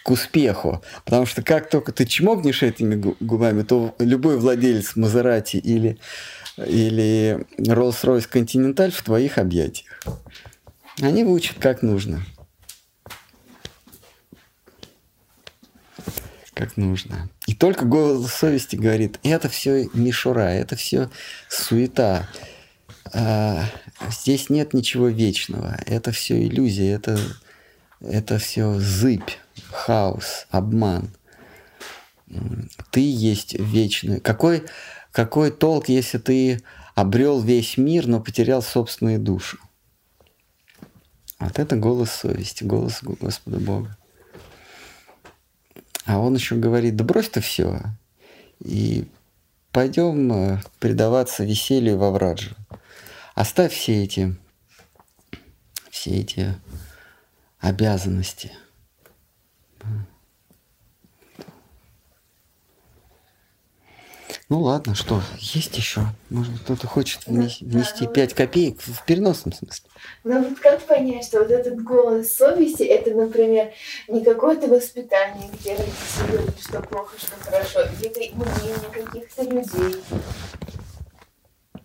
к 0.03 0.09
успеху. 0.09 0.83
Потому 1.05 1.25
что 1.25 1.41
как 1.41 1.69
только 1.69 1.91
ты 1.91 2.05
чмокнешь 2.05 2.63
этими 2.63 2.95
губами, 3.19 3.63
то 3.63 3.95
любой 3.99 4.37
владелец 4.37 4.95
Мазерати 4.95 5.57
или, 5.57 5.97
или 6.57 7.45
Rolls-Royce 7.57 8.29
Continental 8.31 8.91
в 8.91 9.01
твоих 9.01 9.37
объятиях. 9.37 10.01
Они 11.01 11.23
выучат 11.23 11.57
как 11.59 11.81
нужно. 11.81 12.21
Как 16.57 16.75
нужно. 16.75 17.29
И 17.45 17.53
только 17.53 17.85
голос 17.85 18.33
совести 18.33 18.75
говорит, 18.75 19.19
это 19.23 19.47
все 19.47 19.87
мишура, 19.93 20.49
это 20.49 20.75
все 20.75 21.09
суета. 21.49 22.27
А, 23.13 23.65
здесь 24.09 24.49
нет 24.49 24.73
ничего 24.73 25.07
вечного. 25.07 25.77
Это 25.85 26.11
все 26.11 26.43
иллюзия, 26.43 26.91
это, 26.91 27.19
это 28.01 28.39
все 28.39 28.73
зыбь, 28.79 29.29
хаос, 29.69 30.47
обман. 30.49 31.11
Ты 32.89 33.01
есть 33.01 33.53
вечный. 33.53 34.19
Какой, 34.19 34.63
какой 35.11 35.51
толк, 35.51 35.89
если 35.89 36.17
ты 36.17 36.63
обрел 36.95 37.39
весь 37.39 37.77
мир, 37.77 38.07
но 38.07 38.19
потерял 38.19 38.63
собственную 38.63 39.19
душу? 39.19 39.59
Вот 41.39 41.59
это 41.59 41.75
голос 41.75 42.09
совести, 42.09 42.63
голос 42.63 42.99
Господа 43.03 43.59
Бога. 43.59 43.96
А 46.07 46.19
он 46.19 46.35
еще 46.35 46.55
говорит, 46.55 46.95
да 46.95 47.03
брось 47.03 47.29
ты 47.29 47.41
все. 47.41 47.81
И 48.59 49.07
пойдем 49.71 50.31
э, 50.31 50.61
предаваться 50.79 51.43
веселью 51.43 51.97
во 51.97 52.11
Враджу. 52.11 52.55
Оставь 53.35 53.73
все 53.73 54.03
эти, 54.03 54.35
все 55.91 56.11
эти 56.11 56.55
обязанности– 57.59 58.51
Ну 64.49 64.61
ладно, 64.61 64.95
что, 64.95 65.21
есть 65.39 65.75
еще? 65.77 66.05
Может 66.29 66.59
кто-то 66.61 66.87
хочет 66.87 67.25
внести, 67.27 67.65
внести 67.65 68.05
да, 68.05 68.11
5 68.11 68.33
копеек 68.33 68.81
в 68.81 69.03
переносном 69.05 69.53
смысле? 69.53 69.89
Ну 70.23 70.41
вот 70.41 70.59
как 70.59 70.81
понять, 70.85 71.25
что 71.25 71.39
вот 71.39 71.51
этот 71.51 71.83
голос 71.83 72.33
совести, 72.33 72.83
это, 72.83 73.11
например, 73.11 73.73
не 74.07 74.23
какое-то 74.23 74.67
воспитание, 74.67 75.49
где 75.51 75.71
родители 75.71 76.31
говорят, 76.31 76.59
что 76.61 76.81
плохо, 76.81 77.17
что 77.19 77.35
хорошо, 77.43 77.81
или 78.01 78.31
мнение 78.35 78.89
каких-то 78.93 79.43
людей? 79.43 80.01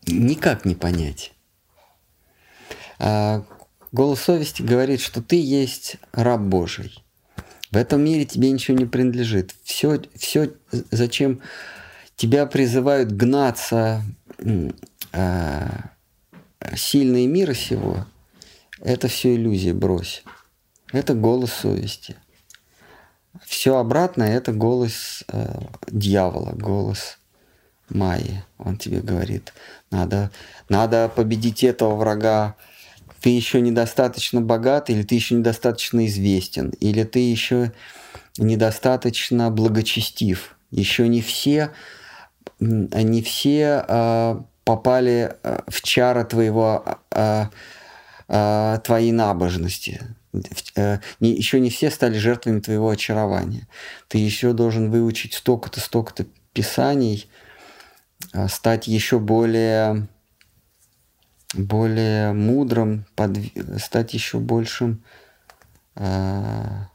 Никак 0.07 0.65
не 0.65 0.77
понять. 0.77 1.33
А, 3.01 3.43
голос 3.91 4.21
совести 4.21 4.63
говорит, 4.63 5.01
что 5.01 5.21
ты 5.21 5.35
есть 5.35 5.97
раб 6.13 6.41
Божий. 6.41 7.03
В 7.73 7.77
этом 7.77 8.05
мире 8.05 8.25
тебе 8.25 8.51
ничего 8.51 8.77
не 8.77 8.85
принадлежит. 8.85 9.55
Все, 9.65 10.01
все 10.15 10.53
зачем 10.91 11.41
тебя 12.23 12.47
призывают 12.47 13.11
гнаться 13.11 14.05
э, 15.13 15.69
сильные 16.77 17.27
мира 17.27 17.53
сего, 17.53 18.07
это 18.81 19.09
все 19.09 19.35
иллюзия, 19.35 19.75
брось. 19.75 20.23
Это 20.93 21.15
голос 21.15 21.53
совести. 21.53 22.15
Все 23.45 23.77
обратно 23.77 24.23
это 24.23 24.53
голос 24.53 25.25
э, 25.33 25.63
дьявола, 25.91 26.53
голос 26.53 27.19
Майи. 27.89 28.45
Он 28.57 28.77
тебе 28.77 29.01
говорит, 29.01 29.53
надо, 29.91 30.31
надо 30.69 31.09
победить 31.09 31.65
этого 31.65 31.97
врага, 31.97 32.55
ты 33.21 33.31
еще 33.31 33.61
недостаточно 33.61 34.41
богат, 34.41 34.91
или 34.91 35.03
ты 35.03 35.17
еще 35.17 35.35
недостаточно 35.35 36.07
известен, 36.07 36.69
или 36.79 37.03
ты 37.03 37.19
еще 37.19 37.73
недостаточно 38.39 39.51
благочестив. 39.51 40.57
Еще 40.71 41.09
не 41.09 41.21
все 41.21 41.73
не 42.63 43.23
все 43.23 43.85
э, 43.87 44.41
попали 44.65 45.37
а, 45.43 45.65
в 45.69 45.83
чары 45.83 46.25
твоего, 46.25 46.85
э, 47.11 47.47
э, 48.29 48.79
твоей 48.85 49.13
набожности. 49.13 50.01
Э, 50.77 50.99
еще 51.21 51.61
не 51.61 51.71
все 51.71 51.91
стали 51.91 52.19
жертвами 52.19 52.61
твоего 52.61 52.91
очарования. 52.91 53.67
Ты 54.09 54.19
еще 54.19 54.53
должен 54.53 54.91
выучить 54.91 55.35
столько-то, 55.35 55.81
столько-то 55.81 56.27
писаний, 56.53 57.29
стать 58.49 58.87
еще 58.87 59.19
более, 59.19 60.07
более 61.55 62.33
мудрым, 62.33 63.05
подв... 63.17 63.41
стать 63.79 64.15
еще 64.15 64.39
большим 64.39 65.03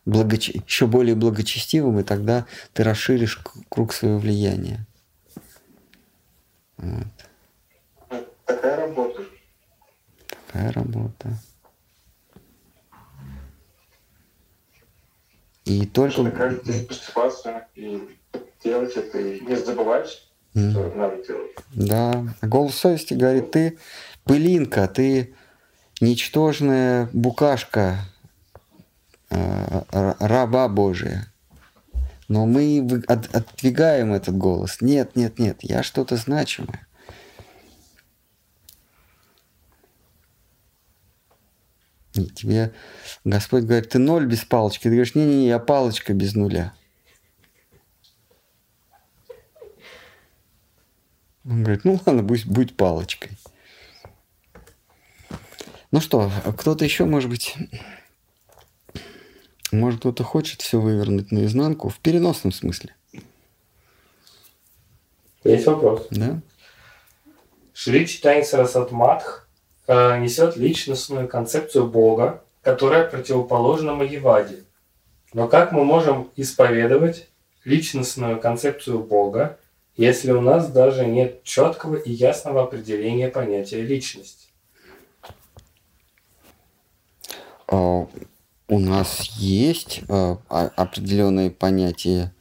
благоч... 0.06 0.50
еще 0.50 0.88
более 0.88 1.16
благочестивым, 1.16 2.00
и 2.00 2.04
тогда 2.04 2.46
ты 2.74 2.84
расширишь 2.84 3.40
круг 3.70 3.94
своего 3.94 4.20
влияния. 4.20 4.87
Вот. 6.78 8.26
Такая 8.46 8.78
работа. 8.78 9.24
Такая 10.28 10.72
работа. 10.72 11.38
И 15.66 15.86
только... 15.86 16.24
День 16.64 16.88
просыпаться 16.88 17.68
и 17.76 18.18
делать 18.64 18.96
это, 18.96 19.20
и 19.20 19.42
не 19.42 19.56
забывать, 19.56 20.30
mm. 20.54 20.72
что 20.72 20.92
надо 20.96 21.24
делать. 21.26 21.52
Да. 21.74 22.26
Голос 22.42 22.76
совести 22.76 23.14
говорит, 23.14 23.52
ты 23.52 23.78
пылинка, 24.24 24.88
ты 24.88 25.36
ничтожная 26.00 27.10
букашка 27.12 27.98
э, 29.30 29.82
раба 29.92 30.68
Божия. 30.70 31.34
Но 32.28 32.46
мы 32.46 32.86
от, 33.08 33.34
отдвигаем 33.34 34.14
этот 34.14 34.38
голос. 34.38 34.82
Нет, 34.82 35.16
нет, 35.16 35.40
нет, 35.40 35.60
я 35.62 35.82
что-то 35.82 36.18
значимое. 36.18 36.88
И 42.14 42.26
тебе 42.26 42.74
Господь 43.24 43.64
говорит, 43.64 43.90
ты 43.90 44.00
ноль 44.00 44.26
без 44.26 44.44
палочки. 44.44 44.84
Ты 44.84 44.90
говоришь, 44.90 45.16
не-не-не, 45.16 45.48
я 45.48 45.60
палочка 45.60 46.14
без 46.14 46.34
нуля. 46.34 46.74
Он 51.46 51.64
говорит, 51.64 51.86
ну 51.86 52.00
ладно, 52.06 52.24
будь, 52.24 52.46
будь 52.46 52.76
палочкой. 52.76 53.32
Ну 55.92 56.02
что, 56.02 56.30
кто-то 56.58 56.84
еще, 56.84 57.06
может 57.06 57.30
быть, 57.30 57.56
может, 59.72 60.00
кто-то 60.00 60.24
хочет 60.24 60.62
все 60.62 60.80
вывернуть 60.80 61.32
наизнанку 61.32 61.90
в 61.90 62.00
переносном 62.00 62.52
смысле. 62.52 62.96
Есть 65.44 65.66
вопрос. 65.66 66.08
Да. 66.12 66.42
Шри 67.74 68.08
Читани 68.08 68.42
Сарасатматх 68.42 69.48
э, 69.88 70.20
несет 70.20 70.58
личностную 70.58 71.28
концепцию 71.28 71.88
Бога, 71.88 72.44
которая 72.62 73.10
противоположна 73.10 73.94
Магиваде. 73.94 74.64
Но 75.34 75.48
как 75.48 75.72
мы 75.72 75.86
можем 75.86 76.32
исповедовать 76.36 77.30
личностную 77.64 78.40
концепцию 78.40 79.00
Бога, 79.00 79.60
если 79.96 80.32
у 80.32 80.42
нас 80.42 80.70
даже 80.72 81.06
нет 81.06 81.44
четкого 81.44 81.96
и 81.96 82.12
ясного 82.12 82.64
определения 82.64 83.30
понятия 83.30 83.82
личность? 83.82 84.52
У 88.70 88.80
нас 88.80 89.22
есть 89.38 90.02
э, 90.10 90.36
определенное 90.50 91.50
понятие, 91.50 92.34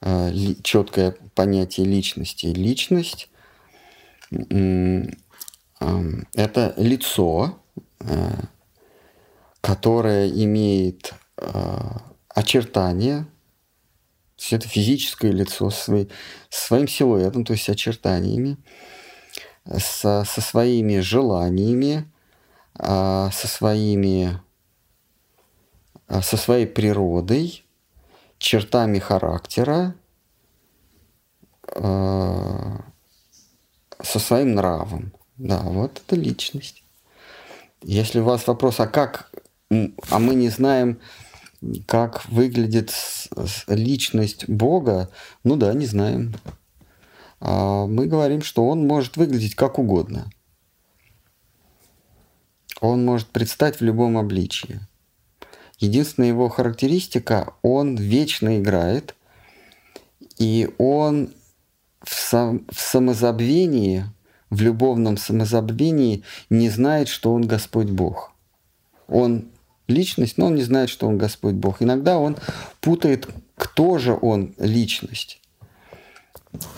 э, 0.00 0.32
четкое 0.62 1.14
понятие 1.34 1.84
личности. 1.84 2.46
Личность 2.46 3.28
э, 4.30 5.02
это 6.34 6.74
лицо, 6.78 7.58
э, 8.00 8.30
которое 9.60 10.30
имеет 10.30 11.12
э, 11.36 11.78
очертания, 12.30 13.24
то 14.36 14.42
есть 14.42 14.52
это 14.54 14.68
физическое 14.68 15.32
лицо 15.32 15.68
со, 15.68 15.84
своей, 15.84 16.08
со 16.48 16.66
своим 16.66 16.88
силуэтом, 16.88 17.44
то 17.44 17.52
есть 17.52 17.68
очертаниями, 17.68 18.56
со, 19.66 20.24
со 20.24 20.40
своими 20.40 21.00
желаниями, 21.00 22.10
э, 22.78 23.28
со 23.30 23.48
своими 23.48 24.40
со 26.20 26.36
своей 26.36 26.66
природой, 26.66 27.64
чертами 28.38 28.98
характера, 28.98 29.94
э, 31.74 32.78
со 34.02 34.18
своим 34.18 34.54
нравом. 34.54 35.12
Да, 35.38 35.60
вот 35.60 36.02
это 36.04 36.16
личность. 36.16 36.82
Если 37.82 38.20
у 38.20 38.24
вас 38.24 38.46
вопрос, 38.46 38.80
а 38.80 38.86
как, 38.86 39.32
а 39.70 40.18
мы 40.18 40.34
не 40.34 40.50
знаем, 40.50 41.00
как 41.86 42.26
выглядит 42.26 42.92
личность 43.66 44.48
Бога, 44.48 45.08
ну 45.44 45.56
да, 45.56 45.72
не 45.72 45.86
знаем. 45.86 46.34
А 47.40 47.86
мы 47.86 48.06
говорим, 48.06 48.42
что 48.42 48.66
он 48.66 48.86
может 48.86 49.16
выглядеть 49.16 49.54
как 49.54 49.78
угодно. 49.78 50.30
Он 52.80 53.04
может 53.04 53.28
предстать 53.28 53.80
в 53.80 53.84
любом 53.84 54.18
обличии. 54.18 54.80
Единственная 55.82 56.28
его 56.28 56.48
характеристика, 56.48 57.54
он 57.60 57.96
вечно 57.96 58.60
играет, 58.60 59.16
и 60.38 60.70
он 60.78 61.30
в, 62.00 62.14
сам, 62.14 62.64
в 62.70 62.80
самозабвении, 62.80 64.04
в 64.48 64.60
любовном 64.62 65.16
самозабвении 65.16 66.22
не 66.50 66.70
знает, 66.70 67.08
что 67.08 67.34
он 67.34 67.48
Господь 67.48 67.90
Бог. 67.90 68.30
Он 69.08 69.46
личность, 69.88 70.38
но 70.38 70.46
он 70.46 70.54
не 70.54 70.62
знает, 70.62 70.88
что 70.88 71.08
он 71.08 71.18
Господь 71.18 71.54
Бог. 71.54 71.82
Иногда 71.82 72.16
он 72.16 72.36
путает, 72.80 73.28
кто 73.56 73.98
же 73.98 74.16
он 74.22 74.54
личность. 74.58 75.40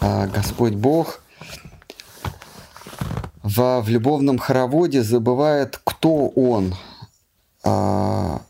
А 0.01 0.29
Господь 0.29 0.73
Бог 0.73 1.23
в, 3.43 3.83
в 3.83 3.89
любовном 3.91 4.39
хороводе 4.39 5.03
забывает, 5.03 5.79
кто 5.85 6.29
он. 6.29 6.75
А, 7.65 8.41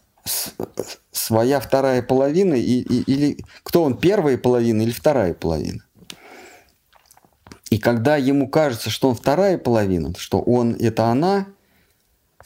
своя 1.12 1.60
вторая 1.60 2.02
половина 2.02 2.54
и, 2.54 2.80
и, 2.80 3.02
или 3.02 3.44
кто 3.62 3.82
он 3.82 3.96
первая 3.98 4.38
половина 4.38 4.82
или 4.82 4.90
вторая 4.90 5.34
половина. 5.34 5.82
И 7.70 7.78
когда 7.78 8.16
ему 8.16 8.48
кажется, 8.48 8.90
что 8.90 9.08
он 9.08 9.16
вторая 9.16 9.58
половина, 9.58 10.12
что 10.16 10.40
он 10.40 10.74
это 10.74 11.06
она, 11.06 11.46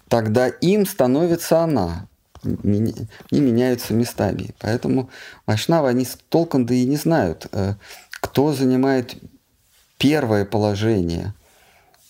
тогда 0.08 0.48
им 0.48 0.86
становится 0.86 1.60
она. 1.60 2.08
Они 2.42 3.06
меняются 3.30 3.94
местами. 3.94 4.54
Поэтому 4.58 5.10
Вайшнавы, 5.44 5.88
они 5.88 6.06
толком-то 6.28 6.72
и 6.72 6.86
не 6.86 6.96
знают, 6.96 7.48
э, 7.52 7.74
кто 8.10 8.52
занимает 8.52 9.16
первое 9.98 10.44
положение 10.44 11.34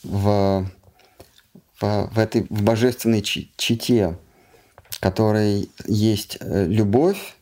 в, 0.04 0.66
в, 1.80 2.10
в 2.12 2.18
этой 2.18 2.42
в 2.50 2.62
божественной 2.62 3.22
чите, 3.22 4.18
которой 5.00 5.70
есть 5.86 6.38
э, 6.40 6.66
любовь, 6.66 7.36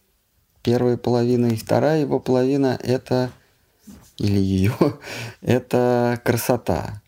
первая 0.63 0.97
половина, 0.97 1.47
и 1.47 1.57
вторая 1.57 2.01
его 2.01 2.21
половина– 2.21 2.79
это 2.83 3.31
или 4.19 4.39
ее, 4.39 4.75
это 5.41 6.21
красота. 6.25 7.03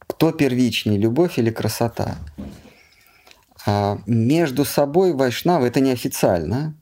Кто 0.00 0.32
первичнее, 0.32 0.98
любовь 0.98 1.38
или 1.38 1.50
красота? 1.50 2.18
А 3.66 3.98
между 4.06 4.64
собой 4.64 5.12
вайшнавы, 5.12 5.66
это 5.66 5.80
неофициально, 5.80 6.74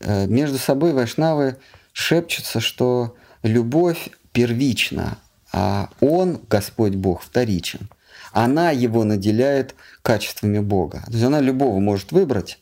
э, 0.00 0.26
между 0.26 0.58
собой 0.58 0.92
вайшнавы 0.92 1.56
шепчутся, 1.92 2.60
что 2.60 3.16
любовь 3.42 4.10
первична, 4.32 5.18
а 5.52 5.90
он, 6.00 6.40
Господь 6.48 6.94
Бог, 6.94 7.22
вторичен. 7.22 7.88
Она 8.32 8.70
его 8.70 9.04
наделяет 9.04 9.74
качествами 10.02 10.58
Бога. 10.58 11.02
То 11.06 11.12
есть 11.12 11.24
она 11.24 11.40
любого 11.40 11.78
может 11.78 12.12
выбрать, 12.12 12.60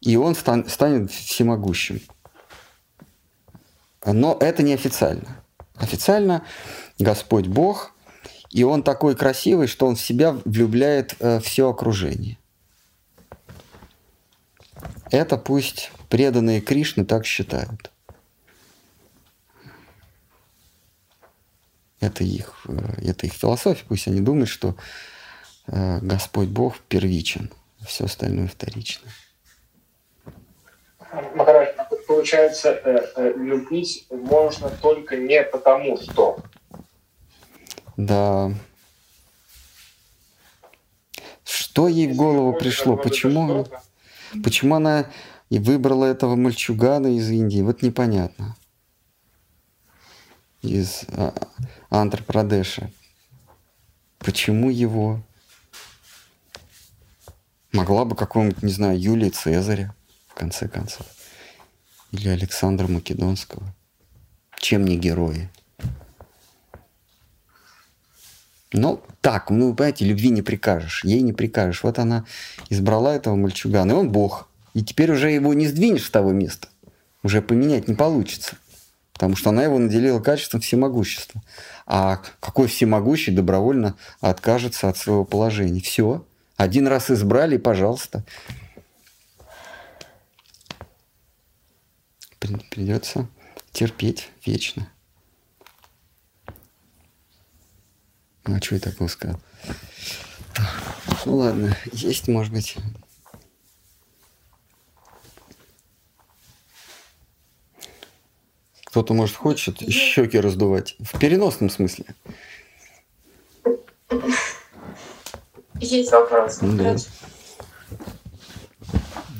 и 0.00 0.16
он 0.16 0.34
станет 0.34 1.10
всемогущим. 1.10 2.00
Но 4.04 4.36
это 4.40 4.62
не 4.62 4.74
официально. 4.74 5.42
Официально 5.76 6.44
Господь 6.98 7.46
Бог, 7.46 7.92
и 8.50 8.64
Он 8.64 8.82
такой 8.82 9.16
красивый, 9.16 9.66
что 9.66 9.86
Он 9.86 9.96
в 9.96 10.00
себя 10.00 10.32
влюбляет 10.44 11.16
э, 11.20 11.40
все 11.40 11.70
окружение. 11.70 12.38
Это 15.10 15.38
пусть 15.38 15.90
преданные 16.08 16.60
Кришны 16.60 17.04
так 17.04 17.24
считают. 17.24 17.90
Это 22.00 22.24
их, 22.24 22.66
э, 22.68 23.08
это 23.08 23.26
их 23.26 23.32
философия. 23.32 23.84
Пусть 23.88 24.06
они 24.06 24.20
думают, 24.20 24.50
что 24.50 24.76
Господь 25.66 26.48
Бог 26.48 26.78
первичен, 26.88 27.50
все 27.86 28.04
остальное 28.04 28.48
вторично. 28.48 29.08
Махарадж, 31.34 31.68
получается, 32.06 32.70
э, 32.70 33.06
э, 33.16 33.32
любить 33.36 34.06
можно 34.10 34.70
только 34.70 35.16
не 35.16 35.42
потому, 35.42 35.98
что. 35.98 36.38
Да. 37.96 38.50
Что 41.44 41.88
ей 41.88 42.10
в 42.12 42.16
голову 42.16 42.54
пришло? 42.54 42.96
Почему, 42.96 43.66
почему 44.42 44.76
она 44.76 45.06
и 45.50 45.58
выбрала 45.58 46.06
этого 46.06 46.34
мальчугана 46.34 47.16
из 47.16 47.30
Индии? 47.30 47.60
Вот 47.60 47.82
непонятно. 47.82 48.56
Из 50.62 51.04
а, 51.08 51.34
Андхра-Прадеша. 51.90 52.90
Почему 54.18 54.70
его? 54.70 55.20
Могла 57.72 58.04
бы 58.04 58.14
какого-нибудь, 58.14 58.62
не 58.62 58.72
знаю, 58.72 59.00
Юлия 59.00 59.30
Цезаря 59.30 59.94
в 60.28 60.34
конце 60.34 60.68
концов. 60.68 61.06
Или 62.10 62.28
Александра 62.28 62.86
Македонского. 62.86 63.62
Чем 64.58 64.84
не 64.84 64.98
герои? 64.98 65.48
Ну, 68.74 69.02
так, 69.20 69.50
ну, 69.50 69.74
понимаете, 69.74 70.04
любви 70.04 70.30
не 70.30 70.42
прикажешь, 70.42 71.04
ей 71.04 71.22
не 71.22 71.32
прикажешь. 71.32 71.82
Вот 71.82 71.98
она 71.98 72.24
избрала 72.68 73.14
этого 73.14 73.36
мальчугана, 73.36 73.92
и 73.92 73.94
он 73.94 74.10
бог. 74.10 74.48
И 74.74 74.82
теперь 74.82 75.12
уже 75.12 75.30
его 75.30 75.52
не 75.54 75.66
сдвинешь 75.66 76.06
с 76.06 76.10
того 76.10 76.32
места. 76.32 76.68
Уже 77.22 77.42
поменять 77.42 77.88
не 77.88 77.94
получится. 77.94 78.56
Потому 79.12 79.36
что 79.36 79.50
она 79.50 79.62
его 79.62 79.78
наделила 79.78 80.20
качеством 80.20 80.60
всемогущества. 80.60 81.42
А 81.86 82.20
какой 82.40 82.66
всемогущий 82.68 83.30
добровольно 83.30 83.94
откажется 84.20 84.88
от 84.88 84.96
своего 84.96 85.24
положения? 85.24 85.80
Все. 85.80 86.24
Один 86.56 86.86
раз 86.86 87.10
избрали, 87.10 87.56
пожалуйста. 87.56 88.24
придется 92.72 93.28
терпеть 93.72 94.30
вечно. 94.44 94.90
Ну, 98.44 98.56
а 98.56 98.60
что 98.60 98.74
я 98.74 98.80
такого 98.80 99.08
сказал? 99.08 99.40
Ну 101.24 101.36
ладно, 101.36 101.76
есть, 101.92 102.28
может 102.28 102.52
быть. 102.52 102.76
Кто-то, 108.86 109.14
может, 109.14 109.36
хочет 109.36 109.78
щеки 109.90 110.38
раздувать. 110.38 110.96
В 110.98 111.18
переносном 111.18 111.70
смысле. 111.70 112.06
Есть 115.82 116.12
вопрос. 116.12 116.58
Ну, 116.60 116.76
да. 116.76 116.96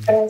Э, 0.08 0.28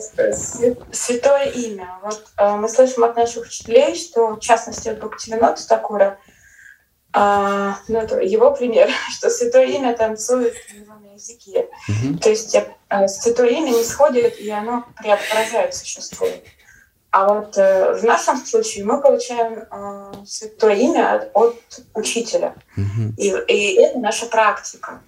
святое 0.91 1.45
имя. 1.45 1.99
Вот 2.03 2.23
э, 2.37 2.55
мы 2.55 2.69
слышим 2.69 3.03
от 3.03 3.15
наших 3.15 3.47
учителей, 3.47 3.95
что 3.95 4.35
в 4.35 4.39
частности 4.39 4.89
от 4.89 4.99
Бхактивинода 4.99 5.67
Такура, 5.67 6.19
а, 7.15 7.77
ну, 7.87 7.99
это 7.99 8.19
его 8.19 8.51
пример, 8.51 8.89
что 9.11 9.29
святое 9.29 9.65
имя 9.67 9.95
танцует 9.95 10.53
на 10.87 11.13
языке. 11.13 11.67
Mm-hmm. 11.89 12.19
То 12.19 12.29
есть 12.29 12.55
э, 12.55 13.07
святое 13.07 13.49
имя 13.49 13.71
не 13.71 13.83
сходит, 13.83 14.39
и 14.39 14.49
оно 14.49 14.85
преобразует 14.97 15.73
существо. 15.73 16.27
А 17.09 17.33
вот 17.33 17.57
э, 17.57 17.93
в 17.93 18.03
нашем 18.03 18.43
случае 18.45 18.85
мы 18.85 19.01
получаем 19.01 19.65
э, 19.69 20.25
святое 20.25 20.75
имя 20.75 21.15
от, 21.15 21.31
от 21.35 21.81
учителя. 21.93 22.55
Mm-hmm. 22.77 23.13
И, 23.17 23.29
и 23.47 23.81
это 23.81 23.99
наша 23.99 24.25
практика. 24.27 25.01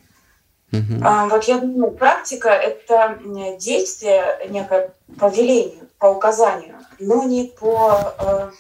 Uh-huh. 0.82 1.30
Вот 1.30 1.44
я 1.46 1.58
думаю, 1.58 1.92
практика— 1.92 2.50
это 2.50 3.20
действие 3.60 4.48
некое 4.50 4.94
по 5.20 5.28
велению, 5.28 5.88
по 5.98 6.08
указанию, 6.08 6.76
но 7.00 7.24
не 7.24 7.46
по, 7.46 8.14
э, 8.20 8.52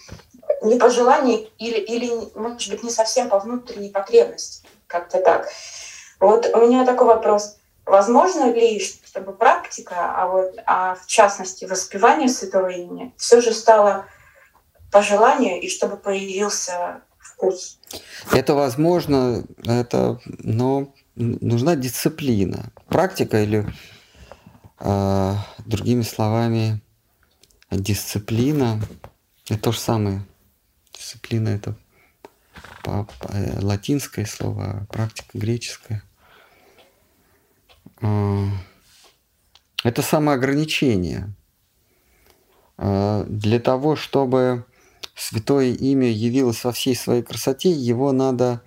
не 0.63 0.77
по 0.77 0.89
желанию 0.89 1.47
или, 1.57 1.77
или, 1.77 2.11
может 2.35 2.71
быть, 2.71 2.83
не 2.83 2.89
совсем 2.89 3.29
по 3.29 3.39
внутренней 3.39 3.89
потребности. 3.89 4.67
Как-то 4.87 5.19
так. 5.19 5.47
Вот 6.19 6.49
у 6.53 6.57
меня 6.59 6.85
такой 6.85 7.07
вопрос. 7.07 7.57
Возможно 7.85 8.51
ли, 8.51 8.79
чтобы 8.79 9.33
практика, 9.33 9.95
а, 9.97 10.27
вот, 10.27 10.55
а 10.65 10.95
в 10.95 11.05
частности 11.05 11.65
воспевание 11.65 12.29
святого 12.29 12.69
имени, 12.69 13.13
все 13.17 13.41
же 13.41 13.53
стало 13.53 14.05
по 14.91 15.01
желанию 15.01 15.61
и 15.61 15.69
чтобы 15.69 15.97
появился 15.97 17.01
вкус? 17.19 17.79
Это 18.31 18.55
возможно, 18.55 19.43
это, 19.65 20.19
но 20.39 20.93
нужна 21.15 21.75
дисциплина. 21.75 22.71
Практика 22.87 23.41
или, 23.43 23.65
э, 24.79 25.35
другими 25.65 26.01
словами, 26.01 26.81
дисциплина– 27.71 28.81
это 29.49 29.61
то 29.61 29.71
же 29.71 29.79
самое, 29.79 30.25
Дисциплина 30.93 31.49
это 31.49 31.75
э, 32.85 33.59
латинское 33.61 34.25
слово, 34.25 34.65
а 34.65 34.85
практика 34.85 35.37
греческая. 35.37 36.03
А, 38.01 38.47
это 39.83 40.01
самоограничение. 40.01 41.33
А, 42.77 43.23
для 43.25 43.59
того, 43.59 43.95
чтобы 43.95 44.65
святое 45.15 45.73
имя 45.73 46.09
явилось 46.09 46.63
во 46.63 46.71
всей 46.71 46.95
своей 46.95 47.21
красоте, 47.21 47.71
его 47.71 48.11
надо, 48.11 48.61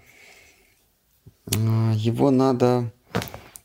его 1.55 2.31
надо 2.31 2.93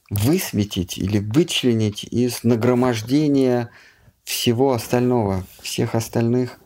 высветить 0.09 0.97
или 0.97 1.19
вычленить 1.19 2.03
из 2.03 2.43
нагромождения 2.43 3.69
всего 4.23 4.73
остального, 4.73 5.43
всех 5.61 5.95
остальных 5.95 6.59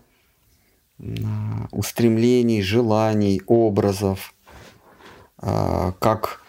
устремлений, 1.71 2.61
желаний, 2.61 3.41
образов, 3.45 4.33
а, 5.37 5.93
как, 5.99 6.41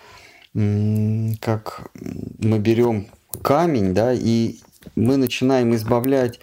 как 0.54 1.90
мы 2.38 2.58
берем 2.58 3.08
камень, 3.42 3.92
да, 3.92 4.12
и 4.14 4.56
мы 4.96 5.18
начинаем 5.18 5.74
избавлять 5.74 6.40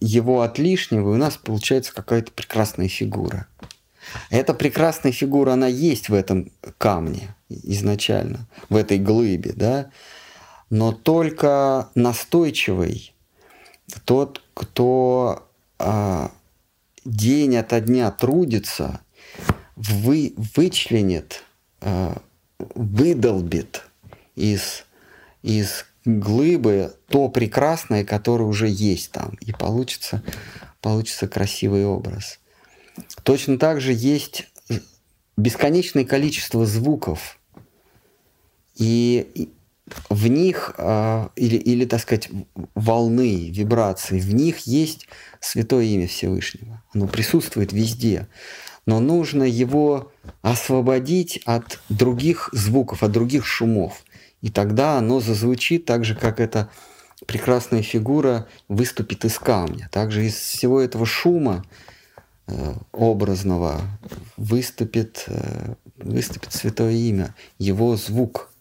его 0.00 0.42
от 0.42 0.58
лишнего, 0.58 1.12
и 1.12 1.14
у 1.14 1.18
нас 1.18 1.36
получается 1.38 1.94
какая-то 1.94 2.32
прекрасная 2.32 2.88
фигура. 2.88 3.46
Эта 4.28 4.52
прекрасная 4.52 5.12
фигура, 5.12 5.52
она 5.52 5.66
есть 5.66 6.10
в 6.10 6.14
этом 6.14 6.50
камне 6.78 7.35
изначально, 7.48 8.46
в 8.68 8.76
этой 8.76 8.98
глыбе, 8.98 9.52
да, 9.54 9.90
но 10.70 10.92
только 10.92 11.90
настойчивый, 11.94 13.14
тот, 14.04 14.42
кто 14.54 15.48
а, 15.78 16.32
день 17.04 17.56
ото 17.56 17.80
дня 17.80 18.10
трудится, 18.10 19.00
вы, 19.76 20.34
вычленит, 20.56 21.44
а, 21.80 22.20
выдолбит 22.58 23.84
из, 24.34 24.84
из 25.42 25.84
глыбы 26.04 26.94
то 27.08 27.28
прекрасное, 27.28 28.04
которое 28.04 28.44
уже 28.44 28.68
есть 28.68 29.12
там, 29.12 29.36
и 29.40 29.52
получится, 29.52 30.22
получится 30.80 31.28
красивый 31.28 31.84
образ. 31.84 32.40
Точно 33.22 33.58
так 33.58 33.80
же 33.80 33.92
есть 33.92 34.48
бесконечное 35.36 36.04
количество 36.04 36.64
звуков, 36.64 37.35
и 38.76 39.50
в 40.08 40.26
них, 40.26 40.74
а, 40.78 41.30
или, 41.36 41.56
или, 41.56 41.84
так 41.84 42.00
сказать, 42.00 42.28
волны, 42.74 43.50
вибрации, 43.50 44.18
в 44.18 44.34
них 44.34 44.60
есть 44.60 45.08
святое 45.40 45.84
имя 45.84 46.08
Всевышнего. 46.08 46.82
Оно 46.92 47.06
присутствует 47.06 47.72
везде. 47.72 48.26
Но 48.84 49.00
нужно 49.00 49.42
его 49.42 50.12
освободить 50.42 51.40
от 51.44 51.80
других 51.88 52.50
звуков, 52.52 53.02
от 53.02 53.12
других 53.12 53.46
шумов. 53.46 54.04
И 54.42 54.50
тогда 54.50 54.98
оно 54.98 55.20
зазвучит 55.20 55.84
так 55.86 56.04
же, 56.04 56.14
как 56.14 56.40
эта 56.40 56.68
прекрасная 57.26 57.82
фигура 57.82 58.46
выступит 58.68 59.24
из 59.24 59.38
камня. 59.38 59.88
Также 59.92 60.26
из 60.26 60.34
всего 60.34 60.80
этого 60.80 61.06
шума 61.06 61.64
э, 62.46 62.74
образного 62.92 63.80
выступит, 64.36 65.24
э, 65.26 65.74
выступит 65.96 66.52
святое 66.52 66.92
имя, 66.92 67.34
его 67.58 67.96
звук– 67.96 68.50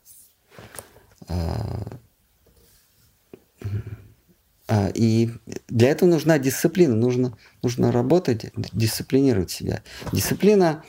и 4.95 5.29
для 5.67 5.89
этого 5.89 6.09
нужна 6.09 6.39
дисциплина, 6.39 6.95
нужно, 6.95 7.37
нужно 7.61 7.91
работать, 7.91 8.51
дисциплинировать 8.73 9.51
себя. 9.51 9.83
Дисциплина 10.11 10.83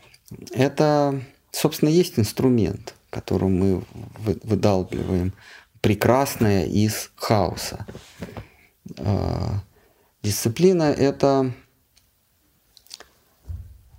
–это, 0.52 1.22
собственно, 1.52 1.90
есть 1.90 2.18
инструмент, 2.18 2.94
которым 3.10 3.58
мы 3.58 3.84
выдалбливаем 4.42 5.32
прекрасное 5.80 6.66
из 6.66 7.10
хаоса. 7.14 7.86
А, 8.98 9.62
дисциплина– 10.22 10.82
это 10.98 11.52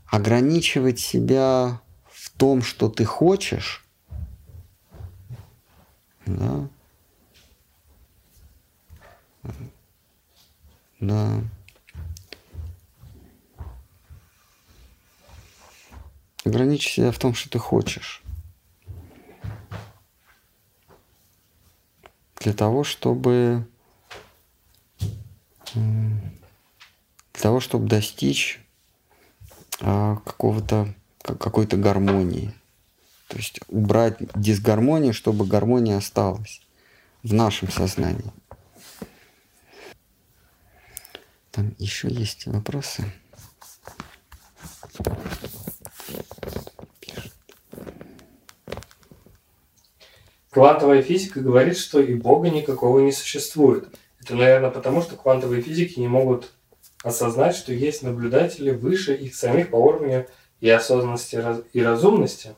ограничивать 0.08 1.00
себя 1.00 1.82
в 2.12 2.30
том, 2.38 2.62
что 2.62 2.90
ты 2.90 3.06
хочешь, 3.06 3.86
да. 6.26 6.68
Да. 11.00 11.42
Ограничь 16.46 16.92
себя 16.92 17.12
в 17.12 17.18
том, 17.18 17.34
что 17.34 17.50
ты 17.50 17.60
хочешь. 17.60 18.24
Для 22.40 22.54
того, 22.54 22.84
чтобы 22.84 23.68
для 25.74 27.42
того, 27.42 27.60
чтобы 27.60 27.88
достичь 27.88 28.60
а, 29.80 30.18
какого-то 30.18 30.94
какой-то 31.24 31.78
гармонии. 31.78 32.54
То 33.32 33.38
есть 33.38 33.62
убрать 33.70 34.18
дисгармонию, 34.36 35.14
чтобы 35.14 35.48
гармония 35.48 35.96
осталась 35.96 36.62
в 37.24 37.34
нашем 37.34 37.72
сознании. 37.72 38.30
Там 41.52 41.74
еще 41.78 42.10
есть 42.10 42.46
вопросы. 42.46 43.06
Квантовая 50.50 51.02
физика 51.02 51.40
говорит, 51.40 51.78
что 51.78 52.02
и 52.02 52.14
Бога 52.16 52.50
никакого 52.50 53.00
не 53.00 53.14
существует. 53.14 53.88
Это, 54.20 54.36
наверное, 54.36 54.72
потому, 54.72 55.02
что 55.02 55.16
квантовые 55.16 55.62
физики 55.62 56.02
не 56.02 56.10
могут 56.10 56.52
осознать, 57.02 57.56
что 57.56 57.72
есть 57.72 58.04
наблюдатели 58.04 58.72
выше 58.72 59.16
их 59.16 59.36
самих 59.36 59.70
по 59.70 59.78
уровню 59.78 60.28
и 60.60 60.70
осознанности 60.70 61.42
и 61.72 61.82
разумности. 61.82 62.56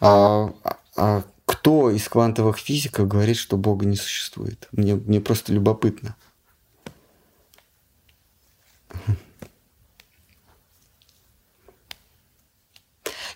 А, 0.00 0.52
а 0.96 1.22
кто 1.44 1.90
из 1.90 2.08
квантовых 2.08 2.58
физиков 2.58 3.08
говорит, 3.08 3.36
что 3.36 3.56
Бога 3.56 3.86
не 3.86 3.96
существует? 3.96 4.68
Мне, 4.72 4.94
мне 4.94 5.20
просто 5.20 5.52
любопытно. 5.52 6.16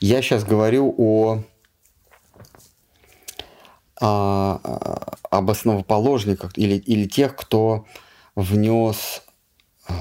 Я 0.01 0.23
сейчас 0.23 0.45
говорю 0.45 0.95
о, 0.97 1.43
о 4.01 5.11
об 5.31 5.49
основоположниках 5.49 6.51
или, 6.59 6.75
или 6.75 7.07
тех, 7.07 7.37
кто 7.37 7.87
внес 8.35 9.23
а, 9.89 9.95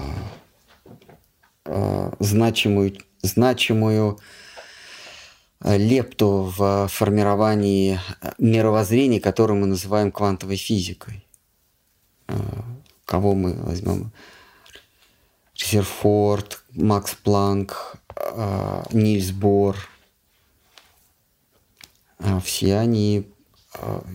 а, 1.65 2.14
значимую, 2.19 2.98
значимую 3.22 4.19
лепту 5.61 6.53
в 6.56 6.88
формировании 6.88 7.99
э, 8.22 8.31
мировоззрения, 8.38 9.19
которое 9.19 9.56
мы 9.56 9.68
называем 9.68 10.11
квантовой 10.11 10.56
физикой. 10.56 11.26
Э, 12.27 12.36
кого 13.06 13.36
мы 13.36 13.53
возьмем? 13.53 14.11
Резерфорд, 15.56 16.64
Макс 16.72 17.15
Планк, 17.15 17.98
Нильс 18.94 19.31
Бор. 19.31 19.76
Все 22.41 22.77
они 22.77 23.27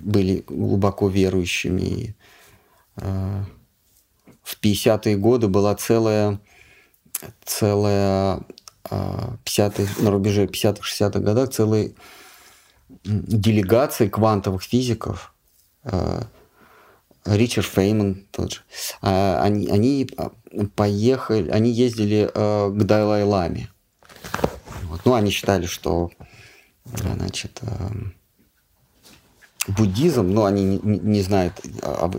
были 0.02 0.42
глубоко 0.46 1.08
верующими. 1.08 2.16
В 4.44 4.58
50-е 4.62 5.16
годы 5.16 5.48
была 5.48 5.74
целая, 5.74 6.40
целая 7.44 8.40
50 8.88 10.00
на 10.00 10.10
рубеже 10.10 10.46
50-60-х 10.46 11.20
годах 11.20 11.50
целые 11.50 11.94
делегации 13.04 14.08
квантовых 14.08 14.62
физиков, 14.62 15.34
а, 15.84 16.26
Ричард 17.24 17.66
Фейман 17.66 18.26
тот 18.30 18.52
же, 18.52 18.60
а, 19.00 19.40
они, 19.42 19.68
они 19.68 20.08
поехали, 20.76 21.50
они 21.50 21.70
ездили 21.70 22.30
а, 22.34 22.70
к 22.70 22.84
Далай-Ламе. 22.84 23.70
Вот. 24.82 25.00
Ну, 25.04 25.14
они 25.14 25.30
считали, 25.30 25.66
что 25.66 26.10
значит, 26.84 27.60
буддизм, 29.68 30.28
но 30.28 30.44
они 30.44 30.64
не, 30.64 30.78
не 30.82 31.22
знают, 31.22 31.60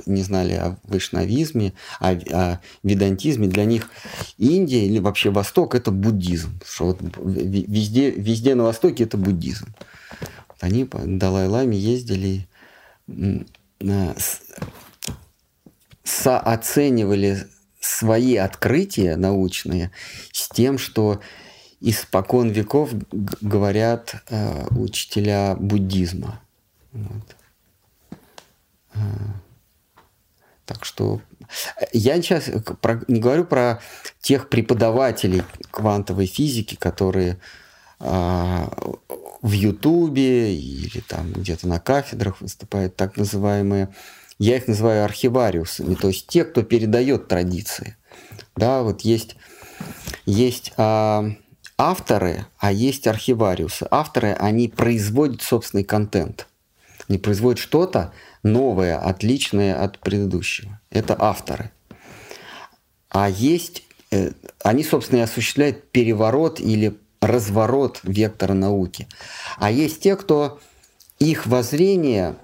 не 0.05 0.23
знали 0.23 0.53
о 0.53 0.77
вайшнавизме, 0.83 1.73
о, 1.99 2.11
о 2.11 2.61
ведантизме. 2.83 3.47
Для 3.47 3.65
них 3.65 3.89
Индия 4.37 4.85
или 4.85 4.99
вообще 4.99 5.29
Восток– 5.29 5.75
это 5.75 5.91
буддизм. 5.91 6.59
Что 6.65 6.85
вот 6.85 7.01
везде, 7.17 8.11
везде 8.11 8.55
на 8.55 8.63
Востоке 8.63 9.03
это 9.03 9.17
буддизм. 9.17 9.67
Они 10.59 10.85
по 10.85 10.99
Далай-Ламе 10.99 11.77
ездили, 11.77 12.47
сооценивали 16.03 17.47
свои 17.79 18.35
открытия 18.35 19.15
научные 19.15 19.91
с 20.31 20.49
тем, 20.49 20.77
что 20.77 21.21
испокон 21.81 22.49
веков 22.49 22.91
говорят 23.41 24.15
э, 24.29 24.67
учителя 24.71 25.55
буддизма. 25.55 26.41
Вот. 26.93 27.34
Так 30.65 30.83
что 30.83 31.21
э, 31.79 31.85
я 31.93 32.15
сейчас 32.21 32.49
про, 32.81 33.01
не 33.07 33.19
говорю 33.19 33.45
про 33.45 33.81
тех 34.21 34.49
преподавателей 34.49 35.43
квантовой 35.71 36.25
физики, 36.25 36.75
которые 36.75 37.39
э, 37.99 38.65
в 39.41 39.51
Ютубе 39.51 40.55
или 40.55 41.01
там 41.01 41.33
где-то 41.33 41.67
на 41.67 41.79
кафедрах 41.79 42.41
выступают, 42.41 42.95
так 42.95 43.15
называемые, 43.17 43.89
я 44.39 44.57
их 44.57 44.67
называю 44.67 45.05
архивариусами, 45.05 45.95
то 45.95 46.07
есть 46.09 46.27
те, 46.27 46.43
кто 46.43 46.63
передает 46.63 47.27
традиции. 47.27 47.95
Да, 48.55 48.81
вот 48.81 49.01
есть, 49.01 49.35
есть 50.25 50.73
э, 50.77 51.35
авторы, 51.77 52.45
а 52.57 52.71
есть 52.71 53.07
архивариусы. 53.07 53.87
Авторы, 53.91 54.33
они 54.33 54.67
производят 54.67 55.41
собственный 55.41 55.83
контент. 55.83 56.47
Они 57.07 57.17
производят 57.17 57.59
что-то 57.59 58.13
новое, 58.45 58.97
отличное 58.97 59.83
от 59.83 59.99
предыдущего. 59.99 60.79
Это 60.91 61.15
авторы. 61.19 61.71
А 63.09 63.27
есть, 63.29 63.83
э, 64.11 64.31
они, 64.63 64.83
собственно, 64.83 65.19
и 65.19 65.23
осуществляют 65.23 65.91
переворот 65.91 66.59
или 66.59 66.97
разворот 67.21 67.99
вектора 68.03 68.53
науки. 68.53 69.07
А 69.57 69.71
есть 69.71 70.01
те, 70.01 70.15
кто 70.15 70.59
их 71.17 71.47
воззрение 71.47 72.35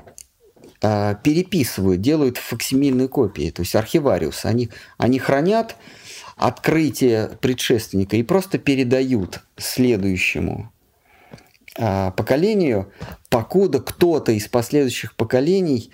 э, 0.82 1.16
переписывают, 1.24 2.02
делают 2.02 2.38
факсимильные 2.38 3.08
копии, 3.08 3.52
то 3.52 3.62
есть 3.62 3.76
архивариус. 3.76 4.46
Они, 4.46 4.70
они 4.98 5.20
хранят 5.20 5.76
открытие 6.36 7.28
предшественника 7.42 8.16
и 8.18 8.24
просто 8.24 8.58
передают 8.58 9.42
следующему 9.58 10.72
поколению, 11.76 12.92
покуда 13.30 13.80
кто-то 13.80 14.32
из 14.32 14.48
последующих 14.48 15.16
поколений 15.16 15.92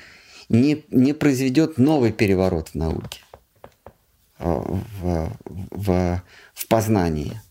не, 0.50 0.86
не 0.90 1.14
произведет 1.14 1.78
новый 1.78 2.12
переворот 2.12 2.70
в 2.70 2.76
науке, 2.76 3.20
э, 4.40 4.46
в, 4.46 5.32
в, 5.72 6.24
в 6.54 6.68
познании. 6.68 7.42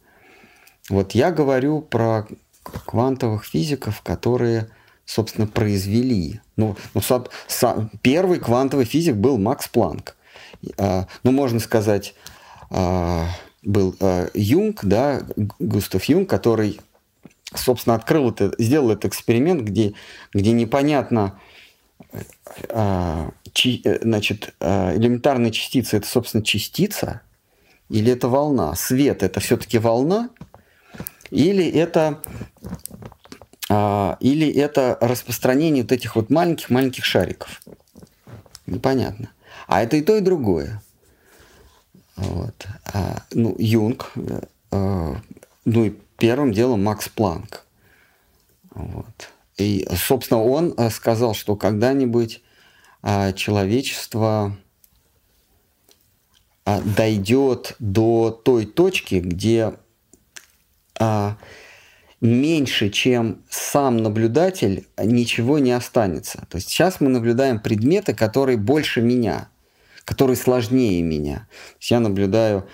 Вот 0.89 1.13
я 1.13 1.31
говорю 1.31 1.81
про 1.83 2.27
квантовых 2.63 3.45
физиков, 3.45 4.03
которые, 4.03 4.69
собственно, 5.05 5.47
произвели. 5.47 6.41
Ну, 6.57 6.77
ну 6.95 7.01
сам, 7.01 7.27
сам, 7.49 7.91
первый 8.03 8.39
квантовый 8.39 8.85
физик 8.85 9.17
был 9.17 9.39
Макс 9.39 9.69
Планк. 9.69 10.17
А, 10.79 11.07
ну, 11.23 11.33
можно 11.33 11.61
сказать, 11.61 12.15
а, 12.71 13.27
был 13.63 13.95
а, 14.01 14.29
Юнг, 14.35 14.85
да, 14.85 15.23
Густав 15.59 16.05
Юнг, 16.05 16.31
который, 16.31 16.81
собственно, 17.55 17.97
открыл 17.97 18.31
это, 18.31 18.53
сделал 18.59 18.91
этот 18.91 19.07
эксперимент, 19.07 19.63
где, 19.63 19.95
где 20.33 20.53
непонятно, 20.53 21.39
а, 22.71 23.31
чи, 23.53 23.81
э, 23.85 24.01
значит, 24.03 24.55
а, 24.61 24.95
элементарная 24.95 25.51
частица 25.51 25.97
это, 25.97 26.07
собственно, 26.07 26.45
частица 26.45 27.23
или 27.89 28.13
это 28.13 28.29
волна? 28.29 28.75
Свет 28.75 29.23
это 29.23 29.41
все-таки 29.41 29.79
волна, 29.79 30.31
или 31.31 31.69
это, 31.69 32.21
а, 33.69 34.17
или 34.21 34.49
это 34.51 34.99
распространение 35.01 35.83
вот 35.83 35.93
этих 35.93 36.17
вот 36.17 36.31
маленьких-маленьких 36.31 37.05
шариков. 37.05 37.63
Непонятно. 38.67 39.31
А 39.69 39.83
это 39.83 39.97
и 39.97 40.03
то, 40.03 40.17
и 40.17 40.21
другое. 40.21 40.83
Вот. 42.17 42.67
А, 42.93 43.23
ну, 43.33 43.55
Юнг, 43.59 44.13
а, 44.71 45.17
ну 45.65 45.85
и 45.85 45.95
первым 46.17 46.53
делом 46.53 46.85
Макс 46.85 47.09
Планк. 47.09 47.65
Вот. 48.71 49.31
И, 49.57 49.87
собственно, 49.97 50.43
он 50.43 50.75
а, 50.77 50.91
сказал, 50.91 51.35
что 51.35 51.57
когда-нибудь 51.57 52.43
а, 53.03 53.33
человечество 53.33 54.57
а, 56.65 56.81
дойдет 56.83 57.77
до 57.79 58.31
той 58.31 58.67
точки, 58.67 59.17
где 59.17 59.75
а, 60.99 61.37
меньше, 62.21 62.91
чем 62.91 63.43
сам 63.49 63.99
наблюдатель, 63.99 64.87
ничего 64.99 65.59
не 65.59 65.73
останется. 65.73 66.47
То 66.51 66.57
есть 66.57 66.69
сейчас 66.69 67.01
мы 67.01 67.09
наблюдаем 67.09 67.61
предметы, 67.61 68.15
которые 68.15 68.59
больше 68.59 69.01
меня, 69.01 69.49
которые 70.05 70.37
сложнее 70.37 71.03
меня. 71.03 71.47
Я 71.81 72.01
наблюдаю 72.01 72.69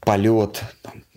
полет 0.00 0.62
там, 0.82 0.94
э, 0.94 1.07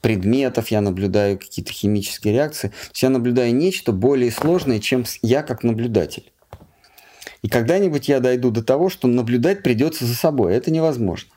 предметов, 0.00 0.68
я 0.68 0.80
наблюдаю 0.80 1.38
какие-то 1.38 1.72
химические 1.72 2.34
реакции. 2.34 2.68
То 2.68 2.90
есть 2.90 3.02
я 3.02 3.10
наблюдаю 3.10 3.54
нечто 3.54 3.92
более 3.92 4.30
сложное, 4.30 4.80
чем 4.80 5.04
я 5.22 5.42
как 5.42 5.62
наблюдатель. 5.62 6.32
И 7.42 7.48
когда-нибудь 7.48 8.08
я 8.08 8.20
дойду 8.20 8.50
до 8.50 8.62
того, 8.62 8.88
что 8.88 9.08
наблюдать 9.08 9.62
придется 9.62 10.04
за 10.04 10.14
собой. 10.14 10.54
Это 10.54 10.70
невозможно. 10.70 11.30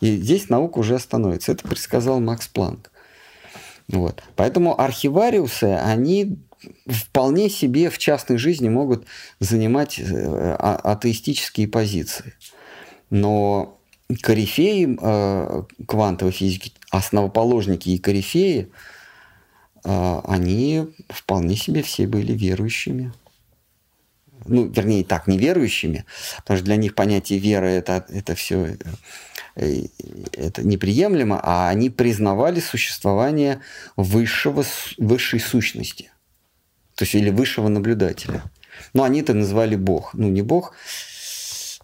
И 0.00 0.16
здесь 0.16 0.48
наука 0.48 0.78
уже 0.78 0.94
остановится. 0.94 1.52
Это 1.52 1.66
предсказал 1.66 2.20
Макс 2.20 2.46
Планк. 2.46 2.90
Вот. 3.88 4.22
Поэтому 4.34 4.80
архивариусы, 4.80 5.64
они 5.64 6.38
вполне 6.86 7.48
себе 7.48 7.90
в 7.90 7.98
частной 7.98 8.38
жизни 8.38 8.68
могут 8.68 9.06
занимать 9.40 9.98
э, 9.98 10.02
а, 10.58 10.76
атеистические 10.76 11.68
позиции. 11.68 12.34
Но 13.10 13.75
корифеи 14.22 14.96
э, 15.00 15.62
квантовой 15.86 16.32
физики, 16.32 16.72
основоположники 16.90 17.90
и 17.90 17.98
корифеи, 17.98 18.70
э, 19.84 20.20
они 20.24 20.86
вполне 21.08 21.56
себе 21.56 21.82
все 21.82 22.06
были 22.06 22.32
верующими. 22.32 23.12
Ну, 24.48 24.66
вернее, 24.66 25.04
так, 25.04 25.26
неверующими, 25.26 26.04
потому 26.38 26.58
что 26.58 26.66
для 26.66 26.76
них 26.76 26.94
понятие 26.94 27.40
веры 27.40 27.68
это, 27.68 28.06
это 28.08 28.36
все 28.36 28.76
Э, 29.56 29.86
это 30.32 30.62
неприемлемо, 30.62 31.40
а 31.42 31.68
они 31.70 31.88
признавали 31.88 32.60
существование 32.60 33.60
высшего, 33.96 34.64
высшей 34.98 35.40
сущности, 35.40 36.10
то 36.94 37.04
есть 37.04 37.14
или 37.14 37.30
высшего 37.30 37.68
наблюдателя. 37.68 38.44
Но 38.92 39.02
они 39.02 39.22
это 39.22 39.32
называли 39.32 39.74
Бог. 39.74 40.12
Ну, 40.12 40.28
не 40.28 40.42
Бог, 40.42 40.74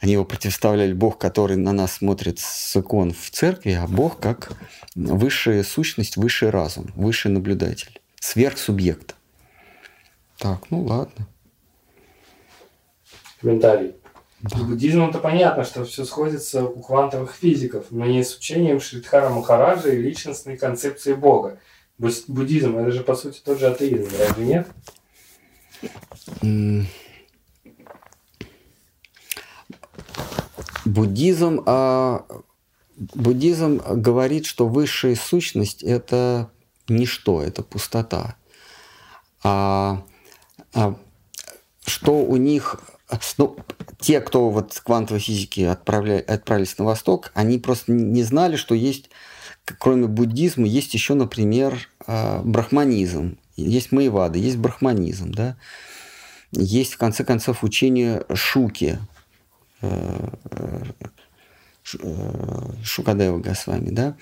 они 0.03 0.15
его 0.15 0.25
противоставляли 0.25 0.93
Бог, 0.93 1.17
который 1.17 1.57
на 1.57 1.73
нас 1.73 1.93
смотрит 1.93 2.41
с 2.41 2.77
икон 2.77 3.13
в 3.13 3.31
церкви, 3.31 3.71
а 3.71 3.87
Бог 3.87 4.19
как 4.19 4.53
высшая 4.97 5.63
сущность, 5.63 6.17
высший 6.17 6.51
разум, 6.51 6.91
высший 6.97 7.31
наблюдатель, 7.31 8.01
сверхсубъект. 8.19 9.15
Так, 10.39 10.71
ну 10.71 10.83
ладно. 10.83 11.29
Комментарий. 13.41 13.95
С 14.43 14.55
буддизмом-то 14.55 15.21
понятно, 15.21 15.63
что 15.63 15.85
все 15.85 16.05
сходится 16.05 16.65
у 16.65 16.83
квантовых 16.83 17.33
физиков, 17.33 17.87
но 17.91 18.05
не 18.05 18.25
с 18.25 18.37
учением 18.37 18.81
Шридхара 18.81 19.29
Махараджа 19.29 19.91
и 19.91 20.03
личностной 20.03 20.57
концепции 20.57 21.15
Бога. 21.15 21.61
Буддизм– 21.99 22.77
это 22.79 22.91
же, 22.91 23.05
по 23.05 23.15
сути, 23.15 23.41
тот 23.45 23.61
же 23.61 23.69
атеизм, 23.69 24.11
разве 24.19 24.47
нет? 24.47 24.67
Буддизм, 30.85 31.63
а, 31.67 32.25
буддизм 32.97 33.81
говорит, 33.87 34.47
что 34.47 34.67
высшая 34.67 35.17
сущность– 35.17 35.83
это 35.85 36.51
ничто, 36.89 37.43
это 37.43 37.63
пустота. 37.63 38.37
А, 39.43 40.03
а 40.75 40.97
что 41.85 42.23
у 42.23 42.37
них 42.37 42.81
ну, 43.39 43.57
те, 44.01 44.21
кто 44.21 44.51
вот 44.51 44.73
с 44.73 44.81
квантовой 44.81 45.21
физики 45.21 45.61
отправля... 45.61 46.19
отправились 46.27 46.79
на 46.79 46.85
Восток, 46.85 47.31
они 47.35 47.59
просто 47.59 47.93
не 47.93 48.23
знали, 48.23 48.57
что 48.57 48.75
есть, 48.75 49.11
кроме 49.79 50.07
буддизма, 50.07 50.67
есть 50.67 50.95
еще, 50.95 51.15
например, 51.15 51.89
а, 52.07 52.43
брахманизм, 52.43 53.39
есть 53.57 53.93
майвада, 53.93 54.39
есть 54.39 54.57
брахманизм, 54.57 55.33
да, 55.33 55.57
есть, 56.53 56.95
в 56.95 56.99
конце 56.99 57.25
концов, 57.25 57.65
учение 57.65 58.25
Шуки, 58.35 58.99
Шукадева 62.85 63.39
Госвами, 63.39 63.91
да, 63.91 64.17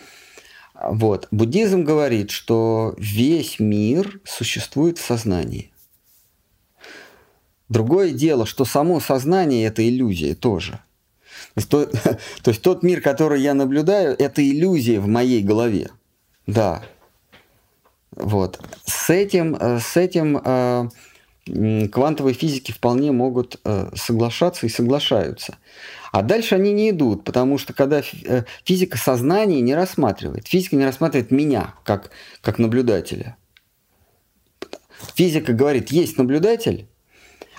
вот. 0.82 1.28
Буддизм 1.30 1.84
говорит, 1.84 2.30
что 2.30 2.94
весь 2.96 3.60
мир 3.60 4.20
существует 4.24 4.98
в 4.98 5.04
сознании. 5.04 5.70
Другое 7.68 8.10
дело, 8.10 8.46
что 8.46 8.64
само 8.64 8.98
сознание– 8.98 9.66
это 9.66 9.86
иллюзия 9.86 10.34
тоже. 10.34 10.80
То 11.68 11.86
то, 12.42 12.50
есть 12.50 12.62
тот 12.62 12.82
мир, 12.82 13.00
который 13.00 13.42
я 13.42 13.54
наблюдаю, 13.54 14.16
это 14.18 14.42
иллюзия 14.42 15.00
в 15.00 15.06
моей 15.06 15.42
голове. 15.42 15.90
Да. 16.46 16.82
Вот. 18.12 18.60
С 18.86 19.10
этим, 19.10 19.54
э, 19.54 19.78
с 19.78 19.96
этим 19.96 20.36
квантовые 21.88 22.34
физики 22.34 22.72
вполне 22.72 23.12
могут 23.12 23.60
э, 23.64 23.90
соглашаться 23.94 24.66
и 24.66 24.70
соглашаются. 24.70 25.56
А 26.12 26.22
дальше 26.22 26.54
они 26.54 26.72
не 26.72 26.90
идут, 26.90 27.24
потому 27.24 27.58
что 27.58 27.72
когда 27.72 28.00
э, 28.00 28.44
физика 28.64 28.98
сознания 28.98 29.60
не 29.60 29.74
рассматривает, 29.74 30.48
физика 30.48 30.76
не 30.76 30.84
рассматривает 30.84 31.30
меня 31.30 31.74
как, 31.84 32.10
как 32.40 32.58
наблюдателя. 32.58 33.36
Физика 35.14 35.52
говорит, 35.52 35.90
есть 35.90 36.18
наблюдатель, 36.18 36.88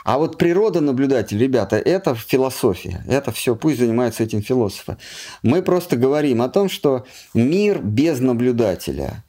а 0.03 0.17
вот 0.17 0.37
природа 0.37 0.81
наблюдатель, 0.81 1.37
ребята, 1.37 1.77
это 1.77 2.15
философия. 2.15 3.03
Это 3.07 3.31
все, 3.31 3.55
пусть 3.55 3.79
занимаются 3.79 4.23
этим 4.23 4.41
философы. 4.41 4.97
Мы 5.43 5.61
просто 5.61 5.95
говорим 5.95 6.41
о 6.41 6.49
том, 6.49 6.69
что 6.69 7.05
мир 7.33 7.79
без 7.81 8.19
наблюдателя 8.19 9.23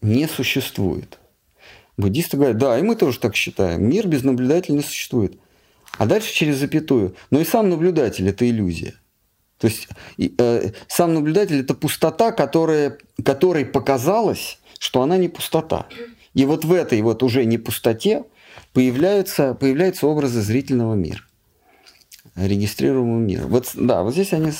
не 0.00 0.26
существует. 0.26 1.18
Буддисты 1.96 2.36
говорят, 2.36 2.58
да, 2.58 2.78
и 2.78 2.82
мы 2.82 2.94
тоже 2.96 3.18
так 3.18 3.34
считаем. 3.34 3.88
Мир 3.88 4.06
без 4.06 4.22
наблюдателя 4.22 4.74
не 4.74 4.82
существует. 4.82 5.38
А 5.98 6.06
дальше 6.06 6.32
через 6.32 6.56
запятую. 6.58 7.16
Но 7.30 7.40
и 7.40 7.44
сам 7.44 7.70
наблюдатель– 7.70 8.28
это 8.28 8.48
иллюзия. 8.48 8.94
То 9.58 9.68
есть 9.68 9.88
э, 10.18 10.72
сам 10.88 11.14
наблюдатель– 11.14 11.60
это 11.60 11.74
пустота, 11.74 12.32
которая, 12.32 12.98
которой 13.24 13.64
показалось, 13.64 14.58
что 14.78 15.00
она 15.00 15.16
не 15.16 15.28
пустота. 15.28 15.86
И 16.34 16.44
вот 16.44 16.66
в 16.66 16.72
этой 16.72 17.00
вот 17.00 17.22
уже 17.22 17.46
не 17.46 17.56
пустоте 17.56 18.24
появляются, 18.74 19.54
появляются 19.54 20.06
образы 20.06 20.42
зрительного 20.42 20.94
мира, 20.94 21.22
регистрируемого 22.34 23.18
мира. 23.18 23.46
Вот, 23.46 23.70
да, 23.72 24.02
вот 24.02 24.12
здесь 24.12 24.34
они 24.34 24.52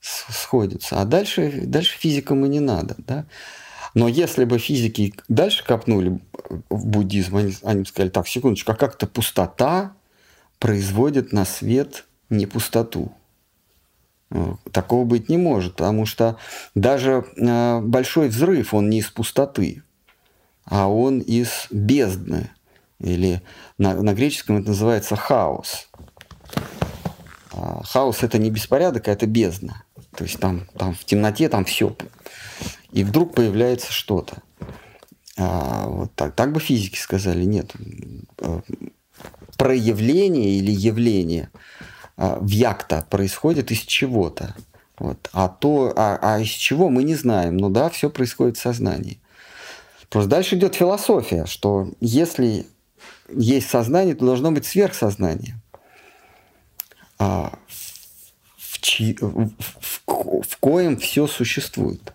сходятся. 0.00 0.98
А 0.98 1.04
дальше, 1.04 1.60
дальше 1.64 1.98
физикам 1.98 2.46
и 2.46 2.48
не 2.48 2.60
надо. 2.60 2.94
Да? 2.98 3.26
Но 3.98 4.06
если 4.06 4.44
бы 4.44 4.60
физики 4.60 5.12
дальше 5.26 5.64
копнули 5.64 6.20
в 6.70 6.86
буддизм, 6.86 7.36
они, 7.36 7.52
они 7.64 7.84
сказали, 7.84 8.10
так, 8.10 8.28
секундочку, 8.28 8.70
а 8.70 8.76
как-то 8.76 9.08
пустота 9.08 9.96
производит 10.60 11.32
на 11.32 11.44
свет 11.44 12.06
не 12.30 12.46
пустоту. 12.46 13.10
Э, 14.30 14.54
такого 14.70 15.04
быть 15.04 15.28
не 15.28 15.36
может, 15.36 15.74
потому 15.74 16.06
что 16.06 16.36
даже 16.76 17.26
э, 17.36 17.80
большой 17.80 18.28
взрыв, 18.28 18.72
он 18.72 18.88
не 18.88 19.00
из 19.00 19.10
пустоты, 19.10 19.82
а 20.64 20.86
он 20.86 21.18
из 21.18 21.66
бездны. 21.72 22.50
Или 23.00 23.42
на, 23.78 24.00
на 24.00 24.14
греческом 24.14 24.58
это 24.58 24.68
называется 24.68 25.16
хаос. 25.16 25.88
А 27.52 27.82
хаос 27.82 28.22
это 28.22 28.38
не 28.38 28.52
беспорядок, 28.52 29.08
а 29.08 29.10
это 29.10 29.26
бездна. 29.26 29.82
То 30.18 30.24
есть 30.24 30.40
там, 30.40 30.66
там 30.76 30.94
в 30.94 31.04
темноте 31.04 31.48
там 31.48 31.64
все. 31.64 31.94
И 32.90 33.04
вдруг 33.04 33.36
появляется 33.36 33.92
что-то. 33.92 34.38
А, 35.36 35.86
вот 35.86 36.12
так, 36.16 36.34
так 36.34 36.52
бы 36.52 36.58
физики 36.58 36.98
сказали, 36.98 37.44
нет. 37.44 37.72
Э, 38.38 38.60
проявление 39.56 40.58
или 40.58 40.72
явление 40.72 41.50
а, 42.16 42.40
в 42.40 42.48
якта 42.48 43.06
происходит 43.08 43.70
из 43.70 43.78
чего-то. 43.78 44.56
Вот. 44.98 45.30
А, 45.32 45.48
то, 45.48 45.92
а, 45.94 46.18
а 46.20 46.40
из 46.40 46.48
чего 46.48 46.88
мы 46.88 47.04
не 47.04 47.14
знаем. 47.14 47.56
Ну 47.56 47.70
да, 47.70 47.88
все 47.88 48.10
происходит 48.10 48.56
в 48.56 48.60
сознании. 48.60 49.20
Просто 50.08 50.30
дальше 50.30 50.56
идет 50.56 50.74
философия, 50.74 51.46
что 51.46 51.92
если 52.00 52.66
есть 53.32 53.70
сознание, 53.70 54.16
то 54.16 54.26
должно 54.26 54.50
быть 54.50 54.66
сверхсознание. 54.66 55.60
А 57.20 57.52
в, 58.88 58.90
чи, 58.90 59.14
в, 59.20 59.50
в, 59.80 60.02
в 60.42 60.56
коем 60.58 60.96
все 60.96 61.26
существует. 61.26 62.14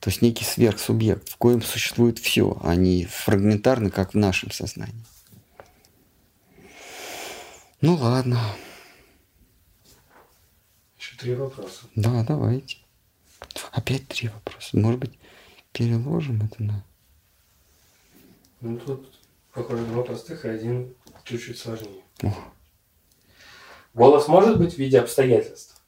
То 0.00 0.10
есть 0.10 0.22
некий 0.22 0.44
сверхсубъект, 0.44 1.28
в 1.28 1.36
коем 1.36 1.62
существует 1.62 2.18
все, 2.18 2.58
а 2.62 2.74
не 2.74 3.04
фрагментарно, 3.04 3.90
как 3.90 4.14
в 4.14 4.16
нашем 4.16 4.50
сознании. 4.50 5.04
Ну 7.80 7.94
ладно. 7.94 8.40
Еще 10.98 11.16
три 11.16 11.34
вопроса. 11.34 11.82
Да, 11.94 12.24
давайте. 12.24 12.78
Опять 13.72 14.08
три 14.08 14.28
вопроса. 14.28 14.76
Может 14.76 15.00
быть, 15.00 15.18
переложим 15.72 16.42
это 16.42 16.62
на... 16.62 16.84
Ну 18.60 18.76
тут 18.78 19.08
Похоже, 19.52 19.84
два 19.86 20.02
простых, 20.02 20.44
и 20.44 20.48
один 20.48 20.94
чуть-чуть 21.24 21.58
сложнее. 21.58 22.02
О. 22.22 22.32
Голос 23.94 24.28
может 24.28 24.58
быть 24.58 24.74
в 24.74 24.78
виде 24.78 24.98
обстоятельств? 25.00 25.80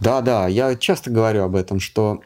Да, 0.00 0.20
да, 0.20 0.46
я 0.46 0.76
часто 0.76 1.10
говорю 1.10 1.44
об 1.44 1.56
этом, 1.56 1.80
что 1.80 2.20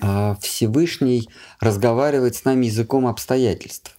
э, 0.00 0.34
Всевышний 0.40 1.28
разговаривает 1.60 2.36
с 2.36 2.44
нами 2.44 2.66
языком 2.66 3.06
обстоятельств. 3.06 3.98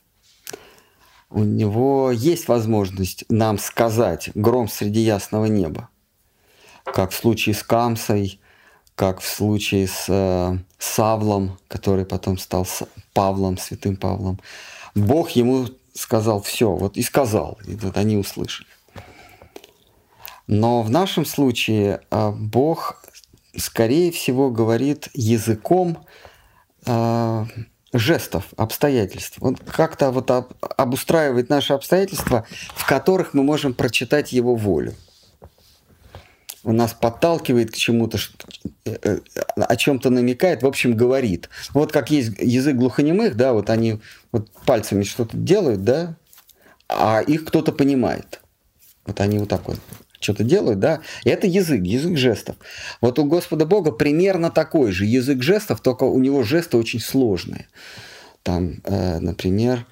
У 1.30 1.44
него 1.44 2.12
есть 2.12 2.48
возможность 2.48 3.26
нам 3.28 3.58
сказать 3.58 4.30
гром 4.36 4.70
среди 4.70 5.02
ясного 5.02 5.46
неба, 5.46 5.90
как 6.86 7.12
в 7.12 7.16
случае 7.16 7.56
с 7.56 7.64
Камсой, 7.64 8.40
как 8.96 9.20
в 9.20 9.28
случае 9.28 9.88
с 9.88 10.06
э, 10.08 10.58
Савлом, 10.78 11.58
который 11.68 12.06
потом 12.06 12.38
стал 12.38 12.68
Павлом, 13.14 13.58
святым 13.58 13.98
Павлом. 13.98 14.40
Бог 14.96 15.32
ему 15.32 15.68
сказал 15.94 16.42
все, 16.42 16.72
вот 16.72 16.98
и 16.98 17.02
сказал, 17.02 17.58
и 17.68 17.76
вот 17.76 17.98
они 17.98 18.16
услышали. 18.16 18.70
Но 20.48 20.82
в 20.82 20.90
нашем 20.90 21.26
случае 21.26 22.02
а, 22.10 22.32
Бог, 22.32 23.04
скорее 23.56 24.12
всего, 24.12 24.50
говорит 24.50 25.10
языком 25.14 26.06
э, 26.86 27.46
жестов, 27.94 28.46
обстоятельств. 28.58 29.38
Он 29.42 29.56
как-то 29.56 30.12
вот 30.12 30.30
обустраивает 30.60 31.50
наши 31.50 31.74
обстоятельства, 31.74 32.46
в 32.76 32.86
которых 32.88 33.34
мы 33.34 33.44
можем 33.44 33.74
прочитать 33.74 34.34
Его 34.34 34.56
волю 34.56 34.94
он 36.64 36.78
нас 36.78 36.94
подталкивает 36.94 37.72
к 37.72 37.76
чему-то, 37.76 38.18
э, 38.86 38.98
э, 39.04 39.20
о 39.56 39.76
чем-то 39.76 40.10
намекает, 40.10 40.64
в 40.64 40.68
общем, 40.68 40.96
говорит. 40.96 41.50
Вот 41.74 41.92
как 41.92 42.10
есть 42.10 42.38
язык 42.40 42.76
глухонемых, 42.76 43.36
да, 43.36 43.54
вот 43.54 43.70
они 43.70 44.00
вот 44.32 44.50
пальцами 44.66 45.04
что-то 45.04 45.36
делают, 45.36 45.84
да, 45.84 46.16
а 46.88 47.22
их 47.22 47.46
кто-то 47.46 47.72
понимает. 47.74 48.42
Вот 49.06 49.20
они 49.20 49.40
вот 49.40 49.50
так 49.50 49.68
вот 49.68 49.78
что-то 50.24 50.44
делают, 50.44 50.80
да, 50.80 51.02
и 51.24 51.30
это 51.30 51.48
язык, 51.48 51.84
язык 51.84 52.18
жестов. 52.18 52.56
Вот 53.02 53.20
у 53.20 53.26
Господа 53.26 53.66
Бога 53.66 53.92
примерно 53.92 54.50
такой 54.50 54.92
же 54.92 55.06
язык 55.06 55.44
жестов, 55.44 55.82
только 55.82 56.04
у 56.06 56.20
него 56.20 56.44
жесты 56.44 56.78
очень 56.78 57.00
сложные. 57.00 57.68
Там, 58.42 58.82
э, 58.86 59.20
например, 59.20 59.86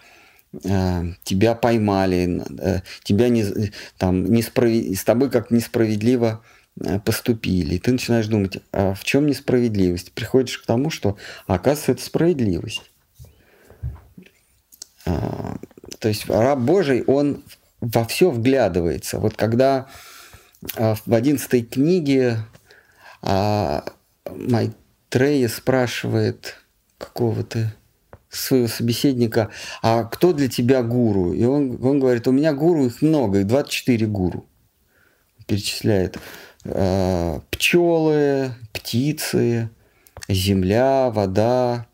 э, 0.64 1.04
тебя 1.24 1.56
поймали, 1.56 2.42
э, 2.60 2.82
тебя 3.04 3.30
не, 3.30 3.72
там, 3.98 4.26
несправед... 4.26 4.98
с 4.98 5.04
тобой 5.04 5.30
как 5.30 5.52
несправедливо 5.52 6.42
Э, 6.80 7.00
поступили. 7.00 7.76
И 7.76 7.80
ты 7.80 7.92
начинаешь 7.92 8.28
думать, 8.28 8.58
а 8.72 8.94
в 8.94 9.04
чем 9.04 9.28
несправедливость? 9.28 10.14
Приходишь 10.14 10.58
к 10.58 10.66
тому, 10.66 10.90
что 10.90 11.18
оказывается 11.46 11.92
это 11.92 12.04
справедливость. 12.04 12.82
А, 15.06 15.58
то 16.00 16.08
есть 16.08 16.30
раб 16.30 16.60
Божий, 16.60 17.04
он 17.04 17.44
во 17.82 18.06
все 18.06 18.32
вглядывается. 18.32 19.20
Вот 19.20 19.36
когда 19.36 19.76
а, 19.78 19.90
в 20.62 21.14
одиннадцатой 21.14 21.64
книге 21.64 22.38
а, 23.22 23.84
Майтрея 24.30 25.48
спрашивает 25.48 26.58
какого-то 26.98 27.74
своего 28.30 28.68
собеседника, 28.68 29.50
а 29.82 30.04
кто 30.04 30.34
для 30.34 30.48
тебя 30.48 30.84
гуру? 30.84 31.34
И 31.34 31.44
он, 31.44 31.84
он 31.84 32.00
говорит, 32.00 32.28
у 32.28 32.32
меня 32.32 32.54
гуру, 32.54 32.86
их 32.86 33.02
много, 33.02 33.40
их 33.40 33.48
24 33.48 34.06
гуру. 34.08 34.46
Перечисляет. 35.48 36.18
Э, 36.64 37.40
пчелы, 37.50 38.54
птицы, 38.72 39.70
земля, 40.30 41.10
вода, 41.10 41.88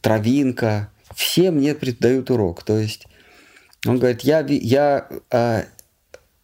травинка, 0.00 0.90
все 1.14 1.52
мне 1.52 1.74
преподают 1.74 2.30
урок. 2.30 2.64
То 2.64 2.78
есть 2.78 3.06
он 3.86 3.98
говорит, 3.98 4.22
я, 4.22 4.44
я 4.48 5.06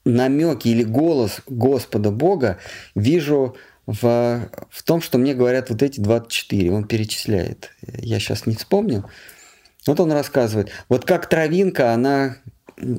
намеки 0.09 0.68
или 0.68 0.82
голос 0.82 1.40
Господа 1.47 2.10
Бога 2.10 2.59
вижу 2.94 3.56
в, 3.86 4.48
в 4.70 4.82
том, 4.82 5.01
что 5.01 5.18
мне 5.18 5.35
говорят 5.35 5.70
вот 5.70 5.82
эти 5.82 6.01
24. 6.01 6.72
Он 6.72 6.85
перечисляет. 6.85 7.70
Я 7.82 8.18
сейчас 8.18 8.47
не 8.47 8.55
вспомню. 8.55 9.09
Вот 9.86 10.01
он 10.01 10.12
рассказывает. 10.12 10.70
Вот 10.89 11.05
как 11.06 11.28
травинка, 11.28 11.93
она 11.93 12.36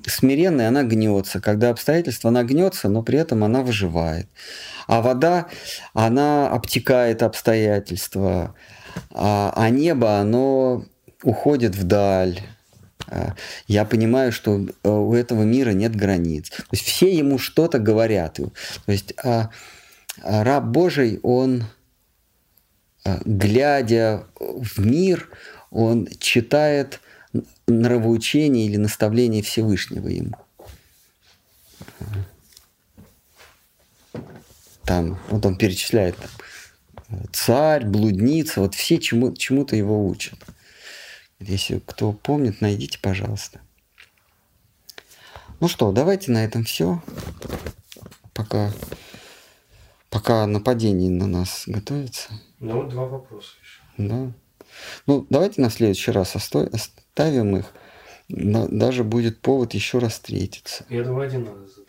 смиренная, 0.08 0.70
она 0.70 0.84
гнется. 0.84 1.40
Когда 1.40 1.70
обстоятельства, 1.70 2.30
она 2.30 2.44
гнется, 2.44 2.90
но 2.90 3.04
при 3.04 3.20
этом 3.20 3.44
она 3.44 3.62
выживает. 3.62 4.28
А 4.88 5.02
вода, 5.02 5.48
она 5.94 6.50
обтекает 6.50 7.24
обстоятельства. 7.24 8.56
А, 9.12 9.54
а 9.56 9.70
небо, 9.70 10.18
оно 10.20 10.86
уходит 11.24 11.76
вдаль. 11.76 12.40
А, 13.10 13.36
я 13.68 13.86
понимаю, 13.86 14.32
что 14.32 14.60
э, 14.60 14.90
у 14.90 15.14
этого 15.14 15.44
мира 15.44 15.72
нет 15.72 15.96
границ. 15.96 16.50
То 16.50 16.64
есть 16.72 16.86
все 16.86 17.16
ему 17.16 17.38
что-то 17.38 17.80
говорят. 17.80 18.36
То 18.36 18.52
есть 18.92 19.14
а, 19.24 19.50
а 20.22 20.44
раб 20.44 20.66
Божий, 20.66 21.20
он, 21.24 21.66
глядя 23.26 24.26
в 24.40 24.80
мир, 24.80 25.30
он 25.72 26.08
читает 26.20 27.00
нравоучение 27.68 28.66
или 28.66 28.78
наставление 28.78 29.42
Всевышнего 29.44 30.08
ему. 30.08 30.36
Там, 34.84 35.20
вот 35.30 35.46
он 35.46 35.56
перечисляет 35.56 36.16
там, 36.18 37.22
царь, 37.32 37.86
блудница, 37.86 38.62
вот 38.62 38.74
все 38.74 38.98
чему, 38.98 39.36
чему-то 39.36 39.76
его 39.76 40.08
учат. 40.08 40.40
Если 41.40 41.80
кто 41.80 42.12
помнит, 42.12 42.62
найдите, 42.62 43.00
пожалуйста. 43.00 43.62
Ну 45.60 45.68
что, 45.68 45.92
давайте 45.92 46.32
на 46.32 46.44
этом 46.44 46.64
все. 46.64 47.02
Пока, 48.34 48.72
пока 50.10 50.46
нападение 50.46 51.10
на 51.10 51.28
нас 51.28 51.64
готовится. 51.66 52.30
Ну, 52.60 52.84
два 52.90 53.06
вопроса 53.06 53.56
еще. 53.62 53.82
Да. 53.98 54.32
Ну, 55.06 55.26
давайте 55.30 55.62
на 55.62 55.70
следующий 55.70 56.12
раз 56.12 56.36
оставим 56.36 57.58
их. 57.58 57.74
Даже 58.28 59.04
будет 59.04 59.42
повод 59.42 59.74
еще 59.74 60.00
раз 60.00 60.14
встретиться. 60.14 60.86
Я 60.90 61.04
думаю, 61.04 61.28
один 61.28 61.46
надо 61.46 61.68
задать. 61.68 61.88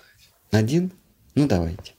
Один? 0.51 0.93
Ну, 1.35 1.47
давайте. 1.47 1.93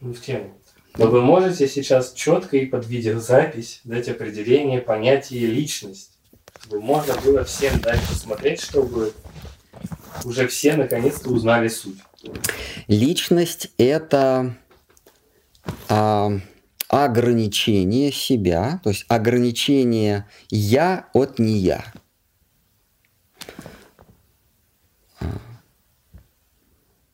Ну, 0.00 0.12
в 0.12 0.20
тему. 0.20 0.56
Но 0.96 1.06
вы 1.06 1.22
можете 1.22 1.68
сейчас 1.68 2.12
четко 2.12 2.56
и 2.56 2.66
под 2.66 2.86
видеозапись 2.86 3.80
дать 3.84 4.08
определение 4.08 4.80
понятия 4.80 5.46
личность. 5.46 6.18
Чтобы 6.60 6.80
можно 6.82 7.14
было 7.20 7.44
всем 7.44 7.80
дать 7.80 8.00
посмотреть, 8.08 8.60
чтобы 8.60 9.12
уже 10.24 10.46
все 10.46 10.76
наконец-то 10.76 11.30
узнали 11.30 11.68
суть. 11.68 11.98
Личность– 12.86 13.70
это 13.78 14.54
а, 15.88 16.30
ограничение 16.88 18.12
себя, 18.12 18.80
то 18.84 18.90
есть 18.90 19.06
ограничение 19.08 20.28
«я» 20.50 21.08
от 21.14 21.38
«не 21.38 21.58
я». 21.58 21.84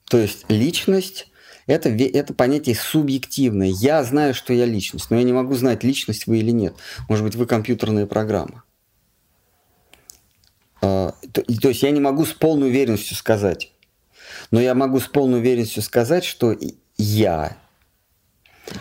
То 0.06 0.16
есть 0.16 0.46
личность 0.48 1.30
это, 1.68 1.90
это 1.90 2.34
понятие 2.34 2.74
субъективное. 2.74 3.68
Я 3.68 4.02
знаю, 4.02 4.34
что 4.34 4.52
я 4.52 4.64
личность, 4.64 5.10
но 5.10 5.16
я 5.18 5.22
не 5.22 5.34
могу 5.34 5.54
знать, 5.54 5.84
личность 5.84 6.26
вы 6.26 6.38
или 6.38 6.50
нет. 6.50 6.74
Может 7.08 7.24
быть, 7.24 7.36
вы 7.36 7.46
компьютерная 7.46 8.06
программа. 8.06 8.64
А, 10.80 11.14
то, 11.32 11.68
есть 11.68 11.82
я 11.82 11.90
не 11.90 12.00
могу 12.00 12.24
с 12.24 12.32
полной 12.32 12.68
уверенностью 12.68 13.16
сказать. 13.16 13.70
Но 14.50 14.60
я 14.60 14.74
могу 14.74 14.98
с 14.98 15.06
полной 15.06 15.40
уверенностью 15.40 15.82
сказать, 15.82 16.24
что 16.24 16.56
я. 16.96 17.56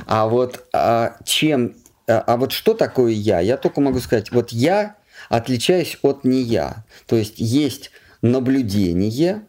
А 0.05 0.27
вот 0.27 0.65
а, 0.73 1.17
чем, 1.25 1.75
а, 2.07 2.19
а 2.19 2.37
вот 2.37 2.53
что 2.53 2.73
такое 2.73 3.11
я? 3.11 3.41
Я 3.41 3.57
только 3.57 3.81
могу 3.81 3.99
сказать, 3.99 4.31
вот 4.31 4.51
я 4.51 4.95
отличаюсь 5.27 5.97
от 6.03 6.23
не 6.23 6.41
я. 6.41 6.85
То 7.05 7.17
есть 7.17 7.35
есть 7.37 7.91
наблюдение, 8.21 9.45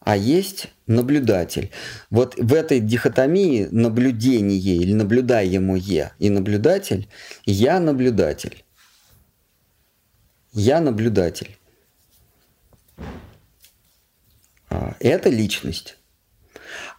а 0.00 0.16
есть 0.16 0.70
наблюдатель. 0.90 1.70
Вот 2.10 2.34
в 2.36 2.52
этой 2.52 2.80
дихотомии 2.80 3.68
наблюдение 3.70 4.76
или 4.76 4.92
наблюдаемое 4.92 6.12
и 6.18 6.30
наблюдатель, 6.30 7.08
я 7.46 7.80
наблюдатель. 7.80 8.64
Я 10.52 10.80
наблюдатель. 10.80 11.56
А, 14.68 14.96
это 14.98 15.30
личность. 15.30 15.96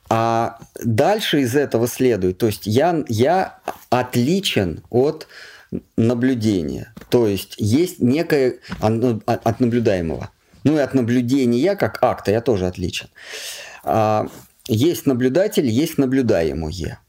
А 0.09 0.59
дальше 0.84 1.41
из 1.41 1.55
этого 1.55 1.88
следует, 1.88 2.38
то 2.38 2.47
есть 2.47 2.68
я, 2.68 3.03
я 3.07 3.59
отличен 3.89 4.84
от 4.89 5.27
наблюдения. 5.95 6.93
То 7.09 7.27
есть 7.27 7.55
есть 7.57 7.99
некое 7.99 8.59
от 8.80 9.59
наблюдаемого. 9.59 10.30
Ну 10.63 10.77
и 10.77 10.81
от 10.81 10.93
наблюдения 10.93 11.76
как 11.76 12.03
акта 12.03 12.31
я 12.31 12.41
тоже 12.41 12.68
отличен. 12.68 13.07
А, 13.84 14.28
есть 14.68 15.06
наблюдатель, 15.06 15.68
есть 15.68 15.98
наблюдаемое. 15.98 16.99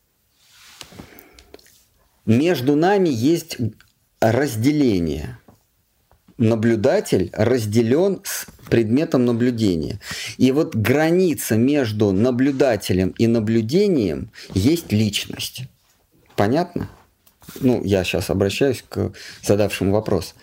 Между 2.25 2.77
нами 2.77 3.09
есть 3.09 3.59
разделение. 4.21 5.39
Наблюдатель 6.39 7.31
разделен 7.35 8.21
с 8.25 8.47
предметом 8.71 9.27
наблюдения. 9.27 10.01
И 10.39 10.51
вот 10.51 10.75
граница 10.75 11.57
между 11.57 12.13
наблюдателем 12.13 13.11
и 13.11 13.27
наблюдением 13.27 14.31
есть 14.55 14.93
личность. 14.93 15.65
Понятно? 16.37 16.89
Ну, 17.61 17.83
я 17.85 18.03
сейчас 18.05 18.31
обращаюсь 18.31 18.83
к 18.89 19.13
задавшему 19.43 19.93
вопрос. 19.93 20.35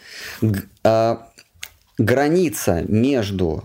А, 0.84 1.30
граница 1.98 2.84
между 2.88 3.64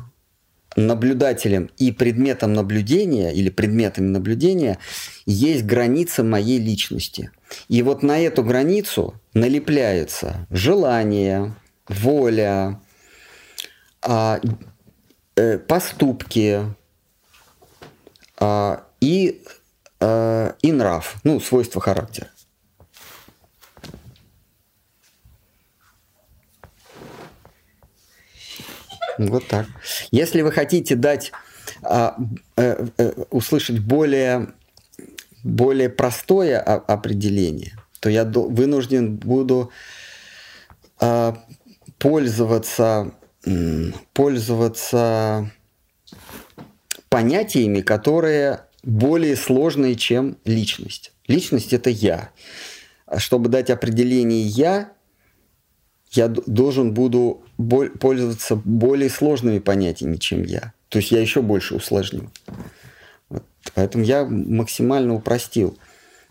наблюдателем 0.77 1.71
и 1.79 1.93
предметом 1.93 2.53
наблюдения 2.53 3.33
или 3.33 3.51
предметами 3.51 4.09
наблюдения 4.09 4.79
есть 5.27 5.65
граница 5.65 6.25
моей 6.25 6.59
личности. 6.59 7.31
И 7.69 7.83
вот 7.83 8.03
на 8.03 8.19
эту 8.21 8.43
границу 8.43 9.15
налепляется 9.35 10.47
желание, 10.51 11.55
воля, 11.89 12.81
а, 14.03 14.41
э, 15.37 15.59
поступки 15.59 16.63
а, 18.39 18.85
и, 19.01 19.43
а, 20.01 20.55
и 20.63 20.73
нрав, 20.73 21.17
ну, 21.25 21.41
свойства 21.41 21.81
характера. 21.81 22.29
Вот 29.19 29.47
так. 29.49 29.67
Если 30.11 30.43
вы 30.43 30.53
хотите 30.53 30.97
дать, 30.97 31.33
а, 31.83 32.17
э, 32.57 32.87
э, 32.99 33.13
услышать 33.31 33.79
более, 33.79 34.53
более 35.43 35.89
простое 35.89 36.61
определение, 36.61 37.77
то 38.01 38.11
я 38.11 38.25
вынужден 38.25 39.17
буду 39.17 39.71
а, 41.01 41.37
пользоваться, 41.99 43.13
пользоваться 44.13 45.51
понятиями, 47.09 47.81
которые 47.81 48.67
более 48.83 49.37
сложные, 49.37 49.97
чем 49.97 50.37
личность. 50.45 51.13
Личность– 51.27 51.73
это 51.75 51.91
я. 51.91 52.31
Чтобы 53.17 53.49
дать 53.49 53.71
определение 53.71 54.43
«я», 54.43 54.93
я 56.17 56.29
должен 56.29 56.95
буду 56.95 57.43
пользоваться 58.01 58.57
более 58.57 59.11
сложными 59.11 59.59
понятиями, 59.59 60.17
чем 60.17 60.43
я. 60.45 60.73
То 60.89 60.99
есть 60.99 61.11
я 61.11 61.21
еще 61.21 61.43
больше 61.43 61.75
усложню. 61.75 62.31
Вот. 63.29 63.45
Поэтому 63.75 64.05
я 64.05 64.25
максимально 64.25 65.15
упростил. 65.15 65.77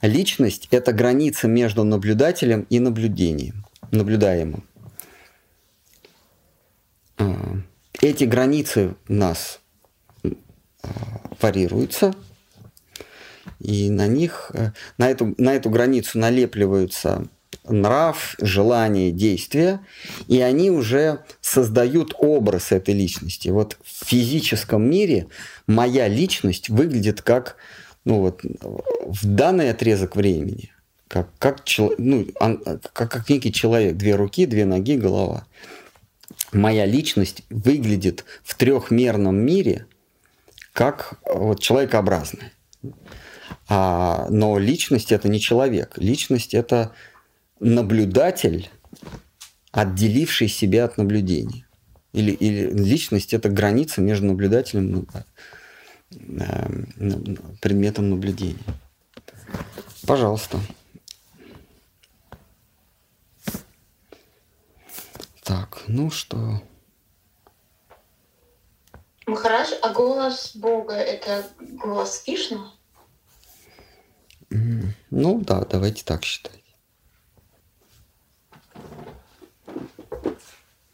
Личность– 0.02 0.68
это 0.72 0.92
граница 0.94 1.48
между 1.48 1.84
наблюдателем 1.84 2.66
и 2.70 2.80
наблюдением, 2.80 3.66
наблюдаемым. 3.92 4.64
А, 7.18 7.58
эти 8.02 8.26
границы 8.26 8.96
у 9.08 9.14
нас 9.14 9.60
а, 10.24 10.32
варьируются, 11.42 12.14
и 13.60 13.90
на 13.90 14.08
них, 14.08 14.52
э, 14.54 14.72
на 14.98 15.10
эту, 15.10 15.36
на 15.38 15.56
эту 15.56 15.70
границу 15.70 16.20
налепливаются 16.20 17.28
нрав, 17.68 18.36
желание, 18.40 19.12
действие, 19.12 19.80
и 20.28 20.42
они 20.42 20.72
уже 20.72 21.20
создают 21.42 22.14
образ 22.18 22.72
этой 22.72 22.94
личности. 22.94 23.50
Вот 23.50 23.78
в 23.84 24.06
физическом 24.06 24.90
мире 24.90 25.28
моя 25.68 26.08
личность 26.08 26.70
выглядит 26.70 27.22
как 27.22 27.58
ну 28.06 28.20
вот, 28.20 28.42
в 28.44 29.26
данный 29.26 29.70
отрезок 29.72 30.16
времени, 30.16 30.72
как, 31.08 31.30
как, 31.40 31.64
ну, 31.98 32.28
как, 32.94 33.12
как 33.12 33.30
некий 33.30 33.54
человек, 33.54 33.96
две 33.96 34.16
руки, 34.16 34.46
две 34.46 34.66
ноги, 34.66 34.98
голова. 34.98 35.46
Моя 36.52 36.86
личность 36.86 37.44
выглядит 37.50 38.26
в 38.44 38.56
трехмерном 38.56 39.36
мире 39.36 39.86
как 40.74 41.20
вот, 41.26 41.60
человекообразная. 41.60 42.52
А, 43.70 44.28
но 44.30 44.58
личность 44.58 45.12
это 45.12 45.30
не 45.30 45.40
человек. 45.40 45.94
Личность 45.98 46.54
это 46.54 46.92
наблюдатель, 47.60 48.70
отделивший 49.72 50.48
себя 50.48 50.86
от 50.86 50.98
наблюдения. 50.98 51.68
Или, 52.12 52.32
или 52.32 52.70
личность– 52.72 53.34
это 53.36 53.50
граница 53.50 54.02
между 54.02 54.28
наблюдателем 54.28 55.00
и 55.00 55.06
э, 56.38 56.70
предметом 57.60 58.12
наблюдения. 58.12 58.60
Пожалуйста. 60.06 60.60
Так, 65.44 65.84
ну 65.88 66.12
что? 66.12 66.62
Махарадж, 69.26 69.72
а 69.82 69.94
голос 69.94 70.56
Бога– 70.56 70.94
это 70.96 71.46
голос 71.60 72.24
Вишну? 72.28 72.72
Ну 74.50 75.42
да, 75.42 75.66
давайте 75.66 76.04
так 76.04 76.24
считать. 76.24 76.63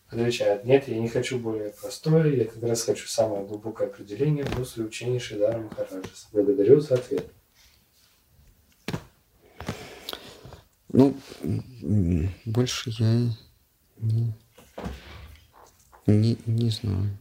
Отвечает, 0.10 0.65
нет, 0.65 0.88
я 0.88 0.99
не 0.99 1.07
хочу 1.07 1.38
более 1.38 1.69
простое, 1.69 2.36
я 2.36 2.45
как 2.45 2.64
раз 2.64 2.81
хочу 2.81 3.07
самое 3.07 3.45
глубокое 3.45 3.88
определение 3.88 4.44
после 4.44 4.84
учения 4.84 5.19
Шидара 5.19 5.60
Махараджас. 5.60 6.30
Благодарю 6.31 6.80
за 6.80 6.95
ответ. 6.95 7.31
Ну, 10.91 11.15
больше 12.45 12.90
я 12.98 13.30
не, 13.98 14.34
не, 16.07 16.38
не 16.48 16.69
знаю. 16.72 17.15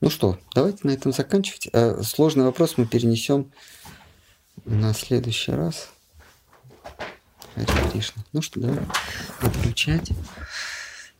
Ну 0.00 0.10
что, 0.10 0.38
давайте 0.54 0.80
на 0.84 0.92
этом 0.92 1.12
заканчивать. 1.12 1.68
А 1.72 2.00
сложный 2.04 2.44
вопрос 2.44 2.78
мы 2.78 2.86
перенесем 2.86 3.50
на 4.64 4.94
следующий 4.94 5.50
раз. 5.50 5.90
Харе 7.54 7.90
Кришна. 7.92 8.24
Ну 8.32 8.42
что, 8.42 8.60
давай 8.60 8.78
отключать. 9.40 10.10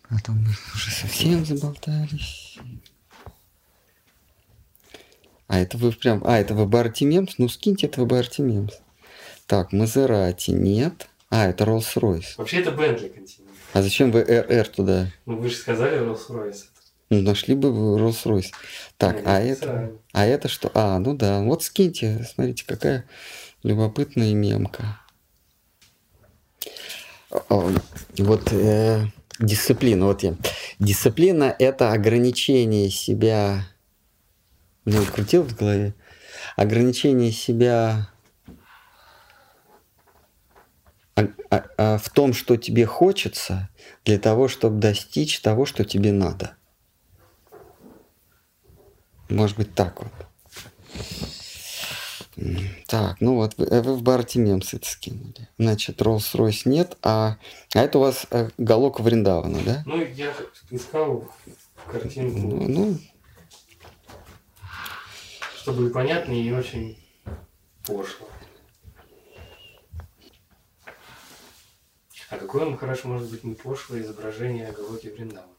Потом 0.09 0.37
мы 0.37 0.51
уже 0.75 0.91
совсем 0.91 1.45
заболтались. 1.45 2.59
А 5.49 5.59
это 5.59 5.79
вы 5.79 5.93
прям... 5.93 6.23
А, 6.25 6.39
это 6.39 6.55
вы 6.55 6.67
Бартимемс? 6.67 7.39
Ну, 7.39 7.49
скиньте 7.49 7.87
это 7.87 8.01
вы 8.01 8.07
Бартимемс. 8.07 8.75
Так, 9.47 9.73
Мазерати 9.73 10.51
нет. 10.51 11.09
А, 11.31 11.47
это 11.49 11.65
Роллс-Ройс. 11.65 12.35
Вообще 12.37 12.61
это 12.61 12.71
Бентли 12.71 13.09
континент. 13.09 13.51
А 13.73 13.83
зачем 13.83 14.11
вы 14.11 14.23
РР 14.23 14.69
туда? 14.69 15.11
Ну 15.27 15.37
вы 15.37 15.49
же 15.49 15.57
сказали 15.57 15.99
Rolls-Royce. 16.01 16.65
Ну, 17.11 17.23
нашли 17.23 17.55
бы 17.55 17.73
вы 17.73 17.99
Роллс-Ройс. 17.99 18.53
Так, 18.99 19.17
Нет, 19.17 19.27
а 19.27 19.41
это 19.41 19.53
это... 19.53 19.63
сразу. 19.63 20.03
А 20.13 20.27
это 20.27 20.49
что? 20.49 20.71
А, 20.75 20.99
ну 20.99 21.15
да, 21.15 21.41
вот 21.41 21.63
скиньте, 21.63 22.27
смотрите, 22.35 22.65
какая 22.67 23.05
любопытная 23.63 24.35
мемка. 24.35 25.01
Вот 27.31 28.53
э, 28.53 29.07
дисциплина, 29.39 30.07
вот 30.07 30.23
я. 30.23 30.37
Дисциплина– 30.79 31.55
это 31.59 31.93
ограничение 31.93 32.91
себя, 32.91 33.67
ну, 34.85 35.05
крутил 35.05 35.43
в 35.43 35.55
голове, 35.55 35.95
ограничение 36.57 37.33
себя 37.33 38.09
в 41.77 42.11
том, 42.13 42.33
что 42.33 42.57
тебе 42.57 42.87
хочется, 42.87 43.69
для 44.05 44.19
того, 44.19 44.49
чтобы 44.49 44.79
достичь 44.81 45.41
того, 45.41 45.67
что 45.67 45.85
тебе 45.85 46.13
надо. 46.13 46.57
Может 49.29 49.57
быть, 49.57 49.75
так 49.75 50.03
вот. 50.03 50.13
Так, 52.87 53.21
ну 53.21 53.35
вот, 53.35 53.55
вы, 53.57 53.67
э, 53.67 53.81
в 53.83 54.03
Бартимемс 54.03 54.75
это 54.75 54.89
скинули. 54.89 55.49
Значит, 55.59 56.01
Rolls-Royce 56.01 56.69
нет, 56.69 56.97
а, 57.03 57.37
а 57.75 57.81
это 57.81 57.99
у 57.99 58.03
вас 58.03 58.27
э, 58.31 58.51
Галок 58.59 59.01
Вриндавана, 59.01 59.59
да? 59.65 59.83
Ну, 59.87 60.05
я 60.05 60.33
искал 60.71 61.29
картинку, 61.91 62.39
Ну, 62.39 62.69
ну, 62.69 62.99
чтобы 65.57 65.91
понятно, 65.91 66.33
и 66.33 66.51
очень 66.53 66.97
пошло. 67.85 68.29
А 72.31 72.37
какое 72.37 72.67
он 72.67 72.77
хорошо 72.77 73.09
может 73.09 73.31
быть 73.31 73.43
не 73.43 73.55
пошлое 73.55 74.03
изображение 74.03 74.71
Галоки 74.73 75.09
Вриндавана? 75.09 75.53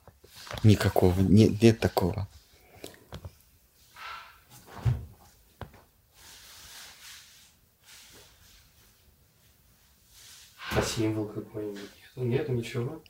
никакого, 0.64 1.20
нет, 1.20 1.62
нет 1.62 1.80
такого. 1.80 2.28
А 10.76 10.82
символ 10.82 11.28
какой-нибудь? 11.28 11.80
Нету, 12.16 12.26
нету 12.26 12.52
ничего. 12.54 13.04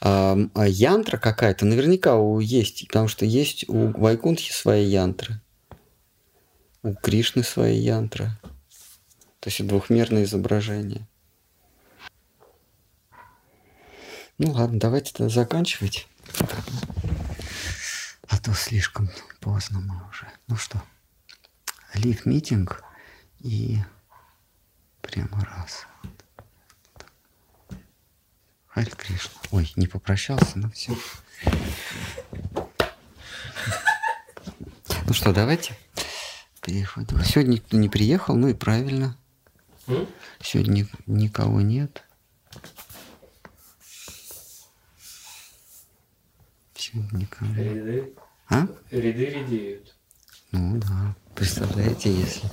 А, 0.00 0.36
а 0.54 0.66
янтра 0.66 1.18
какая-то 1.18 1.64
наверняка 1.66 2.16
у 2.16 2.40
есть, 2.40 2.86
потому 2.88 3.08
что 3.08 3.24
есть 3.24 3.68
у 3.68 3.88
Вайкунтхи 3.98 4.52
свои 4.52 4.86
янтры, 4.86 5.40
у 6.82 6.94
Кришны 6.94 7.42
свои 7.42 7.78
янтры. 7.78 8.30
То 9.40 9.50
есть 9.50 9.66
двухмерное 9.66 10.24
изображение. 10.24 11.06
Ну 14.38 14.52
ладно, 14.52 14.78
давайте 14.78 15.12
тогда 15.12 15.28
заканчивать. 15.28 16.06
А 18.28 18.38
то 18.38 18.52
слишком 18.54 19.10
поздно 19.40 19.80
мы 19.80 20.08
уже. 20.08 20.26
Ну 20.46 20.56
что, 20.56 20.82
лив 21.94 22.24
митинг 22.24 22.84
и 23.40 23.78
прямо 25.00 25.44
раз. 25.44 25.86
Харе 28.78 28.92
Кришна. 28.96 29.32
Ой, 29.50 29.72
не 29.74 29.88
попрощался, 29.88 30.52
ну 30.56 30.70
все. 30.70 30.92
Ну 35.04 35.12
что, 35.12 35.32
давайте 35.32 35.76
переходим. 36.62 37.20
Сегодня 37.24 37.54
никто 37.54 37.76
не 37.76 37.88
приехал, 37.88 38.36
ну 38.36 38.46
и 38.46 38.54
правильно. 38.54 39.16
Сегодня 40.40 40.82
ни- 40.82 40.88
никого 41.06 41.60
нет. 41.60 42.04
Сегодня 46.76 47.18
никого 47.18 47.50
нет. 47.50 47.58
Ряды, 47.58 48.14
А? 48.48 48.68
ряды 48.92 49.24
редеют. 49.26 49.96
Ну 50.52 50.76
да. 50.78 51.16
Представляете, 51.34 52.12
если 52.14 52.48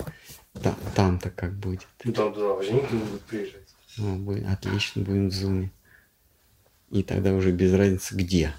та- 0.64 0.76
там-то 0.96 1.30
как 1.30 1.54
будет. 1.54 1.86
Ну, 2.04 2.14
там 2.14 2.34
туда 2.34 2.64
не 2.66 2.80
будет 2.82 3.22
приезжать. 3.24 3.76
Ну, 3.98 4.16
будет 4.18 4.48
отлично, 4.48 5.04
будем 5.04 5.30
в 5.30 5.34
зуме. 5.34 5.72
И 6.90 7.04
тогда 7.04 7.34
уже 7.34 7.52
без 7.52 7.74
разницы 7.74 8.16
где. 8.16 8.54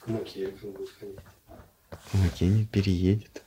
К 0.00 0.08
Муке 0.08 0.52
он 0.62 0.72
будет 0.72 0.90
ходить. 0.90 1.18
Макени 2.12 2.64
переедет. 2.64 3.43